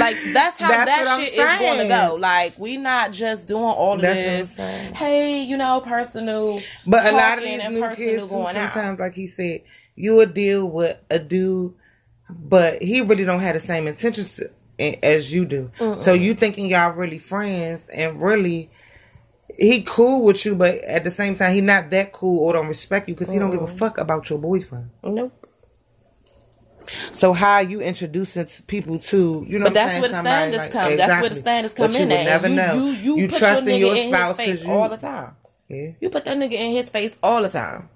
Like 0.00 0.16
that's 0.32 0.58
how 0.58 0.68
That's 0.68 1.06
that 1.06 1.20
shit 1.20 1.32
is 1.32 1.58
going 1.60 1.78
to 1.78 1.88
go. 1.88 2.16
Like 2.18 2.58
we 2.58 2.76
not 2.76 3.12
just 3.12 3.46
doing 3.46 3.62
all 3.62 3.96
That's 3.96 4.56
this. 4.56 4.90
Hey, 4.96 5.44
you 5.44 5.56
know, 5.56 5.80
personal. 5.80 6.58
But 6.84 7.10
a 7.10 7.14
lot 7.14 7.38
of 7.38 7.44
these 7.44 7.68
new 7.68 7.94
kids, 7.94 8.24
too, 8.24 8.28
going 8.28 8.56
out. 8.56 8.72
sometimes, 8.72 8.98
like 8.98 9.14
he 9.14 9.28
said, 9.28 9.62
you 9.94 10.16
would 10.16 10.34
deal 10.34 10.68
with 10.68 10.98
a 11.08 11.20
dude 11.20 11.74
but 12.28 12.82
he 12.82 13.00
really 13.00 13.24
don't 13.24 13.40
have 13.40 13.54
the 13.54 13.60
same 13.60 13.86
intentions 13.86 14.36
to- 14.36 14.50
as 14.78 15.32
you 15.32 15.44
do. 15.44 15.70
So 15.98 16.12
you 16.12 16.34
thinking 16.34 16.66
y'all 16.66 16.92
really 16.92 17.18
friends 17.18 17.88
and 17.88 18.20
really 18.20 18.70
he 19.58 19.82
cool 19.82 20.24
with 20.24 20.44
you, 20.44 20.54
but 20.54 20.76
at 20.84 21.04
the 21.04 21.10
same 21.10 21.34
time 21.34 21.52
he 21.54 21.60
not 21.60 21.90
that 21.90 22.12
cool 22.12 22.40
or 22.40 22.52
don't 22.52 22.68
respect 22.68 23.08
you 23.08 23.14
because 23.14 23.30
he 23.30 23.38
don't 23.38 23.50
give 23.50 23.62
a 23.62 23.66
fuck 23.66 23.98
about 23.98 24.28
your 24.28 24.38
boyfriend. 24.38 24.90
Nope. 25.02 25.32
So 27.12 27.32
how 27.32 27.58
you 27.60 27.80
to 28.46 28.62
people 28.66 28.98
to 28.98 29.44
you 29.48 29.58
know? 29.58 29.64
But 29.64 29.74
what 29.74 29.80
I'm 29.80 29.88
that's 29.88 29.90
saying? 29.90 30.00
where 30.02 30.08
the 30.08 30.14
Somebody 30.14 30.52
standards 30.52 30.72
come. 30.72 30.96
That's 30.96 31.20
where 31.20 31.28
the 31.30 31.34
standards 31.36 31.74
come 31.74 31.90
but 31.90 32.00
in 32.00 32.10
you 32.10 32.16
at. 32.16 32.24
never 32.24 32.48
you, 32.48 32.54
know. 32.54 32.74
You, 32.74 32.90
you, 32.92 33.16
you 33.16 33.28
trust 33.28 33.64
your 33.64 33.74
in 33.74 33.80
your 33.80 33.96
in 33.96 34.08
spouse 34.08 34.36
face 34.36 34.64
you 34.64 34.70
all 34.70 34.88
the 34.88 34.96
time. 34.96 35.36
Yeah. 35.68 35.92
You 36.00 36.10
put 36.10 36.24
that 36.26 36.36
nigga 36.36 36.52
in 36.52 36.72
his 36.72 36.88
face 36.88 37.18
all 37.22 37.42
the 37.42 37.48
time. 37.48 37.88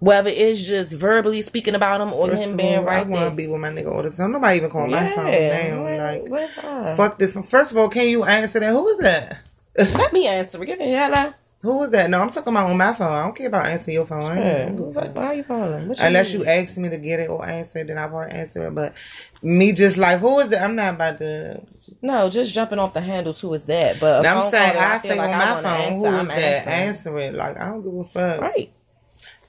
Whether 0.00 0.30
it's 0.30 0.64
just 0.64 0.94
verbally 0.96 1.42
speaking 1.42 1.74
about 1.74 2.00
him 2.00 2.12
or 2.12 2.28
First 2.28 2.42
him 2.42 2.56
being 2.56 2.78
all, 2.78 2.88
I 2.88 2.96
right 2.98 3.06
want 3.06 3.20
to 3.22 3.26
there. 3.26 3.30
be 3.36 3.46
with 3.46 3.60
my 3.60 3.68
nigga 3.68 3.92
all 3.94 4.02
the 4.02 4.10
time. 4.10 4.32
Nobody 4.32 4.56
even 4.56 4.70
call 4.70 4.86
my 4.88 5.10
phone 5.10 5.26
Yeah, 5.28 5.74
now. 5.76 5.84
right, 5.84 6.22
Like, 6.24 6.30
right, 6.32 6.64
right. 6.64 6.96
fuck 6.96 7.18
this. 7.18 7.36
First 7.48 7.72
of 7.72 7.76
all, 7.78 7.88
can 7.90 8.08
you 8.08 8.24
answer 8.24 8.60
that? 8.60 8.70
Who 8.70 8.88
is 8.88 8.98
that? 8.98 9.38
Let 9.78 10.12
me 10.12 10.26
answer. 10.26 10.58
Me 10.58 10.66
hello. 10.76 11.34
Who 11.62 11.82
is 11.84 11.90
that? 11.90 12.08
No, 12.08 12.22
I'm 12.22 12.30
talking 12.30 12.50
about 12.54 12.70
on 12.70 12.76
my 12.78 12.94
phone. 12.94 13.12
I 13.12 13.22
don't 13.24 13.36
care 13.36 13.48
about 13.48 13.66
answering 13.66 13.94
your 13.96 14.06
phone. 14.06 14.22
I 14.22 14.40
Yeah. 14.40 14.68
Who 14.70 14.90
fuck- 14.90 15.14
Why 15.14 15.24
are 15.26 15.34
you 15.34 15.44
calling? 15.44 15.88
What 15.88 16.00
Unless 16.00 16.32
mean? 16.32 16.40
you 16.42 16.48
ask 16.48 16.78
me 16.78 16.88
to 16.88 16.96
get 16.96 17.20
it 17.20 17.28
or 17.28 17.46
answer 17.46 17.80
it, 17.80 17.88
then 17.88 17.98
I'll 17.98 18.08
probably 18.08 18.32
answer 18.32 18.66
it. 18.66 18.74
But 18.74 18.94
me 19.42 19.72
just 19.72 19.98
like, 19.98 20.20
who 20.20 20.38
is 20.38 20.48
that? 20.48 20.62
I'm 20.62 20.74
not 20.76 20.94
about 20.94 21.18
to. 21.18 21.60
No, 22.00 22.30
just 22.30 22.54
jumping 22.54 22.78
off 22.78 22.94
the 22.94 23.02
handles. 23.02 23.38
Who 23.42 23.52
is 23.52 23.64
that? 23.64 24.00
But 24.00 24.26
I'm 24.26 24.50
saying, 24.50 24.78
I 24.78 24.96
feel 24.96 25.10
say 25.10 25.18
like 25.18 25.28
on 25.28 25.34
I 25.34 25.38
my 25.38 25.62
phone, 25.62 25.66
answer, 25.66 25.94
who 25.98 26.06
is 26.06 26.14
I'm 26.14 26.26
that? 26.28 26.38
answering. 26.38 26.74
Answer 26.74 27.18
it. 27.18 27.34
Like, 27.34 27.60
I 27.60 27.64
don't 27.66 27.82
give 27.82 27.94
a 27.94 28.04
fuck. 28.04 28.40
Right. 28.40 28.72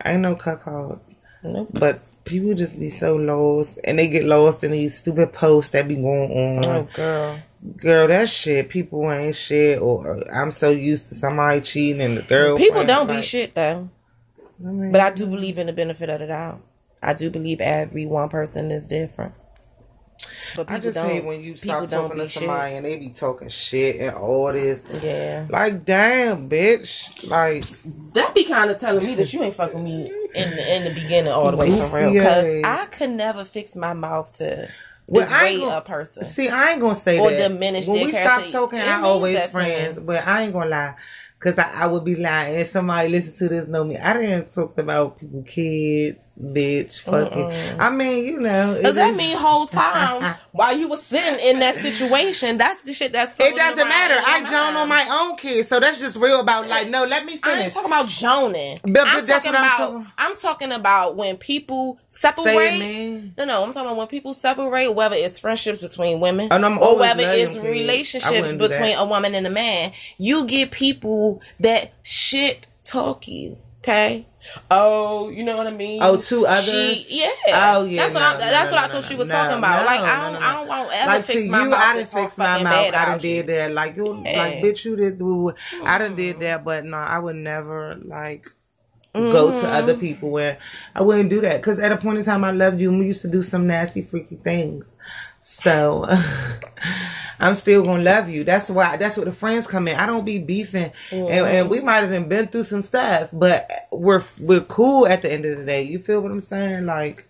I 0.03 0.13
ain't 0.13 0.21
no 0.21 0.35
cuckolds. 0.35 1.13
Nope. 1.43 1.69
But 1.73 2.01
people 2.25 2.53
just 2.53 2.79
be 2.79 2.89
so 2.89 3.15
lost 3.15 3.79
and 3.83 3.97
they 3.99 4.07
get 4.07 4.25
lost 4.25 4.63
in 4.63 4.71
these 4.71 4.97
stupid 4.97 5.33
posts 5.33 5.71
that 5.71 5.87
be 5.87 5.95
going 5.95 6.31
on. 6.31 6.65
Oh, 6.65 6.87
girl. 6.93 7.39
Girl, 7.77 8.07
that 8.07 8.27
shit, 8.27 8.69
people 8.69 9.11
ain't 9.11 9.35
shit, 9.35 9.79
or 9.79 10.23
I'm 10.33 10.49
so 10.49 10.71
used 10.71 11.09
to 11.09 11.15
somebody 11.15 11.61
cheating 11.61 12.01
and 12.01 12.17
the 12.17 12.23
girl. 12.23 12.57
People 12.57 12.85
don't 12.85 13.07
be 13.07 13.21
shit 13.21 13.53
though. 13.53 13.89
I 14.59 14.67
mean, 14.67 14.91
But 14.91 15.01
I 15.01 15.11
do 15.11 15.27
believe 15.27 15.57
in 15.57 15.67
the 15.67 15.73
benefit 15.73 16.09
of 16.09 16.19
the 16.19 16.27
doubt. 16.27 16.59
I 17.03 17.13
do 17.13 17.29
believe 17.29 17.61
every 17.61 18.05
one 18.05 18.29
person 18.29 18.71
is 18.71 18.85
different. 18.85 19.33
But 20.55 20.69
I 20.71 20.79
just 20.79 20.97
hate 20.97 21.23
when 21.23 21.41
you 21.41 21.55
stop 21.55 21.87
talking 21.87 22.17
to 22.17 22.23
be 22.23 22.29
shit. 22.29 22.31
somebody 22.31 22.75
and 22.75 22.85
they 22.85 22.97
be 22.97 23.09
talking 23.09 23.49
shit 23.49 23.97
and 24.01 24.15
all 24.15 24.51
this. 24.51 24.83
Yeah. 25.01 25.47
Like, 25.49 25.85
damn, 25.85 26.49
bitch. 26.49 27.27
Like, 27.29 27.63
That 28.13 28.33
be 28.35 28.43
kind 28.45 28.69
of 28.71 28.79
telling 28.79 29.05
me 29.05 29.15
that 29.15 29.31
you 29.33 29.43
ain't 29.43 29.55
fucking 29.55 29.83
me 29.83 30.01
in 30.35 30.49
the, 30.51 30.75
in 30.75 30.83
the 30.85 30.93
beginning 30.93 31.31
all 31.31 31.51
the 31.51 31.57
way 31.57 31.69
for 31.71 31.95
real. 31.97 32.13
Because 32.13 32.63
I 32.63 32.85
could 32.91 33.11
never 33.11 33.43
fix 33.45 33.75
my 33.75 33.93
mouth 33.93 34.35
to 34.37 34.67
Well, 35.07 35.27
I 35.31 35.47
ain't 35.47 35.61
gonna- 35.61 35.77
a 35.77 35.81
person. 35.81 36.25
see, 36.25 36.49
I 36.49 36.71
ain't 36.71 36.81
gonna 36.81 36.95
say 36.95 37.19
Or 37.19 37.29
that. 37.31 37.49
diminish 37.49 37.87
when 37.87 38.05
we 38.05 38.11
stop 38.11 38.45
talking, 38.49 38.79
I 38.79 39.01
always 39.01 39.45
friends. 39.47 39.97
me. 39.97 40.03
But 40.03 40.27
I 40.27 40.43
ain't 40.43 40.53
gonna 40.53 40.69
lie. 40.69 40.95
Cause 41.39 41.57
I, 41.57 41.71
I 41.73 41.87
would 41.87 42.05
be 42.05 42.15
lying 42.15 42.55
and 42.55 42.67
somebody 42.67 43.09
listen 43.09 43.35
to 43.47 43.49
this 43.55 43.67
know 43.67 43.83
me. 43.83 43.97
I 43.97 44.13
didn't 44.13 44.51
talk 44.53 44.77
about 44.77 45.19
people, 45.19 45.41
kids, 45.41 46.19
bitch, 46.39 47.01
fucking. 47.01 47.79
I 47.79 47.89
mean, 47.89 48.25
you 48.25 48.39
know. 48.39 48.79
Does 48.81 48.95
that 48.95 49.11
is- 49.11 49.17
mean 49.17 49.37
whole 49.37 49.67
time 49.67 50.35
while 50.51 50.75
you 50.77 50.87
were 50.89 50.97
sitting 50.97 51.39
in 51.39 51.59
that 51.59 51.75
situation, 51.75 52.57
that's 52.57 52.83
the 52.83 52.93
shit 52.93 53.11
that's 53.11 53.33
It 53.39 53.55
doesn't 53.55 53.87
matter. 53.87 54.15
I 54.25 54.39
joan 54.43 54.75
on 54.75 54.87
my 54.89 55.07
own 55.21 55.37
kids, 55.37 55.67
so 55.67 55.79
that's 55.79 55.99
just 55.99 56.15
real 56.17 56.39
about 56.41 56.67
like, 56.67 56.89
no, 56.89 57.05
let 57.05 57.25
me 57.25 57.37
finish. 57.37 57.45
I 57.59 57.63
ain't 57.65 57.73
talking 57.73 57.89
about 57.91 58.07
joning. 58.07 58.77
But- 58.83 58.93
but 58.93 59.07
I'm 59.07 59.25
that's 59.25 59.45
what 59.45 59.55
I'm 59.55 59.61
about. 59.65 59.77
talking- 59.77 60.07
I'm 60.17 60.35
talking 60.37 60.71
about 60.71 61.15
when 61.15 61.37
people 61.37 61.99
separate. 62.07 63.31
No, 63.37 63.45
no, 63.45 63.63
I'm 63.63 63.71
talking 63.73 63.87
about 63.87 63.97
when 63.97 64.07
people 64.07 64.33
separate, 64.33 64.93
whether 64.93 65.15
it's 65.15 65.39
friendships 65.39 65.79
between 65.79 66.19
women 66.19 66.49
Oh, 66.51 66.57
no, 66.57 66.67
I'm 66.67 66.77
or 66.79 66.97
whether 66.97 67.23
it's 67.23 67.53
kids. 67.53 67.63
Relationships 67.65 68.53
between 68.53 68.95
a 68.97 69.05
woman 69.05 69.35
and 69.35 69.47
a 69.47 69.49
man. 69.49 69.91
You 70.17 70.45
get 70.45 70.71
people 70.71 71.41
that 71.59 71.93
shit 72.03 72.67
talk 72.83 73.27
you. 73.27 73.57
Okay. 73.81 74.25
Oh, 74.69 75.29
you 75.29 75.43
know 75.43 75.57
what 75.57 75.67
I 75.67 75.71
mean? 75.71 76.01
Oh, 76.03 76.17
two 76.17 76.45
others? 76.47 76.65
She, 76.65 77.05
yeah. 77.21 77.29
Oh, 77.75 77.83
yeah, 77.83 78.01
That's 78.03 78.13
what 78.13 78.19
no, 78.21 78.33
no, 78.33 78.39
That's 78.39 78.71
no, 78.71 78.75
what 78.77 78.85
I 78.89 78.93
thought 78.93 79.03
she 79.03 79.15
was 79.15 79.27
talking 79.27 79.57
about. 79.57 79.85
like 79.85 79.99
I 80.01 80.31
don't. 80.31 80.41
I 80.41 80.53
don't 80.53 80.67
want 80.67 80.89
ever 80.93 81.07
like 81.07 81.25
fix 81.25 81.41
to 81.41 81.49
my 81.49 81.63
you, 81.63 81.69
mouth 81.69 81.79
I 81.79 81.97
didn't 81.97 82.09
fix 82.09 82.37
my 82.37 82.63
mouth. 82.63 82.73
I 82.87 82.91
done 82.91 83.13
you. 83.15 83.19
did 83.19 83.47
that. 83.47 83.71
Like 83.71 83.95
you, 83.95 84.13
like 84.13 84.57
bitch, 84.57 84.85
you 84.85 84.95
did. 84.95 85.17
do- 85.19 85.53
I 85.83 85.97
done 85.97 86.15
did 86.15 86.39
that, 86.41 86.63
but 86.63 86.85
no, 86.85 86.97
I 86.97 87.19
would 87.19 87.35
never 87.35 87.95
like 88.03 88.49
go 89.13 89.51
to 89.61 89.67
other 89.67 89.93
Mm-hmm. 89.93 89.99
people 90.01 90.29
where 90.29 90.57
I 90.95 91.01
wouldn't 91.01 91.29
do 91.29 91.41
that. 91.41 91.57
Because 91.57 91.79
at 91.79 91.91
a 91.91 91.97
point 91.97 92.17
in 92.19 92.23
time, 92.23 92.43
I 92.43 92.51
loved 92.51 92.79
you, 92.79 92.89
and 92.89 92.99
we 92.99 93.05
used 93.07 93.21
to 93.21 93.29
do 93.29 93.41
some 93.41 93.67
nasty, 93.67 94.01
freaky 94.01 94.35
things. 94.37 94.90
So 95.61 96.07
I'm 97.39 97.55
still 97.55 97.83
gonna 97.83 98.03
love 98.03 98.29
you. 98.29 98.43
That's 98.43 98.69
why. 98.69 98.97
That's 98.97 99.17
what 99.17 99.25
the 99.25 99.31
friends 99.31 99.67
come 99.67 99.87
in. 99.87 99.95
I 99.95 100.05
don't 100.05 100.25
be 100.25 100.37
beefing, 100.39 100.91
and, 101.11 101.47
and 101.47 101.69
we 101.69 101.79
might 101.81 102.01
have 102.03 102.29
been 102.29 102.47
through 102.47 102.63
some 102.63 102.81
stuff, 102.81 103.29
but 103.33 103.69
we're 103.91 104.23
we're 104.39 104.61
cool 104.61 105.07
at 105.07 105.21
the 105.21 105.31
end 105.31 105.45
of 105.45 105.57
the 105.57 105.65
day. 105.65 105.83
You 105.83 105.99
feel 105.99 106.21
what 106.21 106.31
I'm 106.31 106.39
saying? 106.39 106.85
Like, 106.85 107.25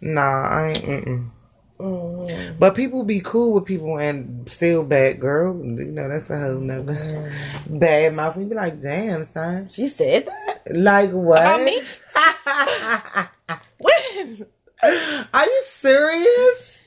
nah, 0.00 0.48
I 0.48 0.68
ain't. 0.68 0.84
Mm-mm. 0.84 1.30
Mm-hmm. 1.78 2.58
But 2.58 2.74
people 2.74 3.04
be 3.04 3.20
cool 3.20 3.52
with 3.54 3.64
people 3.64 3.98
and 3.98 4.48
still 4.50 4.82
bad 4.82 5.20
girl. 5.20 5.56
You 5.56 5.84
know, 5.84 6.08
that's 6.08 6.28
a 6.30 6.38
whole 6.38 6.58
nother 6.58 6.94
Mm-hmm. 6.94 7.78
bad 7.78 8.14
mouth. 8.14 8.36
We 8.36 8.44
be 8.46 8.54
like, 8.56 8.80
damn, 8.82 9.22
son. 9.24 9.68
She 9.68 9.86
said 9.86 10.26
that 10.26 10.74
Like 10.76 11.10
what? 11.12 11.40
about 11.40 11.62
me. 11.62 11.80
When? 13.78 14.46
Are 15.32 15.44
you 15.46 15.62
serious? 15.66 16.77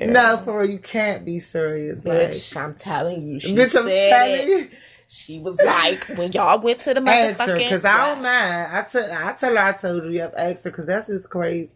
No, 0.00 0.36
for 0.38 0.60
real, 0.60 0.70
you 0.70 0.78
can't 0.78 1.24
be 1.24 1.40
serious. 1.40 2.04
Like, 2.04 2.30
Bitch, 2.30 2.56
I'm 2.56 2.74
telling 2.74 3.26
you, 3.26 3.40
she 3.40 3.54
bitch, 3.54 3.76
I'm 3.76 3.86
said 3.86 4.10
telling 4.10 4.48
you. 4.48 4.68
She 5.10 5.38
was 5.38 5.58
like, 5.62 6.04
when 6.04 6.32
y'all 6.32 6.60
went 6.60 6.80
to 6.80 6.92
the 6.92 7.00
motherfucking. 7.00 7.56
because 7.56 7.84
I 7.86 8.08
don't 8.08 8.22
mind. 8.22 8.76
I 8.76 8.82
tell, 8.82 9.10
I 9.10 9.32
tell 9.32 9.52
her 9.54 9.62
I 9.62 9.72
told 9.72 10.02
her 10.02 10.10
you 10.10 10.20
have 10.20 10.32
to 10.32 10.40
ask 10.40 10.64
her, 10.64 10.70
because 10.70 10.84
that's 10.84 11.06
just 11.06 11.30
crazy. 11.30 11.70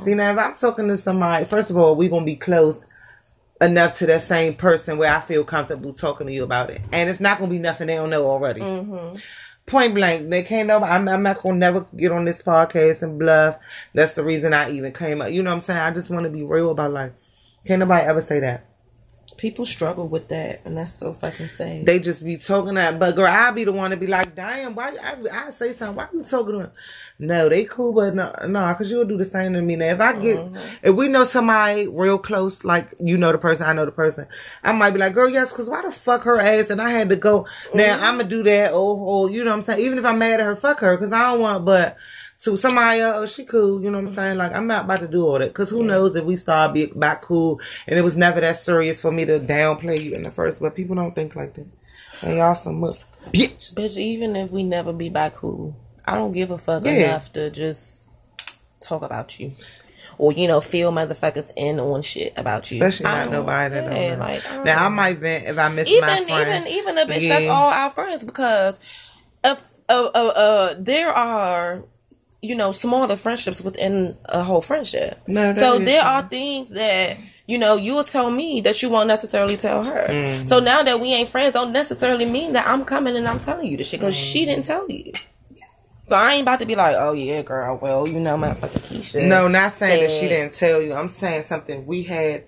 See, 0.00 0.14
now, 0.14 0.32
if 0.32 0.38
I'm 0.38 0.54
talking 0.56 0.88
to 0.88 0.96
somebody, 0.96 1.44
first 1.44 1.70
of 1.70 1.76
all, 1.76 1.94
we 1.94 2.08
going 2.08 2.22
to 2.22 2.26
be 2.26 2.34
close 2.34 2.84
enough 3.60 3.94
to 3.98 4.06
that 4.06 4.22
same 4.22 4.54
person 4.54 4.98
where 4.98 5.14
I 5.14 5.20
feel 5.20 5.44
comfortable 5.44 5.92
talking 5.92 6.26
to 6.26 6.32
you 6.32 6.44
about 6.44 6.70
it. 6.70 6.80
And 6.92 7.08
it's 7.08 7.20
not 7.20 7.38
going 7.38 7.50
to 7.50 7.54
be 7.54 7.60
nothing 7.60 7.86
they 7.88 7.94
don't 7.96 8.10
know 8.10 8.26
already. 8.26 8.60
Mm-hmm. 8.60 9.18
Point 9.68 9.94
blank, 9.94 10.30
they 10.30 10.42
can't 10.42 10.66
know. 10.66 10.82
I'm, 10.82 11.06
I'm 11.06 11.22
not 11.22 11.42
to 11.42 11.52
never 11.52 11.86
get 11.94 12.10
on 12.10 12.24
this 12.24 12.40
podcast 12.40 13.02
and 13.02 13.18
bluff. 13.18 13.58
That's 13.92 14.14
the 14.14 14.24
reason 14.24 14.54
I 14.54 14.70
even 14.70 14.94
came 14.94 15.20
up. 15.20 15.30
You 15.30 15.42
know 15.42 15.50
what 15.50 15.56
I'm 15.56 15.60
saying? 15.60 15.80
I 15.80 15.90
just 15.90 16.10
want 16.10 16.22
to 16.22 16.30
be 16.30 16.42
real 16.42 16.70
about 16.70 16.92
life. 16.92 17.12
Can't 17.66 17.80
nobody 17.80 18.06
ever 18.06 18.22
say 18.22 18.40
that. 18.40 18.64
People 19.36 19.66
struggle 19.66 20.08
with 20.08 20.28
that, 20.28 20.62
and 20.64 20.76
that's 20.76 20.94
so 20.94 21.12
fucking 21.12 21.48
sad. 21.48 21.84
They 21.84 21.98
just 21.98 22.24
be 22.24 22.38
talking 22.38 22.74
that, 22.74 22.98
but 22.98 23.14
girl, 23.14 23.26
I 23.26 23.50
be 23.50 23.64
the 23.64 23.72
one 23.72 23.90
to 23.90 23.96
be 23.98 24.06
like, 24.06 24.34
damn, 24.34 24.74
why? 24.74 24.96
I, 25.04 25.46
I 25.46 25.50
say 25.50 25.74
something. 25.74 25.96
Why 25.96 26.08
you 26.12 26.24
talking 26.24 26.52
to 26.52 26.58
them? 26.58 26.72
No, 27.20 27.48
they 27.48 27.64
cool, 27.64 27.92
but 27.92 28.14
no, 28.14 28.32
no, 28.46 28.72
cause 28.74 28.88
you'll 28.88 29.04
do 29.04 29.16
the 29.16 29.24
same 29.24 29.54
to 29.54 29.60
me. 29.60 29.74
Now, 29.74 29.86
if 29.86 30.00
I 30.00 30.12
get, 30.12 30.38
mm-hmm. 30.38 30.74
if 30.84 30.94
we 30.94 31.08
know 31.08 31.24
somebody 31.24 31.88
real 31.88 32.16
close, 32.16 32.62
like 32.62 32.94
you 33.00 33.18
know 33.18 33.32
the 33.32 33.38
person, 33.38 33.66
I 33.66 33.72
know 33.72 33.84
the 33.84 33.90
person, 33.90 34.28
I 34.62 34.70
might 34.72 34.92
be 34.92 35.00
like, 35.00 35.14
girl, 35.14 35.28
yes, 35.28 35.52
cause 35.52 35.68
why 35.68 35.82
the 35.82 35.90
fuck 35.90 36.22
her 36.22 36.38
ass? 36.38 36.70
And 36.70 36.80
I 36.80 36.90
had 36.90 37.08
to 37.08 37.16
go. 37.16 37.44
Now 37.74 37.96
mm-hmm. 37.96 38.04
I'm 38.04 38.18
gonna 38.18 38.28
do 38.28 38.44
that. 38.44 38.70
Oh, 38.72 39.04
oh, 39.08 39.26
you 39.26 39.42
know 39.42 39.50
what 39.50 39.56
I'm 39.56 39.62
saying? 39.62 39.84
Even 39.84 39.98
if 39.98 40.04
I'm 40.04 40.20
mad 40.20 40.38
at 40.38 40.46
her, 40.46 40.54
fuck 40.54 40.78
her, 40.78 40.96
cause 40.96 41.10
I 41.10 41.32
don't 41.32 41.40
want. 41.40 41.64
But 41.64 41.96
to 42.42 42.56
somebody 42.56 43.00
else, 43.00 43.16
oh, 43.18 43.26
she 43.26 43.44
cool. 43.44 43.82
You 43.82 43.90
know 43.90 43.98
what 43.98 44.10
I'm 44.10 44.14
saying? 44.14 44.38
Like 44.38 44.52
I'm 44.52 44.68
not 44.68 44.84
about 44.84 45.00
to 45.00 45.08
do 45.08 45.26
all 45.26 45.40
that, 45.40 45.52
cause 45.54 45.70
who 45.70 45.82
knows 45.82 46.14
if 46.14 46.24
we 46.24 46.36
start 46.36 46.72
be 46.72 46.86
back 46.86 47.22
cool, 47.22 47.60
and 47.88 47.98
it 47.98 48.02
was 48.02 48.16
never 48.16 48.40
that 48.40 48.56
serious 48.56 49.00
for 49.00 49.10
me 49.10 49.24
to 49.24 49.40
downplay 49.40 50.00
you 50.00 50.14
in 50.14 50.22
the 50.22 50.30
first. 50.30 50.60
But 50.60 50.76
people 50.76 50.94
don't 50.94 51.16
think 51.16 51.34
like 51.34 51.54
that. 51.54 51.66
And 52.22 52.36
y'all 52.36 52.54
some 52.54 52.78
muff 52.78 53.04
bitch. 53.32 53.74
Bitch, 53.74 53.96
even 53.96 54.36
if 54.36 54.52
we 54.52 54.62
never 54.62 54.92
be 54.92 55.08
back 55.08 55.34
cool, 55.34 55.76
I 56.12 56.16
don't 56.16 56.32
give 56.32 56.50
a 56.50 56.58
fuck 56.58 56.84
Yeah. 56.84 56.92
enough 56.92 57.32
to 57.34 57.50
just 57.50 58.14
talk 58.80 59.02
about 59.02 59.38
you. 59.40 59.52
Or, 60.16 60.32
you 60.32 60.48
know, 60.48 60.60
feel 60.60 60.90
motherfuckers 60.90 61.52
in 61.56 61.78
on 61.78 62.02
shit 62.02 62.32
about 62.36 62.70
you. 62.72 62.82
Especially 62.82 63.04
not 63.04 63.30
nobody 63.30 63.74
that 63.76 63.84
yeah, 63.96 64.16
like, 64.18 64.50
I 64.50 64.64
now 64.64 64.86
I 64.86 64.88
might 64.88 65.18
vent 65.18 65.46
if 65.46 65.56
I 65.58 65.68
miss 65.68 65.88
even 65.88 66.00
my 66.00 66.24
friend. 66.24 66.66
even 66.66 66.66
even 66.68 66.98
a 66.98 67.02
bitch 67.06 67.28
that's 67.28 67.46
all 67.48 67.70
our 67.70 67.90
friends 67.90 68.24
because 68.24 68.80
if 69.44 69.62
uh, 69.88 70.08
uh, 70.14 70.32
uh, 70.34 70.74
there 70.78 71.10
are 71.10 71.84
you 72.42 72.54
know 72.56 72.72
smaller 72.72 73.14
friendships 73.16 73.60
within 73.62 74.16
a 74.24 74.42
whole 74.42 74.60
friendship. 74.60 75.20
No, 75.28 75.52
so 75.54 75.78
there 75.78 76.02
true. 76.02 76.10
are 76.10 76.22
things 76.22 76.70
that 76.70 77.16
you 77.46 77.56
know 77.58 77.76
you'll 77.76 78.02
tell 78.04 78.28
me 78.30 78.60
that 78.62 78.82
you 78.82 78.88
won't 78.88 79.06
necessarily 79.06 79.56
tell 79.56 79.84
her. 79.84 80.06
Mm-hmm. 80.08 80.46
So 80.46 80.58
now 80.58 80.82
that 80.82 80.98
we 81.00 81.14
ain't 81.14 81.28
friends, 81.28 81.52
don't 81.52 81.72
necessarily 81.72 82.24
mean 82.24 82.54
that 82.54 82.66
I'm 82.66 82.84
coming 82.84 83.14
and 83.16 83.28
I'm 83.28 83.38
telling 83.38 83.66
you 83.66 83.76
this 83.76 83.88
shit 83.90 84.00
because 84.00 84.16
she 84.16 84.40
Mm-hmm. 84.42 84.50
didn't 84.50 84.64
tell 84.64 84.90
you. 84.90 85.12
So 86.08 86.16
I 86.16 86.32
ain't 86.32 86.42
about 86.42 86.60
to 86.60 86.66
be 86.66 86.74
like, 86.74 86.96
oh 86.98 87.12
yeah, 87.12 87.42
girl. 87.42 87.76
Well, 87.76 88.08
you 88.08 88.18
know, 88.18 88.36
my 88.38 88.54
fucking 88.54 88.80
Keisha. 88.80 89.28
No, 89.28 89.46
not 89.46 89.72
saying 89.72 90.02
that 90.02 90.10
she 90.10 90.28
didn't 90.28 90.54
tell 90.54 90.80
you. 90.80 90.94
I'm 90.94 91.08
saying 91.08 91.42
something 91.42 91.86
we 91.86 92.02
had 92.02 92.44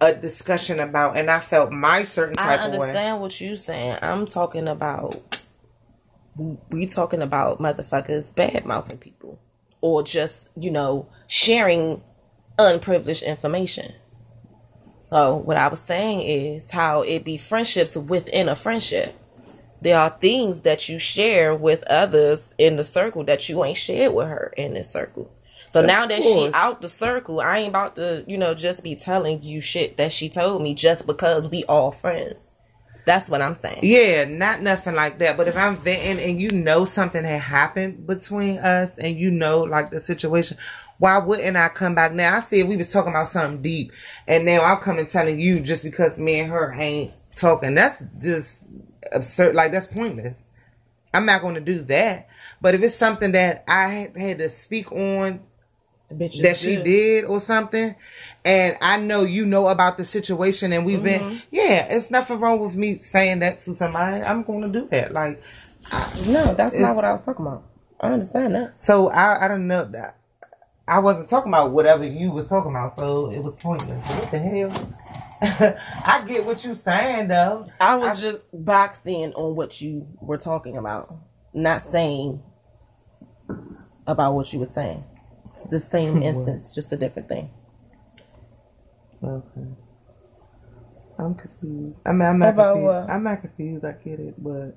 a 0.00 0.14
discussion 0.14 0.78
about, 0.78 1.16
and 1.16 1.30
I 1.30 1.40
felt 1.40 1.72
my 1.72 2.04
certain 2.04 2.36
type 2.36 2.60
of 2.60 2.72
way. 2.72 2.78
I 2.78 2.80
understand 2.80 3.20
what 3.20 3.40
you 3.40 3.56
saying. 3.56 3.98
I'm 4.02 4.26
talking 4.26 4.68
about 4.68 5.16
we 6.70 6.86
talking 6.86 7.22
about 7.22 7.58
motherfuckers 7.58 8.34
bad 8.34 8.64
mouthing 8.64 8.98
people 8.98 9.38
or 9.80 10.02
just 10.02 10.48
you 10.56 10.70
know 10.70 11.08
sharing 11.26 12.02
unprivileged 12.58 13.22
information. 13.22 13.92
So 15.10 15.36
what 15.36 15.56
I 15.56 15.68
was 15.68 15.80
saying 15.80 16.20
is 16.22 16.70
how 16.70 17.02
it 17.02 17.24
be 17.24 17.36
friendships 17.36 17.96
within 17.96 18.48
a 18.48 18.56
friendship. 18.56 19.14
There 19.84 19.98
are 19.98 20.08
things 20.08 20.62
that 20.62 20.88
you 20.88 20.98
share 20.98 21.54
with 21.54 21.84
others 21.88 22.54
in 22.56 22.76
the 22.76 22.84
circle 22.84 23.22
that 23.24 23.50
you 23.50 23.62
ain't 23.64 23.76
shared 23.76 24.14
with 24.14 24.28
her 24.28 24.54
in 24.56 24.72
this 24.72 24.90
circle. 24.90 25.30
So 25.68 25.80
Of 25.80 25.86
now 25.86 26.06
that 26.06 26.22
she 26.22 26.50
out 26.54 26.80
the 26.80 26.88
circle, 26.88 27.40
I 27.42 27.58
ain't 27.58 27.68
about 27.68 27.96
to, 27.96 28.24
you 28.26 28.38
know, 28.38 28.54
just 28.54 28.82
be 28.82 28.94
telling 28.94 29.42
you 29.42 29.60
shit 29.60 29.98
that 29.98 30.10
she 30.10 30.30
told 30.30 30.62
me 30.62 30.72
just 30.72 31.06
because 31.06 31.50
we 31.50 31.64
all 31.64 31.90
friends. 31.90 32.50
That's 33.04 33.28
what 33.28 33.42
I'm 33.42 33.56
saying. 33.56 33.80
Yeah, 33.82 34.24
not 34.24 34.62
nothing 34.62 34.94
like 34.94 35.18
that. 35.18 35.36
But 35.36 35.48
if 35.48 35.56
I'm 35.56 35.76
venting 35.76 36.24
and 36.30 36.40
you 36.40 36.50
know 36.50 36.86
something 36.86 37.22
had 37.22 37.42
happened 37.42 38.06
between 38.06 38.58
us 38.60 38.96
and 38.96 39.18
you 39.18 39.30
know 39.30 39.64
like 39.64 39.90
the 39.90 40.00
situation, 40.00 40.56
why 40.96 41.18
wouldn't 41.18 41.58
I 41.58 41.68
come 41.68 41.94
back 41.94 42.14
now? 42.14 42.36
I 42.36 42.40
see 42.40 42.60
if 42.60 42.68
we 42.68 42.78
was 42.78 42.90
talking 42.90 43.10
about 43.10 43.28
something 43.28 43.60
deep 43.60 43.92
and 44.26 44.46
now 44.46 44.62
I'm 44.62 44.78
coming 44.78 45.06
telling 45.06 45.38
you 45.38 45.60
just 45.60 45.84
because 45.84 46.16
me 46.18 46.40
and 46.40 46.50
her 46.50 46.72
ain't 46.72 47.12
talking. 47.34 47.74
That's 47.74 48.02
just 48.22 48.64
absurd. 49.12 49.54
Like 49.54 49.72
that's 49.72 49.86
pointless. 49.86 50.44
I'm 51.12 51.26
not 51.26 51.42
going 51.42 51.54
to 51.54 51.60
do 51.60 51.80
that. 51.82 52.28
But 52.60 52.74
if 52.74 52.82
it's 52.82 52.94
something 52.96 53.32
that 53.32 53.64
I 53.68 54.10
had- 54.16 54.38
to 54.38 54.48
speak 54.48 54.90
on 54.92 55.40
bitch 56.12 56.40
that 56.42 56.56
she 56.56 56.76
good. 56.76 56.84
did 56.84 57.24
or 57.24 57.40
something, 57.40 57.94
and 58.44 58.76
I 58.80 58.98
know 58.98 59.22
you 59.22 59.46
know 59.46 59.68
about 59.68 59.96
the 59.96 60.04
situation, 60.04 60.72
and 60.72 60.84
we've 60.86 60.98
Mm-hmm. 61.00 61.28
been, 61.30 61.42
yeah, 61.50 61.86
it's 61.90 62.10
nothing 62.10 62.38
wrong 62.40 62.60
with 62.60 62.74
me 62.76 62.96
saying 62.96 63.40
that 63.40 63.58
to 63.60 63.74
somebody. 63.74 64.22
I'm 64.22 64.42
going 64.42 64.60
to 64.62 64.80
do 64.80 64.86
that. 64.88 65.12
Like, 65.12 65.40
No, 66.26 66.54
that's 66.54 66.74
not 66.74 66.94
what 66.96 67.04
I 67.04 67.12
was 67.12 67.22
talking 67.22 67.46
about. 67.46 67.62
I 68.00 68.08
understand 68.08 68.54
that. 68.54 68.78
so 68.80 69.08
I, 69.08 69.44
I 69.44 69.48
don't 69.48 69.66
know 69.66 69.84
that. 69.84 70.16
I 70.86 70.98
wasn't 70.98 71.30
talking 71.30 71.50
about 71.50 71.70
whatever 71.72 72.04
you 72.04 72.30
was 72.30 72.48
talking 72.48 72.70
about, 72.70 72.92
so 72.92 73.30
it 73.30 73.42
was 73.42 73.54
pointless. 73.56 74.06
What 74.06 74.30
the 74.30 74.38
hell? 74.38 74.70
I 76.06 76.24
get 76.26 76.44
what 76.44 76.64
you're 76.64 76.74
saying 76.74 77.28
though. 77.28 77.68
I 77.80 77.96
was 77.96 78.20
just 78.20 78.40
boxing 78.52 79.32
on 79.34 79.56
what 79.56 79.80
you 79.80 80.06
were 80.20 80.38
talking 80.38 80.76
about, 80.76 81.14
not 81.52 81.82
saying 81.82 82.42
about 84.06 84.34
what 84.34 84.52
you 84.52 84.58
were 84.58 84.66
saying. 84.66 85.04
It's 85.46 85.64
the 85.64 85.80
same 85.80 86.22
instance, 86.22 86.74
just 86.74 86.92
a 86.92 86.96
different 86.96 87.28
thing. 87.28 87.50
Okay. 89.22 89.66
I'm 91.18 91.34
confused. 91.34 92.00
I 92.04 92.12
mean, 92.12 92.22
I'm 92.22 92.38
not 92.38 92.54
About 92.54 92.74
confused. 92.74 92.86
what? 93.06 93.10
I'm 93.10 93.22
not 93.22 93.40
confused. 93.40 93.84
I 93.84 93.92
get 93.92 94.18
it, 94.20 94.34
but 94.42 94.76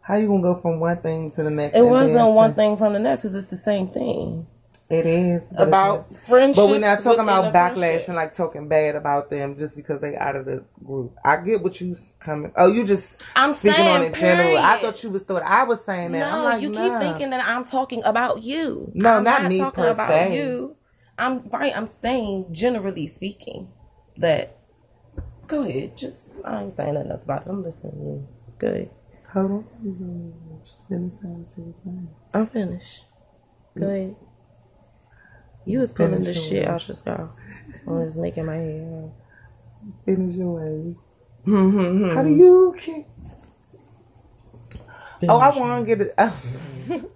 how 0.00 0.16
you 0.16 0.26
gonna 0.28 0.42
go 0.42 0.54
from 0.56 0.80
one 0.80 0.96
thing 1.02 1.30
to 1.32 1.42
the 1.42 1.50
next? 1.50 1.76
It 1.76 1.82
wasn't 1.82 2.34
one 2.34 2.54
thing 2.54 2.76
from 2.76 2.94
the 2.94 2.98
next, 2.98 3.22
'cause 3.22 3.34
it's 3.34 3.48
the 3.48 3.56
same 3.56 3.88
thing. 3.88 4.46
It 4.90 5.06
is 5.06 5.42
About 5.56 6.10
not. 6.10 6.20
friendships. 6.22 6.58
But 6.58 6.68
we're 6.68 6.80
not 6.80 7.00
talking 7.04 7.20
about 7.20 7.54
backlash 7.54 7.76
friendship. 7.78 8.08
and 8.08 8.16
like 8.16 8.34
talking 8.34 8.66
bad 8.66 8.96
about 8.96 9.30
them 9.30 9.56
just 9.56 9.76
because 9.76 10.00
they 10.00 10.16
out 10.16 10.34
of 10.34 10.46
the 10.46 10.64
group. 10.84 11.14
I 11.24 11.36
get 11.36 11.62
what 11.62 11.80
you 11.80 11.94
coming. 12.18 12.50
Oh, 12.56 12.66
you 12.66 12.84
just 12.84 13.24
I'm 13.36 13.52
speaking 13.52 13.86
on 13.86 14.02
in 14.02 14.12
general. 14.12 14.58
I 14.58 14.78
thought 14.78 15.00
you 15.04 15.10
was 15.10 15.22
thought 15.22 15.42
I 15.42 15.62
was 15.62 15.84
saying 15.84 16.10
that. 16.12 16.32
I'm 16.32 16.38
No, 16.40 16.44
like, 16.44 16.62
you 16.62 16.70
nah. 16.70 16.98
keep 16.98 16.98
thinking 17.08 17.30
that 17.30 17.46
I'm 17.46 17.62
talking 17.62 18.02
about 18.04 18.42
you. 18.42 18.90
No, 18.92 19.18
I'm 19.18 19.24
not 19.24 19.48
me 19.48 19.58
talking 19.58 19.84
about 19.84 20.08
se. 20.08 20.36
you. 20.36 20.76
I'm 21.16 21.48
right. 21.50 21.72
I'm 21.76 21.86
saying 21.86 22.48
generally 22.50 23.06
speaking 23.06 23.70
that. 24.16 24.56
Go 25.46 25.62
ahead. 25.62 25.96
Just 25.96 26.34
I 26.44 26.62
ain't 26.62 26.72
saying 26.72 26.94
nothing 26.94 27.12
else 27.12 27.22
about 27.22 27.46
it. 27.46 27.48
I'm 27.50 27.62
listening. 27.62 28.26
Good. 28.58 28.90
Hold 29.32 29.50
on. 29.52 29.64
Finish 30.88 31.12
saying 31.14 31.46
what 31.46 31.56
you 31.56 31.64
were 31.64 31.74
saying. 31.84 32.08
I'm 32.34 32.46
finished. 32.46 33.04
Go 33.78 33.86
mm. 33.86 33.94
ahead. 33.94 34.16
You 35.64 35.80
was 35.80 35.92
pulling 35.92 36.24
this 36.24 36.48
shit 36.48 36.66
out 36.66 36.86
your 36.88 36.94
skull. 36.94 37.34
I 37.86 37.90
was 37.90 38.16
making 38.16 38.46
my 38.46 38.54
hair. 38.54 39.10
Finish 40.04 40.36
your 40.36 40.60
ways. 40.60 40.96
How 42.14 42.22
do 42.22 42.30
you 42.30 42.74
keep? 42.78 43.06
Oh, 45.28 45.38
I 45.38 45.58
want 45.58 45.86
to 45.86 45.96
get 45.96 46.06
it. 46.06 46.14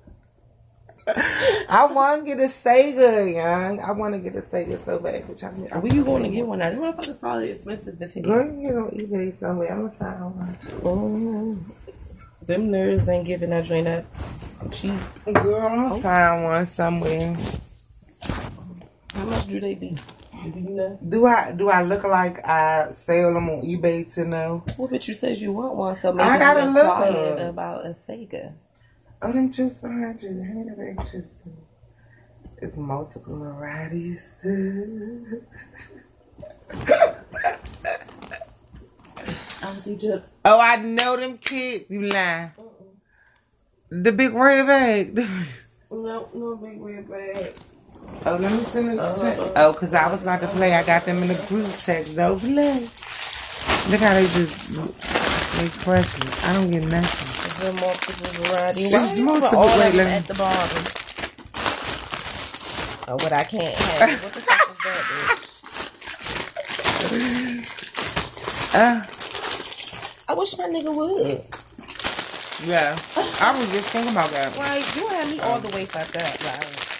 I 1.68 1.86
want 1.86 2.24
to 2.24 2.26
get 2.26 2.38
a 2.38 2.48
Sega, 2.48 3.32
young. 3.34 3.80
I 3.80 3.92
want 3.92 4.14
to 4.14 4.20
get 4.20 4.34
a 4.36 4.40
Sega 4.40 4.82
so 4.82 4.98
bad. 4.98 5.28
Which 5.28 5.44
I'm, 5.44 5.54
Where 5.54 5.92
you 5.92 6.04
going 6.04 6.22
to 6.22 6.28
get 6.28 6.46
one? 6.46 6.58
Now, 6.58 6.70
this 6.70 6.78
motherfucker's 6.78 7.18
probably 7.18 7.50
expensive 7.50 8.00
as 8.00 8.14
hell. 8.14 8.22
Girl, 8.22 8.54
you 8.54 8.62
get 8.62 8.76
on 8.76 8.90
eBay 8.90 9.32
somewhere. 9.32 9.72
I'm 9.72 9.88
gonna 9.88 9.90
find 9.90 10.34
one. 10.34 10.58
Mm. 10.80 12.46
Them 12.46 12.70
nerds 12.70 13.08
ain't 13.08 13.26
giving 13.26 13.50
that 13.50 13.64
joint 13.64 13.88
up 13.88 14.04
cheap. 14.70 14.98
Girl, 15.24 15.66
I'm 15.66 15.88
gonna 15.88 16.02
find 16.02 16.44
one 16.44 16.66
somewhere. 16.66 17.36
How 19.24 19.30
much 19.30 19.46
do 19.46 19.58
they 19.58 19.74
be? 19.74 19.96
Do 20.52 20.60
you 20.60 20.70
know? 20.70 20.98
Do 21.08 21.24
I 21.24 21.52
do 21.52 21.70
I 21.70 21.82
look 21.82 22.04
like 22.04 22.46
I 22.46 22.92
sell 22.92 23.32
them 23.32 23.48
on 23.48 23.62
eBay 23.62 24.12
to 24.16 24.26
know? 24.26 24.62
Well, 24.76 24.88
but 24.90 25.08
you 25.08 25.14
said 25.14 25.38
you 25.38 25.50
want 25.50 25.76
one, 25.76 25.96
so 25.96 26.12
maybe 26.12 26.28
I 26.28 26.38
gotta 26.38 26.66
look. 26.66 27.40
about 27.40 27.86
a 27.86 27.88
Sega. 27.88 28.52
Oh, 29.22 29.32
them 29.32 29.50
just 29.50 29.80
behind 29.80 30.20
you. 30.20 30.28
Hand 30.28 30.68
it 30.68 30.96
back, 30.96 31.06
just. 31.10 31.36
It's 32.58 32.76
multiple 32.76 33.38
varieties. 33.38 34.40
I 39.62 39.72
was 39.72 39.86
Egypt. 39.86 40.28
oh, 40.44 40.60
I 40.60 40.76
know 40.76 41.16
them 41.16 41.38
kids. 41.38 41.86
You 41.88 42.02
lying. 42.02 42.52
The 43.88 44.12
big 44.12 44.34
red 44.34 44.66
bag. 44.66 45.26
No, 45.90 46.28
no 46.34 46.56
big 46.56 46.82
red 46.82 47.08
bag. 47.08 47.54
Oh, 48.26 48.36
let 48.36 48.52
me 48.52 48.58
send 48.60 48.88
it. 48.94 48.98
Oh, 49.56 49.72
because 49.72 49.92
I 49.92 50.08
was 50.10 50.22
about 50.22 50.40
to 50.40 50.46
play. 50.48 50.72
I 50.74 50.82
got 50.82 51.04
them 51.04 51.18
in 51.22 51.28
the 51.28 51.34
group 51.48 51.66
text. 51.78 52.16
Don't 52.16 52.38
play. 52.40 52.88
Look 53.90 54.00
how 54.00 54.14
they 54.14 54.26
just 54.28 54.68
they 55.58 55.68
precious. 55.84 56.44
I 56.44 56.52
don't 56.54 56.70
get 56.70 56.84
nothing. 56.84 57.60
There's 57.60 57.80
multiple 57.80 58.44
variety. 58.44 58.88
There's 58.88 59.20
multiple- 59.20 59.58
all 59.58 59.78
wait, 59.78 59.94
let 59.94 60.06
me- 60.06 60.12
at 60.12 60.26
the 60.26 60.34
bottom? 60.34 60.84
Oh, 63.06 63.16
what 63.22 63.32
I 63.32 63.44
can't 63.44 63.74
have. 63.74 64.22
What 64.24 64.32
the 64.32 64.40
fuck 64.40 64.68
is 64.70 64.78
that, 64.84 65.02
bitch? 65.10 65.50
Uh, 68.74 69.06
I 70.28 70.34
wish 70.34 70.56
my 70.58 70.64
nigga 70.64 70.94
would. 70.96 71.44
yeah. 72.66 72.96
I 73.40 73.52
was 73.52 73.70
just 73.70 73.90
thinking 73.90 74.12
about 74.12 74.30
that. 74.30 74.56
Like, 74.56 74.96
you 74.96 75.06
had 75.08 75.28
me 75.28 75.38
all 75.40 75.58
the 75.60 75.68
way 75.76 75.84
fucked 75.84 76.16
up. 76.16 76.40
Like, 76.42 76.93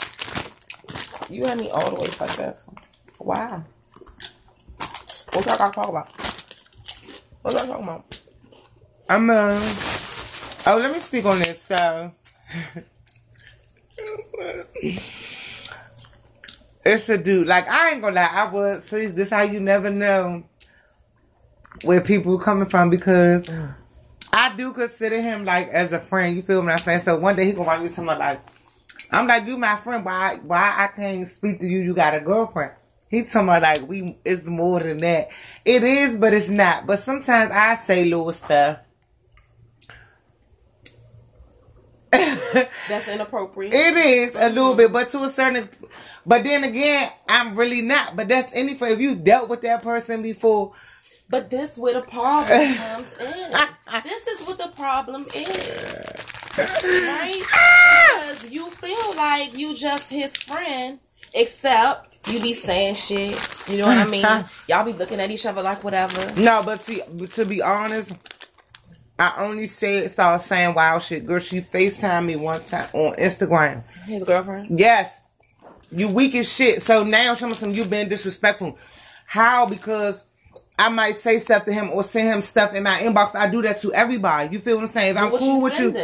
you 1.30 1.44
had 1.44 1.58
me 1.58 1.70
all 1.70 1.94
the 1.94 2.00
way 2.00 2.06
fucked 2.08 2.40
up. 2.40 2.58
Why? 3.18 3.62
What 5.32 5.46
y'all 5.46 5.56
gotta 5.58 5.74
talk 5.74 5.88
about? 5.88 6.10
What 7.42 7.54
y'all 7.54 7.66
talking 7.66 7.84
about? 7.84 8.20
I'm 9.08 9.30
uh. 9.30 9.60
Oh, 10.66 10.78
let 10.78 10.92
me 10.92 10.98
speak 10.98 11.24
on 11.26 11.40
this. 11.40 11.60
So, 11.60 12.12
it's 16.84 17.08
a 17.08 17.18
dude. 17.18 17.46
Like 17.46 17.68
I 17.68 17.90
ain't 17.92 18.02
gonna 18.02 18.14
lie. 18.14 18.30
I 18.30 18.50
would 18.50 18.82
see 18.84 19.06
this 19.06 19.30
how 19.30 19.42
you 19.42 19.60
never 19.60 19.90
know 19.90 20.44
where 21.84 22.00
people 22.00 22.38
coming 22.38 22.68
from 22.68 22.90
because 22.90 23.48
I 24.32 24.54
do 24.56 24.72
consider 24.72 25.20
him 25.20 25.44
like 25.44 25.68
as 25.68 25.92
a 25.92 25.98
friend. 25.98 26.36
You 26.36 26.42
feel 26.42 26.62
what 26.62 26.72
I'm 26.72 26.78
saying? 26.78 27.00
So 27.00 27.18
one 27.18 27.36
day 27.36 27.44
he 27.46 27.52
gonna 27.52 27.68
write 27.68 27.82
me 27.82 27.88
something 27.88 28.18
like, 28.18 28.40
"I'm 29.10 29.26
like 29.26 29.46
you, 29.46 29.56
my 29.56 29.76
friend. 29.76 30.04
Why? 30.04 30.38
Why 30.42 30.74
I 30.76 30.88
can't 30.88 31.26
speak 31.26 31.60
to 31.60 31.66
you? 31.66 31.80
You 31.80 31.94
got 31.94 32.14
a 32.14 32.20
girlfriend." 32.20 32.72
He 33.10 33.22
talking 33.22 33.48
about 33.48 33.62
like 33.62 33.88
we. 33.88 34.18
It's 34.24 34.46
more 34.46 34.80
than 34.80 35.00
that. 35.00 35.28
It 35.64 35.82
is, 35.82 36.16
but 36.16 36.34
it's 36.34 36.50
not. 36.50 36.86
But 36.86 36.98
sometimes 36.98 37.50
I 37.52 37.76
say 37.76 38.04
little 38.04 38.32
stuff. 38.32 38.78
That's 42.88 43.08
inappropriate. 43.08 43.72
It 43.74 43.96
is 43.96 44.34
a 44.34 44.48
little 44.48 44.74
bit, 44.74 44.92
but 44.92 45.08
to 45.10 45.20
a 45.24 45.30
certain. 45.30 45.68
But 46.24 46.44
then 46.44 46.64
again, 46.64 47.10
I'm 47.28 47.56
really 47.56 47.82
not. 47.82 48.16
But 48.16 48.28
that's 48.28 48.54
any 48.54 48.74
for 48.74 48.86
if 48.86 49.00
you 49.00 49.14
dealt 49.14 49.48
with 49.48 49.62
that 49.62 49.82
person 49.82 50.22
before. 50.22 50.72
But 51.28 51.50
this 51.50 51.76
where 51.76 51.94
the 51.94 52.02
problem 52.02 52.74
comes 52.74 53.18
in. 53.18 53.52
this 54.04 54.26
is 54.26 54.46
what 54.46 54.58
the 54.58 54.68
problem 54.76 55.26
is. 55.34 56.33
Right? 56.58 57.42
Because 57.42 58.50
you 58.50 58.70
feel 58.70 59.16
like 59.16 59.56
you 59.56 59.74
just 59.74 60.10
his 60.10 60.36
friend, 60.36 60.98
except 61.34 62.28
you 62.28 62.40
be 62.40 62.52
saying 62.52 62.94
shit. 62.94 63.38
You 63.68 63.78
know 63.78 63.86
what 63.86 63.98
I 63.98 64.06
mean? 64.10 64.22
Y'all 64.68 64.84
be 64.84 64.92
looking 64.92 65.20
at 65.20 65.30
each 65.30 65.46
other 65.46 65.62
like 65.62 65.82
whatever. 65.84 66.40
No, 66.40 66.62
but 66.64 66.82
see, 66.82 67.02
to 67.32 67.44
be 67.44 67.60
honest, 67.62 68.12
I 69.18 69.34
only 69.38 69.66
said 69.66 70.10
start 70.10 70.42
saying 70.42 70.74
wild 70.74 71.02
shit. 71.02 71.26
Girl, 71.26 71.38
she 71.38 71.60
Facetime 71.60 72.26
me 72.26 72.36
one 72.36 72.62
time 72.62 72.88
on 72.92 73.16
Instagram. 73.16 73.88
His 74.06 74.24
girlfriend. 74.24 74.78
Yes, 74.78 75.20
you 75.90 76.08
weak 76.08 76.34
as 76.34 76.52
shit. 76.52 76.82
So 76.82 77.04
now 77.04 77.34
some 77.34 77.50
of 77.50 77.56
some 77.56 77.72
you 77.72 77.84
been 77.84 78.08
disrespectful. 78.08 78.78
How? 79.26 79.66
Because 79.66 80.24
I 80.78 80.88
might 80.88 81.16
say 81.16 81.38
stuff 81.38 81.64
to 81.66 81.72
him 81.72 81.90
or 81.90 82.02
send 82.02 82.28
him 82.28 82.40
stuff 82.40 82.74
in 82.74 82.82
my 82.82 82.98
inbox. 82.98 83.36
I 83.36 83.48
do 83.48 83.62
that 83.62 83.80
to 83.82 83.92
everybody. 83.92 84.52
You 84.52 84.58
feel 84.58 84.76
what 84.76 84.82
I'm 84.82 84.88
saying? 84.88 85.12
If 85.12 85.16
I'm 85.16 85.30
What 85.30 85.40
cool 85.40 85.62
with 85.62 85.78
you? 85.78 85.94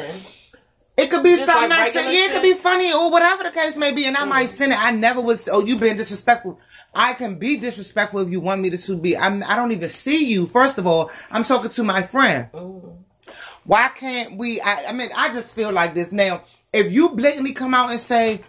It 1.01 1.11
could 1.11 1.23
be 1.23 1.31
Just 1.31 1.47
something 1.47 1.71
like 1.71 1.79
I 1.79 1.89
said. 1.91 2.13
Yeah, 2.13 2.27
it 2.27 2.33
could 2.33 2.43
be 2.43 2.55
funny 2.55 2.93
or 2.93 3.11
whatever 3.11 3.45
the 3.45 3.51
case 3.51 3.77
may 3.77 3.93
be. 3.93 4.07
And 4.07 4.17
I 4.17 4.25
might 4.25 4.51
send 4.51 4.73
it. 4.73 4.79
I 4.79 4.91
never 4.91 5.21
was. 5.21 5.49
Oh, 5.51 5.65
you've 5.65 5.81
been 5.81 5.97
disrespectful. 5.97 6.59
I 6.95 7.13
can 7.15 7.37
be 7.39 7.57
disrespectful 7.57 8.21
if 8.21 8.31
you 8.31 8.41
want 8.41 8.61
me 8.61 8.71
to, 8.71 8.97
be. 8.97 9.17
I'm, 9.17 9.45
I 9.45 9.55
don't 9.55 9.73
even 9.73 9.89
see 9.89 10.27
you. 10.27 10.47
First 10.47 10.79
of 10.79 10.87
all, 10.87 11.11
I'm 11.31 11.45
talking 11.45 11.71
to 11.71 11.85
my 11.85 12.03
friend. 12.03 12.49
Why 13.65 13.89
can't 13.95 14.37
we? 14.37 14.61
I, 14.61 14.87
I 14.89 14.93
mean, 14.93 15.11
I 15.17 15.33
just 15.33 15.55
feel 15.55 15.71
like 15.73 15.95
this 15.95 16.11
now. 16.11 16.43
If 16.73 16.91
you 16.91 17.11
blatantly 17.11 17.53
come 17.53 17.75
out 17.75 17.91
and 17.91 18.01
say, 18.01 18.41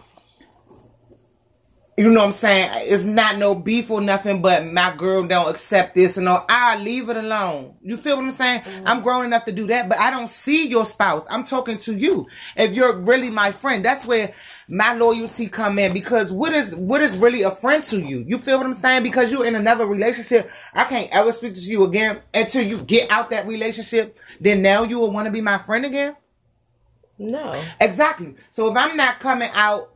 you 2.02 2.10
know 2.10 2.22
what 2.22 2.30
I'm 2.30 2.34
saying? 2.34 2.68
It's 2.78 3.04
not 3.04 3.38
no 3.38 3.54
beef 3.54 3.91
or 3.91 4.02
nothing, 4.02 4.41
but 4.41 4.66
my 4.66 4.91
girl 4.97 5.28
don't 5.28 5.52
accept 5.52 5.93
this 5.93 6.18
and 6.18 6.28
all. 6.28 6.43
I 6.49 6.80
leave 6.80 7.10
it 7.10 7.16
alone. 7.16 7.76
You 7.84 7.95
feel 7.95 8.16
what 8.18 8.26
I'm 8.26 8.32
saying? 8.32 8.62
Mm-hmm. 8.62 8.88
I'm 8.88 9.04
grown 9.04 9.24
enough 9.24 9.45
to 9.45 9.52
do 9.52 9.68
that, 9.68 9.88
but 9.88 9.99
I 9.99 10.10
don't 10.10 10.28
see 10.28 10.68
your 10.68 10.84
spouse. 10.84 11.28
I'm 11.30 11.43
talking 11.43 11.78
to 11.78 11.95
you. 11.95 12.26
If 12.58 12.74
you're 12.74 12.97
really 12.97 13.30
my 13.30 13.52
friend, 13.52 13.86
that's 13.86 14.04
where 14.04 14.34
my 14.68 14.93
loyalty 14.95 15.47
come 15.47 15.78
in 15.78 15.93
because 15.93 16.34
what 16.34 16.54
is 16.54 16.74
what 16.74 17.02
is 17.02 17.20
really 17.20 17.43
a 17.43 17.52
friend 17.52 17.84
to 17.84 18.02
you? 18.02 18.26
You 18.28 18.39
feel 18.39 18.58
what 18.58 18.66
I'm 18.66 18.74
saying? 18.74 19.04
Because 19.04 19.32
you're 19.32 19.45
in 19.45 19.54
another 19.54 19.86
relationship, 19.86 20.49
I 20.74 20.86
can't 20.86 21.16
ever 21.16 21.32
speak 21.32 21.54
to 21.54 21.62
you 21.62 21.84
again 21.84 22.20
until 22.34 22.64
you 22.66 22.80
get 22.80 23.12
out 23.12 23.30
that 23.30 23.45
relationship. 23.45 24.18
Then 24.39 24.64
now 24.64 24.82
you 24.82 24.97
will 24.97 25.12
want 25.12 25.28
to 25.28 25.32
be 25.32 25.41
my 25.41 25.60
friend 25.60 25.86
again. 25.86 26.16
No. 27.20 27.62
Exactly. 27.80 28.34
So 28.49 28.72
if 28.72 28.76
I'm 28.76 28.97
not 28.97 29.20
coming 29.20 29.52
out 29.54 29.91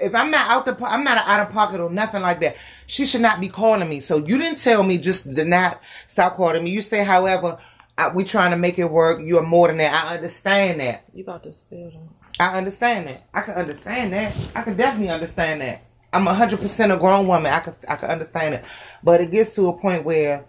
if 0.00 0.14
I'm 0.14 0.30
not 0.30 0.48
out 0.48 0.66
the, 0.66 0.86
I'm 0.86 1.04
not 1.04 1.18
out 1.18 1.46
of 1.46 1.52
pocket 1.52 1.80
or 1.80 1.90
nothing 1.90 2.22
like 2.22 2.40
that. 2.40 2.56
She 2.86 3.06
should 3.06 3.20
not 3.20 3.40
be 3.40 3.48
calling 3.48 3.88
me. 3.88 4.00
So 4.00 4.18
you 4.18 4.38
didn't 4.38 4.58
tell 4.58 4.82
me 4.82 4.98
just 4.98 5.34
to 5.34 5.44
not 5.44 5.80
stop 6.06 6.36
calling 6.36 6.64
me. 6.64 6.70
You 6.70 6.82
say, 6.82 7.04
however, 7.04 7.58
I, 7.96 8.10
we 8.10 8.24
trying 8.24 8.52
to 8.52 8.56
make 8.56 8.78
it 8.78 8.90
work. 8.90 9.20
You 9.20 9.38
are 9.38 9.42
more 9.42 9.68
than 9.68 9.78
that. 9.78 9.92
I 9.92 10.14
understand 10.16 10.80
that. 10.80 11.04
You 11.12 11.24
about 11.24 11.42
to 11.44 11.52
spill 11.52 11.90
them. 11.90 12.10
I 12.38 12.56
understand 12.56 13.08
that. 13.08 13.26
I 13.34 13.40
can 13.40 13.54
understand 13.54 14.12
that. 14.12 14.36
I 14.54 14.62
can 14.62 14.76
definitely 14.76 15.10
understand 15.10 15.60
that. 15.60 15.82
I'm 16.12 16.26
a 16.26 16.32
hundred 16.34 16.60
percent 16.60 16.92
a 16.92 16.96
grown 16.96 17.26
woman. 17.26 17.52
I 17.52 17.60
can 17.60 17.74
I 17.88 17.96
can 17.96 18.08
understand 18.08 18.54
it, 18.54 18.64
but 19.02 19.20
it 19.20 19.30
gets 19.30 19.54
to 19.56 19.68
a 19.68 19.72
point 19.74 20.04
where 20.04 20.46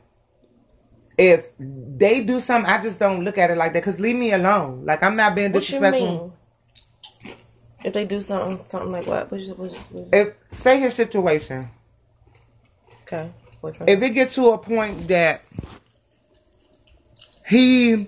if 1.18 1.48
they 1.60 2.24
do 2.24 2.40
something, 2.40 2.72
I 2.72 2.82
just 2.82 2.98
don't 3.00 3.26
look 3.26 3.38
at 3.38 3.52
it 3.52 3.58
like 3.58 3.74
that. 3.74 3.84
Cause 3.84 4.00
leave 4.00 4.16
me 4.16 4.32
alone. 4.32 4.86
Like 4.86 5.04
I'm 5.04 5.18
not 5.18 5.36
being 5.36 5.52
disrespectful. 5.52 6.34
If 7.84 7.94
they 7.94 8.06
do 8.06 8.20
something, 8.20 8.66
something 8.66 8.92
like 8.92 9.08
what? 9.08 9.30
If 9.32 10.38
say 10.52 10.80
his 10.80 10.94
situation. 10.94 11.70
Okay. 13.04 13.32
Boyfriend. 13.62 13.90
If 13.90 14.04
it 14.04 14.14
gets 14.14 14.36
to 14.36 14.50
a 14.50 14.58
point 14.58 15.08
that 15.08 15.44
he 17.48 18.08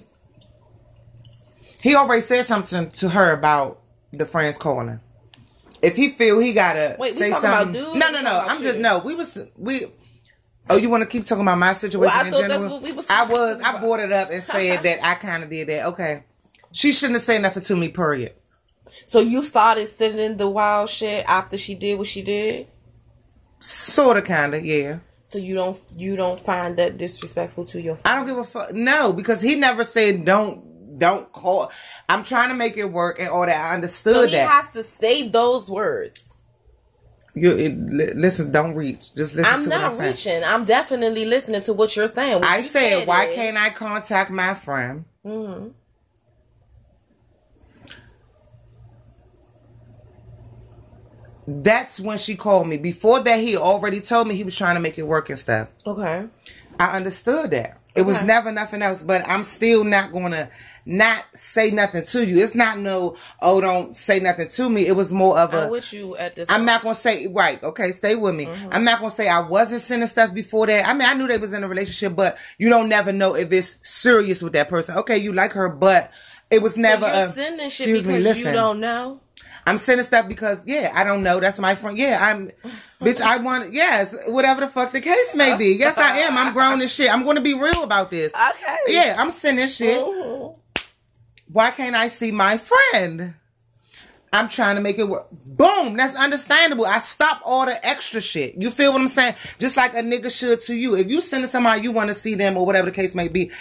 he 1.82 1.96
already 1.96 2.22
said 2.22 2.44
something 2.44 2.92
to 2.92 3.10
her 3.10 3.34
about 3.34 3.80
the 4.12 4.26
friends 4.26 4.58
calling. 4.58 5.00
If 5.82 5.96
he 5.96 6.10
feel 6.10 6.40
he 6.40 6.54
gotta 6.54 6.96
Wait, 7.00 7.16
say 7.16 7.32
something, 7.32 7.74
no, 7.98 8.12
no, 8.12 8.22
no. 8.22 8.46
I'm 8.48 8.62
just 8.62 8.78
no. 8.78 9.00
We 9.00 9.16
was 9.16 9.38
we. 9.58 9.86
Oh, 10.70 10.78
you 10.78 10.90
want 10.90 11.02
to 11.02 11.10
keep 11.10 11.26
talking 11.26 11.42
about 11.42 11.58
my 11.58 11.74
situation 11.74 12.02
well, 12.02 12.24
I 12.24 12.28
in 12.28 12.50
general? 12.50 12.80
We 12.80 12.92
was 12.92 13.10
I 13.10 13.26
was. 13.26 13.60
I 13.62 13.80
brought 13.80 14.00
it 14.00 14.12
up 14.12 14.30
and 14.30 14.44
said 14.44 14.84
that 14.84 15.00
I 15.04 15.16
kind 15.16 15.44
of 15.44 15.50
did 15.50 15.68
that. 15.70 15.88
Okay, 15.88 16.24
she 16.72 16.92
shouldn't 16.92 17.16
have 17.16 17.24
said 17.24 17.42
nothing 17.42 17.64
to 17.64 17.76
me. 17.76 17.90
Period. 17.90 18.34
So 19.12 19.20
you 19.20 19.44
started 19.44 19.88
sending 19.88 20.38
the 20.38 20.50
wild 20.50 20.90
shit 20.90 21.26
after 21.28 21.58
she 21.58 21.76
did 21.76 21.98
what 21.98 22.08
she 22.08 22.22
did? 22.22 22.68
Sorta, 23.60 24.22
kinda, 24.22 24.66
yeah. 24.66 25.00
So 25.26 25.38
you 25.38 25.54
don't 25.54 25.78
you 25.98 26.16
don't 26.16 26.40
find 26.40 26.78
that 26.78 26.98
disrespectful 26.98 27.66
to 27.66 27.82
your? 27.82 27.98
Friend? 27.98 28.08
I 28.08 28.18
don't 28.18 28.26
give 28.26 28.38
a 28.38 28.46
fuck. 28.46 28.74
No, 28.74 29.12
because 29.12 29.42
he 29.42 29.56
never 29.56 29.84
said 29.84 30.24
don't 30.24 30.98
don't 30.98 31.30
call. 31.34 31.74
I'm 32.08 32.24
trying 32.24 32.52
to 32.52 32.56
make 32.56 32.78
it 32.78 32.86
work 32.86 33.20
in 33.20 33.28
order. 33.28 33.52
I 33.52 33.74
understood 33.74 34.14
so 34.14 34.26
he 34.28 34.32
that. 34.32 34.48
He 34.48 34.48
has 34.48 34.72
to 34.72 34.82
say 34.82 35.28
those 35.28 35.70
words. 35.70 36.34
You 37.36 37.52
it, 37.52 38.16
listen. 38.16 38.54
Don't 38.54 38.76
reach. 38.76 39.14
Just 39.14 39.36
listen. 39.36 39.54
I'm 39.54 39.68
not 39.68 39.92
I'm 39.92 40.00
reaching. 40.00 40.42
I'm 40.42 40.64
definitely 40.64 41.26
listening 41.26 41.64
to 41.64 41.74
what 41.74 41.98
you're 41.98 42.08
saying. 42.08 42.36
What 42.36 42.46
I 42.46 42.58
you 42.60 42.64
said, 42.64 43.00
said, 43.00 43.08
why 43.10 43.26
is, 43.26 43.36
can't 43.36 43.58
I 43.58 43.72
contact 43.72 44.32
my 44.32 44.54
friend? 44.54 45.04
Mm-hmm. 45.26 45.68
That's 51.48 52.00
when 52.00 52.18
she 52.18 52.36
called 52.36 52.68
me. 52.68 52.78
Before 52.78 53.20
that, 53.22 53.40
he 53.40 53.58
already 53.58 54.00
told 54.00 54.28
me 54.28 54.36
he 54.36 54.44
was 54.44 54.58
trying 54.58 54.76
to 54.76 54.82
make 54.82 54.98
it 54.98 55.08
work 55.08 55.30
and 55.30 55.38
stuff. 55.38 55.70
Okay. 55.86 56.28
I 56.80 56.96
understood 56.96 57.52
that. 57.52 57.78
It 57.94 58.02
okay. 58.02 58.08
was 58.08 58.24
never 58.24 58.52
nothing 58.52 58.82
else, 58.82 59.04
but 59.04 59.28
I'm 59.28 59.44
still 59.44 59.84
not 59.84 60.14
gonna 60.14 60.50
not 60.86 61.26
say 61.34 61.72
nothing 61.72 62.06
to 62.06 62.26
you. 62.26 62.42
It's 62.42 62.56
not 62.56 62.80
no, 62.80 63.18
oh, 63.42 63.60
don't 63.60 63.96
say 63.96 64.22
nothing 64.22 64.48
to 64.48 64.70
me. 64.70 64.88
It 64.88 64.94
was 64.94 65.12
more 65.12 65.38
of 65.38 65.54
a. 65.54 65.64
I'm 65.64 65.72
with 65.72 65.92
you 65.92 66.16
at 66.16 66.36
this. 66.36 66.50
I'm 66.50 66.60
point. 66.60 66.66
not 66.68 66.84
gonna 66.84 66.96
say 66.96 67.28
right. 67.28 67.62
Okay, 67.62 67.92
stay 67.92 68.16
with 68.16 68.34
me. 68.34 68.46
Mm-hmm. 68.46 68.70
I'm 68.72 68.86
not 68.86 69.00
gonna 69.00 69.12
say 69.12 69.28
I 69.28 69.42
wasn't 69.42 69.82
sending 69.82 70.08
stuff 70.08 70.34
before 70.34 70.68
that. 70.68 70.88
I 70.88 70.94
mean, 70.94 71.08
I 71.08 71.14
knew 71.16 71.28
they 71.28 71.38
was 71.38 71.52
in 71.52 71.66
a 71.66 71.68
relationship, 71.68 72.16
but 72.16 72.38
you 72.58 72.70
don't 72.70 72.88
never 72.88 73.12
know 73.12 73.36
if 73.36 73.52
it's 73.52 73.76
serious 73.84 74.42
with 74.42 74.54
that 74.54 74.70
person. 74.70 74.96
Okay, 75.00 75.18
you 75.18 75.34
like 75.34 75.52
her, 75.52 75.68
but 75.68 76.12
it 76.50 76.62
was 76.62 76.78
never. 76.78 77.06
So 77.06 77.26
a, 77.26 77.28
sending 77.28 77.70
shit 77.70 77.88
because 77.88 78.06
me, 78.06 78.20
listen, 78.20 78.54
you 78.54 78.60
don't 78.60 78.80
know. 78.80 79.20
I'm 79.66 79.78
sending 79.78 80.04
stuff 80.04 80.28
because 80.28 80.64
yeah, 80.66 80.92
I 80.96 81.04
don't 81.04 81.24
know. 81.24 81.40
That's 81.40 81.60
my 81.60 81.76
friend. 81.76 81.98
Yeah, 81.98 82.18
I'm, 82.20 82.52
bitch. 83.00 83.22
I 83.22 83.38
want 83.38 83.74
yes, 83.74 84.16
whatever 84.28 84.62
the 84.62 84.68
fuck 84.68 84.92
the 84.92 85.02
case 85.02 85.36
may 85.36 85.58
be. 85.58 85.76
Yes, 85.78 85.98
I 85.98 86.20
am. 86.20 86.38
I'm 86.38 86.54
grown 86.54 86.82
as 86.82 86.94
shit. 86.94 87.14
I'm 87.14 87.24
going 87.24 87.36
to 87.36 87.42
be 87.42 87.54
real 87.54 87.84
about 87.84 88.10
this. 88.10 88.34
Okay. 88.34 88.78
Yeah, 88.88 89.16
I'm 89.18 89.32
sending 89.32 89.68
shit. 89.68 90.00
Mm-hmm. 90.00 90.58
Why 91.52 91.72
can't 91.72 91.96
I 91.96 92.08
see 92.08 92.32
my 92.32 92.58
friend? 92.58 93.36
I'm 94.34 94.48
trying 94.48 94.76
to 94.78 94.82
make 94.82 94.98
it 94.98 95.10
work. 95.10 95.28
Boom, 95.32 95.98
that's 95.98 96.16
understandable. 96.16 96.86
I 96.86 97.00
stop 97.00 97.42
all 97.44 97.66
the 97.66 97.86
extra 97.86 98.22
shit. 98.22 98.56
You 98.58 98.72
feel 98.72 98.94
what 98.94 99.02
I'm 99.02 99.10
saying? 99.10 99.36
Just 99.60 99.76
like 99.76 99.94
a 99.94 99.98
nigga 99.98 100.32
should 100.36 100.62
to 100.62 100.74
you. 100.74 100.96
If 100.96 101.10
you 101.10 101.20
sending 101.20 101.50
somebody 101.50 101.82
you 101.82 101.92
want 101.92 102.10
to 102.10 102.16
see 102.16 102.36
them 102.36 102.56
or 102.56 102.66
whatever 102.66 102.90
the 102.90 102.96
case 102.96 103.14
may 103.14 103.28
be, 103.28 103.52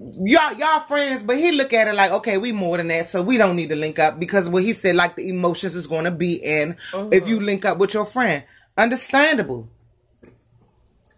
y'all 0.00 0.54
y'all 0.54 0.80
friends, 0.80 1.22
but 1.22 1.36
he 1.36 1.52
look 1.52 1.72
at 1.72 1.88
it 1.88 1.94
like, 1.94 2.12
okay, 2.12 2.38
we 2.38 2.52
more 2.52 2.76
than 2.76 2.88
that, 2.88 3.06
so 3.06 3.22
we 3.22 3.36
don't 3.36 3.56
need 3.56 3.70
to 3.70 3.76
link 3.76 3.98
up 3.98 4.18
because 4.18 4.48
what 4.48 4.62
he 4.62 4.72
said, 4.72 4.96
like 4.96 5.16
the 5.16 5.28
emotions 5.28 5.74
is 5.74 5.86
going 5.86 6.04
to 6.04 6.10
be 6.10 6.34
in 6.34 6.72
uh-huh. 6.92 7.08
if 7.12 7.28
you 7.28 7.40
link 7.40 7.64
up 7.64 7.78
with 7.78 7.94
your 7.94 8.04
friend. 8.04 8.44
Understandable. 8.76 9.68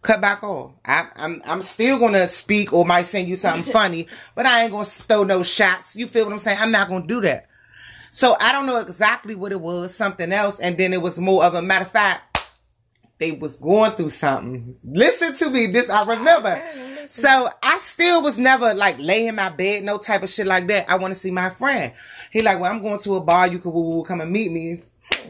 Cut 0.03 0.23
back 0.23 0.43
off. 0.43 0.73
I, 0.83 1.09
I'm 1.17 1.43
I'm 1.45 1.61
still 1.61 1.99
gonna 1.99 2.27
speak 2.27 2.73
or 2.73 2.87
might 2.87 3.05
send 3.05 3.29
you 3.29 3.37
something 3.37 3.71
funny, 3.73 4.07
but 4.35 4.47
I 4.47 4.63
ain't 4.63 4.73
gonna 4.73 4.87
throw 4.87 5.25
no 5.25 5.43
shots. 5.43 5.95
You 5.95 6.07
feel 6.07 6.25
what 6.25 6.33
I'm 6.33 6.39
saying? 6.39 6.57
I'm 6.59 6.73
not 6.73 6.89
gonna 6.89 7.07
do 7.07 7.21
that. 7.21 7.49
So 8.11 8.35
I 8.41 8.53
don't 8.53 8.67
know 8.67 8.81
exactly 8.81 9.35
what 9.35 9.53
it 9.53 9.61
was, 9.61 9.95
something 9.95 10.33
else, 10.33 10.59
and 10.59 10.79
then 10.79 10.95
it 10.95 11.03
was 11.03 11.21
more 11.21 11.45
of 11.45 11.53
a 11.53 11.61
matter 11.61 11.85
of 11.85 11.91
fact 11.91 12.30
they 13.21 13.33
was 13.33 13.57
going 13.57 13.93
through 13.93 14.09
something. 14.09 14.77
Listen 14.83 15.35
to 15.35 15.51
me. 15.51 15.67
This 15.67 15.91
I 15.91 16.05
remember. 16.05 16.61
So 17.11 17.49
I 17.63 17.77
still 17.77 18.23
was 18.23 18.39
never 18.39 18.73
like 18.73 18.99
laying 18.99 19.29
in 19.29 19.35
my 19.35 19.51
bed, 19.51 19.85
no 19.85 19.99
type 19.99 20.23
of 20.23 20.31
shit 20.31 20.47
like 20.47 20.67
that. 20.69 20.89
I 20.89 20.97
want 20.97 21.13
to 21.13 21.21
see 21.21 21.31
my 21.31 21.51
friend. 21.51 21.93
He 22.33 22.41
like, 22.41 22.59
well, 22.59 22.73
I'm 22.73 22.81
going 22.81 22.99
to 23.01 23.17
a 23.17 23.21
bar. 23.21 23.47
You 23.47 23.59
could 23.59 23.73
woo, 23.73 23.97
woo, 23.97 24.05
come 24.05 24.21
and 24.23 24.33
meet 24.33 24.51
me. 24.51 24.83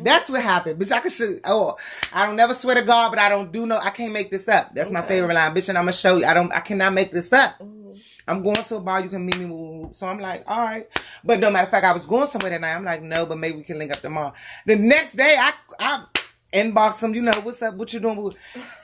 That's 0.02 0.30
what 0.30 0.42
happened. 0.42 0.80
Bitch, 0.80 0.92
I 0.92 1.00
could 1.00 1.10
shoot. 1.10 1.40
Oh, 1.44 1.76
I 2.14 2.26
don't 2.26 2.36
never 2.36 2.54
swear 2.54 2.76
to 2.76 2.82
God, 2.82 3.10
but 3.10 3.18
I 3.18 3.28
don't 3.28 3.50
do 3.50 3.66
no. 3.66 3.78
I 3.78 3.90
can't 3.90 4.12
make 4.12 4.30
this 4.30 4.48
up. 4.48 4.74
That's 4.74 4.88
okay. 4.88 4.94
my 4.94 5.02
favorite 5.02 5.34
line, 5.34 5.54
bitch. 5.54 5.68
And 5.68 5.76
I'm 5.76 5.84
gonna 5.84 5.92
show 5.92 6.18
you. 6.18 6.24
I 6.26 6.34
don't. 6.34 6.52
I 6.52 6.60
cannot 6.60 6.92
make 6.92 7.10
this 7.10 7.32
up. 7.32 7.58
Mm-hmm. 7.58 7.90
I'm 8.28 8.42
going 8.42 8.56
to 8.56 8.76
a 8.76 8.80
bar. 8.80 9.00
You 9.00 9.08
can 9.08 9.26
meet 9.26 9.38
me. 9.38 9.46
Woo, 9.46 9.56
woo. 9.56 9.88
So 9.92 10.06
I'm 10.06 10.18
like, 10.20 10.44
all 10.46 10.60
right. 10.60 10.86
But 11.24 11.40
no 11.40 11.50
matter 11.50 11.64
of 11.64 11.70
fact, 11.70 11.84
I 11.84 11.92
was 11.92 12.06
going 12.06 12.28
somewhere 12.28 12.50
that 12.50 12.60
night. 12.60 12.74
I'm 12.74 12.84
like, 12.84 13.02
no, 13.02 13.26
but 13.26 13.38
maybe 13.38 13.58
we 13.58 13.64
can 13.64 13.78
link 13.78 13.90
up 13.92 14.00
tomorrow. 14.00 14.32
The 14.66 14.76
next 14.76 15.16
day, 15.16 15.36
I 15.38 15.52
I 15.80 16.04
inbox 16.52 17.00
them. 17.00 17.14
You 17.14 17.22
know 17.22 17.32
what's 17.42 17.62
up? 17.62 17.74
What 17.74 17.92
you 17.92 18.00
doing? 18.00 18.32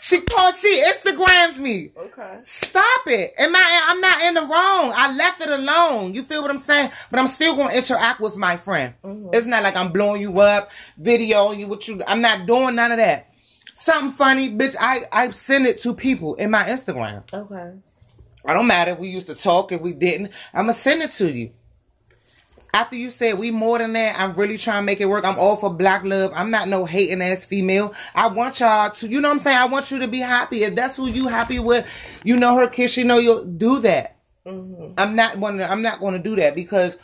She 0.01 0.21
called. 0.21 0.55
She 0.57 0.83
Instagrams 0.83 1.59
me. 1.59 1.93
Okay. 1.97 2.39
Stop 2.43 3.07
it. 3.07 3.33
Am 3.39 3.55
I? 3.55 3.81
I'm 3.89 4.01
not 4.01 4.23
in 4.23 4.35
the 4.35 4.41
wrong. 4.41 4.93
I 4.95 5.15
left 5.17 5.41
it 5.41 5.51
alone. 5.51 6.15
You 6.15 6.23
feel 6.23 6.43
what 6.43 6.51
I'm 6.51 6.59
saying? 6.59 6.91
But 7.11 7.21
I'm 7.21 7.27
still 7.27 7.57
gonna 7.57 7.75
interact 7.75 8.21
with 8.21 8.37
my 8.37 8.57
friend. 8.57 8.95
Mm-hmm. 9.05 9.31
It's 9.33 9.47
not 9.47 9.63
like 9.63 9.77
I'm 9.77 9.93
blowing 9.93 10.21
you 10.21 10.41
up, 10.41 10.71
videoing 11.01 11.59
you. 11.59 11.67
What 11.67 11.87
you? 11.89 12.03
I'm 12.07 12.21
not 12.21 12.47
doing 12.47 12.75
none 12.75 12.93
of 12.93 12.99
that. 12.99 13.33
Something 13.75 14.13
funny, 14.13 14.51
bitch. 14.51 14.77
I 14.81 15.01
I 15.13 15.31
send 15.31 15.67
it 15.67 15.81
to 15.81 15.95
people 15.95 16.35
in 16.37 16.51
my 16.51 16.65
Instagram. 16.65 17.33
Okay. 17.33 17.79
I 18.49 18.55
don't 18.55 18.69
matter 18.69 18.93
if 18.93 19.01
we 19.01 19.09
used 19.09 19.27
to 19.27 19.35
talk 19.35 19.73
if 19.73 19.81
we 19.81 19.93
didn't. 19.93 20.33
I'm 20.55 20.63
gonna 20.63 20.73
send 20.73 21.03
it 21.03 21.11
to 21.13 21.31
you 21.31 21.51
after 22.77 22.95
you 22.95 23.11
said 23.11 23.39
we 23.39 23.51
more 23.51 23.79
than 23.79 23.95
that, 23.95 24.21
I'm 24.21 24.35
really 24.35 24.59
trying 24.59 24.83
to 24.83 24.85
make 24.85 25.01
it 25.01 25.07
work. 25.07 25.25
I'm 25.25 25.39
all 25.39 25.57
for 25.57 25.73
black 25.73 26.05
love. 26.05 26.31
I'm 26.35 26.51
not 26.51 26.69
no 26.69 26.85
hating 26.85 27.23
ass 27.23 27.47
female. 27.47 27.95
I 28.15 28.29
want 28.29 28.61
y'all 28.61 28.91
to, 28.91 29.09
you 29.09 29.23
know 29.23 29.29
what 29.29 29.37
I'm 29.37 29.41
saying? 29.41 29.57
I 29.57 29.65
want 29.65 29.91
you 29.91 29.99
to 30.01 30.09
be 30.09 30.19
happy. 30.19 30.63
If 30.63 30.75
that's 30.75 30.97
who 30.97 31.09
you 31.09 31.27
happy 31.27 31.59
with, 31.59 31.87
you 32.23 32.37
know 32.37 32.55
her 32.57 32.69
kiss, 32.69 32.99
you 32.99 33.05
know 33.05 33.19
you'll 33.19 33.47
do 33.47 33.81
that. 33.81 34.19
Mm-hmm. 34.45 34.93
I'm 34.99 35.17
not 35.17 35.41
going 35.41 35.57
to, 35.57 35.71
I'm 35.71 35.81
not 35.81 36.01
going 36.01 36.13
to 36.13 36.19
do 36.19 36.37
that 36.37 36.55
because 36.55 36.99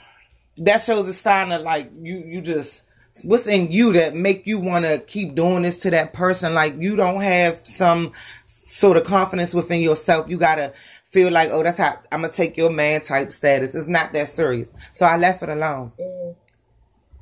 that 0.58 0.82
shows 0.82 1.08
a 1.08 1.12
sign 1.14 1.50
of 1.52 1.62
like 1.62 1.90
you, 1.98 2.18
you 2.18 2.42
just, 2.42 2.84
what's 3.24 3.46
in 3.46 3.72
you 3.72 3.94
that 3.94 4.14
make 4.14 4.46
you 4.46 4.58
want 4.58 4.84
to 4.84 5.02
keep 5.06 5.34
doing 5.34 5.62
this 5.62 5.78
to 5.78 5.90
that 5.90 6.12
person? 6.12 6.52
Like 6.52 6.74
you 6.76 6.96
don't 6.96 7.22
have 7.22 7.66
some 7.66 8.12
sort 8.44 8.98
of 8.98 9.04
confidence 9.04 9.54
within 9.54 9.80
yourself. 9.80 10.28
You 10.28 10.36
gotta 10.36 10.74
feel 11.12 11.30
like, 11.30 11.50
oh, 11.52 11.62
that's 11.62 11.78
how 11.78 11.94
I'm 12.10 12.22
gonna 12.22 12.32
take 12.32 12.56
your 12.56 12.70
man 12.70 13.02
type 13.02 13.32
status. 13.32 13.74
It's 13.74 13.86
not 13.86 14.12
that 14.14 14.28
serious. 14.28 14.70
So 14.92 15.04
I 15.06 15.16
left 15.18 15.42
it 15.42 15.50
alone. 15.50 15.92
Mm. 16.00 16.34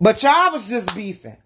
But 0.01 0.22
y'all 0.22 0.53
was 0.53 0.68
just 0.68 0.95
beefing. 0.95 1.36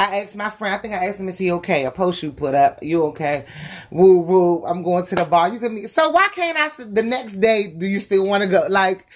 I 0.00 0.18
asked 0.18 0.36
my 0.36 0.48
friend, 0.48 0.72
I 0.74 0.78
think 0.78 0.94
I 0.94 1.06
asked 1.06 1.18
him, 1.18 1.28
is 1.28 1.38
he 1.38 1.50
okay? 1.52 1.84
A 1.84 1.90
post 1.90 2.22
you 2.22 2.30
put 2.30 2.54
up, 2.54 2.78
you 2.82 3.02
okay? 3.06 3.44
Woo 3.90 4.20
woo, 4.20 4.64
I'm 4.64 4.82
going 4.84 5.04
to 5.06 5.14
the 5.16 5.24
bar. 5.24 5.52
You 5.52 5.58
can 5.58 5.74
meet. 5.74 5.90
So 5.90 6.10
why 6.10 6.28
can't 6.32 6.56
I, 6.56 6.70
the 6.84 7.02
next 7.02 7.36
day, 7.36 7.66
do 7.76 7.84
you 7.84 7.98
still 7.98 8.24
want 8.26 8.44
to 8.44 8.48
go? 8.48 8.64
Like, 8.68 9.06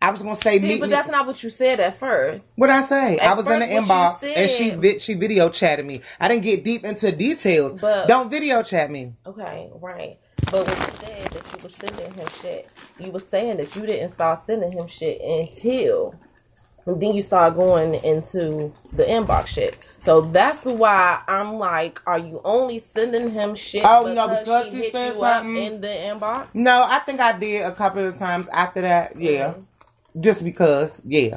I 0.00 0.10
was 0.10 0.22
going 0.22 0.34
to 0.34 0.40
say 0.40 0.58
See, 0.58 0.66
meet 0.66 0.80
but 0.80 0.88
me. 0.88 0.94
that's 0.94 1.10
not 1.10 1.26
what 1.26 1.42
you 1.42 1.50
said 1.50 1.78
at 1.78 1.94
first. 1.98 2.46
What 2.56 2.70
I 2.70 2.80
say? 2.80 3.18
I 3.18 3.32
At 3.32 3.36
was 3.36 3.50
in 3.50 3.60
the 3.60 3.66
inbox 3.66 4.24
and 4.34 4.48
she 4.48 4.70
vi- 4.70 4.96
she 4.96 5.12
video 5.12 5.50
chatted 5.50 5.84
me. 5.84 6.00
I 6.18 6.28
didn't 6.28 6.44
get 6.44 6.64
deep 6.64 6.84
into 6.84 7.12
details. 7.12 7.74
But- 7.74 8.08
Don't 8.08 8.30
video 8.30 8.62
chat 8.62 8.90
me. 8.90 9.12
Okay, 9.26 9.68
right. 9.74 10.18
But 10.50 10.66
when 10.66 10.76
you 10.78 10.84
said 10.98 11.22
that 11.32 11.52
you 11.52 11.62
were 11.62 11.68
sending 11.68 12.14
him 12.14 12.28
shit, 12.40 12.72
you 12.98 13.10
were 13.12 13.18
saying 13.20 13.56
that 13.58 13.74
you 13.76 13.86
didn't 13.86 14.08
start 14.10 14.38
sending 14.40 14.72
him 14.72 14.86
shit 14.86 15.20
until 15.20 16.14
then 16.86 17.14
you 17.14 17.22
start 17.22 17.54
going 17.54 17.94
into 18.02 18.72
the 18.92 19.04
inbox 19.04 19.48
shit. 19.48 19.88
So 20.00 20.22
that's 20.22 20.64
why 20.64 21.22
I'm 21.28 21.54
like, 21.54 22.00
are 22.06 22.18
you 22.18 22.40
only 22.44 22.78
sending 22.80 23.30
him 23.30 23.54
shit 23.54 23.84
Oh, 23.84 24.12
no, 24.12 24.26
because 24.26 24.64
she 24.64 24.70
he 24.70 24.82
hit 24.84 24.92
said 24.92 25.14
you 25.14 25.22
up 25.22 25.42
something. 25.42 25.56
in 25.56 25.80
the 25.80 25.86
inbox? 25.88 26.54
No, 26.54 26.84
I 26.88 26.98
think 27.00 27.20
I 27.20 27.38
did 27.38 27.64
a 27.66 27.72
couple 27.72 28.04
of 28.04 28.16
times 28.16 28.48
after 28.48 28.80
that. 28.80 29.16
Yeah, 29.16 29.50
Mm-hmm. 29.52 30.20
just 30.22 30.42
because. 30.42 31.00
Yeah, 31.04 31.36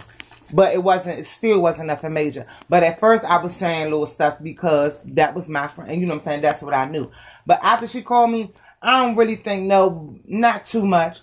but 0.53 0.73
it 0.73 0.81
wasn't. 0.83 1.19
It 1.19 1.25
still 1.25 1.61
wasn't 1.61 1.87
nothing 1.87 2.13
major. 2.13 2.47
But 2.69 2.83
at 2.83 2.99
first, 2.99 3.23
I 3.25 3.43
was 3.43 3.55
saying 3.55 3.91
little 3.91 4.07
stuff 4.07 4.41
because 4.41 5.03
that 5.03 5.35
was 5.35 5.49
my 5.49 5.67
friend. 5.67 5.91
And 5.91 6.01
you 6.01 6.07
know 6.07 6.13
what 6.13 6.21
I'm 6.21 6.25
saying? 6.25 6.41
That's 6.41 6.63
what 6.63 6.73
I 6.73 6.85
knew. 6.85 7.11
But 7.45 7.59
after 7.63 7.85
she 7.85 8.01
called 8.01 8.31
me, 8.31 8.51
I 8.83 9.05
don't 9.05 9.15
really 9.15 9.37
think 9.37 9.65
no, 9.65 10.19
not 10.25 10.65
too 10.65 10.85
much. 10.85 11.19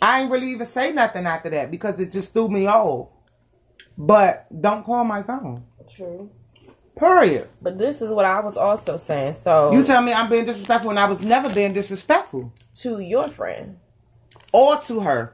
I 0.00 0.22
ain't 0.22 0.30
really 0.30 0.52
even 0.52 0.66
say 0.66 0.92
nothing 0.92 1.26
after 1.26 1.50
that 1.50 1.70
because 1.70 1.98
it 1.98 2.12
just 2.12 2.32
threw 2.32 2.48
me 2.48 2.66
off. 2.68 3.08
But 3.98 4.46
don't 4.60 4.84
call 4.84 5.02
my 5.04 5.22
phone. 5.22 5.64
True. 5.90 6.30
Period. 6.96 7.48
But 7.60 7.76
this 7.76 8.00
is 8.00 8.10
what 8.10 8.24
I 8.24 8.40
was 8.40 8.56
also 8.56 8.96
saying. 8.96 9.32
So 9.32 9.72
You 9.72 9.84
tell 9.84 10.00
me 10.00 10.12
I'm 10.12 10.30
being 10.30 10.46
disrespectful 10.46 10.90
and 10.90 10.98
I 10.98 11.08
was 11.08 11.20
never 11.22 11.52
being 11.52 11.72
disrespectful. 11.72 12.52
to 12.76 13.00
your 13.00 13.28
friend. 13.28 13.78
Or 14.52 14.76
to 14.82 15.00
her. 15.00 15.32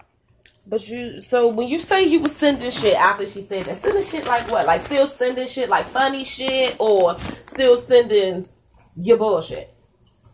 But 0.67 0.89
you, 0.89 1.21
so 1.21 1.49
when 1.49 1.69
you 1.69 1.81
say 1.81 2.05
you 2.05 2.21
was 2.21 2.35
sending 2.35 2.71
shit 2.71 2.95
after 2.97 3.27
she 3.27 3.41
said 3.43 3.65
that, 3.65 3.77
sending 3.77 4.03
shit 4.03 4.27
like 4.27 4.49
what? 4.51 4.65
Like 4.67 4.81
still 4.81 5.07
sending 5.09 5.47
shit 5.49 5.69
like 5.69 5.87
funny 5.87 6.25
shit, 6.25 6.77
or 6.79 7.19
still 7.47 7.77
sending 7.77 8.47
your 8.97 9.19
bullshit? 9.19 9.72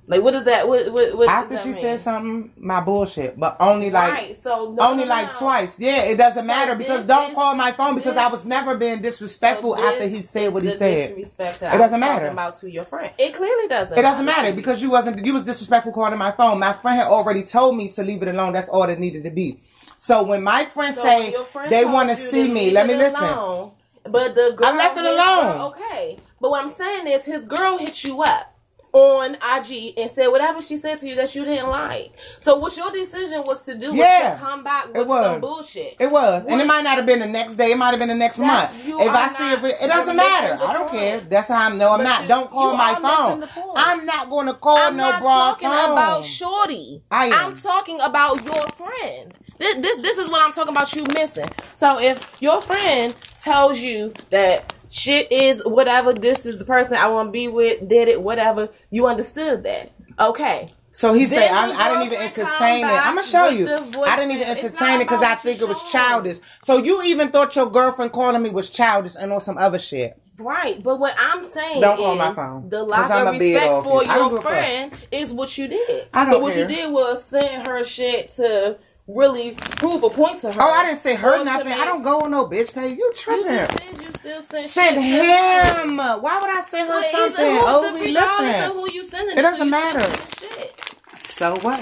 Like 0.08 0.22
what 0.22 0.34
is 0.34 0.44
that? 0.44 0.66
What, 0.66 0.90
what, 0.90 1.18
what 1.18 1.28
After 1.28 1.58
she 1.58 1.68
mean? 1.68 1.74
said 1.74 2.00
something, 2.00 2.50
my 2.56 2.80
bullshit. 2.80 3.38
But 3.38 3.58
only 3.60 3.90
like 3.90 4.10
right. 4.10 4.36
So 4.36 4.72
no, 4.72 4.90
only 4.90 5.04
no, 5.04 5.10
like 5.10 5.34
no. 5.34 5.38
twice. 5.38 5.78
Yeah, 5.78 6.04
it 6.04 6.16
doesn't 6.16 6.46
matter 6.46 6.74
because 6.76 7.04
don't 7.04 7.34
call 7.34 7.54
my 7.54 7.72
phone 7.72 7.94
because 7.94 8.14
this- 8.14 8.22
I 8.24 8.28
was 8.28 8.46
never 8.46 8.74
being 8.78 9.02
disrespectful 9.02 9.76
So 9.76 9.84
after 9.84 10.08
he 10.08 10.22
said 10.22 10.54
what 10.54 10.62
he 10.62 10.74
said. 10.74 11.08
disrespect 11.14 11.58
It 11.62 11.76
doesn't 11.76 12.00
matter. 12.00 12.28
About 12.28 12.56
to 12.60 12.70
your 12.70 12.84
friend, 12.84 13.12
it 13.18 13.34
clearly 13.34 13.68
doesn't. 13.68 13.98
It 13.98 14.00
doesn't 14.00 14.24
matter 14.24 14.54
because 14.54 14.82
you 14.82 14.90
wasn't 14.90 15.24
you 15.26 15.34
was 15.34 15.44
disrespectful 15.44 15.92
calling 15.92 16.18
my 16.18 16.32
phone. 16.32 16.58
My 16.58 16.72
friend 16.72 16.96
had 16.98 17.08
already 17.08 17.42
told 17.44 17.76
me 17.76 17.90
to 17.90 18.02
leave 18.02 18.22
it 18.22 18.28
alone. 18.28 18.54
That's 18.54 18.70
all 18.70 18.84
it 18.84 18.98
needed 18.98 19.24
to 19.24 19.30
be. 19.30 19.60
So 19.98 20.22
when 20.24 20.42
my 20.42 20.64
friends 20.64 20.96
So 20.96 21.02
say 21.02 21.34
friend 21.52 21.70
they 21.70 21.84
want 21.84 22.08
to 22.08 22.16
see 22.16 22.50
me, 22.50 22.70
let 22.70 22.86
me 22.86 22.94
listen. 22.94 23.24
alone, 23.24 23.72
But 24.04 24.34
the 24.34 24.54
girl, 24.56 24.68
I 24.68 24.76
left 24.76 24.96
it 24.96 25.04
alone. 25.04 25.72
okay, 25.72 26.18
but 26.40 26.50
what 26.50 26.64
I'm 26.64 26.70
saying 26.72 27.08
is, 27.08 27.26
his 27.26 27.44
girl 27.44 27.76
hit 27.76 28.04
you 28.04 28.22
up 28.22 28.54
on 28.92 29.34
IG 29.34 29.94
and 29.98 30.10
said 30.10 30.28
whatever 30.28 30.62
she 30.62 30.76
said 30.76 30.98
to 31.00 31.06
you 31.08 31.14
that 31.16 31.34
you 31.34 31.44
didn't 31.44 31.68
like. 31.68 32.12
So 32.40 32.56
what 32.58 32.76
your 32.76 32.90
decision 32.90 33.42
was 33.44 33.64
to 33.66 33.76
do 33.76 33.94
was 33.94 34.06
to 34.06 34.36
come 34.40 34.64
back 34.64 34.86
it 34.86 34.98
with 34.98 35.08
some 35.08 35.40
bullshit. 35.40 35.96
It 36.00 36.10
was, 36.10 36.46
and 36.46 36.60
it 36.60 36.66
might 36.66 36.82
not 36.82 36.96
have 36.96 37.06
been 37.06 37.18
the 37.20 37.26
next 37.26 37.56
day. 37.56 37.72
It 37.72 37.78
might 37.78 37.90
have 37.90 37.98
been 37.98 38.08
the 38.08 38.14
next 38.14 38.38
month. 38.38 38.74
If 38.86 39.12
I 39.12 39.28
see 39.28 39.52
if 39.52 39.64
it, 39.64 39.74
it 39.82 39.88
doesn't 39.88 40.16
matter. 40.16 40.62
I 40.62 40.72
don't 40.72 40.88
point. 40.88 41.00
care. 41.02 41.20
That's 41.20 41.48
how 41.48 41.68
I 41.70 41.74
know 41.76 41.92
I'm 41.92 41.98
But 41.98 42.04
not. 42.04 42.22
you- 42.22 42.28
don't 42.28 42.50
call 42.50 42.76
my 42.76 42.94
phone. 42.94 43.44
I'm 43.76 44.06
not 44.06 44.30
going 44.30 44.46
to 44.46 44.54
call 44.54 44.78
I'm 44.78 44.96
no 44.96 45.10
broad 45.20 45.50
talking 45.58 45.68
phone. 45.68 45.92
about 45.92 46.24
Shorty. 46.24 47.02
I 47.10 47.26
am. 47.26 47.32
I'm 47.50 47.56
talking 47.56 48.00
about 48.00 48.44
your 48.44 48.66
friend. 48.68 49.34
This, 49.58 49.74
this 49.76 49.96
this 50.02 50.18
is 50.18 50.30
what 50.30 50.40
I'm 50.40 50.52
talking 50.52 50.72
about 50.72 50.94
you 50.94 51.04
missing. 51.12 51.48
So 51.74 52.00
if 52.00 52.40
your 52.40 52.62
friend 52.62 53.12
tells 53.40 53.80
you 53.80 54.12
that 54.30 54.72
shit 54.88 55.30
is 55.30 55.62
whatever, 55.64 56.12
this 56.12 56.46
is 56.46 56.58
the 56.58 56.64
person 56.64 56.94
I 56.94 57.08
want 57.08 57.28
to 57.28 57.32
be 57.32 57.48
with, 57.48 57.88
did 57.88 58.08
it, 58.08 58.22
whatever, 58.22 58.68
you 58.90 59.06
understood 59.06 59.62
that. 59.64 59.92
Okay. 60.18 60.68
So 60.92 61.14
he 61.14 61.26
said, 61.26 61.48
I, 61.52 61.70
I 61.72 61.88
didn't 61.90 62.12
even 62.12 62.18
entertain 62.18 62.84
it. 62.84 62.90
I'm 62.90 63.14
gonna 63.14 63.22
show 63.22 63.48
you. 63.48 63.68
I 64.04 64.16
didn't 64.16 64.32
even 64.32 64.48
entertain 64.48 65.00
it 65.00 65.04
because 65.04 65.22
I 65.22 65.36
think 65.36 65.60
it 65.60 65.68
was 65.68 65.88
childish. 65.92 66.38
So 66.64 66.78
you 66.78 67.04
even 67.04 67.28
thought 67.28 67.54
your 67.54 67.70
girlfriend 67.70 68.10
calling 68.10 68.42
me 68.42 68.50
was 68.50 68.68
childish 68.68 69.12
and 69.18 69.32
on 69.32 69.40
some 69.40 69.58
other 69.58 69.78
shit. 69.78 70.20
Right, 70.38 70.82
but 70.82 70.98
what 71.00 71.14
I'm 71.18 71.42
saying 71.42 71.80
Don't 71.80 71.96
call 71.96 72.14
my 72.14 72.32
phone, 72.32 72.68
the 72.68 72.84
lack 72.84 73.10
of 73.10 73.32
respect 73.38 73.84
for 73.84 74.04
you. 74.04 74.10
Your 74.10 74.24
give 74.24 74.32
a 74.32 74.42
fuck. 74.42 74.52
friend 74.52 74.92
is 75.10 75.32
what 75.32 75.56
you 75.58 75.68
did. 75.68 76.08
I 76.12 76.24
don't 76.24 76.34
but 76.34 76.42
what 76.42 76.54
care. 76.54 76.68
you 76.68 76.76
did 76.76 76.92
was 76.92 77.24
send 77.24 77.66
her 77.66 77.82
shit 77.84 78.30
to 78.32 78.78
really 79.08 79.54
prove 79.54 80.04
a 80.04 80.10
point 80.10 80.40
to 80.40 80.52
her. 80.52 80.60
Oh, 80.60 80.70
I 80.70 80.86
didn't 80.86 81.00
say 81.00 81.16
her 81.16 81.42
nothing. 81.44 81.72
I 81.72 81.84
don't 81.84 82.02
go 82.02 82.20
on 82.20 82.30
no 82.30 82.46
bitch 82.46 82.74
page. 82.74 82.96
You 82.96 83.10
tripping? 83.16 84.00
you 84.00 84.07
still 84.28 84.42
send 84.42 84.66
Send 84.66 85.02
shit 85.02 85.74
to 85.74 85.80
him. 85.88 85.96
Why 85.96 86.38
would 86.40 86.50
I 86.50 86.62
send 86.62 86.88
her 86.88 86.94
Well, 86.94 87.10
something? 87.10 87.44
who, 87.44 87.60
Oh, 87.62 87.92
the, 87.92 87.98
we 88.00 88.12
listen. 88.12 88.72
who 88.72 88.90
you 88.90 89.04
sending 89.04 89.38
It 89.38 89.42
doesn't 89.42 89.64
you 89.66 89.70
matter. 89.70 90.00
shit. 90.38 90.94
So 91.18 91.56
what? 91.60 91.80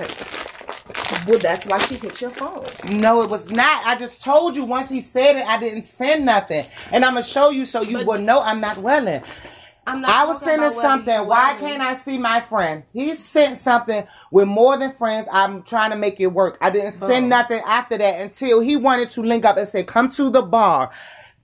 Well, 1.26 1.38
that's 1.38 1.66
why 1.66 1.78
she 1.78 1.96
hit 1.96 2.20
your 2.20 2.30
phone. 2.30 2.66
No, 3.00 3.22
it 3.22 3.30
was 3.30 3.50
not. 3.50 3.84
I 3.86 3.96
just 3.96 4.22
told 4.22 4.54
you 4.54 4.64
once 4.64 4.88
he 4.88 5.00
said 5.00 5.36
it, 5.36 5.46
I 5.46 5.58
didn't 5.58 5.82
send 5.82 6.24
nothing. 6.24 6.64
And 6.92 7.04
I'm 7.04 7.14
gonna 7.14 7.24
show 7.24 7.50
you 7.50 7.64
so 7.64 7.82
you 7.82 7.98
But- 7.98 8.06
will 8.06 8.18
know 8.20 8.40
I'm 8.42 8.60
not 8.60 8.78
willing. 8.78 9.22
I'm 9.88 10.00
not. 10.00 10.10
I 10.10 10.24
was 10.26 10.42
sending 10.42 10.70
something. 10.72 11.26
Why 11.28 11.54
can't. 11.60 11.80
I 11.80 11.94
see 11.94 12.18
my 12.18 12.40
friend? 12.40 12.82
He 12.92 13.14
sent 13.14 13.56
something 13.56 14.04
with 14.32 14.48
more 14.48 14.76
than 14.76 14.90
friends. 14.92 15.28
I'm 15.32 15.62
trying 15.62 15.90
to 15.90 15.96
make 15.96 16.20
it 16.20 16.26
work. 16.26 16.58
I 16.60 16.70
didn't 16.70 16.92
send 16.92 17.24
Boom. 17.24 17.28
nothing 17.28 17.62
after 17.64 17.96
that 17.96 18.20
until 18.20 18.58
he 18.60 18.74
wanted 18.74 19.10
to 19.10 19.22
link 19.22 19.44
up 19.44 19.56
and 19.58 19.68
say, 19.68 19.84
come 19.84 20.10
to 20.10 20.28
the 20.28 20.42
bar. 20.42 20.90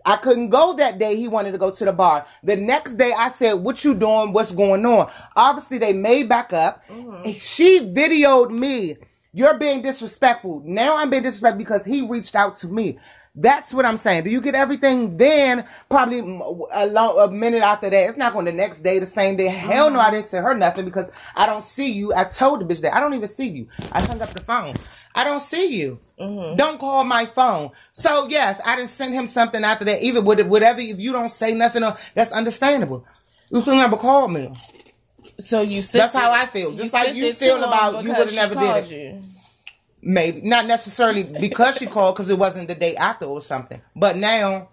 I 0.05 0.17
couldn't 0.17 0.51
go 0.51 0.75
that 0.75 0.99
day. 0.99 1.17
He 1.17 1.29
wanted 1.29 1.53
to 1.53 1.59
go 1.59 1.71
to 1.71 1.85
the 1.85 1.93
bar. 1.93 2.27
The 2.43 2.57
next 2.57 2.97
day, 2.97 3.13
I 3.17 3.31
said, 3.31 3.55
"What 3.55 3.85
you 3.85 3.95
doing? 3.95 4.33
What's 4.33 4.53
going 4.53 4.85
on?" 4.85 5.11
Obviously, 5.37 5.79
they 5.79 5.93
made 5.93 6.29
back 6.29 6.53
up. 6.53 6.83
Mm-hmm. 6.89 7.33
She 7.33 7.81
videoed 7.81 8.51
me. 8.51 8.97
You're 9.35 9.59
being 9.59 9.81
disrespectful. 9.81 10.63
Now 10.65 10.99
I'm 10.99 11.09
being 11.09 11.23
disrespectful 11.23 11.59
because 11.59 11.85
he 11.87 12.07
reached 12.07 12.35
out 12.35 12.57
to 12.57 12.69
me. 12.69 12.99
That's 13.35 13.73
what 13.73 13.87
I'm 13.87 13.97
saying. 13.97 14.25
Do 14.25 14.31
you 14.31 14.43
get 14.43 14.55
everything? 14.55 15.17
Then 15.17 15.65
probably 15.89 16.19
a, 16.19 16.87
long, 16.87 17.19
a 17.19 17.33
minute 17.33 17.63
after 17.63 17.89
that, 17.89 18.09
it's 18.09 18.19
not 18.19 18.35
going 18.35 18.45
the 18.45 18.53
next 18.53 18.81
day, 18.81 18.99
the 18.99 19.07
same 19.07 19.37
day. 19.37 19.47
Hell 19.47 19.91
no, 19.91 20.01
I 20.01 20.11
didn't 20.11 20.27
send 20.27 20.45
her 20.45 20.55
nothing 20.55 20.85
because 20.85 21.11
I 21.35 21.47
don't 21.47 21.65
see 21.65 21.91
you. 21.91 22.13
I 22.15 22.25
told 22.25 22.61
the 22.61 22.67
bitch 22.67 22.83
that 22.83 22.95
I 22.95 23.01
don't 23.01 23.15
even 23.15 23.29
see 23.29 23.49
you. 23.49 23.69
I 23.91 24.03
hung 24.03 24.21
up 24.21 24.29
the 24.31 24.43
phone. 24.43 24.75
I 25.15 25.25
don't 25.25 25.41
see 25.41 25.79
you. 25.79 25.99
Don't 26.19 26.79
call 26.79 27.05
my 27.05 27.25
phone. 27.25 27.71
So 27.93 28.29
yes, 28.29 28.61
I 28.67 28.77
didn't 28.77 28.91
send 28.91 29.15
him 29.15 29.27
something 29.27 29.65
after 29.65 29.87
that. 29.87 30.03
Even 30.03 30.27
with 30.27 30.47
whatever, 30.47 30.81
if 30.81 31.01
you 31.01 31.13
don't 31.13 31.31
say 31.31 31.55
nothing, 31.55 31.83
uh, 31.83 31.97
that's 32.15 32.33
understandable. 32.33 33.07
You 33.51 33.63
still 33.63 33.77
never 33.77 33.97
called 33.97 34.33
me. 34.33 34.53
So 35.39 35.63
you 35.63 35.81
That's 35.83 36.13
how 36.13 36.31
I 36.31 36.47
feel. 36.47 36.75
Just 36.75 36.93
like 36.93 37.15
you 37.15 37.33
feel 37.33 37.65
about 37.65 38.05
you 38.05 38.13
would've 38.13 38.35
never 38.35 38.55
did 38.55 38.77
it. 38.85 38.91
You. 38.91 39.23
Maybe 40.03 40.43
not 40.43 40.67
necessarily 40.67 41.23
because 41.23 41.79
she 41.79 41.87
called 41.87 42.17
because 42.17 42.29
it 42.29 42.39
wasn't 42.39 42.69
the 42.69 42.75
day 42.75 42.97
after 42.97 43.27
or 43.27 43.41
something. 43.41 43.81
But 43.95 44.17
now 44.17 44.69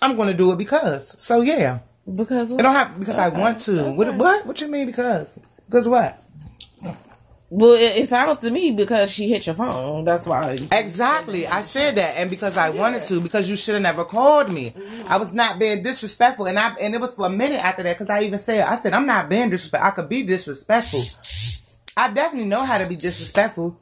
I'm 0.00 0.16
going 0.16 0.28
to 0.30 0.36
do 0.36 0.52
it 0.52 0.58
because. 0.58 1.20
So 1.20 1.40
yeah, 1.40 1.80
Because 2.14 2.52
it 2.52 2.58
don't 2.58 2.72
have 2.72 2.98
because 2.98 3.16
I 3.18 3.28
want 3.28 3.60
to. 3.62 3.92
What 3.92 4.08
okay. 4.08 4.16
what 4.16 4.46
what 4.46 4.60
you 4.60 4.68
mean 4.68 4.86
because? 4.86 5.38
Because 5.66 5.88
what? 5.88 6.22
Well, 7.52 7.72
it, 7.72 7.96
it 7.96 8.08
sounds 8.08 8.38
to 8.40 8.50
me 8.52 8.70
because 8.70 9.10
she 9.10 9.28
hit 9.28 9.44
your 9.44 9.56
phone. 9.56 10.04
That's 10.04 10.24
why. 10.24 10.52
Exactly. 10.52 11.48
I 11.48 11.62
said 11.62 11.96
that, 11.96 12.14
and 12.16 12.30
because 12.30 12.56
I 12.56 12.70
wanted 12.70 13.02
to, 13.04 13.20
because 13.20 13.50
you 13.50 13.56
should 13.56 13.74
have 13.74 13.82
never 13.82 14.04
called 14.04 14.52
me. 14.52 14.72
I 15.08 15.18
was 15.18 15.32
not 15.32 15.58
being 15.58 15.82
disrespectful, 15.82 16.46
and 16.46 16.56
I 16.56 16.74
and 16.80 16.94
it 16.94 17.00
was 17.00 17.16
for 17.16 17.26
a 17.26 17.30
minute 17.30 17.62
after 17.64 17.82
that 17.82 17.96
because 17.96 18.08
I 18.08 18.22
even 18.22 18.38
said 18.38 18.64
I 18.68 18.76
said 18.76 18.92
I'm 18.92 19.04
not 19.06 19.28
being 19.28 19.50
disrespectful. 19.50 19.88
I 19.88 19.90
could 19.90 20.08
be 20.08 20.22
disrespectful. 20.22 21.02
I 21.96 22.12
definitely 22.12 22.48
know 22.48 22.64
how 22.64 22.78
to 22.78 22.88
be 22.88 22.94
disrespectful. 22.94 23.76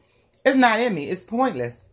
It's 0.49 0.57
not 0.57 0.81
in 0.81 0.95
me. 0.95 1.05
It's 1.05 1.23
pointless 1.23 1.85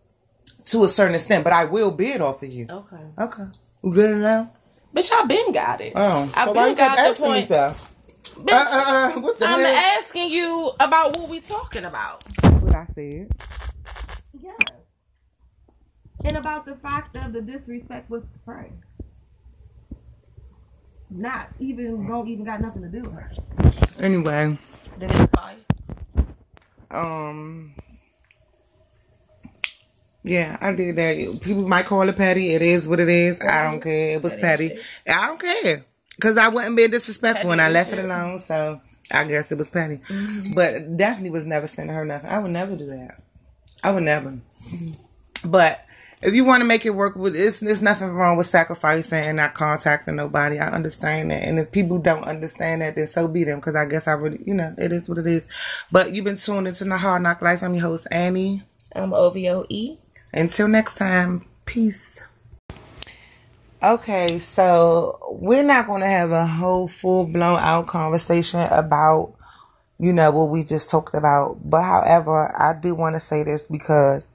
to 0.65 0.83
a 0.85 0.87
certain 0.87 1.15
extent, 1.15 1.43
but 1.43 1.51
I 1.53 1.65
will 1.65 1.91
bid 1.91 2.21
off 2.21 2.41
of 2.41 2.49
you. 2.49 2.67
Okay. 2.69 3.03
Okay. 3.19 3.43
We 3.81 3.91
good 3.91 4.19
now? 4.21 4.51
Bitch, 4.95 5.11
I 5.13 5.25
been 5.25 5.51
got 5.51 5.81
it. 5.81 5.91
Oh, 5.95 6.31
I 6.33 6.45
so 6.45 6.53
been 6.53 6.75
got 6.75 7.17
the 7.17 7.21
point. 7.21 7.45
Stuff? 7.45 7.93
Bitch, 8.23 8.53
uh, 8.53 8.55
uh, 8.55 9.11
uh, 9.17 9.19
what 9.21 9.37
the 9.39 9.45
I'm 9.45 9.59
hell? 9.59 9.75
asking 9.99 10.29
you 10.29 10.71
about 10.79 11.17
what 11.17 11.29
we 11.29 11.41
talking 11.41 11.83
about. 11.83 12.23
What 12.61 12.73
I 12.73 12.87
said. 12.95 13.27
Yeah. 14.41 14.51
And 16.23 16.37
about 16.37 16.65
the 16.65 16.75
fact 16.77 17.15
of 17.17 17.33
the 17.33 17.41
disrespect 17.41 18.09
with 18.09 18.23
the 18.23 18.39
friend. 18.45 18.81
Not 21.11 21.49
even 21.59 22.07
don't 22.07 22.27
even 22.27 22.45
got 22.45 22.61
nothing 22.61 22.81
to 22.81 22.87
do 22.87 22.99
with 23.01 23.13
her. 23.13 23.31
Anyway, 23.99 24.57
Did 24.99 25.11
it 25.11 25.19
apply? 25.19 25.55
um, 26.91 27.73
yeah, 30.25 30.57
I 30.59 30.73
did 30.73 30.95
that. 30.95 31.41
People 31.41 31.67
might 31.67 31.85
call 31.85 32.07
it 32.09 32.17
petty. 32.17 32.53
It 32.53 32.61
is 32.61 32.87
what 32.87 32.99
it 32.99 33.09
is. 33.09 33.41
I 33.41 33.69
don't 33.69 33.81
care. 33.81 34.15
It 34.15 34.23
was 34.23 34.33
Petty 34.33 34.69
petty. 34.69 34.81
I 35.07 35.27
don't 35.27 35.39
care. 35.39 35.85
Cause 36.21 36.37
I 36.37 36.47
wasn't 36.47 36.77
being 36.77 36.91
disrespectful 36.91 37.51
and 37.51 37.61
I 37.61 37.69
left 37.69 37.91
it 37.91 38.03
alone, 38.03 38.39
so 38.39 38.79
I 39.11 39.25
guess 39.25 39.51
it 39.51 39.57
was 39.57 39.69
petty. 39.69 39.97
Mm-hmm. 39.97 40.53
But 40.55 40.97
definitely 40.97 41.31
was 41.31 41.45
never 41.45 41.67
sending 41.67 41.95
her 41.95 42.05
nothing. 42.05 42.29
I 42.29 42.39
would 42.39 42.51
never 42.51 42.75
do 42.75 42.87
that. 42.87 43.21
I 43.83 43.91
would 43.91 44.03
never. 44.03 44.39
But 45.43 45.85
if 46.21 46.33
you 46.33 46.45
want 46.45 46.61
to 46.61 46.67
make 46.67 46.85
it 46.85 46.95
work 46.95 47.15
with 47.17 47.35
it's 47.35 47.59
there's 47.59 47.81
nothing 47.81 48.07
wrong 48.09 48.37
with 48.37 48.47
sacrificing 48.47 49.19
and 49.25 49.37
not 49.37 49.53
contacting 49.53 50.15
nobody. 50.15 50.57
I 50.57 50.69
understand 50.69 51.31
that. 51.31 51.43
And 51.43 51.59
if 51.59 51.71
people 51.71 51.97
don't 51.97 52.23
understand 52.23 52.81
that, 52.81 52.95
then 52.95 53.07
so 53.07 53.27
be 53.27 53.43
them. 53.43 53.59
Cause 53.59 53.75
I 53.75 53.85
guess 53.85 54.07
I 54.07 54.13
really 54.13 54.41
you 54.45 54.53
know, 54.53 54.73
it 54.77 54.93
is 54.93 55.09
what 55.09 55.17
it 55.17 55.27
is. 55.27 55.45
But 55.91 56.15
you've 56.15 56.25
been 56.25 56.37
tuned 56.37 56.67
into 56.67 56.85
the 56.85 56.97
Hard 56.97 57.21
Knock 57.21 57.41
Life. 57.41 57.61
I'm 57.61 57.73
your 57.73 57.83
host, 57.83 58.07
Annie. 58.09 58.63
I'm 58.95 59.11
OVOE. 59.11 59.99
Until 60.35 60.67
next 60.67 60.95
time, 60.97 61.45
peace. 61.65 62.21
Okay, 63.81 64.37
so 64.39 65.17
we're 65.31 65.63
not 65.63 65.87
going 65.87 66.01
to 66.01 66.07
have 66.07 66.31
a 66.31 66.45
whole 66.45 66.89
full 66.89 67.23
blown 67.23 67.57
out 67.57 67.87
conversation 67.87 68.59
about, 68.59 69.33
you 69.97 70.11
know, 70.11 70.31
what 70.31 70.49
we 70.49 70.65
just 70.65 70.91
talked 70.91 71.15
about. 71.15 71.59
But 71.63 71.83
however, 71.83 72.53
I 72.59 72.73
do 72.73 72.93
want 72.93 73.15
to 73.15 73.19
say 73.21 73.43
this 73.43 73.65
because 73.65 74.27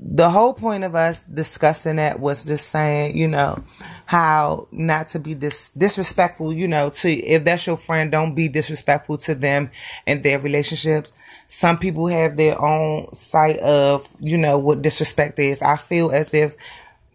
the 0.00 0.30
whole 0.30 0.52
point 0.52 0.82
of 0.82 0.96
us 0.96 1.22
discussing 1.22 1.96
that 1.96 2.18
was 2.18 2.44
just 2.44 2.68
saying, 2.68 3.16
you 3.16 3.28
know, 3.28 3.62
how 4.06 4.66
not 4.72 5.10
to 5.10 5.20
be 5.20 5.34
dis- 5.34 5.70
disrespectful, 5.70 6.52
you 6.52 6.66
know, 6.66 6.90
to 6.90 7.08
if 7.08 7.44
that's 7.44 7.68
your 7.68 7.76
friend, 7.76 8.10
don't 8.10 8.34
be 8.34 8.48
disrespectful 8.48 9.18
to 9.18 9.36
them 9.36 9.70
and 10.08 10.24
their 10.24 10.40
relationships. 10.40 11.12
Some 11.48 11.78
people 11.78 12.06
have 12.08 12.36
their 12.36 12.60
own 12.60 13.12
sight 13.14 13.58
of, 13.58 14.06
you 14.20 14.36
know, 14.36 14.58
what 14.58 14.82
disrespect 14.82 15.38
is. 15.38 15.62
I 15.62 15.76
feel 15.76 16.10
as 16.10 16.32
if 16.34 16.56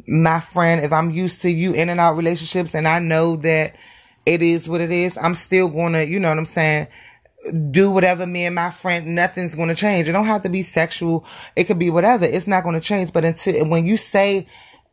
my 0.07 0.39
friend, 0.39 0.83
if 0.83 0.91
I'm 0.91 1.11
used 1.11 1.41
to 1.43 1.49
you 1.49 1.73
in 1.73 1.89
and 1.89 1.99
out 1.99 2.17
relationships 2.17 2.75
and 2.75 2.87
I 2.87 2.99
know 2.99 3.35
that 3.37 3.75
it 4.25 4.41
is 4.41 4.67
what 4.67 4.81
it 4.81 4.91
is, 4.91 5.17
I'm 5.17 5.35
still 5.35 5.69
going 5.69 5.93
to, 5.93 6.05
you 6.07 6.19
know 6.19 6.29
what 6.29 6.37
I'm 6.37 6.45
saying? 6.45 6.87
do 7.71 7.91
whatever 7.91 8.25
me 8.25 8.45
and 8.45 8.55
my 8.55 8.71
friend, 8.71 9.15
nothing's 9.15 9.55
going 9.55 9.69
to 9.69 9.75
change. 9.75 10.07
It 10.07 10.13
don't 10.13 10.25
have 10.25 10.43
to 10.43 10.49
be 10.49 10.61
sexual. 10.61 11.25
It 11.55 11.65
could 11.65 11.79
be 11.79 11.89
whatever. 11.89 12.25
It's 12.25 12.47
not 12.47 12.63
going 12.63 12.75
to 12.75 12.81
change. 12.81 13.11
But 13.11 13.25
until, 13.25 13.67
when 13.67 13.85
you 13.85 13.97
say 13.97 14.47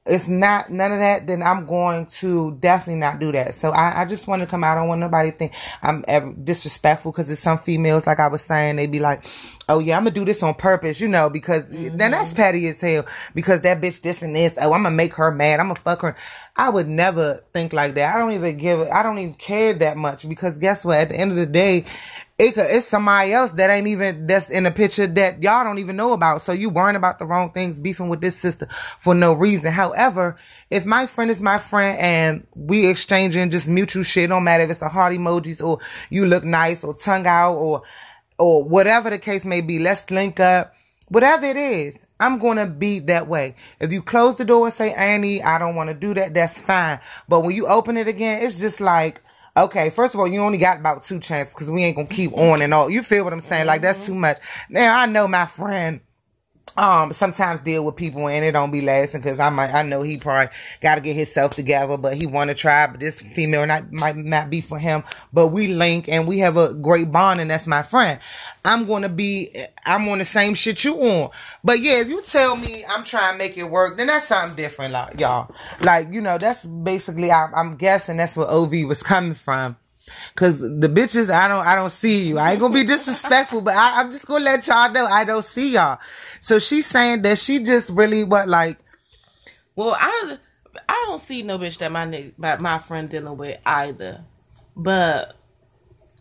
it's 0.06 0.28
not 0.28 0.70
none 0.70 0.92
of 0.92 0.98
that, 0.98 1.26
then 1.26 1.42
I'm 1.42 1.66
going 1.66 2.06
to 2.06 2.56
definitely 2.58 3.00
not 3.00 3.20
do 3.20 3.32
that. 3.32 3.54
So 3.54 3.70
I, 3.70 4.00
I 4.00 4.04
just 4.06 4.26
want 4.26 4.40
to 4.40 4.48
come 4.48 4.64
out. 4.64 4.76
I 4.76 4.80
don't 4.80 4.88
want 4.88 5.00
nobody 5.00 5.30
to 5.30 5.36
think 5.36 5.52
I'm 5.82 6.04
ever 6.08 6.32
disrespectful 6.32 7.12
because 7.12 7.26
there's 7.26 7.38
some 7.38 7.58
females, 7.58 8.06
like 8.06 8.18
I 8.18 8.28
was 8.28 8.42
saying, 8.42 8.76
they'd 8.76 8.90
be 8.90 8.98
like, 8.98 9.24
oh 9.68 9.78
yeah, 9.78 9.96
I'm 9.96 10.04
gonna 10.04 10.14
do 10.14 10.24
this 10.24 10.42
on 10.42 10.54
purpose, 10.54 11.00
you 11.00 11.08
know, 11.08 11.28
because 11.28 11.68
then 11.68 11.92
mm-hmm. 11.92 11.98
that's 11.98 12.32
petty 12.32 12.66
as 12.68 12.80
hell 12.80 13.04
because 13.34 13.60
that 13.60 13.80
bitch 13.80 14.00
this 14.00 14.22
and 14.22 14.34
this. 14.34 14.56
Oh, 14.60 14.72
I'm 14.72 14.82
gonna 14.82 14.94
make 14.94 15.14
her 15.14 15.30
mad. 15.30 15.60
I'm 15.60 15.68
gonna 15.68 15.78
fuck 15.78 16.00
her. 16.00 16.16
I 16.56 16.70
would 16.70 16.88
never 16.88 17.40
think 17.52 17.72
like 17.72 17.94
that. 17.94 18.14
I 18.14 18.18
don't 18.18 18.32
even 18.32 18.56
give, 18.56 18.80
I 18.88 19.02
don't 19.02 19.18
even 19.18 19.34
care 19.34 19.74
that 19.74 19.96
much 19.98 20.28
because 20.28 20.58
guess 20.58 20.84
what? 20.84 20.98
At 20.98 21.08
the 21.10 21.20
end 21.20 21.30
of 21.30 21.36
the 21.36 21.46
day, 21.46 21.84
it 22.40 22.54
could, 22.54 22.66
it's 22.70 22.86
somebody 22.86 23.34
else 23.34 23.50
that 23.52 23.68
ain't 23.68 23.86
even 23.86 24.26
that's 24.26 24.48
in 24.48 24.64
the 24.64 24.70
picture 24.70 25.06
that 25.06 25.42
y'all 25.42 25.62
don't 25.62 25.78
even 25.78 25.94
know 25.94 26.14
about. 26.14 26.40
So 26.40 26.52
you 26.52 26.70
worrying 26.70 26.96
about 26.96 27.18
the 27.18 27.26
wrong 27.26 27.52
things, 27.52 27.78
beefing 27.78 28.08
with 28.08 28.22
this 28.22 28.34
sister 28.34 28.66
for 28.98 29.14
no 29.14 29.34
reason. 29.34 29.72
However, 29.72 30.38
if 30.70 30.86
my 30.86 31.04
friend 31.04 31.30
is 31.30 31.42
my 31.42 31.58
friend 31.58 31.98
and 32.00 32.46
we 32.54 32.88
exchanging 32.88 33.50
just 33.50 33.68
mutual 33.68 34.04
shit, 34.04 34.30
don't 34.30 34.42
matter 34.42 34.64
if 34.64 34.70
it's 34.70 34.80
a 34.80 34.88
heart 34.88 35.12
emojis 35.12 35.62
or 35.62 35.80
you 36.08 36.24
look 36.24 36.42
nice 36.42 36.82
or 36.82 36.94
tongue 36.94 37.26
out 37.26 37.56
or 37.56 37.82
or 38.38 38.64
whatever 38.64 39.10
the 39.10 39.18
case 39.18 39.44
may 39.44 39.60
be, 39.60 39.78
let's 39.78 40.10
link 40.10 40.40
up. 40.40 40.74
Whatever 41.08 41.44
it 41.44 41.58
is, 41.58 41.98
I'm 42.18 42.38
gonna 42.38 42.66
be 42.66 43.00
that 43.00 43.28
way. 43.28 43.54
If 43.80 43.92
you 43.92 44.00
close 44.00 44.36
the 44.36 44.46
door 44.46 44.64
and 44.64 44.72
say, 44.72 44.94
Annie, 44.94 45.42
I 45.42 45.58
don't 45.58 45.74
want 45.74 45.90
to 45.90 45.94
do 45.94 46.14
that, 46.14 46.32
that's 46.32 46.58
fine. 46.58 47.00
But 47.28 47.40
when 47.40 47.54
you 47.54 47.66
open 47.66 47.98
it 47.98 48.08
again, 48.08 48.42
it's 48.42 48.58
just 48.58 48.80
like, 48.80 49.20
okay, 49.56 49.90
first 49.90 50.14
of 50.14 50.20
all, 50.20 50.28
you 50.28 50.40
only 50.40 50.58
got 50.58 50.78
about 50.78 51.02
two 51.02 51.20
chances 51.20 51.54
because 51.54 51.70
we 51.70 51.82
ain't 51.82 51.96
gonna 51.96 52.08
keep 52.08 52.30
mm-hmm. 52.30 52.52
on 52.52 52.62
and 52.62 52.72
on. 52.74 52.92
You 52.92 53.02
feel 53.02 53.24
what 53.24 53.32
I'm 53.32 53.40
saying? 53.40 53.66
Like 53.66 53.82
that's 53.82 53.98
mm-hmm. 53.98 54.06
too 54.06 54.14
much. 54.14 54.38
Now 54.68 54.98
I 54.98 55.06
know 55.06 55.28
my 55.28 55.46
friend 55.46 56.00
um 56.80 57.12
sometimes 57.12 57.60
deal 57.60 57.84
with 57.84 57.94
people 57.94 58.26
and 58.26 58.42
it 58.42 58.52
don't 58.52 58.70
be 58.70 58.80
lasting 58.80 59.20
because 59.20 59.38
I 59.38 59.50
might 59.50 59.72
I 59.74 59.82
know 59.82 60.00
he 60.00 60.16
probably 60.16 60.50
got 60.80 60.94
to 60.94 61.02
get 61.02 61.14
himself 61.14 61.54
together, 61.54 61.98
but 61.98 62.14
he 62.14 62.26
want 62.26 62.48
to 62.48 62.54
try. 62.54 62.86
But 62.86 63.00
this 63.00 63.20
female 63.20 63.66
not 63.66 63.92
might 63.92 64.16
not 64.16 64.48
be 64.48 64.62
for 64.62 64.78
him. 64.78 65.04
But 65.32 65.48
we 65.48 65.68
link 65.68 66.08
and 66.08 66.26
we 66.26 66.38
have 66.38 66.56
a 66.56 66.72
great 66.72 67.12
bond, 67.12 67.40
and 67.40 67.50
that's 67.50 67.66
my 67.66 67.82
friend. 67.82 68.18
I'm 68.64 68.86
gonna 68.86 69.10
be 69.10 69.54
I'm 69.84 70.08
on 70.08 70.18
the 70.18 70.24
same 70.24 70.54
shit 70.54 70.82
you 70.82 70.96
on. 71.02 71.30
But 71.62 71.80
yeah, 71.80 72.00
if 72.00 72.08
you 72.08 72.22
tell 72.22 72.56
me 72.56 72.84
I'm 72.88 73.04
trying 73.04 73.34
to 73.34 73.38
make 73.38 73.58
it 73.58 73.64
work, 73.64 73.98
then 73.98 74.06
that's 74.06 74.28
something 74.28 74.56
different, 74.56 74.94
like 74.94 75.20
y'all. 75.20 75.54
Like 75.82 76.12
you 76.12 76.22
know, 76.22 76.38
that's 76.38 76.64
basically 76.64 77.30
I, 77.30 77.50
I'm 77.54 77.76
guessing 77.76 78.16
that's 78.16 78.36
where 78.36 78.48
Ov 78.48 78.72
was 78.86 79.02
coming 79.02 79.34
from. 79.34 79.76
Cause 80.36 80.58
the 80.60 80.88
bitches, 80.88 81.28
I 81.30 81.48
don't, 81.48 81.66
I 81.66 81.74
don't 81.74 81.90
see 81.90 82.28
you. 82.28 82.38
I 82.38 82.52
ain't 82.52 82.60
gonna 82.60 82.72
be 82.72 82.84
disrespectful, 82.84 83.60
but 83.60 83.74
I, 83.74 84.00
I'm 84.00 84.10
just 84.12 84.26
gonna 84.26 84.44
let 84.44 84.66
y'all 84.66 84.90
know 84.90 85.04
I 85.04 85.24
don't 85.24 85.44
see 85.44 85.72
y'all. 85.72 85.98
So 86.40 86.58
she's 86.58 86.86
saying 86.86 87.22
that 87.22 87.38
she 87.38 87.62
just 87.62 87.90
really 87.90 88.24
what 88.24 88.48
like, 88.48 88.78
Well, 89.76 89.96
I 89.98 90.36
I 90.88 91.04
don't 91.08 91.20
see 91.20 91.42
no 91.42 91.58
bitch 91.58 91.78
that 91.78 91.90
my 91.92 92.06
nigga, 92.06 92.32
my, 92.38 92.56
my 92.56 92.78
friend 92.78 93.10
dealing 93.10 93.36
with 93.36 93.58
either. 93.66 94.24
But 94.76 95.36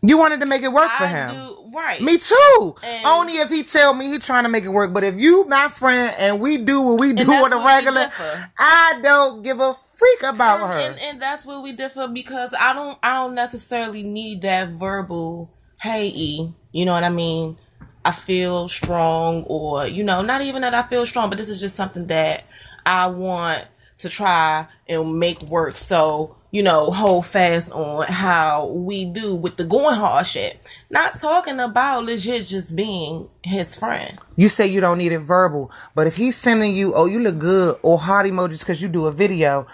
you 0.02 0.16
wanted 0.18 0.40
to 0.40 0.46
make 0.46 0.62
it 0.62 0.72
work 0.72 0.90
for 0.90 1.04
I 1.04 1.08
him. 1.08 1.30
do 1.36 1.70
right. 1.74 2.00
Me 2.00 2.16
too. 2.18 2.74
And- 2.82 3.06
Only 3.06 3.34
if 3.38 3.48
he 3.48 3.62
tell 3.62 3.94
me 3.94 4.08
he 4.08 4.18
trying 4.18 4.44
to 4.44 4.48
make 4.48 4.64
it 4.64 4.68
work. 4.70 4.92
But 4.92 5.04
if 5.04 5.14
you 5.16 5.44
my 5.46 5.68
friend 5.68 6.14
and 6.18 6.40
we 6.40 6.58
do 6.58 6.80
what 6.82 7.00
we 7.00 7.12
do 7.12 7.30
on 7.30 7.52
a 7.52 7.64
regular. 7.64 8.10
I 8.58 8.98
don't 9.02 9.42
give 9.42 9.60
a 9.60 9.74
freak 10.00 10.22
about 10.32 10.60
her. 10.60 10.78
and, 10.78 10.98
and 10.98 11.20
that's 11.20 11.44
where 11.44 11.60
we 11.60 11.72
differ 11.72 12.08
because 12.08 12.54
I 12.58 12.72
don't 12.72 12.98
I 13.02 13.14
don't 13.14 13.34
necessarily 13.34 14.02
need 14.02 14.40
that 14.42 14.70
verbal 14.70 15.50
hey 15.82 16.06
e 16.06 16.52
you 16.72 16.84
know 16.86 16.92
what 16.92 17.04
I 17.04 17.10
mean? 17.10 17.58
I 18.04 18.12
feel 18.12 18.66
strong 18.68 19.42
or 19.44 19.86
you 19.86 20.02
know 20.02 20.22
not 20.22 20.40
even 20.40 20.62
that 20.62 20.72
I 20.72 20.82
feel 20.84 21.04
strong 21.04 21.28
but 21.28 21.36
this 21.36 21.50
is 21.50 21.60
just 21.60 21.76
something 21.76 22.06
that 22.06 22.44
I 22.86 23.08
want 23.08 23.66
to 23.98 24.08
try 24.08 24.66
and 24.88 25.18
make 25.18 25.42
work. 25.50 25.74
So 25.74 26.34
you 26.50 26.62
know 26.62 26.86
hold 26.90 27.26
fast 27.26 27.70
on 27.70 28.06
how 28.08 28.68
we 28.68 29.04
do 29.04 29.36
with 29.36 29.56
the 29.58 29.64
going 29.64 29.96
hard 29.96 30.26
shit. 30.26 30.58
Not 30.88 31.20
talking 31.20 31.60
about 31.60 32.06
legit 32.06 32.46
just 32.46 32.74
being 32.74 33.28
his 33.44 33.76
friend. 33.76 34.18
You 34.36 34.48
say 34.48 34.66
you 34.66 34.80
don't 34.80 34.98
need 34.98 35.12
it 35.12 35.18
verbal, 35.20 35.70
but 35.94 36.06
if 36.06 36.16
he's 36.16 36.36
sending 36.36 36.74
you, 36.74 36.92
oh, 36.94 37.04
you 37.06 37.18
look 37.20 37.38
good, 37.38 37.76
or 37.82 37.98
hot 37.98 38.24
emojis 38.24 38.60
because 38.60 38.80
you 38.82 38.88
do 38.88 39.06
a 39.06 39.12
video, 39.12 39.66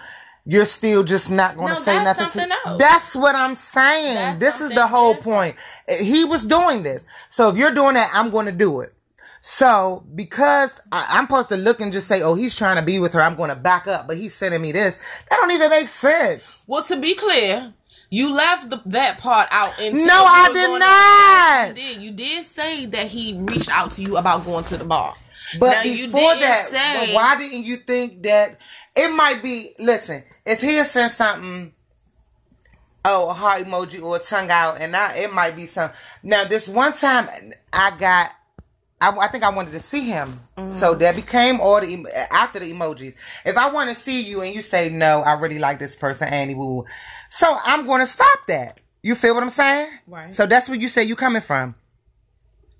you're 0.49 0.65
still 0.65 1.03
just 1.03 1.29
not 1.29 1.57
going 1.57 1.67
to 1.67 1.73
No, 1.73 1.79
say 1.79 2.03
nothing. 2.03 2.29
to, 2.29 2.57
else. 2.65 2.79
That's 2.79 3.15
what 3.15 3.35
I'm 3.35 3.53
saying. 3.53 4.15
That's 4.15 4.37
this 4.39 4.61
is 4.61 4.69
the 4.71 4.87
whole 4.87 5.13
different. 5.15 5.57
point. 5.87 5.99
He 6.01 6.23
was 6.23 6.45
doing 6.45 6.83
this, 6.83 7.03
so 7.29 7.49
if 7.49 7.57
you're 7.57 7.73
doing 7.73 7.95
that, 7.95 8.09
I'm 8.13 8.29
going 8.31 8.45
to 8.45 8.51
do 8.53 8.79
it. 8.81 8.93
So 9.41 10.03
because 10.15 10.81
I, 10.91 11.05
I'm 11.11 11.25
supposed 11.25 11.49
to 11.49 11.57
look 11.57 11.79
and 11.81 11.91
just 11.91 12.07
say, 12.07 12.21
oh, 12.21 12.35
he's 12.35 12.55
trying 12.57 12.77
to 12.77 12.81
be 12.81 12.99
with 12.99 13.13
her, 13.13 13.21
I'm 13.21 13.35
going 13.35 13.49
to 13.49 13.55
back 13.55 13.87
up, 13.87 14.07
but 14.07 14.17
he's 14.17 14.33
sending 14.33 14.61
me 14.61 14.71
this. 14.71 14.97
That 15.29 15.37
don't 15.37 15.51
even 15.51 15.69
make 15.69 15.89
sense. 15.89 16.61
Well, 16.65 16.83
to 16.85 16.99
be 16.99 17.13
clear, 17.13 17.73
you 18.09 18.33
left 18.33 18.69
the, 18.69 18.81
that 18.87 19.19
part 19.19 19.47
out. 19.51 19.73
No, 19.79 20.23
I 20.25 20.49
did 20.53 20.79
not. 20.79 21.75
To, 21.75 21.81
you 21.81 21.93
did. 21.93 22.01
You 22.03 22.11
did 22.11 22.45
say 22.45 22.85
that 22.87 23.07
he 23.07 23.37
reached 23.37 23.69
out 23.69 23.91
to 23.95 24.01
you 24.01 24.17
about 24.17 24.45
going 24.45 24.63
to 24.65 24.77
the 24.77 24.85
bar. 24.85 25.11
But 25.59 25.71
Now, 25.71 25.83
before 25.83 26.35
that, 26.35 26.67
say- 26.69 27.13
why 27.13 27.37
didn't 27.37 27.63
you 27.63 27.77
think 27.77 28.23
that 28.23 28.59
it 28.97 29.13
might 29.15 29.41
be? 29.43 29.73
Listen, 29.79 30.23
if 30.45 30.61
he 30.61 30.75
had 30.75 30.85
sent 30.87 31.11
something, 31.11 31.73
oh, 33.05 33.29
a 33.29 33.33
heart 33.33 33.63
emoji 33.63 34.01
or 34.01 34.15
a 34.17 34.19
tongue 34.19 34.49
out, 34.51 34.79
and 34.81 34.95
I, 34.95 35.15
it 35.17 35.33
might 35.33 35.55
be 35.55 35.65
some. 35.65 35.91
Now, 36.23 36.43
this 36.45 36.67
one 36.67 36.93
time, 36.93 37.27
I 37.71 37.95
got. 37.97 38.31
I, 38.99 39.11
I 39.15 39.27
think 39.27 39.43
I 39.43 39.49
wanted 39.51 39.73
to 39.73 39.79
see 39.79 40.07
him, 40.07 40.39
so 40.65 40.93
Mm-hmm. 40.93 40.99
that 41.01 41.15
became 41.15 41.61
all 41.61 41.79
the 41.79 42.07
after 42.31 42.57
the 42.59 42.73
emojis. 42.73 43.13
If 43.45 43.55
I 43.55 43.71
want 43.71 43.91
to 43.91 43.95
see 43.95 44.21
you 44.23 44.41
and 44.41 44.55
you 44.55 44.63
say 44.63 44.89
no, 44.89 45.21
I 45.21 45.33
really 45.33 45.59
like 45.59 45.77
this 45.77 45.95
person, 45.95 46.27
Annie 46.29 46.55
Woo, 46.55 46.83
so 47.29 47.57
I'm 47.63 47.85
going 47.85 48.01
to 48.01 48.07
stop 48.07 48.39
that. 48.47 48.79
You 49.03 49.13
feel 49.13 49.35
what 49.35 49.43
I'm 49.43 49.49
saying? 49.49 49.89
Right. 50.07 50.33
So 50.33 50.47
that's 50.47 50.67
where 50.67 50.79
you 50.79 50.87
say 50.89 51.03
you 51.03 51.15
coming 51.15 51.43
from. 51.43 51.75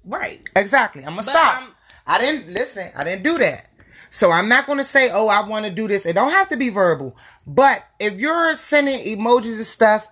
Right. 0.03 0.41
Exactly. 0.55 1.03
I'm 1.03 1.09
gonna 1.09 1.17
But 1.17 1.31
stop. 1.31 1.55
I'm- 1.57 1.71
I 2.07 2.17
didn't 2.19 2.51
listen. 2.53 2.89
I 2.95 3.03
didn't 3.03 3.23
do 3.23 3.37
that. 3.37 3.69
So 4.09 4.31
I'm 4.31 4.47
not 4.49 4.67
gonna 4.67 4.85
say, 4.85 5.09
"Oh, 5.11 5.27
I 5.27 5.47
want 5.47 5.65
to 5.65 5.71
do 5.71 5.87
this." 5.87 6.05
It 6.05 6.13
don't 6.13 6.31
have 6.31 6.49
to 6.49 6.57
be 6.57 6.69
verbal. 6.69 7.15
But 7.45 7.83
if 7.99 8.19
you're 8.19 8.55
sending 8.55 8.99
emojis 8.99 9.57
and 9.57 9.65
stuff, 9.65 10.07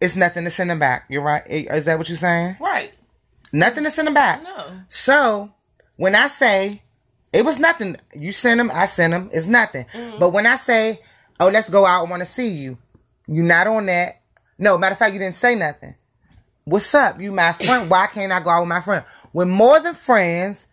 it's 0.00 0.16
nothing 0.16 0.44
to 0.44 0.50
send 0.50 0.70
them 0.70 0.78
back. 0.78 1.04
You're 1.08 1.22
right. 1.22 1.42
Is 1.46 1.84
that 1.84 1.98
what 1.98 2.08
you're 2.08 2.18
saying? 2.18 2.56
Right. 2.60 2.92
Nothing 3.52 3.84
to 3.84 3.90
send 3.90 4.06
them 4.06 4.14
back. 4.14 4.42
No. 4.42 4.66
So 4.88 5.52
when 5.96 6.14
I 6.14 6.28
say 6.28 6.82
it 7.32 7.44
was 7.44 7.58
nothing, 7.58 7.96
you 8.14 8.32
send 8.32 8.60
them, 8.60 8.70
I 8.72 8.86
send 8.86 9.12
them. 9.12 9.30
It's 9.32 9.46
nothing. 9.46 9.86
Mm-hmm. 9.92 10.18
But 10.18 10.30
when 10.30 10.46
I 10.46 10.56
say, 10.56 11.00
"Oh, 11.40 11.48
let's 11.48 11.70
go 11.70 11.86
out. 11.86 12.06
I 12.06 12.10
want 12.10 12.20
to 12.20 12.28
see 12.28 12.48
you," 12.48 12.78
you're 13.26 13.44
not 13.44 13.66
on 13.66 13.86
that. 13.86 14.20
No, 14.58 14.76
matter 14.78 14.92
of 14.92 14.98
fact, 14.98 15.12
you 15.12 15.18
didn't 15.18 15.34
say 15.36 15.54
nothing. 15.54 15.94
What's 16.64 16.94
up? 16.94 17.20
You 17.20 17.32
my 17.32 17.52
friend. 17.54 17.88
Why 17.90 18.06
can't 18.08 18.32
I 18.32 18.40
go 18.40 18.50
out 18.50 18.60
with 18.60 18.68
my 18.68 18.80
friend? 18.80 19.04
We're 19.32 19.46
more 19.46 19.80
than 19.80 19.94
friends. 19.94 20.66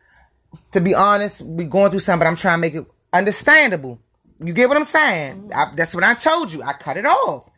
To 0.75 0.81
be 0.81 0.93
honest, 0.93 1.39
we 1.39 1.63
going 1.63 1.89
through 1.89 2.01
something, 2.01 2.19
but 2.19 2.27
I'm 2.27 2.35
trying 2.35 2.57
to 2.57 2.61
make 2.61 2.75
it 2.75 2.85
understandable. 3.13 3.97
You 4.43 4.51
get 4.51 4.67
what 4.67 4.75
I'm 4.75 4.83
saying? 4.83 5.43
Mm-hmm. 5.43 5.57
I, 5.57 5.73
that's 5.73 5.95
what 5.95 6.03
I 6.03 6.15
told 6.15 6.51
you. 6.51 6.61
I 6.63 6.73
cut 6.73 6.97
it 6.97 7.05
off. 7.05 7.49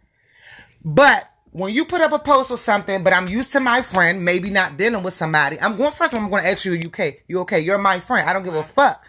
But 0.85 1.27
when 1.49 1.73
you 1.73 1.85
put 1.85 2.01
up 2.01 2.11
a 2.11 2.19
post 2.19 2.51
or 2.51 2.59
something, 2.59 3.01
but 3.01 3.13
I'm 3.13 3.27
used 3.27 3.53
to 3.53 3.59
my 3.59 3.81
friend, 3.81 4.23
maybe 4.23 4.51
not 4.51 4.77
dealing 4.77 5.01
with 5.01 5.15
somebody. 5.15 5.59
I'm 5.59 5.77
going 5.77 5.93
first. 5.93 6.13
I'm 6.13 6.29
going 6.29 6.43
to 6.43 6.49
ask 6.51 6.63
you, 6.63 6.73
you 6.73 6.89
okay? 6.89 7.23
You 7.27 7.39
okay? 7.39 7.59
You're 7.59 7.79
my 7.79 7.99
friend. 7.99 8.29
I 8.29 8.33
don't 8.33 8.43
give 8.43 8.53
a 8.53 8.61
fuck. 8.61 9.03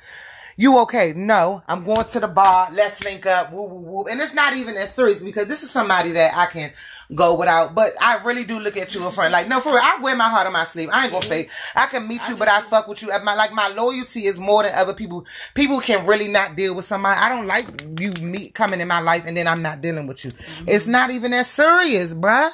You 0.61 0.79
okay? 0.79 1.13
No, 1.15 1.63
I'm 1.69 1.85
going 1.85 2.05
to 2.05 2.19
the 2.19 2.27
bar. 2.27 2.67
Let's 2.73 3.05
link 3.05 3.25
up. 3.27 3.53
Woo, 3.53 3.69
woo, 3.69 3.83
woo. 3.85 4.05
And 4.11 4.21
it's 4.21 4.35
not 4.35 4.57
even 4.57 4.77
as 4.77 4.93
serious 4.93 5.23
because 5.23 5.47
this 5.47 5.63
is 5.63 5.71
somebody 5.71 6.11
that 6.11 6.37
I 6.37 6.47
can 6.47 6.73
go 7.15 7.39
without. 7.39 7.77
But 7.77 7.93
I 8.01 8.21
really 8.25 8.43
do 8.43 8.59
look 8.59 8.77
at 8.77 8.93
you 8.93 9.07
a 9.07 9.13
friend. 9.13 9.31
Like, 9.31 9.47
no, 9.47 9.61
for 9.61 9.69
real. 9.69 9.81
I 9.81 10.01
wear 10.03 10.17
my 10.17 10.29
heart 10.29 10.49
on 10.49 10.53
my 10.53 10.65
sleeve. 10.65 10.89
I 10.93 11.05
ain't 11.05 11.13
gonna 11.13 11.25
fake. 11.25 11.49
I 11.77 11.87
can 11.87 12.09
meet 12.09 12.29
you, 12.29 12.37
but 12.37 12.49
I 12.49 12.61
fuck 12.63 12.89
with 12.89 13.03
you. 13.03 13.09
My 13.23 13.35
like 13.35 13.53
my 13.53 13.69
loyalty 13.69 14.25
is 14.25 14.41
more 14.41 14.65
than 14.65 14.73
other 14.75 14.95
people. 14.95 15.25
People 15.55 15.81
can 15.81 16.05
really 16.05 16.27
not 16.27 16.57
deal 16.57 16.75
with 16.75 16.87
somebody. 16.87 17.21
I 17.21 17.29
don't 17.29 17.47
like 17.47 18.01
you 18.01 18.11
meet 18.21 18.55
coming 18.55 18.81
in 18.81 18.89
my 18.89 18.99
life 18.99 19.23
and 19.27 19.37
then 19.37 19.47
I'm 19.47 19.63
not 19.63 19.81
dealing 19.81 20.09
with 20.09 20.25
you. 20.25 20.33
It's 20.67 20.89
not 20.89 21.11
even 21.13 21.33
as 21.35 21.47
serious, 21.47 22.13
bruh. 22.13 22.51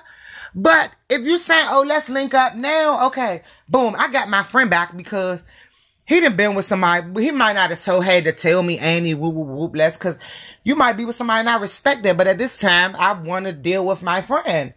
But 0.55 0.93
if 1.09 1.23
you 1.23 1.39
say, 1.39 1.61
oh, 1.69 1.85
let's 1.87 2.11
link 2.11 2.35
up 2.35 2.55
now, 2.55 3.07
okay, 3.07 3.43
boom, 3.69 3.97
I 3.99 4.13
got 4.13 4.29
my 4.29 4.43
friend 4.43 4.71
back 4.71 4.95
because 4.95 5.43
he 6.07 6.21
done 6.21 6.37
been 6.37 6.55
with 6.55 6.65
somebody. 6.67 7.23
He 7.23 7.31
might 7.31 7.55
not 7.55 7.71
have 7.71 7.79
so 7.79 8.01
had 8.01 8.25
to 8.25 8.33
tell 8.33 8.63
me, 8.63 8.79
Annie, 8.79 9.15
whoop, 9.15 9.35
whoop, 9.35 9.49
whoop, 9.49 9.77
less, 9.77 9.97
because 9.97 10.19
you 10.63 10.77
might 10.77 10.97
be 10.97 11.05
with 11.05 11.17
somebody 11.17 11.41
and 11.41 11.49
I 11.49 11.57
respect 11.59 12.03
that. 12.03 12.17
But 12.17 12.27
at 12.27 12.39
this 12.39 12.59
time, 12.59 12.95
I 12.99 13.13
want 13.13 13.47
to 13.47 13.53
deal 13.53 13.87
with 13.87 14.03
my 14.03 14.21
friend. 14.21 14.75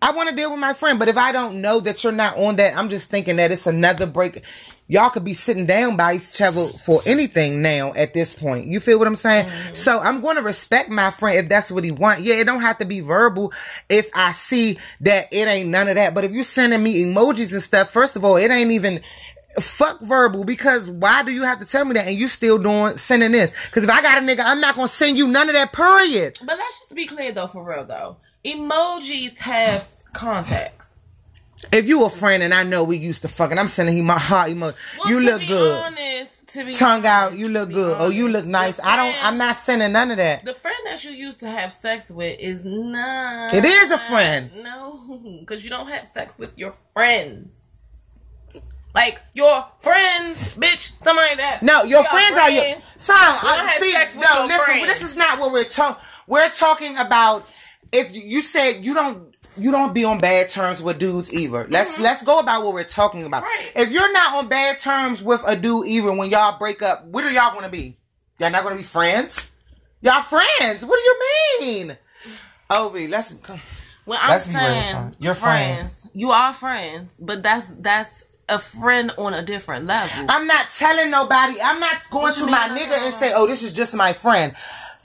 I 0.00 0.12
want 0.12 0.28
to 0.28 0.36
deal 0.36 0.50
with 0.50 0.60
my 0.60 0.74
friend. 0.74 0.98
But 0.98 1.08
if 1.08 1.16
I 1.16 1.32
don't 1.32 1.60
know 1.60 1.80
that 1.80 2.04
you're 2.04 2.12
not 2.12 2.36
on 2.36 2.56
that, 2.56 2.76
I'm 2.76 2.88
just 2.88 3.10
thinking 3.10 3.36
that 3.36 3.50
it's 3.50 3.66
another 3.66 4.06
break. 4.06 4.44
Y'all 4.88 5.10
could 5.10 5.24
be 5.24 5.32
sitting 5.32 5.66
down 5.66 5.96
by 5.96 6.14
each 6.14 6.40
other 6.40 6.62
for 6.64 7.00
anything 7.06 7.60
now 7.60 7.92
at 7.94 8.14
this 8.14 8.32
point. 8.32 8.68
You 8.68 8.78
feel 8.78 8.98
what 8.98 9.08
I'm 9.08 9.16
saying? 9.16 9.46
Mm-hmm. 9.46 9.74
So 9.74 9.98
I'm 9.98 10.20
going 10.20 10.36
to 10.36 10.42
respect 10.42 10.90
my 10.90 11.10
friend 11.10 11.38
if 11.38 11.48
that's 11.48 11.72
what 11.72 11.82
he 11.82 11.90
want. 11.90 12.20
Yeah, 12.20 12.36
it 12.36 12.44
don't 12.44 12.60
have 12.60 12.78
to 12.78 12.84
be 12.84 13.00
verbal 13.00 13.52
if 13.88 14.08
I 14.14 14.32
see 14.32 14.78
that 15.00 15.32
it 15.32 15.48
ain't 15.48 15.70
none 15.70 15.88
of 15.88 15.96
that. 15.96 16.14
But 16.14 16.24
if 16.24 16.30
you're 16.30 16.44
sending 16.44 16.82
me 16.82 17.02
emojis 17.02 17.52
and 17.52 17.62
stuff, 17.62 17.90
first 17.90 18.16
of 18.16 18.24
all, 18.24 18.36
it 18.36 18.50
ain't 18.50 18.70
even 18.70 19.00
fuck 19.60 20.00
verbal 20.00 20.44
because 20.44 20.90
why 20.90 21.22
do 21.22 21.32
you 21.32 21.42
have 21.42 21.60
to 21.60 21.66
tell 21.66 21.84
me 21.84 21.94
that 21.94 22.06
and 22.06 22.16
you 22.16 22.28
still 22.28 22.58
doing 22.58 22.96
sending 22.96 23.32
this? 23.32 23.52
Because 23.66 23.84
if 23.84 23.90
I 23.90 24.02
got 24.02 24.18
a 24.18 24.20
nigga, 24.20 24.44
I'm 24.44 24.60
not 24.60 24.74
gonna 24.74 24.88
send 24.88 25.18
you 25.18 25.26
none 25.26 25.48
of 25.48 25.54
that. 25.54 25.72
Period. 25.72 26.38
But 26.40 26.58
let's 26.58 26.80
just 26.80 26.94
be 26.94 27.06
clear 27.06 27.32
though, 27.32 27.46
for 27.46 27.64
real 27.64 27.84
though. 27.84 28.18
Emojis 28.44 29.38
have 29.38 29.88
context. 30.12 31.00
If 31.72 31.88
you 31.88 32.04
a 32.04 32.10
friend 32.10 32.42
and 32.42 32.52
I 32.52 32.62
know 32.62 32.84
we 32.84 32.96
used 32.96 33.22
to 33.22 33.28
fucking, 33.28 33.58
I'm 33.58 33.68
sending 33.68 33.96
him 33.96 34.04
my 34.04 34.18
heart 34.18 34.50
emoji. 34.50 34.74
Well, 34.98 35.10
you 35.10 35.20
look 35.20 35.40
good. 35.46 35.84
Honest, 35.84 36.50
to 36.50 36.64
be 36.64 36.72
Tongue 36.72 37.06
out. 37.06 37.36
You 37.36 37.48
look 37.48 37.72
good. 37.72 37.96
Oh, 37.98 38.10
you 38.10 38.28
look 38.28 38.44
nice. 38.44 38.76
the 38.76 38.86
I 38.86 38.96
don't. 38.96 39.24
I'm 39.24 39.38
not 39.38 39.56
sending 39.56 39.92
none 39.92 40.10
of 40.10 40.18
that. 40.18 40.44
The 40.44 40.54
friend 40.54 40.76
that 40.84 41.02
you 41.02 41.10
used 41.10 41.40
to 41.40 41.48
have 41.48 41.72
sex 41.72 42.10
with 42.10 42.38
is 42.38 42.64
not. 42.64 43.54
It 43.54 43.64
is 43.64 43.90
a 43.90 43.98
friend. 43.98 44.50
No, 44.62 45.40
because 45.40 45.64
you 45.64 45.70
don't 45.70 45.88
have 45.88 46.06
sex 46.06 46.38
with 46.38 46.56
your 46.58 46.74
friends. 46.92 47.65
Like 48.96 49.20
your 49.34 49.66
friends, 49.80 50.54
bitch, 50.54 50.90
somebody 51.04 51.28
like 51.28 51.36
that. 51.36 51.62
No, 51.62 51.82
your 51.84 52.00
You 52.02 52.08
friends 52.08 52.30
got 52.30 52.50
are 52.50 52.50
your 52.50 52.74
son. 52.96 53.16
don't 53.42 53.44
I, 53.44 53.76
see, 53.78 54.18
no, 54.18 54.46
listen. 54.46 54.64
friends. 54.64 54.86
This 54.86 55.02
is 55.02 55.16
not 55.18 55.38
what 55.38 55.52
we're 55.52 55.64
talking. 55.64 56.02
We're 56.26 56.48
talking 56.48 56.96
about 56.96 57.46
if 57.92 58.14
you, 58.14 58.22
you 58.22 58.42
said 58.42 58.84
you 58.84 58.94
don't. 58.94 59.34
You 59.58 59.70
don't 59.70 59.94
be 59.94 60.04
on 60.04 60.18
bad 60.18 60.50
terms 60.50 60.82
with 60.82 60.98
dudes 60.98 61.32
either. 61.32 61.66
Let's 61.70 61.98
let's 61.98 62.22
go 62.22 62.40
about 62.40 62.62
what 62.62 62.74
we're 62.74 62.84
talking 62.84 63.24
about. 63.24 63.42
Mm-hmm. 63.42 63.78
Right. 63.78 63.86
If 63.86 63.90
you're 63.90 64.12
not 64.12 64.34
on 64.34 64.48
bad 64.48 64.78
terms 64.78 65.22
with 65.22 65.42
a 65.46 65.56
dude 65.56 65.86
either 65.86 66.12
when 66.12 66.30
y'all 66.30 66.58
break 66.58 66.82
up, 66.82 67.06
what 67.06 67.24
are 67.24 67.30
y'all 67.30 67.54
gonna 67.54 67.70
be? 67.70 67.96
Y'all 68.38 68.50
not 68.50 68.64
gonna 68.64 68.76
be 68.76 68.82
friends? 68.82 69.50
Y'all 70.02 70.20
friends? 70.20 70.84
What 70.84 70.98
do 70.98 71.02
you 71.02 71.20
mean? 71.60 71.96
Ovi, 72.68 73.08
let's 73.08 73.32
come. 73.32 73.58
Well, 74.04 74.18
I'm 74.20 74.28
Let's 74.30 74.46
be 74.46 74.54
real, 74.54 74.60
saying 74.62 74.82
son. 74.84 75.16
You're 75.20 75.34
friends. 75.34 76.06
You 76.12 76.30
are 76.32 76.52
friends, 76.52 77.18
but 77.18 77.42
that's 77.42 77.68
that's 77.78 78.24
a 78.48 78.58
friend 78.58 79.12
on 79.18 79.34
a 79.34 79.42
different 79.42 79.86
level. 79.86 80.26
I'm 80.28 80.46
not 80.46 80.70
telling 80.70 81.10
nobody. 81.10 81.56
I'm 81.62 81.80
not 81.80 81.96
going 82.10 82.32
to 82.34 82.46
my 82.46 82.68
mean? 82.68 82.78
nigga 82.78 83.04
and 83.04 83.14
say, 83.14 83.32
"Oh, 83.34 83.46
this 83.46 83.62
is 83.62 83.72
just 83.72 83.94
my 83.94 84.12
friend." 84.12 84.54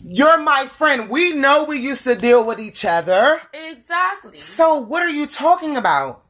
You're 0.03 0.39
my 0.39 0.65
friend. 0.65 1.09
We 1.09 1.33
know 1.33 1.65
we 1.65 1.77
used 1.79 2.03
to 2.05 2.15
deal 2.15 2.45
with 2.45 2.59
each 2.59 2.85
other. 2.85 3.41
exactly. 3.53 4.33
So 4.33 4.77
what 4.77 5.03
are 5.03 5.09
you 5.09 5.27
talking 5.27 5.77
about? 5.77 6.23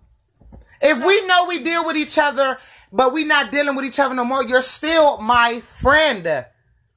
If 0.81 1.05
we 1.05 1.25
know 1.27 1.45
we 1.47 1.63
deal 1.63 1.85
with 1.85 1.95
each 1.95 2.17
other, 2.17 2.57
but 2.91 3.13
we 3.13 3.23
not 3.23 3.51
dealing 3.51 3.75
with 3.75 3.85
each 3.85 3.99
other 3.99 4.13
no 4.15 4.25
more, 4.25 4.43
you're 4.43 4.61
still 4.61 5.19
my 5.21 5.59
friend. 5.59 6.45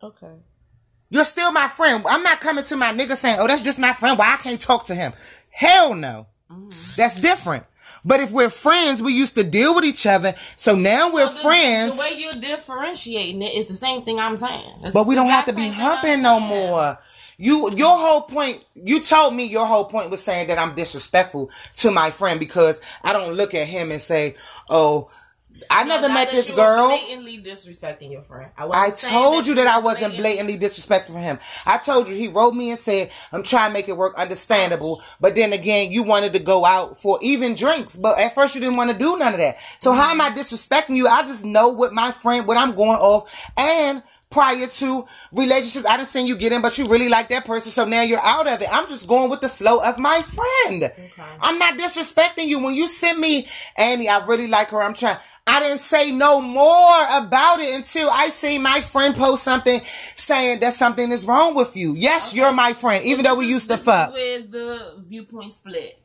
Okay. 0.02 0.32
You're 1.10 1.24
still 1.24 1.52
my 1.52 1.68
friend. 1.68 2.04
I'm 2.08 2.22
not 2.24 2.40
coming 2.40 2.64
to 2.64 2.76
my 2.76 2.92
nigga 2.92 3.14
saying, 3.14 3.36
"Oh, 3.38 3.46
that's 3.46 3.62
just 3.62 3.78
my 3.78 3.92
friend. 3.92 4.18
Why 4.18 4.34
I 4.34 4.36
can't 4.36 4.60
talk 4.60 4.86
to 4.86 4.94
him?" 4.94 5.12
Hell 5.50 5.94
no. 5.94 6.26
Mm. 6.50 6.96
That's 6.96 7.20
different. 7.20 7.64
But 8.04 8.20
if 8.20 8.32
we're 8.32 8.50
friends, 8.50 9.02
we 9.02 9.12
used 9.12 9.34
to 9.36 9.44
deal 9.44 9.74
with 9.74 9.84
each 9.84 10.06
other. 10.06 10.34
So 10.56 10.74
now 10.74 11.12
we're 11.12 11.26
the, 11.26 11.32
friends. 11.32 11.96
The 11.96 12.02
way 12.02 12.18
you're 12.18 12.34
differentiating 12.34 13.42
it 13.42 13.54
is 13.54 13.68
the 13.68 13.74
same 13.74 14.02
thing 14.02 14.20
I'm 14.20 14.36
saying. 14.36 14.72
It's 14.82 14.92
But 14.92 15.06
we 15.06 15.14
don't 15.14 15.28
have 15.28 15.46
to 15.46 15.52
be 15.52 15.62
same 15.62 15.72
thing 15.72 15.80
I'm 15.80 15.96
humping 15.96 16.22
no 16.22 16.40
more. 16.40 16.98
You, 17.36 17.68
your 17.76 17.96
whole 17.98 18.22
point, 18.22 18.64
you 18.74 19.00
told 19.00 19.34
me 19.34 19.46
your 19.46 19.66
whole 19.66 19.86
point 19.86 20.10
was 20.10 20.22
saying 20.22 20.48
that 20.48 20.58
I'm 20.58 20.74
disrespectful 20.74 21.50
to 21.78 21.90
my 21.90 22.10
friend 22.10 22.38
because 22.38 22.80
I 23.02 23.12
don't 23.12 23.34
look 23.34 23.54
at 23.54 23.66
him 23.66 23.90
and 23.90 24.00
say, 24.00 24.36
oh, 24.70 25.10
I 25.70 25.84
never 25.84 26.08
met 26.08 26.30
this 26.30 26.54
girl. 26.54 26.88
Blatantly 26.88 27.38
disrespecting 27.38 28.10
your 28.10 28.22
friend. 28.22 28.50
I, 28.56 28.66
I 28.66 28.90
told 28.90 29.46
you 29.46 29.54
that 29.54 29.66
I 29.66 29.78
wasn't 29.78 30.16
blatantly 30.16 30.56
disrespectful 30.56 31.14
for 31.14 31.20
him. 31.20 31.38
I 31.64 31.78
told 31.78 32.08
you 32.08 32.14
he 32.14 32.28
wrote 32.28 32.54
me 32.54 32.70
and 32.70 32.78
said, 32.78 33.10
I'm 33.32 33.42
trying 33.42 33.70
to 33.70 33.74
make 33.74 33.88
it 33.88 33.96
work 33.96 34.14
understandable. 34.18 35.02
But 35.20 35.34
then 35.34 35.52
again, 35.52 35.92
you 35.92 36.02
wanted 36.02 36.32
to 36.32 36.38
go 36.40 36.64
out 36.64 36.96
for 36.96 37.18
even 37.22 37.54
drinks. 37.54 37.96
But 37.96 38.18
at 38.18 38.34
first 38.34 38.54
you 38.54 38.60
didn't 38.60 38.76
want 38.76 38.90
to 38.90 38.98
do 38.98 39.16
none 39.16 39.32
of 39.32 39.38
that. 39.38 39.56
So 39.78 39.92
how 39.92 40.10
am 40.10 40.20
I 40.20 40.30
mm-hmm. 40.30 40.38
disrespecting 40.38 40.96
you? 40.96 41.06
I 41.06 41.22
just 41.22 41.44
know 41.44 41.68
what 41.68 41.92
my 41.92 42.10
friend, 42.10 42.46
what 42.46 42.56
I'm 42.56 42.74
going 42.74 42.98
off. 42.98 43.50
And 43.56 44.02
prior 44.34 44.66
to 44.66 45.06
relationships, 45.32 45.86
I 45.88 45.96
didn't 45.96 46.08
see 46.08 46.26
you 46.26 46.36
get 46.36 46.52
in, 46.52 46.60
but 46.60 46.76
you 46.76 46.88
really 46.88 47.08
like 47.08 47.28
that 47.28 47.44
person. 47.44 47.70
So 47.70 47.84
now 47.84 48.02
you're 48.02 48.18
out 48.20 48.48
of 48.48 48.60
it. 48.60 48.68
I'm 48.70 48.88
just 48.88 49.06
going 49.06 49.30
with 49.30 49.40
the 49.40 49.48
flow 49.48 49.78
of 49.82 49.96
my 49.96 50.22
friend. 50.22 50.92
I'm 51.40 51.56
not 51.60 51.78
disrespecting 51.78 52.48
you. 52.48 52.58
When 52.58 52.74
you 52.74 52.88
sent 52.88 53.20
me, 53.20 53.46
Annie, 53.78 54.08
I 54.08 54.26
really 54.26 54.48
like 54.48 54.70
her. 54.70 54.82
I'm 54.82 54.92
trying. 54.94 55.18
I 55.46 55.60
didn't 55.60 55.80
say 55.80 56.10
no 56.10 56.40
more 56.40 57.06
about 57.12 57.60
it 57.60 57.74
until 57.74 58.08
I 58.10 58.26
see 58.26 58.58
my 58.58 58.80
friend 58.80 59.14
post 59.14 59.44
something 59.44 59.80
saying 60.16 60.60
that 60.60 60.72
something 60.72 61.12
is 61.12 61.26
wrong 61.26 61.54
with 61.54 61.76
you. 61.76 61.94
Yes, 61.94 62.34
you're 62.34 62.52
my 62.52 62.72
friend, 62.72 63.04
even 63.04 63.24
though 63.24 63.36
we 63.36 63.46
used 63.46 63.70
to 63.70 63.76
fuck. 63.76 64.12
where 64.12 64.40
the 64.40 64.94
viewpoint 64.98 65.52
split. 65.52 66.00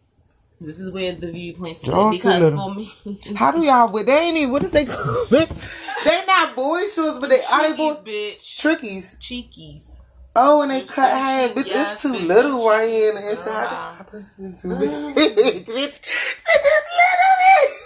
This 0.62 0.80
is 0.80 0.92
where 0.92 1.14
the 1.14 1.32
viewpoint 1.32 1.78
split 1.78 2.12
because 2.12 2.54
for 2.54 2.74
me, 2.76 2.92
How 3.36 3.52
do 3.52 3.62
y'all? 3.64 3.90
But 3.92 4.06
they 4.08 4.18
ain't 4.28 4.38
even. 4.38 4.52
What 4.52 4.64
is 4.64 4.72
they? 4.74 4.84
They 4.86 6.26
not 6.26 6.56
boy 6.56 6.82
shoes, 6.82 7.18
but 7.20 7.30
they 7.30 7.40
are 7.54 7.72
they 7.72 7.78
boy 7.78 7.94
bitch, 8.04 8.58
trickies. 8.60 9.16
cheekies. 9.20 10.02
Oh, 10.36 10.62
and 10.62 10.72
they 10.72 10.82
Bitch, 10.82 10.88
cut 10.90 11.10
that 11.10 11.20
hair. 11.20 11.50
Bitch, 11.50 11.68
yes, 11.68 11.94
it's 11.94 12.02
too 12.04 12.14
bitch, 12.14 12.28
little 12.28 12.60
that 12.60 12.70
right 12.70 12.90
here 12.90 13.10
in 13.10 13.16
the 13.16 13.30
inside. 13.32 13.66
Uh-huh. 13.66 13.96
I 14.00 14.04
put 14.04 14.24
too 14.62 14.70
big. 14.70 14.90
bitch, 15.16 15.66
bitch, 15.66 16.00
it's 16.00 16.88
little 17.00 17.36
bit. 17.40 17.78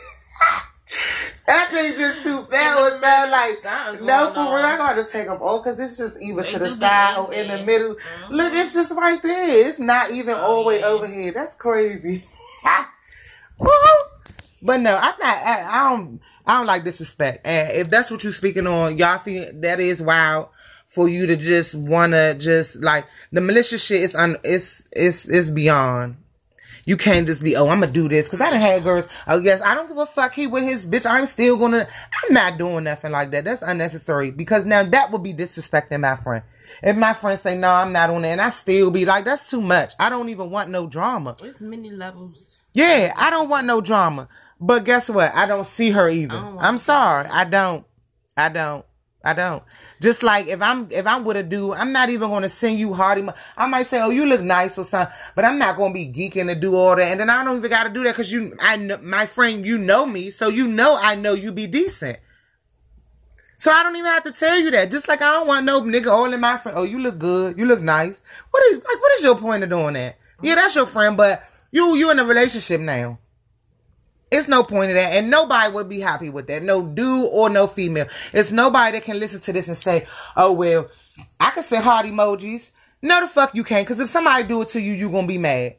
That 1.48 1.70
thing 1.72 1.94
just 1.98 2.24
too 2.24 2.44
fat. 2.44 2.76
Was 2.80 3.02
sound 3.02 3.32
like 3.32 4.02
no 4.02 4.30
for 4.34 4.56
real. 4.56 4.66
I 4.66 4.78
gotta 4.78 5.06
take 5.12 5.28
them 5.28 5.40
all 5.42 5.60
because 5.60 5.80
it's 5.80 5.98
just 5.98 6.22
either 6.22 6.44
They 6.44 6.52
to 6.54 6.60
the 6.60 6.70
side 6.70 7.18
or 7.18 7.34
in 7.34 7.48
the 7.48 7.64
middle. 7.66 7.96
Mhm. 7.96 8.30
Look, 8.30 8.54
it's 8.54 8.74
just 8.74 8.92
right 8.94 9.22
there. 9.22 9.68
It's 9.68 9.80
not 9.80 10.12
even 10.12 10.36
all 10.36 10.64
the 10.64 10.68
way 10.68 10.84
over 10.84 11.08
here. 11.08 11.32
That's 11.32 11.56
crazy. 11.56 12.24
But 14.64 14.78
no, 14.78 14.96
I'm 14.96 15.16
not. 15.20 15.38
I, 15.38 15.64
I 15.68 15.90
don't. 15.90 16.22
I 16.46 16.58
don't 16.58 16.68
like 16.68 16.86
disrespect. 16.86 17.46
And 17.46 17.72
if 17.74 17.90
that's 17.90 18.10
what 18.10 18.24
you're 18.24 18.32
speaking 18.32 18.66
on, 18.66 18.98
y'all 18.98 19.20
feel 19.20 19.52
that 19.56 19.80
is 19.82 20.02
wild 20.02 20.48
for 20.88 21.10
you 21.10 21.28
to 21.28 21.36
just 21.36 21.76
wanna 21.76 22.34
just 22.36 22.82
like 22.82 23.06
the 23.32 23.42
malicious 23.42 23.84
shit. 23.84 24.02
Is 24.02 24.16
un. 24.16 24.38
It's 24.44 24.88
it's 24.94 25.28
it's 25.28 25.50
beyond. 25.50 26.16
You 26.86 26.98
can't 26.98 27.26
just 27.26 27.42
be, 27.42 27.56
oh, 27.56 27.70
I'm 27.70 27.80
gonna 27.80 27.92
do 27.92 28.10
this 28.10 28.28
because 28.28 28.42
I 28.42 28.50
done 28.50 28.60
had 28.60 28.84
girls. 28.84 29.08
Oh 29.28 29.40
yes, 29.40 29.62
I 29.62 29.76
don't 29.76 29.88
give 29.88 29.98
a 29.98 30.06
fuck. 30.06 30.34
He 30.34 30.48
with 30.48 30.64
his 30.64 30.86
bitch. 30.86 31.06
I'm 31.06 31.26
still 31.26 31.58
gonna. 31.58 31.86
I'm 32.24 32.34
not 32.34 32.58
doing 32.58 32.86
nothing 32.86 33.12
like 33.12 33.32
that. 33.32 33.44
That's 33.44 33.62
unnecessary 33.62 34.32
because 34.32 34.66
now 34.66 34.84
that 34.84 35.12
would 35.12 35.24
be 35.24 35.34
disrespecting 35.34 36.02
my 36.02 36.16
friend. 36.16 36.44
If 36.82 36.98
my 36.98 37.14
friends 37.14 37.42
say 37.42 37.58
no, 37.58 37.70
I'm 37.70 37.92
not 37.92 38.10
on 38.10 38.26
it, 38.26 38.30
and 38.30 38.42
I 38.42 38.50
still 38.50 38.92
be 38.92 39.06
like, 39.06 39.26
that's 39.26 39.50
too 39.50 39.62
much. 39.62 39.94
I 40.00 40.10
don't 40.10 40.30
even 40.30 40.50
want 40.50 40.70
no 40.70 40.88
drama. 40.88 41.36
There's 41.40 41.62
many 41.62 41.92
levels. 41.92 42.60
Yeah, 42.74 43.14
I 43.16 43.30
don't 43.30 43.50
want 43.50 43.68
no 43.68 43.82
drama. 43.82 44.28
But 44.60 44.86
guess 44.86 45.10
what? 45.10 45.32
I 45.36 45.46
don't 45.46 45.66
see 45.66 45.92
her 45.92 46.10
either. 46.10 46.38
I'm 46.60 46.78
sorry. 46.78 47.28
I 47.30 47.44
don't. 47.44 47.86
I 48.38 48.50
don't. 48.50 48.86
I 49.26 49.34
don't. 49.34 49.64
Just 50.02 50.22
like 50.22 50.48
if 50.48 50.62
I'm 50.62 50.90
if 50.92 51.08
I'm 51.08 51.24
with 51.24 51.38
a 51.38 51.44
dude, 51.44 51.76
I'm 51.76 51.94
not 51.94 52.10
even 52.10 52.30
gonna 52.30 52.50
send 52.50 52.78
you 52.78 52.94
emo- 52.94 53.34
I 53.56 53.68
might 53.68 53.86
say, 53.86 54.02
"Oh, 54.02 54.10
you 54.10 54.26
look 54.26 54.42
nice" 54.42 54.78
or 54.78 54.84
something, 54.84 55.16
but 55.34 55.46
I'm 55.46 55.58
not 55.58 55.78
gonna 55.78 55.94
be 55.94 56.12
geeking 56.12 56.48
to 56.48 56.56
do 56.56 56.76
all 56.76 56.98
that. 56.98 57.08
And 57.08 57.22
then 57.22 57.30
I 57.30 57.42
don't 57.44 57.56
even 57.56 57.70
got 57.70 57.86
to 57.86 57.90
do 57.90 58.04
that 58.04 58.12
because 58.12 58.32
you, 58.34 58.54
I, 58.60 58.76
know, 58.76 58.98
my 59.02 59.26
friend, 59.26 59.66
you 59.66 59.78
know 59.78 60.06
me, 60.06 60.30
so 60.30 60.50
you 60.50 60.68
know 60.68 60.98
I 61.00 61.16
know 61.16 61.34
you 61.34 61.54
be 61.54 61.68
decent. 61.68 62.20
So 63.64 63.72
I 63.72 63.82
don't 63.82 63.96
even 63.96 64.12
have 64.12 64.26
to 64.26 64.34
tell 64.34 64.60
you 64.60 64.72
that. 64.72 64.92
Just 64.92 65.08
like 65.08 65.22
I 65.22 65.36
don't 65.36 65.48
want 65.48 65.66
no 65.66 65.80
nigga 65.80 66.08
all 66.08 66.34
in 66.34 66.42
my 66.42 66.58
friend. 66.58 66.78
Oh, 66.78 66.84
you 66.84 67.00
look 67.00 67.18
good. 67.18 67.58
You 67.58 67.66
look 67.66 67.80
nice. 67.80 68.22
What 68.52 68.62
is 68.66 68.76
like? 68.76 69.02
What 69.02 69.14
is 69.14 69.24
your 69.24 69.38
point 69.38 69.64
of 69.64 69.70
doing 69.70 69.94
that? 69.94 70.18
Yeah, 70.42 70.56
that's 70.56 70.76
your 70.76 70.86
friend, 70.86 71.16
but 71.16 71.42
you 71.72 71.96
you 71.96 72.12
in 72.12 72.20
a 72.20 72.26
relationship 72.26 72.82
now. 72.82 73.20
It's 74.30 74.50
no 74.50 74.64
point 74.64 74.90
in 74.90 74.98
that, 74.98 75.14
and 75.14 75.32
nobody 75.32 75.72
would 75.72 75.88
be 75.88 76.02
happy 76.02 76.30
with 76.30 76.48
that. 76.48 76.62
No 76.62 76.86
dude 76.86 77.30
or 77.32 77.50
no 77.50 77.68
female. 77.68 78.08
It's 78.34 78.52
nobody 78.52 78.98
that 78.98 79.06
can 79.06 79.18
listen 79.18 79.40
to 79.40 79.54
this 79.54 79.70
and 79.70 79.78
say, 79.78 80.08
"Oh 80.36 80.52
well, 80.52 80.90
I 81.40 81.52
can 81.52 81.64
send 81.64 81.86
heart 81.86 82.06
emojis." 82.06 82.72
No, 83.02 83.22
the 83.22 83.30
fuck 83.30 83.56
you 83.56 83.64
can't. 83.64 83.88
Because 83.88 84.02
if 84.02 84.10
somebody 84.10 84.44
do 84.44 84.64
it 84.64 84.68
to 84.70 84.82
you, 84.82 84.92
you 84.92 85.10
gonna 85.10 85.26
be 85.26 85.38
mad. 85.38 85.78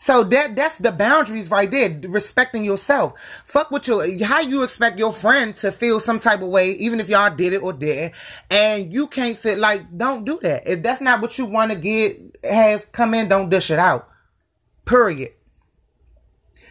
So 0.00 0.22
that 0.22 0.54
that's 0.54 0.78
the 0.78 0.92
boundaries 0.92 1.50
right 1.50 1.68
there. 1.68 2.00
Respecting 2.04 2.64
yourself. 2.64 3.20
Fuck 3.44 3.72
with 3.72 3.88
your 3.88 4.24
how 4.24 4.38
you 4.38 4.62
expect 4.62 4.96
your 4.96 5.12
friend 5.12 5.56
to 5.56 5.72
feel 5.72 5.98
some 5.98 6.20
type 6.20 6.40
of 6.40 6.50
way, 6.50 6.70
even 6.70 7.00
if 7.00 7.08
y'all 7.08 7.34
did 7.34 7.52
it 7.52 7.64
or 7.64 7.72
didn't, 7.72 8.14
and 8.48 8.92
you 8.92 9.08
can't 9.08 9.36
fit 9.36 9.58
like 9.58 9.98
don't 9.98 10.24
do 10.24 10.38
that. 10.42 10.68
If 10.68 10.84
that's 10.84 11.00
not 11.00 11.20
what 11.20 11.36
you 11.36 11.46
want 11.46 11.72
to 11.72 11.76
get, 11.76 12.36
have 12.44 12.92
come 12.92 13.12
in, 13.12 13.28
don't 13.28 13.48
dish 13.48 13.72
it 13.72 13.80
out. 13.80 14.08
Period. 14.84 15.30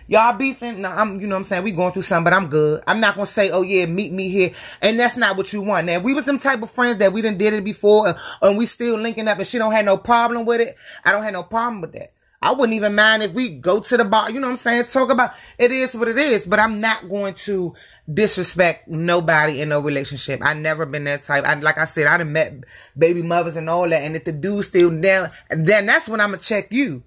Y'all 0.08 0.38
beefing? 0.38 0.82
No, 0.82 0.90
I'm, 0.90 1.20
you 1.20 1.28
know 1.28 1.36
what 1.36 1.40
I'm 1.40 1.44
saying? 1.44 1.64
We 1.66 1.74
going 1.74 1.91
through 1.91 2.04
something, 2.04 2.32
but 2.32 2.34
I'm 2.34 2.48
good. 2.48 2.82
I'm 2.88 3.02
not 3.02 3.16
gonna 3.16 3.26
say, 3.26 3.49
oh 3.52 3.62
yeah, 3.62 3.88
meet 3.88 4.14
me 4.14 4.30
here. 4.30 4.52
And 4.82 4.98
that's 4.98 5.18
not 5.18 5.36
what 5.36 5.52
you 5.52 5.62
want. 5.62 5.86
Now, 5.86 5.99
we 5.99 6.14
was 6.14 6.24
them 6.24 6.38
type 6.38 6.62
of 6.62 6.72
friends 6.72 6.99
that 6.99 7.12
we 7.12 7.22
didn't 7.22 7.40
did 7.40 7.54
it 7.54 7.66
before 7.66 8.08
and, 8.08 8.18
and 8.41 8.58
we 8.58 8.68
still 8.68 8.98
linking 8.98 9.28
up 9.28 9.38
and 9.38 9.45
she 9.45 9.58
don't 9.58 9.74
have 9.74 9.84
no 9.84 9.98
problem 9.98 10.45
with 10.45 10.62
it. 10.62 10.78
I 11.04 11.12
don't 11.12 11.24
have 11.24 11.34
no 11.34 11.44
problem 11.44 11.82
with 11.82 11.91
that. 11.91 12.14
I 12.42 12.54
wouldn't 12.54 12.76
even 12.76 12.94
mind 12.94 13.24
if 13.24 13.34
we 13.34 13.50
go 13.50 13.80
to 13.80 13.98
the 13.98 14.06
bar, 14.06 14.30
you 14.30 14.40
know 14.40 14.48
what 14.48 14.52
I'm 14.52 14.58
saying? 14.58 14.86
Talk 14.86 15.10
about 15.12 15.32
it 15.58 15.72
is 15.72 15.96
what 15.96 16.08
it 16.08 16.18
is, 16.18 16.46
but 16.46 16.60
I'm 16.60 16.80
not 16.80 17.10
going 17.10 17.34
to 17.34 17.74
disrespect 18.12 18.88
nobody 18.88 19.62
in 19.62 19.70
no 19.70 19.80
relationship. 19.80 20.42
I 20.44 20.54
never 20.54 20.86
been 20.86 21.06
that 21.06 21.24
type. 21.24 21.46
I 21.46 21.56
like 21.56 21.80
I 21.80 21.86
said, 21.86 22.06
I 22.06 22.18
done 22.18 22.34
met 22.34 22.64
baby 22.98 23.24
mothers 23.24 23.58
and 23.58 23.70
all 23.70 23.90
that, 23.90 24.04
and 24.04 24.16
if 24.16 24.24
the 24.24 24.32
dude 24.32 24.66
still 24.66 25.02
down, 25.02 25.32
then 25.50 25.88
that's 25.88 26.08
when 26.08 26.22
I'm 26.22 26.30
gonna 26.30 26.42
check 26.42 26.68
you. 26.72 27.04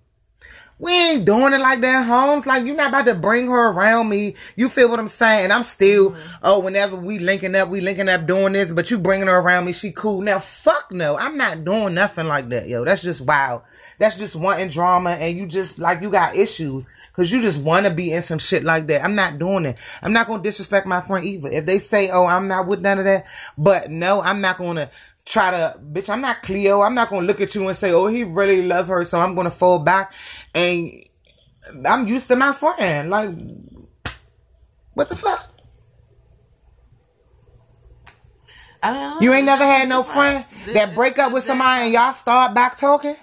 We 0.80 0.92
ain't 0.92 1.26
doing 1.26 1.52
it 1.52 1.60
like 1.60 1.82
that, 1.82 2.06
Holmes. 2.06 2.46
Like 2.46 2.64
you're 2.64 2.74
not 2.74 2.88
about 2.88 3.04
to 3.04 3.14
bring 3.14 3.48
her 3.48 3.68
around 3.68 4.08
me. 4.08 4.34
You 4.56 4.68
feel 4.70 4.88
what 4.88 4.98
I'm 4.98 5.08
saying? 5.08 5.44
And 5.44 5.52
I'm 5.52 5.62
still, 5.62 6.12
mm-hmm. 6.12 6.36
oh, 6.42 6.60
whenever 6.60 6.96
we 6.96 7.18
linking 7.18 7.54
up, 7.54 7.68
we 7.68 7.82
linking 7.82 8.08
up 8.08 8.26
doing 8.26 8.54
this, 8.54 8.72
but 8.72 8.90
you 8.90 8.98
bringing 8.98 9.28
her 9.28 9.38
around 9.38 9.66
me, 9.66 9.72
she 9.72 9.92
cool. 9.92 10.22
Now, 10.22 10.38
fuck 10.38 10.90
no, 10.90 11.18
I'm 11.18 11.36
not 11.36 11.64
doing 11.64 11.94
nothing 11.94 12.26
like 12.26 12.48
that, 12.48 12.66
yo. 12.66 12.84
That's 12.84 13.02
just 13.02 13.20
wild. 13.20 13.62
That's 14.00 14.16
just 14.16 14.34
wanting 14.34 14.70
drama, 14.70 15.10
and 15.10 15.36
you 15.36 15.46
just 15.46 15.78
like 15.78 16.00
you 16.00 16.10
got 16.10 16.34
issues. 16.34 16.86
Cause 17.12 17.32
you 17.32 17.42
just 17.42 17.60
want 17.60 17.84
to 17.86 17.92
be 17.92 18.12
in 18.12 18.22
some 18.22 18.38
shit 18.38 18.62
like 18.62 18.86
that. 18.86 19.04
I'm 19.04 19.16
not 19.16 19.38
doing 19.38 19.66
it. 19.66 19.76
I'm 20.00 20.12
not 20.12 20.26
going 20.26 20.42
to 20.42 20.48
disrespect 20.48 20.86
my 20.86 21.00
friend 21.00 21.26
either. 21.26 21.50
If 21.50 21.66
they 21.66 21.78
say, 21.78 22.08
oh, 22.08 22.24
I'm 22.24 22.46
not 22.46 22.66
with 22.66 22.80
none 22.80 22.98
of 22.98 23.04
that. 23.04 23.26
But 23.58 23.90
no, 23.90 24.22
I'm 24.22 24.40
not 24.40 24.58
going 24.58 24.76
to 24.76 24.88
try 25.26 25.50
to, 25.50 25.78
bitch, 25.92 26.08
I'm 26.08 26.20
not 26.20 26.40
Cleo. 26.42 26.80
I'm 26.80 26.94
not 26.94 27.10
going 27.10 27.22
to 27.22 27.26
look 27.26 27.40
at 27.40 27.54
you 27.54 27.66
and 27.68 27.76
say, 27.76 27.90
oh, 27.90 28.06
he 28.06 28.22
really 28.24 28.62
love 28.62 28.86
her. 28.86 29.04
So 29.04 29.20
I'm 29.20 29.34
going 29.34 29.46
to 29.46 29.50
fall 29.50 29.80
back 29.80 30.14
and 30.54 30.90
I'm 31.84 32.06
used 32.08 32.28
to 32.28 32.36
my 32.36 32.52
friend. 32.52 33.10
Like, 33.10 33.30
what 34.94 35.08
the 35.08 35.16
fuck? 35.16 35.46
I 38.82 38.92
mean, 38.92 39.22
you 39.22 39.32
ain't 39.34 39.44
never 39.44 39.64
had 39.64 39.88
no 39.88 40.04
friend 40.04 40.44
that 40.72 40.94
break 40.94 41.18
up 41.18 41.32
with 41.32 41.42
somebody 41.42 41.86
and 41.86 41.92
y'all 41.92 42.12
start 42.12 42.54
back 42.54 42.78
talking? 42.78 43.16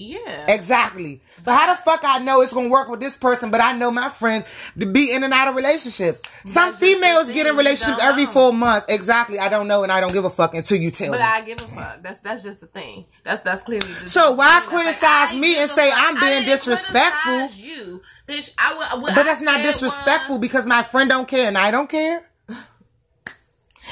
Yeah. 0.00 0.46
Exactly. 0.48 1.20
So 1.44 1.52
how 1.52 1.74
the 1.74 1.80
fuck 1.82 2.00
I 2.04 2.20
know 2.20 2.40
it's 2.40 2.54
gonna 2.54 2.70
work 2.70 2.88
with 2.88 3.00
this 3.00 3.16
person, 3.16 3.50
but 3.50 3.60
I 3.60 3.76
know 3.76 3.90
my 3.90 4.08
friend 4.08 4.46
to 4.78 4.86
be 4.86 5.12
in 5.12 5.22
and 5.24 5.34
out 5.34 5.48
of 5.48 5.54
relationships. 5.54 6.22
Some 6.46 6.72
females 6.72 7.30
get 7.30 7.46
in 7.46 7.54
relationships 7.54 7.98
every 8.00 8.24
four 8.24 8.50
months. 8.54 8.86
Exactly. 8.88 9.38
I 9.38 9.50
don't 9.50 9.68
know 9.68 9.82
and 9.82 9.92
I 9.92 10.00
don't 10.00 10.12
give 10.12 10.24
a 10.24 10.30
fuck 10.30 10.54
until 10.54 10.78
you 10.78 10.90
tell 10.90 11.10
but 11.10 11.18
me. 11.18 11.18
But 11.18 11.26
I 11.26 11.40
give 11.42 11.60
a 11.60 11.64
fuck. 11.64 12.02
That's 12.02 12.20
that's 12.20 12.42
just 12.42 12.60
the 12.60 12.66
thing. 12.66 13.04
That's 13.24 13.42
that's 13.42 13.60
clearly 13.62 13.88
just 13.88 14.08
So 14.08 14.32
why 14.32 14.62
criticize 14.66 15.32
like, 15.32 15.40
me 15.40 15.58
and 15.58 15.68
say 15.68 15.92
I'm 15.92 16.18
being 16.18 16.44
disrespectful? 16.44 17.50
You, 17.56 18.00
bitch. 18.26 18.54
I 18.58 18.94
would. 18.94 19.14
But 19.14 19.24
that's 19.24 19.42
not 19.42 19.62
disrespectful 19.62 20.36
was, 20.36 20.40
because 20.40 20.64
my 20.64 20.82
friend 20.82 21.10
don't 21.10 21.28
care 21.28 21.46
and 21.46 21.58
I 21.58 21.70
don't 21.70 21.90
care. 21.90 22.29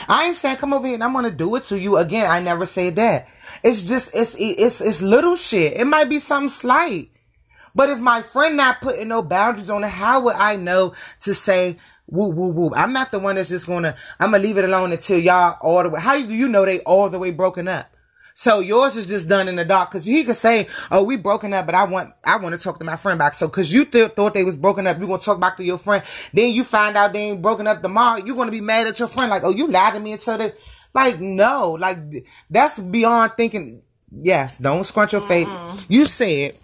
I 0.09 0.27
ain't 0.27 0.37
saying 0.37 0.57
come 0.59 0.73
over 0.73 0.87
here 0.87 0.95
and 0.95 1.05
I'm 1.05 1.13
gonna 1.13 1.31
do 1.31 1.55
it 1.57 1.65
to 1.65 1.79
you 1.79 1.97
again. 1.97 2.31
I 2.31 2.41
never 2.41 2.67
said 2.67 2.97
that. 2.97 3.29
It's 3.63 3.83
just 3.83 4.15
it's 4.15 4.37
it's 4.39 4.81
it's 4.81 5.03
little 5.03 5.37
shit. 5.37 5.75
It 5.75 5.87
might 5.87 6.09
be 6.09 6.19
something 6.19 6.49
slight. 6.49 7.11
But 7.75 7.91
if 7.91 7.99
my 7.99 8.23
friend 8.23 8.57
not 8.57 8.81
putting 8.81 9.09
no 9.09 9.23
boundaries 9.23 9.71
on 9.71 9.85
it, 9.85 9.91
how 9.91 10.21
would 10.23 10.35
I 10.37 10.57
know 10.57 10.95
to 11.23 11.35
say 11.35 11.79
woo 12.07 12.31
woo 12.31 12.53
woo? 12.53 12.71
I'm 12.75 12.93
not 12.93 13.13
the 13.13 13.19
one 13.19 13.37
that's 13.37 13.49
just 13.49 13.67
gonna 13.67 13.95
I'm 14.21 14.33
gonna 14.33 14.43
leave 14.43 14.59
it 14.59 14.65
alone 14.65 14.93
until 14.93 15.19
y'all 15.19 15.57
all 15.61 15.83
the 15.83 15.91
way. 15.91 16.01
How 16.01 16.15
do 16.15 16.35
you 16.35 16.49
know 16.49 16.65
they 16.65 16.81
all 16.81 17.09
the 17.09 17.19
way 17.19 17.31
broken 17.31 17.69
up? 17.69 17.91
So 18.39 18.61
yours 18.61 18.97
is 18.97 19.09
just 19.09 19.29
done 19.29 19.49
in 19.49 19.57
the 19.57 19.65
dark 19.65 19.91
because 19.91 20.05
he 20.05 20.23
could 20.23 20.37
say, 20.37 20.69
"Oh, 20.93 21.03
we 21.03 21.17
broken 21.17 21.53
up," 21.53 21.67
but 21.67 21.75
I 21.75 21.83
want 21.83 22.15
I 22.25 22.37
want 22.37 22.55
to 22.55 22.61
talk 22.61 22.79
to 22.79 22.85
my 22.85 22.95
friend 22.95 23.19
back. 23.19 23.35
So 23.35 23.49
because 23.49 23.73
you 23.73 23.85
th- 23.85 24.13
thought 24.13 24.33
they 24.33 24.45
was 24.45 24.55
broken 24.55 24.87
up, 24.87 24.97
you 25.01 25.09
gonna 25.09 25.19
talk 25.19 25.41
back 25.41 25.57
to 25.57 25.65
your 25.65 25.77
friend. 25.77 26.05
Then 26.33 26.53
you 26.53 26.63
find 26.63 26.97
out 26.97 27.13
they 27.13 27.31
ain't 27.31 27.43
broken 27.43 27.67
up 27.67 27.83
tomorrow. 27.83 28.23
You're 28.25 28.37
gonna 28.37 28.53
be 28.53 28.61
mad 28.61 28.87
at 28.87 29.01
your 29.01 29.09
friend, 29.09 29.29
like, 29.29 29.43
"Oh, 29.45 29.51
you 29.51 29.67
lied 29.67 29.95
to 29.95 30.01
me 30.01 30.13
until 30.13 30.39
they." 30.39 30.53
Like 30.95 31.19
no, 31.19 31.77
like 31.81 31.99
that's 32.49 32.79
beyond 32.79 33.33
thinking. 33.37 33.83
Yes, 34.13 34.59
don't 34.59 34.85
scrunch 34.85 35.15
your 35.15 35.23
face. 35.23 35.49
You 35.89 36.07
said 36.07 36.55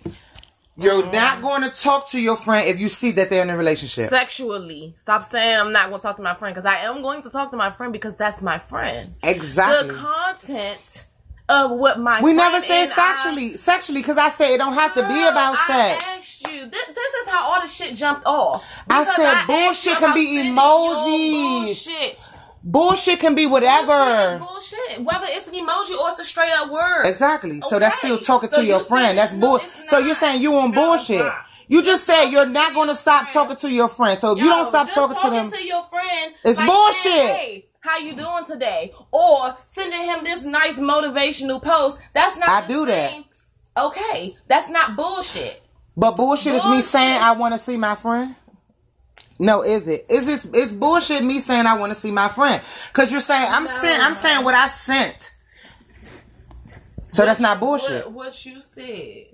you're 0.77 1.03
mm-hmm. 1.03 1.13
not 1.13 1.43
going 1.43 1.63
to 1.63 1.71
talk 1.71 2.09
to 2.11 2.21
your 2.21 2.37
friend 2.37 2.69
if 2.69 2.79
you 2.79 2.89
see 2.89 3.11
that 3.13 3.31
they're 3.31 3.43
in 3.43 3.51
a 3.51 3.57
relationship. 3.57 4.11
Sexually. 4.11 4.95
Stop 4.97 5.25
saying 5.25 5.59
I'm 5.59 5.73
not 5.73 5.89
going 5.89 6.01
to 6.01 6.07
talk 6.07 6.17
to 6.17 6.23
my 6.23 6.35
friend 6.35 6.55
because 6.55 6.67
I 6.67 6.85
am 6.85 7.03
going 7.03 7.23
to 7.23 7.31
talk 7.31 7.51
to 7.51 7.57
my 7.57 7.71
friend 7.71 7.93
because 7.93 8.17
that's 8.17 8.43
my 8.43 8.59
friend. 8.59 9.11
Exactly. 9.23 9.89
The 9.89 9.95
content 9.95 11.07
of 11.49 11.73
what 11.73 12.01
my 12.01 12.23
we 12.23 12.33
never 12.33 12.59
said 12.61 12.87
sexually 12.87 13.49
I, 13.49 13.57
sexually 13.57 14.01
because 14.01 14.17
i 14.17 14.31
say 14.31 14.55
it 14.55 14.59
don't 14.59 14.73
have 14.73 14.95
to 14.95 15.03
be 15.03 15.23
about 15.27 15.57
sex 15.57 16.07
i 16.07 16.17
asked 16.17 16.51
you 16.51 16.67
this, 16.71 16.87
this 16.87 17.15
is 17.15 17.29
how 17.29 17.53
all 17.53 17.61
the 17.61 17.69
shit 17.69 17.95
jumped 17.95 18.25
off 18.25 18.65
i 18.89 19.05
said 19.05 19.27
I 19.27 19.47
bullshit 19.47 19.99
can 19.99 20.15
be 20.15 20.43
emojis 20.43 20.55
bullshit 20.55 22.19
Bullshit 22.67 23.21
can 23.21 23.35
be 23.35 23.47
whatever. 23.47 24.39
Bullshit, 24.39 24.79
bullshit. 24.79 25.05
Whether 25.05 25.27
it's 25.29 25.47
an 25.47 25.53
emoji 25.53 26.01
or 26.01 26.09
it's 26.09 26.21
a 26.21 26.25
straight 26.25 26.51
up 26.51 26.71
word. 26.71 27.05
Exactly. 27.05 27.61
So 27.61 27.79
that's 27.79 27.97
still 27.97 28.17
talking 28.17 28.49
so 28.49 28.63
to 28.63 28.67
your 28.67 28.81
friend. 28.81 29.19
That's 29.19 29.35
bull. 29.35 29.59
So 29.87 29.99
you're 29.99 30.15
saying 30.15 30.41
you 30.41 30.55
on 30.55 30.73
bullshit. 30.73 31.31
You 31.69 31.83
just 31.83 32.05
said 32.05 32.31
you're 32.31 32.47
not 32.47 32.73
going 32.73 32.89
to 32.89 32.95
stop 32.95 33.31
talking 33.31 33.57
to 33.57 33.71
your 33.71 33.89
friend. 33.89 34.19
So 34.19 34.33
if 34.33 34.39
Yo, 34.39 34.45
you 34.45 34.51
don't 34.51 34.65
stop 34.67 34.91
talking, 34.91 35.17
talking, 35.17 35.31
to 35.31 35.51
them, 35.51 35.61
to 35.61 35.67
your 35.67 35.83
friend, 35.85 36.35
it's 36.45 36.59
like, 36.59 36.67
bullshit. 36.67 37.37
Hey, 37.37 37.67
how 37.85 37.99
you 37.99 38.15
doing 38.15 38.45
today? 38.47 38.93
Or 39.13 39.55
sending 39.63 40.01
him 40.01 40.25
this 40.25 40.45
nice 40.45 40.79
motivational 40.79 41.63
post. 41.63 42.01
That's 42.15 42.37
not. 42.39 42.49
I 42.49 42.67
do 42.67 42.87
same. 42.87 43.25
that. 43.77 43.85
Okay, 43.87 44.37
that's 44.49 44.71
not 44.71 44.97
bullshit. 44.97 45.63
But 45.97 46.17
bullshit, 46.17 46.53
bullshit. 46.53 46.71
is 46.71 46.77
me 46.77 46.83
saying 46.83 47.19
I 47.21 47.37
want 47.37 47.55
to 47.55 47.61
see 47.61 47.77
my 47.77 47.95
friend. 47.95 48.35
No, 49.39 49.63
is 49.63 49.89
it? 49.89 50.07
Is 50.09 50.27
this? 50.27 50.45
It's 50.53 50.73
bullshit. 50.73 51.23
Me 51.23 51.41
saying 51.41 51.67
I 51.67 51.77
want 51.77 51.93
to 51.93 51.99
see 51.99 52.11
my 52.11 52.29
friend 52.29 52.63
because 52.89 53.13
you're 53.13 53.21
saying 53.21 53.47
I'm 53.51 53.65
no. 53.65 53.71
saying 53.71 54.01
I'm 54.01 54.15
saying 54.15 54.45
what 54.45 54.55
I 54.55 54.69
sent. 54.69 55.33
So 57.03 57.23
what 57.23 57.27
that's 57.27 57.41
not 57.41 57.61
bullshit. 57.61 58.07
What, 58.07 58.27
what 58.27 58.47
you 58.47 58.61
said 58.61 59.27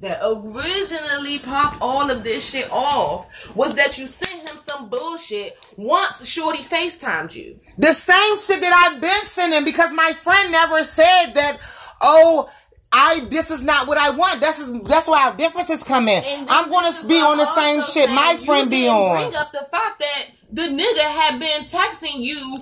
that 0.00 0.20
originally 0.22 1.38
popped 1.40 1.78
all 1.80 2.10
of 2.10 2.22
this 2.22 2.50
shit 2.50 2.68
off 2.70 3.54
was 3.56 3.74
that 3.74 3.98
you 3.98 4.06
sent 4.06 4.48
him 4.48 4.56
some 4.68 4.88
bullshit 4.88 5.58
once 5.76 6.26
Shorty 6.26 6.62
FaceTimed 6.62 7.34
you. 7.34 7.58
The 7.78 7.92
same 7.92 8.38
shit 8.38 8.60
that 8.60 8.90
I've 8.92 9.00
been 9.00 9.24
sending 9.24 9.64
because 9.64 9.92
my 9.92 10.12
friend 10.12 10.52
never 10.52 10.84
said 10.84 11.32
that. 11.34 11.58
Oh, 12.00 12.48
I 12.92 13.20
this 13.28 13.50
is 13.50 13.62
not 13.62 13.86
what 13.88 13.98
I 13.98 14.10
want. 14.10 14.40
That's 14.40 14.60
is, 14.60 14.80
that's 14.82 15.08
why 15.08 15.28
our 15.28 15.36
differences 15.36 15.82
come 15.82 16.08
in. 16.08 16.22
I'm 16.48 16.70
gonna 16.70 16.94
be 17.06 17.20
on 17.20 17.36
the 17.36 17.44
same 17.44 17.82
shit 17.82 18.08
my 18.08 18.36
friend 18.36 18.70
be 18.70 18.88
on. 18.88 19.16
Bring 19.16 19.36
up 19.36 19.52
the 19.52 19.66
fact 19.70 19.98
that 19.98 20.26
the 20.52 20.62
nigga 20.62 21.02
had 21.02 21.38
been 21.38 21.62
texting 21.62 22.20
you. 22.20 22.56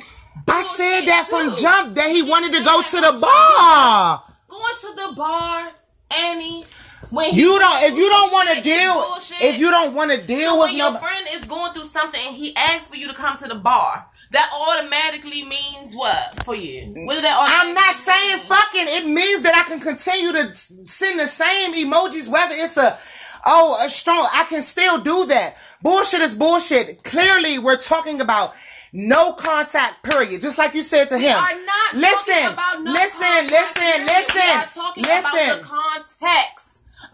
I 0.48 0.62
said 0.62 1.02
that 1.02 1.26
too. 1.28 1.50
from 1.50 1.62
jump 1.62 1.94
that 1.96 2.08
he, 2.08 2.22
he 2.24 2.30
wanted 2.30 2.54
to 2.54 2.64
go 2.64 2.82
to 2.82 2.96
the 2.96 3.18
bar. 3.20 4.22
Going 4.48 4.74
to 4.80 5.10
the 5.10 5.14
bar, 5.16 5.70
Annie. 6.16 6.64
When 7.10 7.32
you 7.35 7.59
don't, 7.59 7.82
if 7.85 7.97
you 7.97 8.09
don't 8.09 8.32
want 8.32 8.48
to 8.51 8.60
deal, 8.62 9.48
if 9.48 9.59
you 9.59 9.70
don't 9.70 9.94
want 9.94 10.10
to 10.10 10.20
deal 10.20 10.52
so 10.52 10.60
with 10.60 10.70
when 10.70 10.77
your 10.77 10.94
friend 10.97 11.27
is 11.32 11.44
going 11.44 11.73
through 11.73 11.86
something 11.86 12.20
and 12.27 12.35
he 12.35 12.55
asks 12.56 12.89
for 12.89 12.97
you 12.97 13.06
to 13.06 13.14
come 13.14 13.36
to 13.39 13.47
the 13.47 13.55
bar, 13.55 14.06
that 14.32 14.51
automatically 14.52 15.44
means 15.44 15.94
what 15.94 16.43
for 16.44 16.56
you? 16.56 16.93
What 17.06 17.23
that 17.23 17.36
I'm 17.39 17.74
not 17.74 17.94
saying 17.94 18.39
mean? 18.39 18.47
fucking. 18.47 18.86
It 18.89 19.06
means 19.06 19.43
that 19.43 19.55
I 19.55 19.68
can 19.68 19.81
continue 19.81 20.32
to 20.32 20.55
send 20.55 21.20
the 21.20 21.28
same 21.28 21.74
emojis, 21.74 22.28
whether 22.28 22.55
it's 22.56 22.77
a 22.77 22.98
oh 23.47 23.81
a 23.85 23.89
strong. 23.89 24.28
I 24.32 24.44
can 24.44 24.62
still 24.62 25.01
do 25.01 25.27
that. 25.27 25.56
Bullshit 25.82 26.20
is 26.20 26.35
bullshit. 26.35 27.05
Clearly, 27.05 27.60
we're 27.60 27.77
talking 27.77 28.20
about 28.20 28.55
no 28.93 29.32
contact. 29.32 30.02
Period. 30.02 30.43
Just 30.43 30.59
like 30.59 30.74
you 30.74 30.82
said 30.82 31.09
to 31.10 31.16
we 31.16 31.23
him. 31.23 31.36
Are 31.36 31.64
not 31.64 31.94
listen, 31.94 32.56
no 32.85 32.93
listen, 32.93 33.47
listen, 33.47 34.06
listen, 34.06 35.02
listen. 35.02 35.62
context 35.62 36.65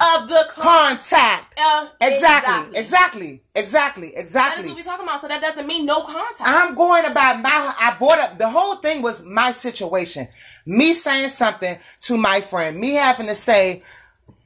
of 0.02 0.28
the 0.28 0.46
contact. 0.48 1.54
Uh, 1.58 1.88
exactly, 2.00 2.78
exactly, 2.78 3.42
exactly, 3.54 4.16
exactly. 4.16 4.62
That 4.62 4.64
is 4.64 4.68
what 4.70 4.76
we 4.76 4.82
talking 4.82 5.04
about. 5.04 5.20
So 5.20 5.28
that 5.28 5.40
doesn't 5.40 5.66
mean 5.66 5.86
no 5.86 6.02
contact. 6.02 6.42
I'm 6.42 6.74
going 6.74 7.04
about 7.04 7.42
my. 7.42 7.74
I 7.78 7.96
brought 7.98 8.18
up 8.18 8.38
the 8.38 8.48
whole 8.48 8.76
thing 8.76 9.02
was 9.02 9.24
my 9.24 9.52
situation. 9.52 10.28
Me 10.66 10.92
saying 10.92 11.28
something 11.28 11.78
to 12.02 12.16
my 12.16 12.40
friend. 12.40 12.78
Me 12.78 12.94
having 12.94 13.26
to 13.26 13.34
say 13.34 13.82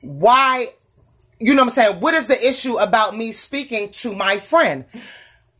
why 0.00 0.68
you 1.38 1.54
know 1.54 1.62
what 1.62 1.68
I'm 1.68 1.74
saying? 1.74 2.00
What 2.00 2.14
is 2.14 2.26
the 2.26 2.48
issue 2.48 2.78
about 2.78 3.16
me 3.16 3.32
speaking 3.32 3.90
to 3.90 4.14
my 4.14 4.38
friend? 4.38 4.84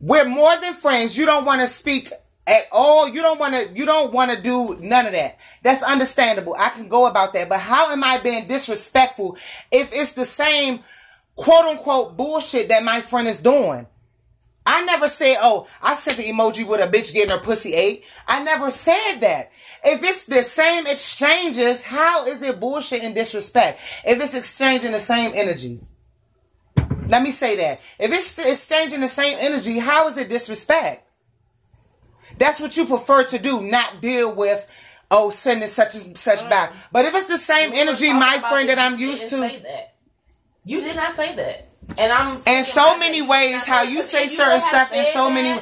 We're 0.01 0.27
more 0.27 0.55
than 0.57 0.73
friends. 0.73 1.17
You 1.17 1.25
don't 1.25 1.45
want 1.45 1.61
to 1.61 1.67
speak 1.67 2.11
at 2.47 2.63
all. 2.71 3.07
You 3.07 3.21
don't 3.21 3.39
want 3.39 3.53
to, 3.53 3.77
you 3.77 3.85
don't 3.85 4.13
want 4.13 4.31
to 4.31 4.41
do 4.41 4.77
none 4.79 5.05
of 5.05 5.11
that. 5.11 5.37
That's 5.61 5.83
understandable. 5.83 6.55
I 6.57 6.69
can 6.69 6.87
go 6.87 7.05
about 7.05 7.33
that. 7.33 7.49
But 7.49 7.59
how 7.59 7.91
am 7.91 8.03
I 8.03 8.17
being 8.19 8.47
disrespectful 8.47 9.37
if 9.71 9.91
it's 9.93 10.13
the 10.13 10.25
same 10.25 10.79
quote 11.35 11.65
unquote 11.65 12.17
bullshit 12.17 12.69
that 12.69 12.83
my 12.83 13.01
friend 13.01 13.27
is 13.27 13.41
doing? 13.41 13.85
I 14.65 14.83
never 14.83 15.07
said, 15.07 15.37
oh, 15.39 15.67
I 15.81 15.95
sent 15.95 16.17
the 16.17 16.23
emoji 16.23 16.67
with 16.67 16.81
a 16.81 16.91
bitch 16.91 17.13
getting 17.13 17.29
her 17.29 17.41
pussy 17.41 17.73
ate. 17.73 18.03
I 18.27 18.43
never 18.43 18.69
said 18.69 19.19
that. 19.19 19.51
If 19.83 20.03
it's 20.03 20.25
the 20.25 20.41
same 20.41 20.87
exchanges, 20.87 21.83
how 21.83 22.25
is 22.25 22.41
it 22.41 22.59
bullshit 22.59 23.03
and 23.03 23.15
disrespect? 23.15 23.79
If 24.05 24.21
it's 24.21 24.35
exchanging 24.35 24.91
the 24.91 24.99
same 24.99 25.31
energy. 25.35 25.79
Let 27.07 27.23
me 27.23 27.31
say 27.31 27.55
that. 27.55 27.79
If 27.97 28.11
it's 28.11 28.37
exchanging 28.37 28.99
the 28.99 29.07
same 29.07 29.37
energy, 29.39 29.79
how 29.79 30.09
is 30.09 30.17
it 30.17 30.27
disrespect? 30.27 31.06
That's 32.37 32.59
what 32.59 32.75
you 32.77 32.85
prefer 32.85 33.23
to 33.25 33.39
do, 33.39 33.61
not 33.61 34.01
deal 34.01 34.33
with, 34.33 34.65
oh, 35.09 35.29
sending 35.31 35.67
such 35.67 35.95
and 35.95 36.17
such 36.17 36.47
back. 36.49 36.71
But 36.91 37.05
if 37.05 37.15
it's 37.15 37.25
the 37.27 37.37
same 37.37 37.73
You 37.73 37.81
energy, 37.81 38.13
my 38.13 38.39
friend 38.39 38.69
that 38.69 38.77
I'm 38.79 38.99
used 38.99 39.23
to. 39.29 39.39
say 39.39 39.59
that. 39.59 39.95
You 40.65 40.81
did 40.81 40.95
not 40.95 41.13
say 41.13 41.35
that. 41.35 41.69
And 41.97 42.11
I'm 42.11 42.37
In 42.45 42.63
so 42.65 42.97
many 42.97 43.21
ways, 43.21 43.63
how 43.65 43.81
you 43.83 44.01
say 44.03 44.27
certain 44.27 44.59
stuff 44.59 44.91
in 44.93 45.05
so 45.05 45.29
many- 45.29 45.61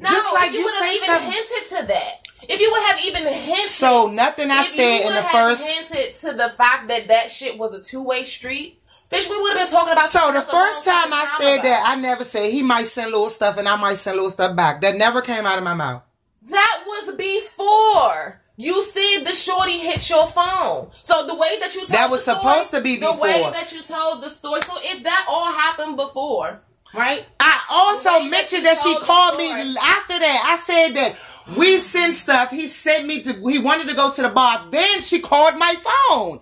No, 0.00 0.08
Just 0.10 0.32
like 0.32 0.52
you 0.52 0.60
you 0.60 0.64
would 0.64 0.74
say 0.74 0.92
even 0.94 1.04
stuff- 1.04 1.22
hinted 1.22 1.68
to 1.80 1.86
that. 1.88 2.12
If 2.48 2.60
you 2.60 2.70
would 2.70 2.82
have 2.84 3.04
even 3.04 3.26
hinted, 3.26 3.68
So 3.68 4.06
nothing 4.06 4.50
I 4.50 4.64
said 4.64 5.00
in 5.02 5.14
the 5.14 5.22
first. 5.22 5.66
hinted 5.66 6.14
to 6.20 6.32
the 6.32 6.50
fact 6.50 6.88
that 6.88 7.08
that 7.08 7.30
shit 7.30 7.58
was 7.58 7.74
a 7.74 7.82
two 7.82 8.02
way 8.04 8.22
street, 8.22 8.80
bitch, 9.10 9.28
we 9.28 9.36
would 9.38 9.56
have 9.58 9.68
been 9.68 9.74
talking 9.76 9.92
about. 9.92 10.08
So 10.08 10.18
the 10.18 10.24
something 10.24 10.36
else 10.36 10.48
a 10.48 10.56
first 10.56 10.84
time 10.88 11.12
I 11.12 11.36
said 11.38 11.54
ago. 11.54 11.62
that, 11.64 11.82
I 11.84 11.96
never 11.96 12.24
said 12.24 12.50
he 12.50 12.62
might 12.62 12.86
send 12.86 13.10
little 13.10 13.28
stuff 13.28 13.58
and 13.58 13.68
I 13.68 13.74
might 13.76 13.96
send 13.96 14.16
little 14.16 14.30
stuff 14.30 14.54
back. 14.56 14.80
That 14.82 14.94
never 14.96 15.20
came 15.20 15.44
out 15.44 15.58
of 15.58 15.64
my 15.64 15.74
mouth. 15.74 16.02
That 16.42 16.82
was 16.86 17.14
before. 17.16 18.40
You 18.56 18.82
said 18.82 19.24
the 19.24 19.32
shorty 19.32 19.78
hit 19.78 20.08
your 20.10 20.26
phone. 20.26 20.88
So 21.02 21.26
the 21.26 21.34
way 21.34 21.58
that 21.60 21.74
you 21.74 21.80
told 21.82 21.90
That 21.90 22.10
was 22.10 22.24
the 22.24 22.34
story- 22.34 22.54
supposed 22.54 22.70
to 22.72 22.80
be 22.80 22.96
before. 22.96 23.14
the 23.14 23.22
way 23.22 23.50
that 23.52 23.72
you 23.72 23.82
told 23.82 24.20
the 24.22 24.30
story. 24.30 24.62
So 24.62 24.72
if 24.82 25.02
that 25.04 25.26
all 25.28 25.52
happened 25.52 25.96
before, 25.96 26.60
right? 26.92 27.24
I 27.38 27.60
also 27.70 28.14
way 28.14 28.22
that 28.22 28.30
mentioned 28.30 28.66
that 28.66 28.78
she 28.82 28.96
called 28.98 29.38
me 29.38 29.50
after 29.78 30.18
that. 30.18 30.42
I 30.44 30.56
said 30.58 30.94
that 30.96 31.16
we 31.56 31.78
sent 31.78 32.16
stuff. 32.16 32.50
He 32.50 32.66
sent 32.68 33.06
me 33.06 33.22
to. 33.22 33.32
He 33.48 33.58
wanted 33.58 33.88
to 33.88 33.94
go 33.94 34.10
to 34.10 34.22
the 34.22 34.28
bar. 34.30 34.64
Then 34.70 35.02
she 35.02 35.20
called 35.20 35.56
my 35.56 35.76
phone. 35.76 36.40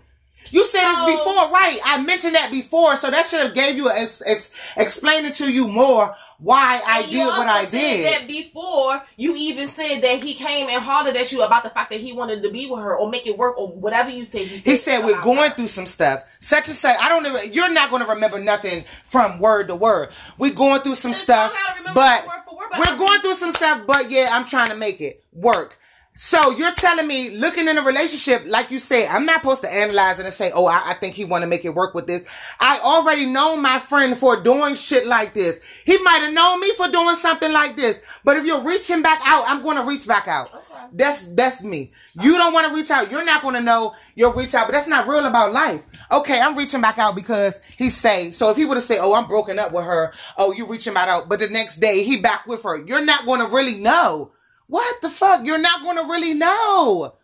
You 0.53 0.65
said 0.65 0.81
So- 0.95 1.07
this 1.07 1.17
before, 1.17 1.51
right? 1.51 1.79
I 1.85 2.01
mentioned 2.03 2.35
that 2.35 2.51
before, 2.51 2.97
so 2.97 3.11
that 3.11 3.27
should 3.27 3.41
have 3.41 3.55
gave 3.55 3.77
you 3.77 3.89
a, 3.89 3.95
ex, 3.95 4.23
ex, 4.27 4.51
explaining 4.77 5.33
to 5.35 5.53
you 5.53 5.69
more 5.69 6.15
why 6.39 6.83
I 6.87 7.03
did 7.03 7.27
what 7.27 7.47
I 7.47 7.65
said 7.65 7.71
did. 7.71 8.13
That 8.13 8.29
before 8.29 9.03
you 9.17 9.35
even 9.37 9.69
said 9.69 10.01
that 10.03 10.23
he 10.23 10.35
came 10.35 10.69
and 10.69 10.83
hollered 10.83 11.17
at 11.17 11.33
you 11.33 11.43
about 11.43 11.65
the 11.65 11.71
fact 11.71 11.91
that 11.91 12.01
he 12.01 12.13
wanted 12.13 12.43
to 12.43 12.51
be 12.51 12.71
with 12.71 12.81
her 12.83 12.95
or 12.95 13.09
make 13.11 13.27
it 13.27 13.39
work 13.39 13.57
or 13.59 13.69
whatever 13.69 14.11
you 14.11 14.25
said. 14.25 14.43
He 14.43 14.57
said, 14.59 14.63
He 14.65 14.77
said 14.77 15.05
we're 15.05 15.23
going 15.23 15.49
her. 15.51 15.57
through 15.57 15.69
some 15.69 15.87
stuff. 15.87 16.25
Such 16.41 16.69
and 16.69 16.77
such. 16.77 16.97
I 17.01 17.09
don't. 17.09 17.25
Even, 17.27 17.53
you're 17.55 17.71
not 17.71 17.89
going 17.91 18.03
to 18.03 18.09
remember 18.09 18.39
nothing 18.39 18.85
from 19.05 19.39
word 19.39 19.69
to 19.69 19.75
word. 19.77 20.11
We're 20.37 20.53
going 20.53 20.83
through 20.83 20.97
some 20.97 21.15
stuff, 21.15 21.53
I 21.55 21.67
gotta 21.69 21.79
remember 21.81 21.95
but 22.01 22.27
word 22.27 22.59
word, 22.59 22.69
but 22.71 22.79
we're 22.81 22.99
going 22.99 23.21
through 23.21 23.35
some 23.37 23.53
stuff. 23.53 23.83
But 23.87 24.11
yeah, 24.11 24.29
I'm 24.33 24.45
trying 24.45 24.69
to 24.69 24.77
make 24.77 25.01
it 25.01 25.25
work. 25.33 25.79
So 26.19 26.51
you're 26.53 26.73
telling 26.73 27.07
me, 27.07 27.37
looking 27.37 27.69
in 27.69 27.77
a 27.77 27.83
relationship, 27.83 28.45
like 28.47 28.71
you 28.71 28.79
said, 28.79 29.09
I'm 29.11 29.27
not 29.27 29.43
supposed 29.43 29.63
to 29.65 29.73
analyze 29.73 30.19
it 30.19 30.25
and 30.25 30.33
say, 30.33 30.51
"Oh, 30.55 30.67
I, 30.67 30.81
I 30.87 30.95
think 30.95 31.15
he 31.15 31.27
want 31.27 31.43
to 31.43 31.47
make 31.47 31.67
it 31.67 31.75
work 31.75 31.95
with 31.95 32.07
this." 32.07 32.25
I 32.59 32.81
already 32.81 33.27
know 33.27 33.59
my 33.59 33.79
friend 33.81 34.17
for 34.17 34.41
doing 34.43 34.77
shit 34.77 35.07
like 35.07 35.35
this. 35.35 35.61
He 35.85 35.99
might 35.99 36.21
have 36.21 36.33
known 36.33 36.61
me 36.61 36.73
for 36.75 36.89
doing 36.89 37.17
something 37.17 37.53
like 37.53 37.77
this. 37.77 38.01
But 38.25 38.39
if 38.39 38.47
you're 38.47 38.65
reaching 38.65 39.03
back 39.03 39.21
out, 39.27 39.45
I'm 39.47 39.63
going 39.63 39.77
to 39.77 39.85
reach 39.85 40.07
back 40.07 40.27
out. 40.27 40.55
Okay. 40.55 40.87
That's 40.95 41.27
that's 41.35 41.63
me. 41.63 41.93
You 42.15 42.39
don't 42.39 42.55
want 42.55 42.67
to 42.67 42.75
reach 42.75 42.91
out. 42.91 43.11
You're 43.11 43.25
not 43.25 43.43
going 43.43 43.55
to 43.55 43.61
know 43.61 43.95
you'll 44.15 44.33
reach 44.33 44.55
out, 44.55 44.69
but 44.69 44.73
that's 44.73 44.89
not 44.89 45.07
real 45.07 45.27
about 45.27 45.53
life. 45.53 45.83
Okay, 46.11 46.41
I'm 46.41 46.57
reaching 46.57 46.81
back 46.81 46.99
out 46.99 47.15
because 47.15 47.61
he 47.77 47.91
say. 47.91 48.31
So 48.31 48.49
if 48.51 48.57
he 48.57 48.65
would 48.65 48.79
have 48.79 48.85
said, 48.85 49.01
"Oh, 49.03 49.15
I'm 49.15 49.29
broken 49.29 49.59
up 49.59 49.71
with 49.71 49.85
her," 49.85 50.15
oh, 50.39 50.53
you 50.53 50.67
reaching 50.67 50.95
back 50.95 51.09
out, 51.09 51.29
but 51.29 51.41
the 51.41 51.51
next 51.51 51.77
day 51.77 52.03
he 52.05 52.23
back 52.23 52.47
with 52.47 52.63
her, 52.63 52.83
you're 52.87 53.05
not 53.05 53.27
going 53.27 53.41
to 53.41 53.55
really 53.55 53.75
know. 53.75 54.33
What 54.69 55.01
the 55.01 55.11
fuck? 55.11 55.47
You're 55.47 55.59
not 55.59 55.83
going 55.83 55.97
to 55.97 56.11
really 56.11 56.35
know. 56.35 57.15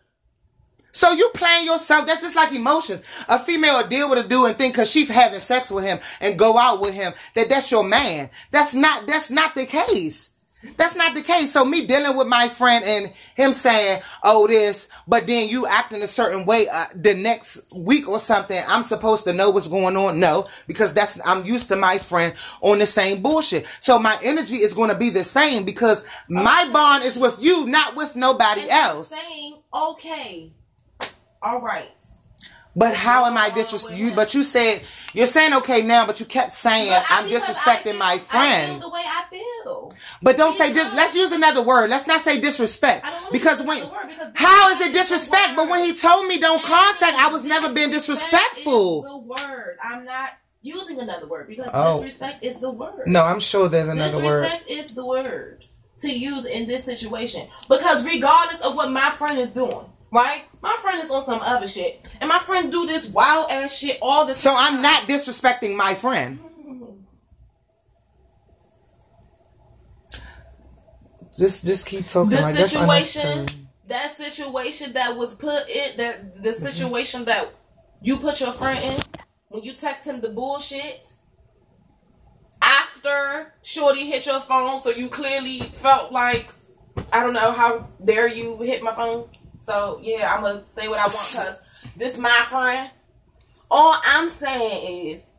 So 0.93 1.11
you 1.11 1.29
playing 1.33 1.65
yourself. 1.65 2.05
That's 2.05 2.21
just 2.21 2.35
like 2.35 2.53
emotions. 2.53 3.01
A 3.27 3.39
female 3.39 3.77
will 3.77 3.87
deal 3.87 4.09
with 4.09 4.23
a 4.23 4.27
dude 4.27 4.47
and 4.47 4.55
think 4.55 4.75
because 4.75 4.91
she's 4.91 5.09
having 5.09 5.39
sex 5.39 5.71
with 5.71 5.83
him 5.83 5.99
and 6.21 6.37
go 6.37 6.57
out 6.57 6.81
with 6.81 6.93
him 6.93 7.13
that 7.33 7.49
that's 7.49 7.71
your 7.71 7.83
man. 7.83 8.29
That's 8.51 8.75
not. 8.75 9.07
That's 9.07 9.31
not 9.31 9.55
the 9.55 9.65
case. 9.65 10.37
That's 10.77 10.95
not 10.95 11.13
the 11.13 11.21
case. 11.21 11.51
So 11.51 11.65
me 11.65 11.85
dealing 11.85 12.15
with 12.15 12.27
my 12.27 12.47
friend 12.47 12.85
and 12.85 13.13
him 13.35 13.53
saying, 13.53 14.01
"Oh, 14.23 14.47
this," 14.47 14.87
but 15.07 15.27
then 15.27 15.49
you 15.49 15.67
acting 15.67 16.01
a 16.01 16.07
certain 16.07 16.45
way 16.45 16.67
uh, 16.71 16.85
the 16.95 17.13
next 17.15 17.65
week 17.75 18.07
or 18.07 18.17
something. 18.19 18.61
I'm 18.67 18.83
supposed 18.83 19.25
to 19.25 19.33
know 19.33 19.49
what's 19.49 19.67
going 19.67 19.97
on. 19.97 20.19
No, 20.19 20.47
because 20.67 20.93
that's 20.93 21.19
I'm 21.25 21.45
used 21.45 21.67
to 21.67 21.75
my 21.75 21.97
friend 21.97 22.33
on 22.61 22.79
the 22.79 22.85
same 22.87 23.21
bullshit. 23.21 23.65
So 23.81 23.99
my 23.99 24.17
energy 24.23 24.55
is 24.57 24.73
going 24.73 24.89
to 24.89 24.97
be 24.97 25.09
the 25.09 25.23
same 25.25 25.65
because 25.65 26.05
my 26.29 26.69
bond 26.71 27.03
is 27.03 27.17
with 27.19 27.37
you, 27.41 27.65
not 27.65 27.95
with 27.95 28.15
nobody 28.15 28.61
And 28.61 28.71
else. 28.71 29.09
saying, 29.09 29.57
okay, 29.73 30.51
all 31.41 31.61
right. 31.61 31.89
But 32.75 32.95
how 32.95 33.25
am 33.25 33.37
I 33.37 33.49
disrespecting 33.51 33.97
you? 33.97 34.11
But 34.13 34.33
you 34.33 34.41
said 34.41 34.81
you're 35.13 35.27
saying 35.27 35.53
okay 35.55 35.83
now, 35.83 36.07
but 36.07 36.19
you 36.19 36.25
kept 36.25 36.55
saying 36.55 36.91
I- 36.91 37.03
I'm 37.09 37.27
disrespecting 37.29 37.83
feel- 37.83 37.97
my 37.97 38.13
I 38.13 38.17
friend. 38.17 38.71
feel 38.71 38.89
the 38.89 38.89
way 38.89 39.03
I 39.05 39.23
feel. 39.29 39.41
But 40.21 40.37
don't 40.37 40.55
say 40.55 40.71
this. 40.71 40.93
Let's 40.93 41.15
use 41.15 41.31
another 41.31 41.61
word. 41.61 41.89
Let's 41.89 42.07
not 42.07 42.21
say 42.21 42.39
disrespect. 42.39 43.05
I 43.05 43.11
don't 43.11 43.31
Because 43.33 43.63
when 43.63 43.79
because 43.79 44.31
how 44.35 44.71
is 44.71 44.81
it 44.81 44.93
disrespect 44.93 45.13
disrespect? 45.13 45.55
But 45.55 45.69
when 45.69 45.85
he 45.85 45.95
told 45.95 46.27
me 46.27 46.39
don't 46.39 46.63
contact, 46.63 47.15
I 47.17 47.31
was 47.31 47.43
never 47.43 47.73
being 47.73 47.89
disrespectful. 47.91 49.03
is 49.05 49.09
the 49.09 49.17
word. 49.17 49.77
I'm 49.81 50.05
not 50.05 50.31
using 50.61 50.99
another 50.99 51.27
word 51.27 51.47
because 51.47 51.69
Oh. 51.73 52.01
disrespect 52.01 52.43
is 52.43 52.59
the 52.59 52.71
word. 52.71 53.03
No, 53.07 53.23
I'm 53.23 53.39
sure 53.39 53.67
there's 53.67 53.89
another 53.89 54.23
word. 54.23 54.43
disrespect 54.43 54.69
is 54.69 54.93
the 54.93 55.05
word 55.05 55.65
to 55.99 56.09
use 56.09 56.45
in 56.45 56.67
this 56.67 56.83
situation 56.83 57.47
because 57.69 58.05
regardless 58.05 58.59
of 58.61 58.75
what 58.75 58.91
my 58.91 59.09
friend 59.11 59.37
is 59.39 59.51
doing, 59.51 59.85
right? 60.11 60.43
My 60.61 60.75
friend 60.81 61.03
is 61.03 61.11
on 61.11 61.25
some 61.25 61.41
other 61.41 61.67
shit, 61.67 62.01
and 62.21 62.29
my 62.29 62.39
friend 62.39 62.71
do 62.71 62.85
this 62.85 63.07
wild 63.09 63.51
ass 63.51 63.77
shit 63.77 63.99
all 64.01 64.25
the 64.25 64.33
time. 64.33 64.37
So 64.37 64.53
I'm 64.55 64.81
not 64.81 65.03
disrespecting 65.03 65.75
my 65.75 65.93
friend. 65.95 66.39
Just 71.37 71.65
just 71.65 71.85
keep 71.87 72.05
talking. 72.05 72.29
the 72.29 72.41
like, 72.41 72.55
situation, 72.55 73.47
that 73.87 74.15
situation 74.15 74.93
that 74.93 75.15
was 75.15 75.33
put 75.33 75.67
in, 75.67 75.97
that 75.97 76.43
the 76.43 76.53
situation 76.53 77.25
that 77.25 77.51
you 78.01 78.17
put 78.17 78.39
your 78.39 78.51
friend 78.51 78.79
in, 78.83 78.99
when 79.47 79.63
you 79.63 79.73
text 79.73 80.05
him 80.05 80.21
the 80.21 80.29
bullshit 80.29 81.11
after 82.61 83.53
Shorty 83.63 84.05
hit 84.05 84.25
your 84.25 84.39
phone, 84.39 84.79
so 84.79 84.91
you 84.91 85.09
clearly 85.09 85.59
felt 85.59 86.11
like 86.11 86.47
I 87.11 87.23
don't 87.23 87.33
know 87.33 87.51
how 87.51 87.89
dare 88.03 88.27
you 88.27 88.61
hit 88.61 88.83
my 88.83 88.93
phone. 88.93 89.27
So 89.57 89.99
yeah, 90.03 90.33
I'm 90.33 90.43
gonna 90.43 90.67
say 90.67 90.87
what 90.87 90.99
I 90.99 91.03
want 91.03 91.29
because 91.31 91.59
this 91.97 92.17
my 92.17 92.45
friend. 92.49 92.91
All 93.71 93.99
I'm 94.03 94.29
saying 94.29 95.07
is. 95.07 95.32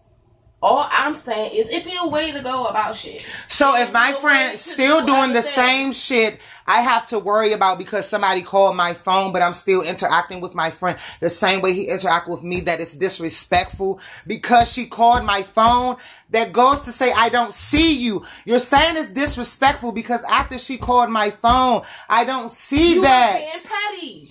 All 0.64 0.88
I'm 0.90 1.14
saying 1.14 1.50
is 1.54 1.68
it 1.68 1.84
be 1.84 1.94
a 2.02 2.08
way 2.08 2.32
to 2.32 2.40
go 2.40 2.64
about 2.64 2.96
shit. 2.96 3.20
So 3.48 3.76
if 3.76 3.92
my 3.92 4.12
friend 4.14 4.54
is 4.54 4.62
still 4.62 5.00
do 5.00 5.08
doing 5.08 5.34
the 5.34 5.42
same 5.42 5.92
shit, 5.92 6.40
I 6.66 6.80
have 6.80 7.06
to 7.08 7.18
worry 7.18 7.52
about 7.52 7.76
because 7.76 8.08
somebody 8.08 8.40
called 8.40 8.74
my 8.74 8.94
phone, 8.94 9.30
but 9.34 9.42
I'm 9.42 9.52
still 9.52 9.82
interacting 9.82 10.40
with 10.40 10.54
my 10.54 10.70
friend 10.70 10.96
the 11.20 11.28
same 11.28 11.60
way 11.60 11.74
he 11.74 11.90
interact 11.90 12.28
with 12.28 12.42
me. 12.42 12.60
That 12.60 12.80
it's 12.80 12.94
disrespectful 12.94 14.00
because 14.26 14.72
she 14.72 14.86
called 14.86 15.24
my 15.26 15.42
phone. 15.42 15.96
That 16.30 16.54
goes 16.54 16.80
to 16.80 16.90
say 16.92 17.12
I 17.14 17.28
don't 17.28 17.52
see 17.52 17.98
you. 17.98 18.24
You're 18.46 18.58
saying 18.58 18.96
it's 18.96 19.12
disrespectful 19.12 19.92
because 19.92 20.24
after 20.24 20.56
she 20.56 20.78
called 20.78 21.10
my 21.10 21.28
phone, 21.28 21.82
I 22.08 22.24
don't 22.24 22.50
see 22.50 22.94
You 22.94 23.02
that. 23.02 23.34
were 23.34 24.00
being 24.00 24.30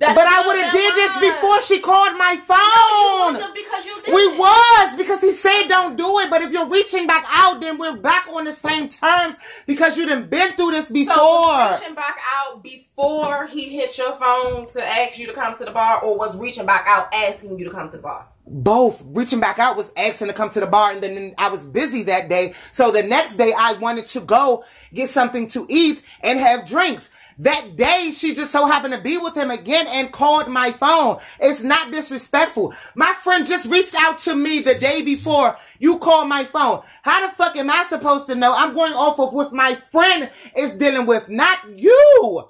That's 0.00 0.14
But 0.14 0.26
I 0.26 0.46
would 0.46 0.56
have 0.56 0.72
did 0.72 0.94
this 0.94 1.30
before 1.30 1.60
she 1.60 1.78
called 1.78 2.16
my 2.16 2.32
No, 2.32 2.40
phone. 2.40 3.34
wasn't 3.34 3.54
because 3.54 3.84
you 3.84 4.00
did. 4.02 4.14
We 4.14 4.38
was 4.38 4.96
because 4.96 5.20
he 5.20 5.32
said 5.32 5.68
don't 5.68 5.94
do 5.94 6.18
it. 6.20 6.30
But 6.30 6.40
if 6.40 6.52
you're 6.52 6.66
reaching 6.68 7.06
back 7.06 7.26
out, 7.28 7.60
then 7.60 7.76
we're 7.76 7.96
back 7.98 8.26
on 8.32 8.46
the 8.46 8.52
same 8.54 8.88
terms 8.88 9.36
because 9.66 9.98
you 9.98 10.06
done 10.06 10.26
been 10.28 10.52
through 10.52 10.70
this 10.70 10.88
So 10.88 10.94
before. 10.94 11.14
was 11.18 11.80
reaching 11.82 11.94
back 11.94 12.18
out 12.34 12.62
before 12.62 13.46
he 13.48 13.68
hit 13.76 13.98
your 13.98 14.12
phone 14.12 14.66
to 14.68 14.82
ask 14.82 15.18
you 15.18 15.26
to 15.26 15.34
come 15.34 15.54
to 15.58 15.66
the 15.66 15.70
bar, 15.70 16.00
or 16.02 16.16
was 16.16 16.38
reaching 16.38 16.64
back 16.64 16.86
out 16.88 17.12
asking 17.12 17.58
you 17.58 17.66
to 17.66 17.70
come 17.70 17.90
to 17.90 17.96
the 17.98 18.02
bar? 18.02 18.26
Both 18.46 19.02
reaching 19.04 19.38
back 19.38 19.58
out 19.58 19.76
was 19.76 19.92
asking 19.98 20.28
to 20.28 20.32
come 20.34 20.48
to 20.50 20.60
the 20.60 20.66
bar, 20.66 20.92
and 20.92 21.02
then 21.02 21.34
I 21.36 21.50
was 21.50 21.66
busy 21.66 22.04
that 22.04 22.30
day. 22.30 22.54
So 22.72 22.90
the 22.90 23.02
next 23.02 23.36
day, 23.36 23.52
I 23.56 23.74
wanted 23.74 24.08
to 24.08 24.20
go 24.20 24.64
get 24.94 25.10
something 25.10 25.46
to 25.50 25.66
eat 25.68 26.02
and 26.22 26.38
have 26.40 26.66
drinks. 26.66 27.10
That 27.40 27.74
day, 27.74 28.12
she 28.14 28.34
just 28.34 28.52
so 28.52 28.66
happened 28.66 28.92
to 28.92 29.00
be 29.00 29.16
with 29.16 29.34
him 29.34 29.50
again 29.50 29.86
and 29.86 30.12
called 30.12 30.48
my 30.48 30.72
phone. 30.72 31.20
It's 31.40 31.62
not 31.62 31.90
disrespectful. 31.90 32.74
My 32.94 33.14
friend 33.14 33.46
just 33.46 33.70
reached 33.70 33.94
out 33.98 34.18
to 34.20 34.36
me 34.36 34.60
the 34.60 34.74
day 34.74 35.00
before 35.00 35.56
you 35.78 35.98
called 35.98 36.28
my 36.28 36.44
phone. 36.44 36.82
How 37.00 37.26
the 37.26 37.32
fuck 37.32 37.56
am 37.56 37.70
I 37.70 37.84
supposed 37.84 38.26
to 38.26 38.34
know? 38.34 38.54
I'm 38.54 38.74
going 38.74 38.92
off 38.92 39.18
of 39.18 39.32
what 39.32 39.54
my 39.54 39.74
friend 39.74 40.30
is 40.54 40.74
dealing 40.74 41.06
with, 41.06 41.30
not 41.30 41.60
you. 41.78 42.44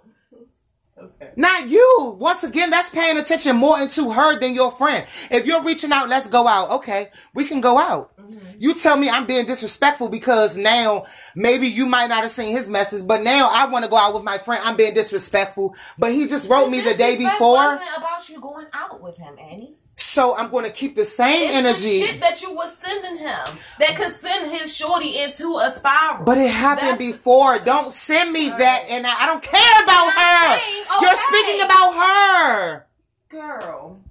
Okay. 1.01 1.31
Not 1.37 1.71
you. 1.71 2.17
Once 2.19 2.43
again, 2.43 2.71
that's 2.71 2.91
paying 2.91 3.17
attention 3.17 3.55
more 3.57 3.81
into 3.81 4.11
her 4.11 4.41
than 4.41 4.57
your 4.57 4.73
friend. 4.73 5.07
If 5.31 5.47
you're 5.47 5.63
reaching 5.63 5.93
out, 5.93 6.09
let's 6.09 6.27
go 6.27 6.49
out. 6.49 6.71
Okay, 6.73 7.11
we 7.33 7.45
can 7.45 7.61
go 7.61 7.79
out. 7.79 8.13
You 8.61 8.75
tell 8.75 8.95
me 8.95 9.09
I'm 9.09 9.25
being 9.25 9.47
disrespectful 9.47 10.11
because 10.11 10.55
now 10.55 11.07
maybe 11.35 11.67
you 11.67 11.87
might 11.87 12.09
not 12.09 12.25
have 12.25 12.31
seen 12.31 12.55
his 12.55 12.69
message, 12.69 13.07
but 13.07 13.23
now 13.23 13.49
I 13.51 13.65
want 13.65 13.87
to 13.87 13.91
go 13.91 13.97
out 13.97 14.13
with 14.13 14.23
my 14.23 14.37
friend. 14.37 14.61
I'm 14.63 14.77
being 14.77 14.93
disrespectful, 14.93 15.75
but 15.97 16.13
he 16.13 16.29
just 16.29 16.47
wrote 16.47 16.69
me 16.69 16.83
the 16.83 16.93
day 16.93 17.17
before. 17.17 17.55
Wasn't 17.55 17.89
about 17.97 18.29
you 18.29 18.39
going 18.39 18.67
out 18.75 19.01
with 19.01 19.17
him, 19.17 19.35
Annie. 19.41 19.77
So 19.97 20.37
I'm 20.37 20.51
going 20.51 20.67
to 20.67 20.71
keep 20.71 20.95
the 20.95 21.07
same 21.07 21.49
it's 21.49 21.57
energy. 21.57 22.01
The 22.01 22.07
shit 22.09 22.21
that 22.21 22.43
you 22.43 22.53
was 22.53 22.77
sending 22.77 23.17
him 23.17 23.59
that 23.79 23.97
could 23.97 24.13
send 24.15 24.51
his 24.51 24.77
shorty 24.77 25.19
into 25.19 25.59
a 25.59 25.71
spiral. 25.71 26.27
But 26.27 26.37
it 26.37 26.51
happened 26.51 26.89
That's 26.89 26.99
before. 26.99 27.61
Don't 27.61 27.95
send 27.95 28.31
me 28.31 28.51
that, 28.51 28.85
and 28.91 29.07
I, 29.07 29.23
I, 29.23 29.27
don't 29.27 29.43
care 29.43 29.83
about 29.85 30.13
her. 30.13 30.59
Saying, 30.59 30.85
okay. 30.97 31.07
You're 31.07 31.17
speaking 31.17 31.63
about 31.63 31.95
her, 31.95 32.87
girl. 33.31 34.03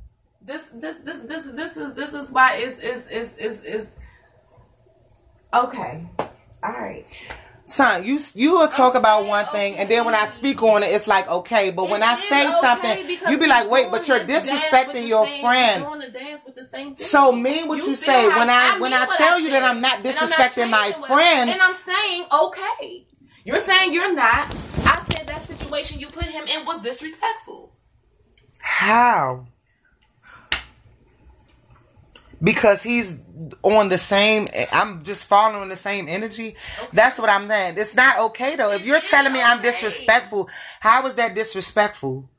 This 0.41 0.63
this 0.73 0.95
this 1.03 1.19
this 1.19 1.43
this 1.51 1.77
is 1.77 1.93
this 1.93 2.15
is 2.15 2.31
why 2.31 2.55
it's 2.55 2.79
it's 2.79 3.05
it's 3.11 3.37
it's, 3.37 3.63
it's 3.63 3.99
okay. 5.53 6.05
All 6.63 6.71
right. 6.71 7.05
Son, 7.69 8.03
you 8.03 8.17
you 8.33 8.53
will 8.57 8.67
talk 8.67 8.95
about 8.95 9.27
one 9.27 9.45
thing, 9.47 9.75
and 9.77 9.87
then 9.87 10.03
when 10.03 10.15
I 10.15 10.25
speak 10.25 10.63
on 10.63 10.81
it, 10.81 10.87
it's 10.87 11.05
like 11.05 11.29
okay. 11.29 11.69
But 11.69 11.83
it 11.85 11.91
when 11.91 12.01
I 12.01 12.15
say 12.15 12.47
okay 12.47 12.57
something, 12.59 13.29
you 13.29 13.37
be 13.37 13.45
like, 13.45 13.69
"Wait, 13.69 13.91
but 13.91 14.07
you're 14.07 14.21
disrespecting 14.21 15.07
your 15.07 15.27
same, 15.27 15.41
friend." 15.41 16.97
So 16.97 17.31
mean 17.31 17.67
what 17.67 17.77
you, 17.77 17.89
you 17.89 17.95
say 17.95 18.27
when 18.27 18.49
I, 18.49 18.73
I 18.75 18.79
when 18.79 18.91
I 18.91 19.05
tell 19.15 19.35
I 19.35 19.37
you 19.37 19.51
that 19.51 19.63
I'm 19.63 19.81
not 19.81 20.03
disrespecting 20.03 20.63
I'm 20.63 20.71
not 20.71 20.99
my 20.99 21.07
friend, 21.07 21.49
and 21.51 21.61
I'm 21.61 21.75
saying 21.75 22.25
okay. 22.33 23.05
You're 23.45 23.57
saying 23.57 23.93
you're 23.93 24.15
not. 24.15 24.47
I 24.85 25.05
said 25.11 25.27
that 25.27 25.43
situation 25.43 25.99
you 25.99 26.07
put 26.07 26.25
him 26.25 26.47
in 26.47 26.65
was 26.65 26.81
disrespectful. 26.81 27.71
How? 28.57 29.45
Because 32.41 32.83
he's 32.83 33.19
on 33.63 33.89
the 33.89 33.97
same 33.97 34.47
i'm 34.71 35.03
just 35.03 35.25
following 35.25 35.69
the 35.69 35.77
same 35.77 36.07
energy. 36.07 36.55
Okay. 36.79 36.89
that's 36.93 37.19
what 37.19 37.29
i'm 37.29 37.47
saying. 37.47 37.75
It's 37.77 37.95
not 37.95 38.19
okay 38.19 38.55
though. 38.55 38.71
If 38.71 38.85
you're 38.85 38.99
telling 38.99 39.33
me 39.33 39.41
i'm 39.41 39.61
disrespectful 39.61 40.49
how 40.79 41.05
is 41.07 41.15
that 41.15 41.35
disrespectful? 41.35 42.29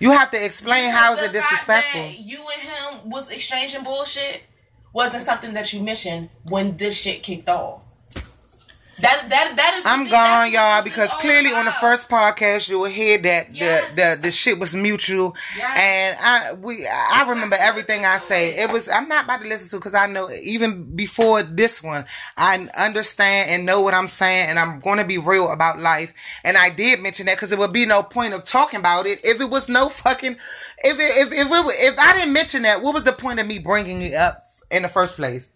You 0.00 0.10
have 0.10 0.30
to 0.32 0.44
explain 0.44 0.90
because 0.90 1.00
how 1.00 1.12
is 1.14 1.22
it 1.22 1.32
disrespectful. 1.32 2.10
you 2.18 2.44
and 2.52 2.62
him 3.02 3.10
was 3.10 3.30
exchanging 3.30 3.84
bullshit 3.84 4.42
wasn't 4.92 5.22
something 5.22 5.54
that 5.54 5.72
you 5.72 5.82
mentioned 5.82 6.28
when 6.48 6.76
this 6.76 6.96
shit 6.96 7.22
kicked 7.22 7.48
off 7.48 7.91
that 9.00 9.28
that 9.30 9.56
that 9.56 9.74
is. 9.78 9.84
I'm 9.86 10.08
gone, 10.08 10.52
y'all, 10.52 10.82
because 10.82 11.12
clearly 11.14 11.50
about. 11.50 11.60
on 11.60 11.64
the 11.64 11.72
first 11.72 12.08
podcast 12.08 12.68
you 12.68 12.78
will 12.78 12.90
hear 12.90 13.18
that 13.18 13.54
yes. 13.54 13.88
the, 13.90 13.94
the 13.96 14.22
the 14.22 14.30
shit 14.30 14.60
was 14.60 14.74
mutual, 14.74 15.34
yes. 15.56 15.78
and 15.78 16.16
I 16.20 16.52
we 16.60 16.86
I 16.86 17.28
remember 17.28 17.56
everything 17.58 18.04
I 18.04 18.18
say. 18.18 18.50
It 18.50 18.70
was 18.70 18.88
I'm 18.88 19.08
not 19.08 19.24
about 19.24 19.40
to 19.42 19.48
listen 19.48 19.70
to 19.70 19.80
because 19.80 19.94
I 19.94 20.06
know 20.06 20.28
even 20.42 20.94
before 20.94 21.42
this 21.42 21.82
one 21.82 22.04
I 22.36 22.68
understand 22.78 23.50
and 23.50 23.64
know 23.64 23.80
what 23.80 23.94
I'm 23.94 24.08
saying, 24.08 24.50
and 24.50 24.58
I'm 24.58 24.78
going 24.80 24.98
to 24.98 25.04
be 25.04 25.18
real 25.18 25.50
about 25.50 25.78
life. 25.78 26.12
And 26.44 26.56
I 26.56 26.70
did 26.70 27.00
mention 27.00 27.26
that 27.26 27.36
because 27.36 27.50
there 27.50 27.58
would 27.58 27.72
be 27.72 27.86
no 27.86 28.02
point 28.02 28.34
of 28.34 28.44
talking 28.44 28.80
about 28.80 29.06
it 29.06 29.20
if 29.24 29.40
it 29.40 29.50
was 29.50 29.68
no 29.68 29.88
fucking 29.88 30.36
if 30.84 30.98
it, 30.98 31.00
if 31.00 31.32
if 31.32 31.46
it, 31.50 31.92
if 31.92 31.98
I 31.98 32.12
didn't 32.12 32.32
mention 32.32 32.62
that. 32.62 32.82
What 32.82 32.94
was 32.94 33.04
the 33.04 33.12
point 33.12 33.40
of 33.40 33.46
me 33.46 33.58
bringing 33.58 34.02
it 34.02 34.14
up 34.14 34.42
in 34.70 34.82
the 34.82 34.88
first 34.88 35.16
place? 35.16 35.48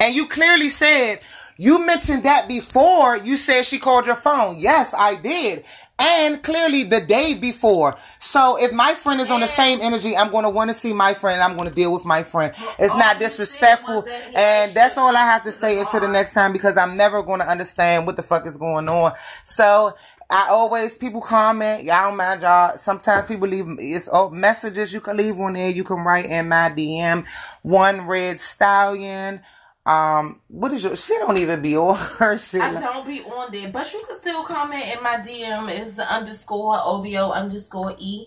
And 0.00 0.14
you 0.14 0.26
clearly 0.26 0.68
said 0.68 1.20
you 1.56 1.84
mentioned 1.86 2.24
that 2.24 2.48
before 2.48 3.16
you 3.16 3.36
said 3.36 3.64
she 3.64 3.78
called 3.78 4.06
your 4.06 4.14
phone. 4.14 4.58
Yes, 4.58 4.94
I 4.96 5.14
did. 5.16 5.64
And 5.98 6.42
clearly 6.42 6.84
the 6.84 7.00
day 7.00 7.34
before. 7.34 7.96
So 8.18 8.56
if 8.58 8.72
my 8.72 8.94
friend 8.94 9.20
is 9.20 9.30
on 9.30 9.40
the 9.40 9.46
same 9.46 9.78
energy, 9.80 10.16
I'm 10.16 10.32
going 10.32 10.44
to 10.44 10.50
want 10.50 10.70
to 10.70 10.74
see 10.74 10.92
my 10.92 11.14
friend. 11.14 11.40
I'm 11.40 11.56
going 11.56 11.68
to 11.68 11.74
deal 11.74 11.92
with 11.92 12.04
my 12.04 12.22
friend. 12.24 12.52
It's 12.78 12.94
not 12.96 13.20
disrespectful. 13.20 14.04
And 14.34 14.72
that's 14.72 14.98
all 14.98 15.14
I 15.16 15.20
have 15.20 15.44
to 15.44 15.52
say 15.52 15.78
until 15.78 16.00
the 16.00 16.08
next 16.08 16.34
time 16.34 16.52
because 16.52 16.76
I'm 16.76 16.96
never 16.96 17.22
going 17.22 17.40
to 17.40 17.48
understand 17.48 18.06
what 18.06 18.16
the 18.16 18.22
fuck 18.22 18.46
is 18.46 18.56
going 18.56 18.88
on. 18.88 19.12
So 19.44 19.94
I 20.32 20.48
always 20.48 20.96
people 20.96 21.20
comment. 21.20 21.84
Y'all 21.84 22.08
don't 22.08 22.16
mind 22.16 22.40
y'all. 22.42 22.76
Sometimes 22.78 23.26
people 23.26 23.46
leave 23.46 23.66
it's 23.78 24.08
oh, 24.10 24.30
messages 24.30 24.92
you 24.92 25.00
can 25.00 25.18
leave 25.18 25.38
on 25.38 25.52
there. 25.52 25.70
You 25.70 25.84
can 25.84 25.98
write 25.98 26.24
in 26.24 26.48
my 26.48 26.70
DM. 26.74 27.26
One 27.60 28.06
red 28.06 28.40
stallion. 28.40 29.42
Um, 29.84 30.40
what 30.48 30.72
is 30.72 30.84
your? 30.84 30.94
She 30.94 31.14
don't 31.14 31.36
even 31.38 31.60
be 31.60 31.76
on 31.76 31.96
her 32.18 32.38
shit. 32.38 32.60
I 32.60 32.80
don't 32.80 33.06
be 33.06 33.20
on 33.20 33.50
there, 33.50 33.68
but 33.70 33.92
you 33.92 34.00
can 34.06 34.16
still 34.18 34.44
comment 34.44 34.84
in 34.96 35.02
my 35.02 35.16
DM. 35.16 35.72
Is 35.72 35.96
the 35.96 36.12
underscore 36.12 36.78
OVO 36.82 37.32
underscore 37.32 37.96
E. 37.98 38.26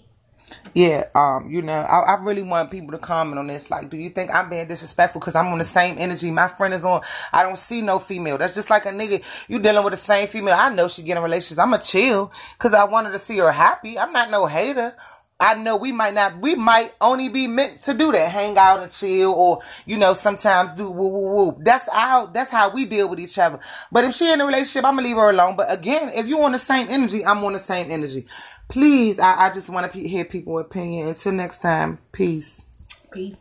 Yeah, 0.73 1.05
um, 1.15 1.49
you 1.49 1.61
know, 1.61 1.79
I, 1.79 2.15
I, 2.15 2.23
really 2.23 2.43
want 2.43 2.69
people 2.69 2.91
to 2.91 2.97
comment 2.97 3.39
on 3.39 3.47
this. 3.47 3.71
Like, 3.71 3.89
do 3.89 3.97
you 3.97 4.09
think 4.09 4.33
I'm 4.33 4.49
being 4.49 4.67
disrespectful 4.67 5.19
because 5.19 5.35
I'm 5.35 5.47
on 5.47 5.57
the 5.57 5.63
same 5.63 5.95
energy 5.97 6.29
my 6.31 6.47
friend 6.49 6.73
is 6.73 6.83
on? 6.83 7.01
I 7.31 7.43
don't 7.43 7.57
see 7.57 7.81
no 7.81 7.97
female. 7.97 8.37
That's 8.37 8.53
just 8.53 8.69
like 8.69 8.85
a 8.85 8.89
nigga. 8.89 9.23
You 9.47 9.59
dealing 9.59 9.83
with 9.83 9.93
the 9.93 9.97
same 9.97 10.27
female. 10.27 10.55
I 10.55 10.69
know 10.69 10.87
she 10.87 11.01
getting 11.01 11.23
relationships. 11.23 11.59
I'm 11.59 11.73
a 11.73 11.79
chill 11.79 12.31
because 12.57 12.73
I 12.73 12.83
wanted 12.83 13.11
to 13.11 13.19
see 13.19 13.37
her 13.37 13.51
happy. 13.51 13.97
I'm 13.97 14.11
not 14.11 14.29
no 14.29 14.45
hater. 14.45 14.95
I 15.39 15.55
know 15.55 15.75
we 15.75 15.91
might 15.91 16.13
not, 16.13 16.39
we 16.39 16.55
might 16.55 16.93
only 17.01 17.27
be 17.27 17.45
meant 17.45 17.81
to 17.83 17.93
do 17.93 18.11
that, 18.13 18.31
hang 18.31 18.57
out 18.57 18.79
and 18.79 18.91
chill, 18.91 19.33
or 19.33 19.59
you 19.85 19.97
know, 19.97 20.13
sometimes 20.13 20.71
do 20.71 20.89
woo 20.89 21.09
woo 21.09 21.35
woo. 21.35 21.57
That's 21.61 21.91
how 21.91 22.27
that's 22.27 22.51
how 22.51 22.73
we 22.73 22.85
deal 22.85 23.09
with 23.09 23.19
each 23.19 23.37
other. 23.37 23.59
But 23.91 24.05
if 24.05 24.13
she 24.13 24.31
in 24.31 24.39
a 24.39 24.45
relationship, 24.45 24.85
I'm 24.85 24.95
gonna 24.95 25.07
leave 25.07 25.17
her 25.17 25.29
alone. 25.29 25.57
But 25.57 25.71
again, 25.71 26.09
if 26.15 26.27
you 26.27 26.41
on 26.41 26.53
the 26.53 26.59
same 26.59 26.87
energy, 26.89 27.25
I'm 27.25 27.43
on 27.43 27.53
the 27.53 27.59
same 27.59 27.91
energy. 27.91 28.25
Please, 28.69 29.19
I, 29.19 29.47
I 29.47 29.53
just 29.53 29.69
want 29.69 29.91
to 29.91 29.99
hear 29.99 30.23
people's 30.23 30.61
opinion. 30.61 31.09
Until 31.09 31.33
next 31.33 31.59
time, 31.59 31.99
peace. 32.13 32.63
Peace. 33.11 33.33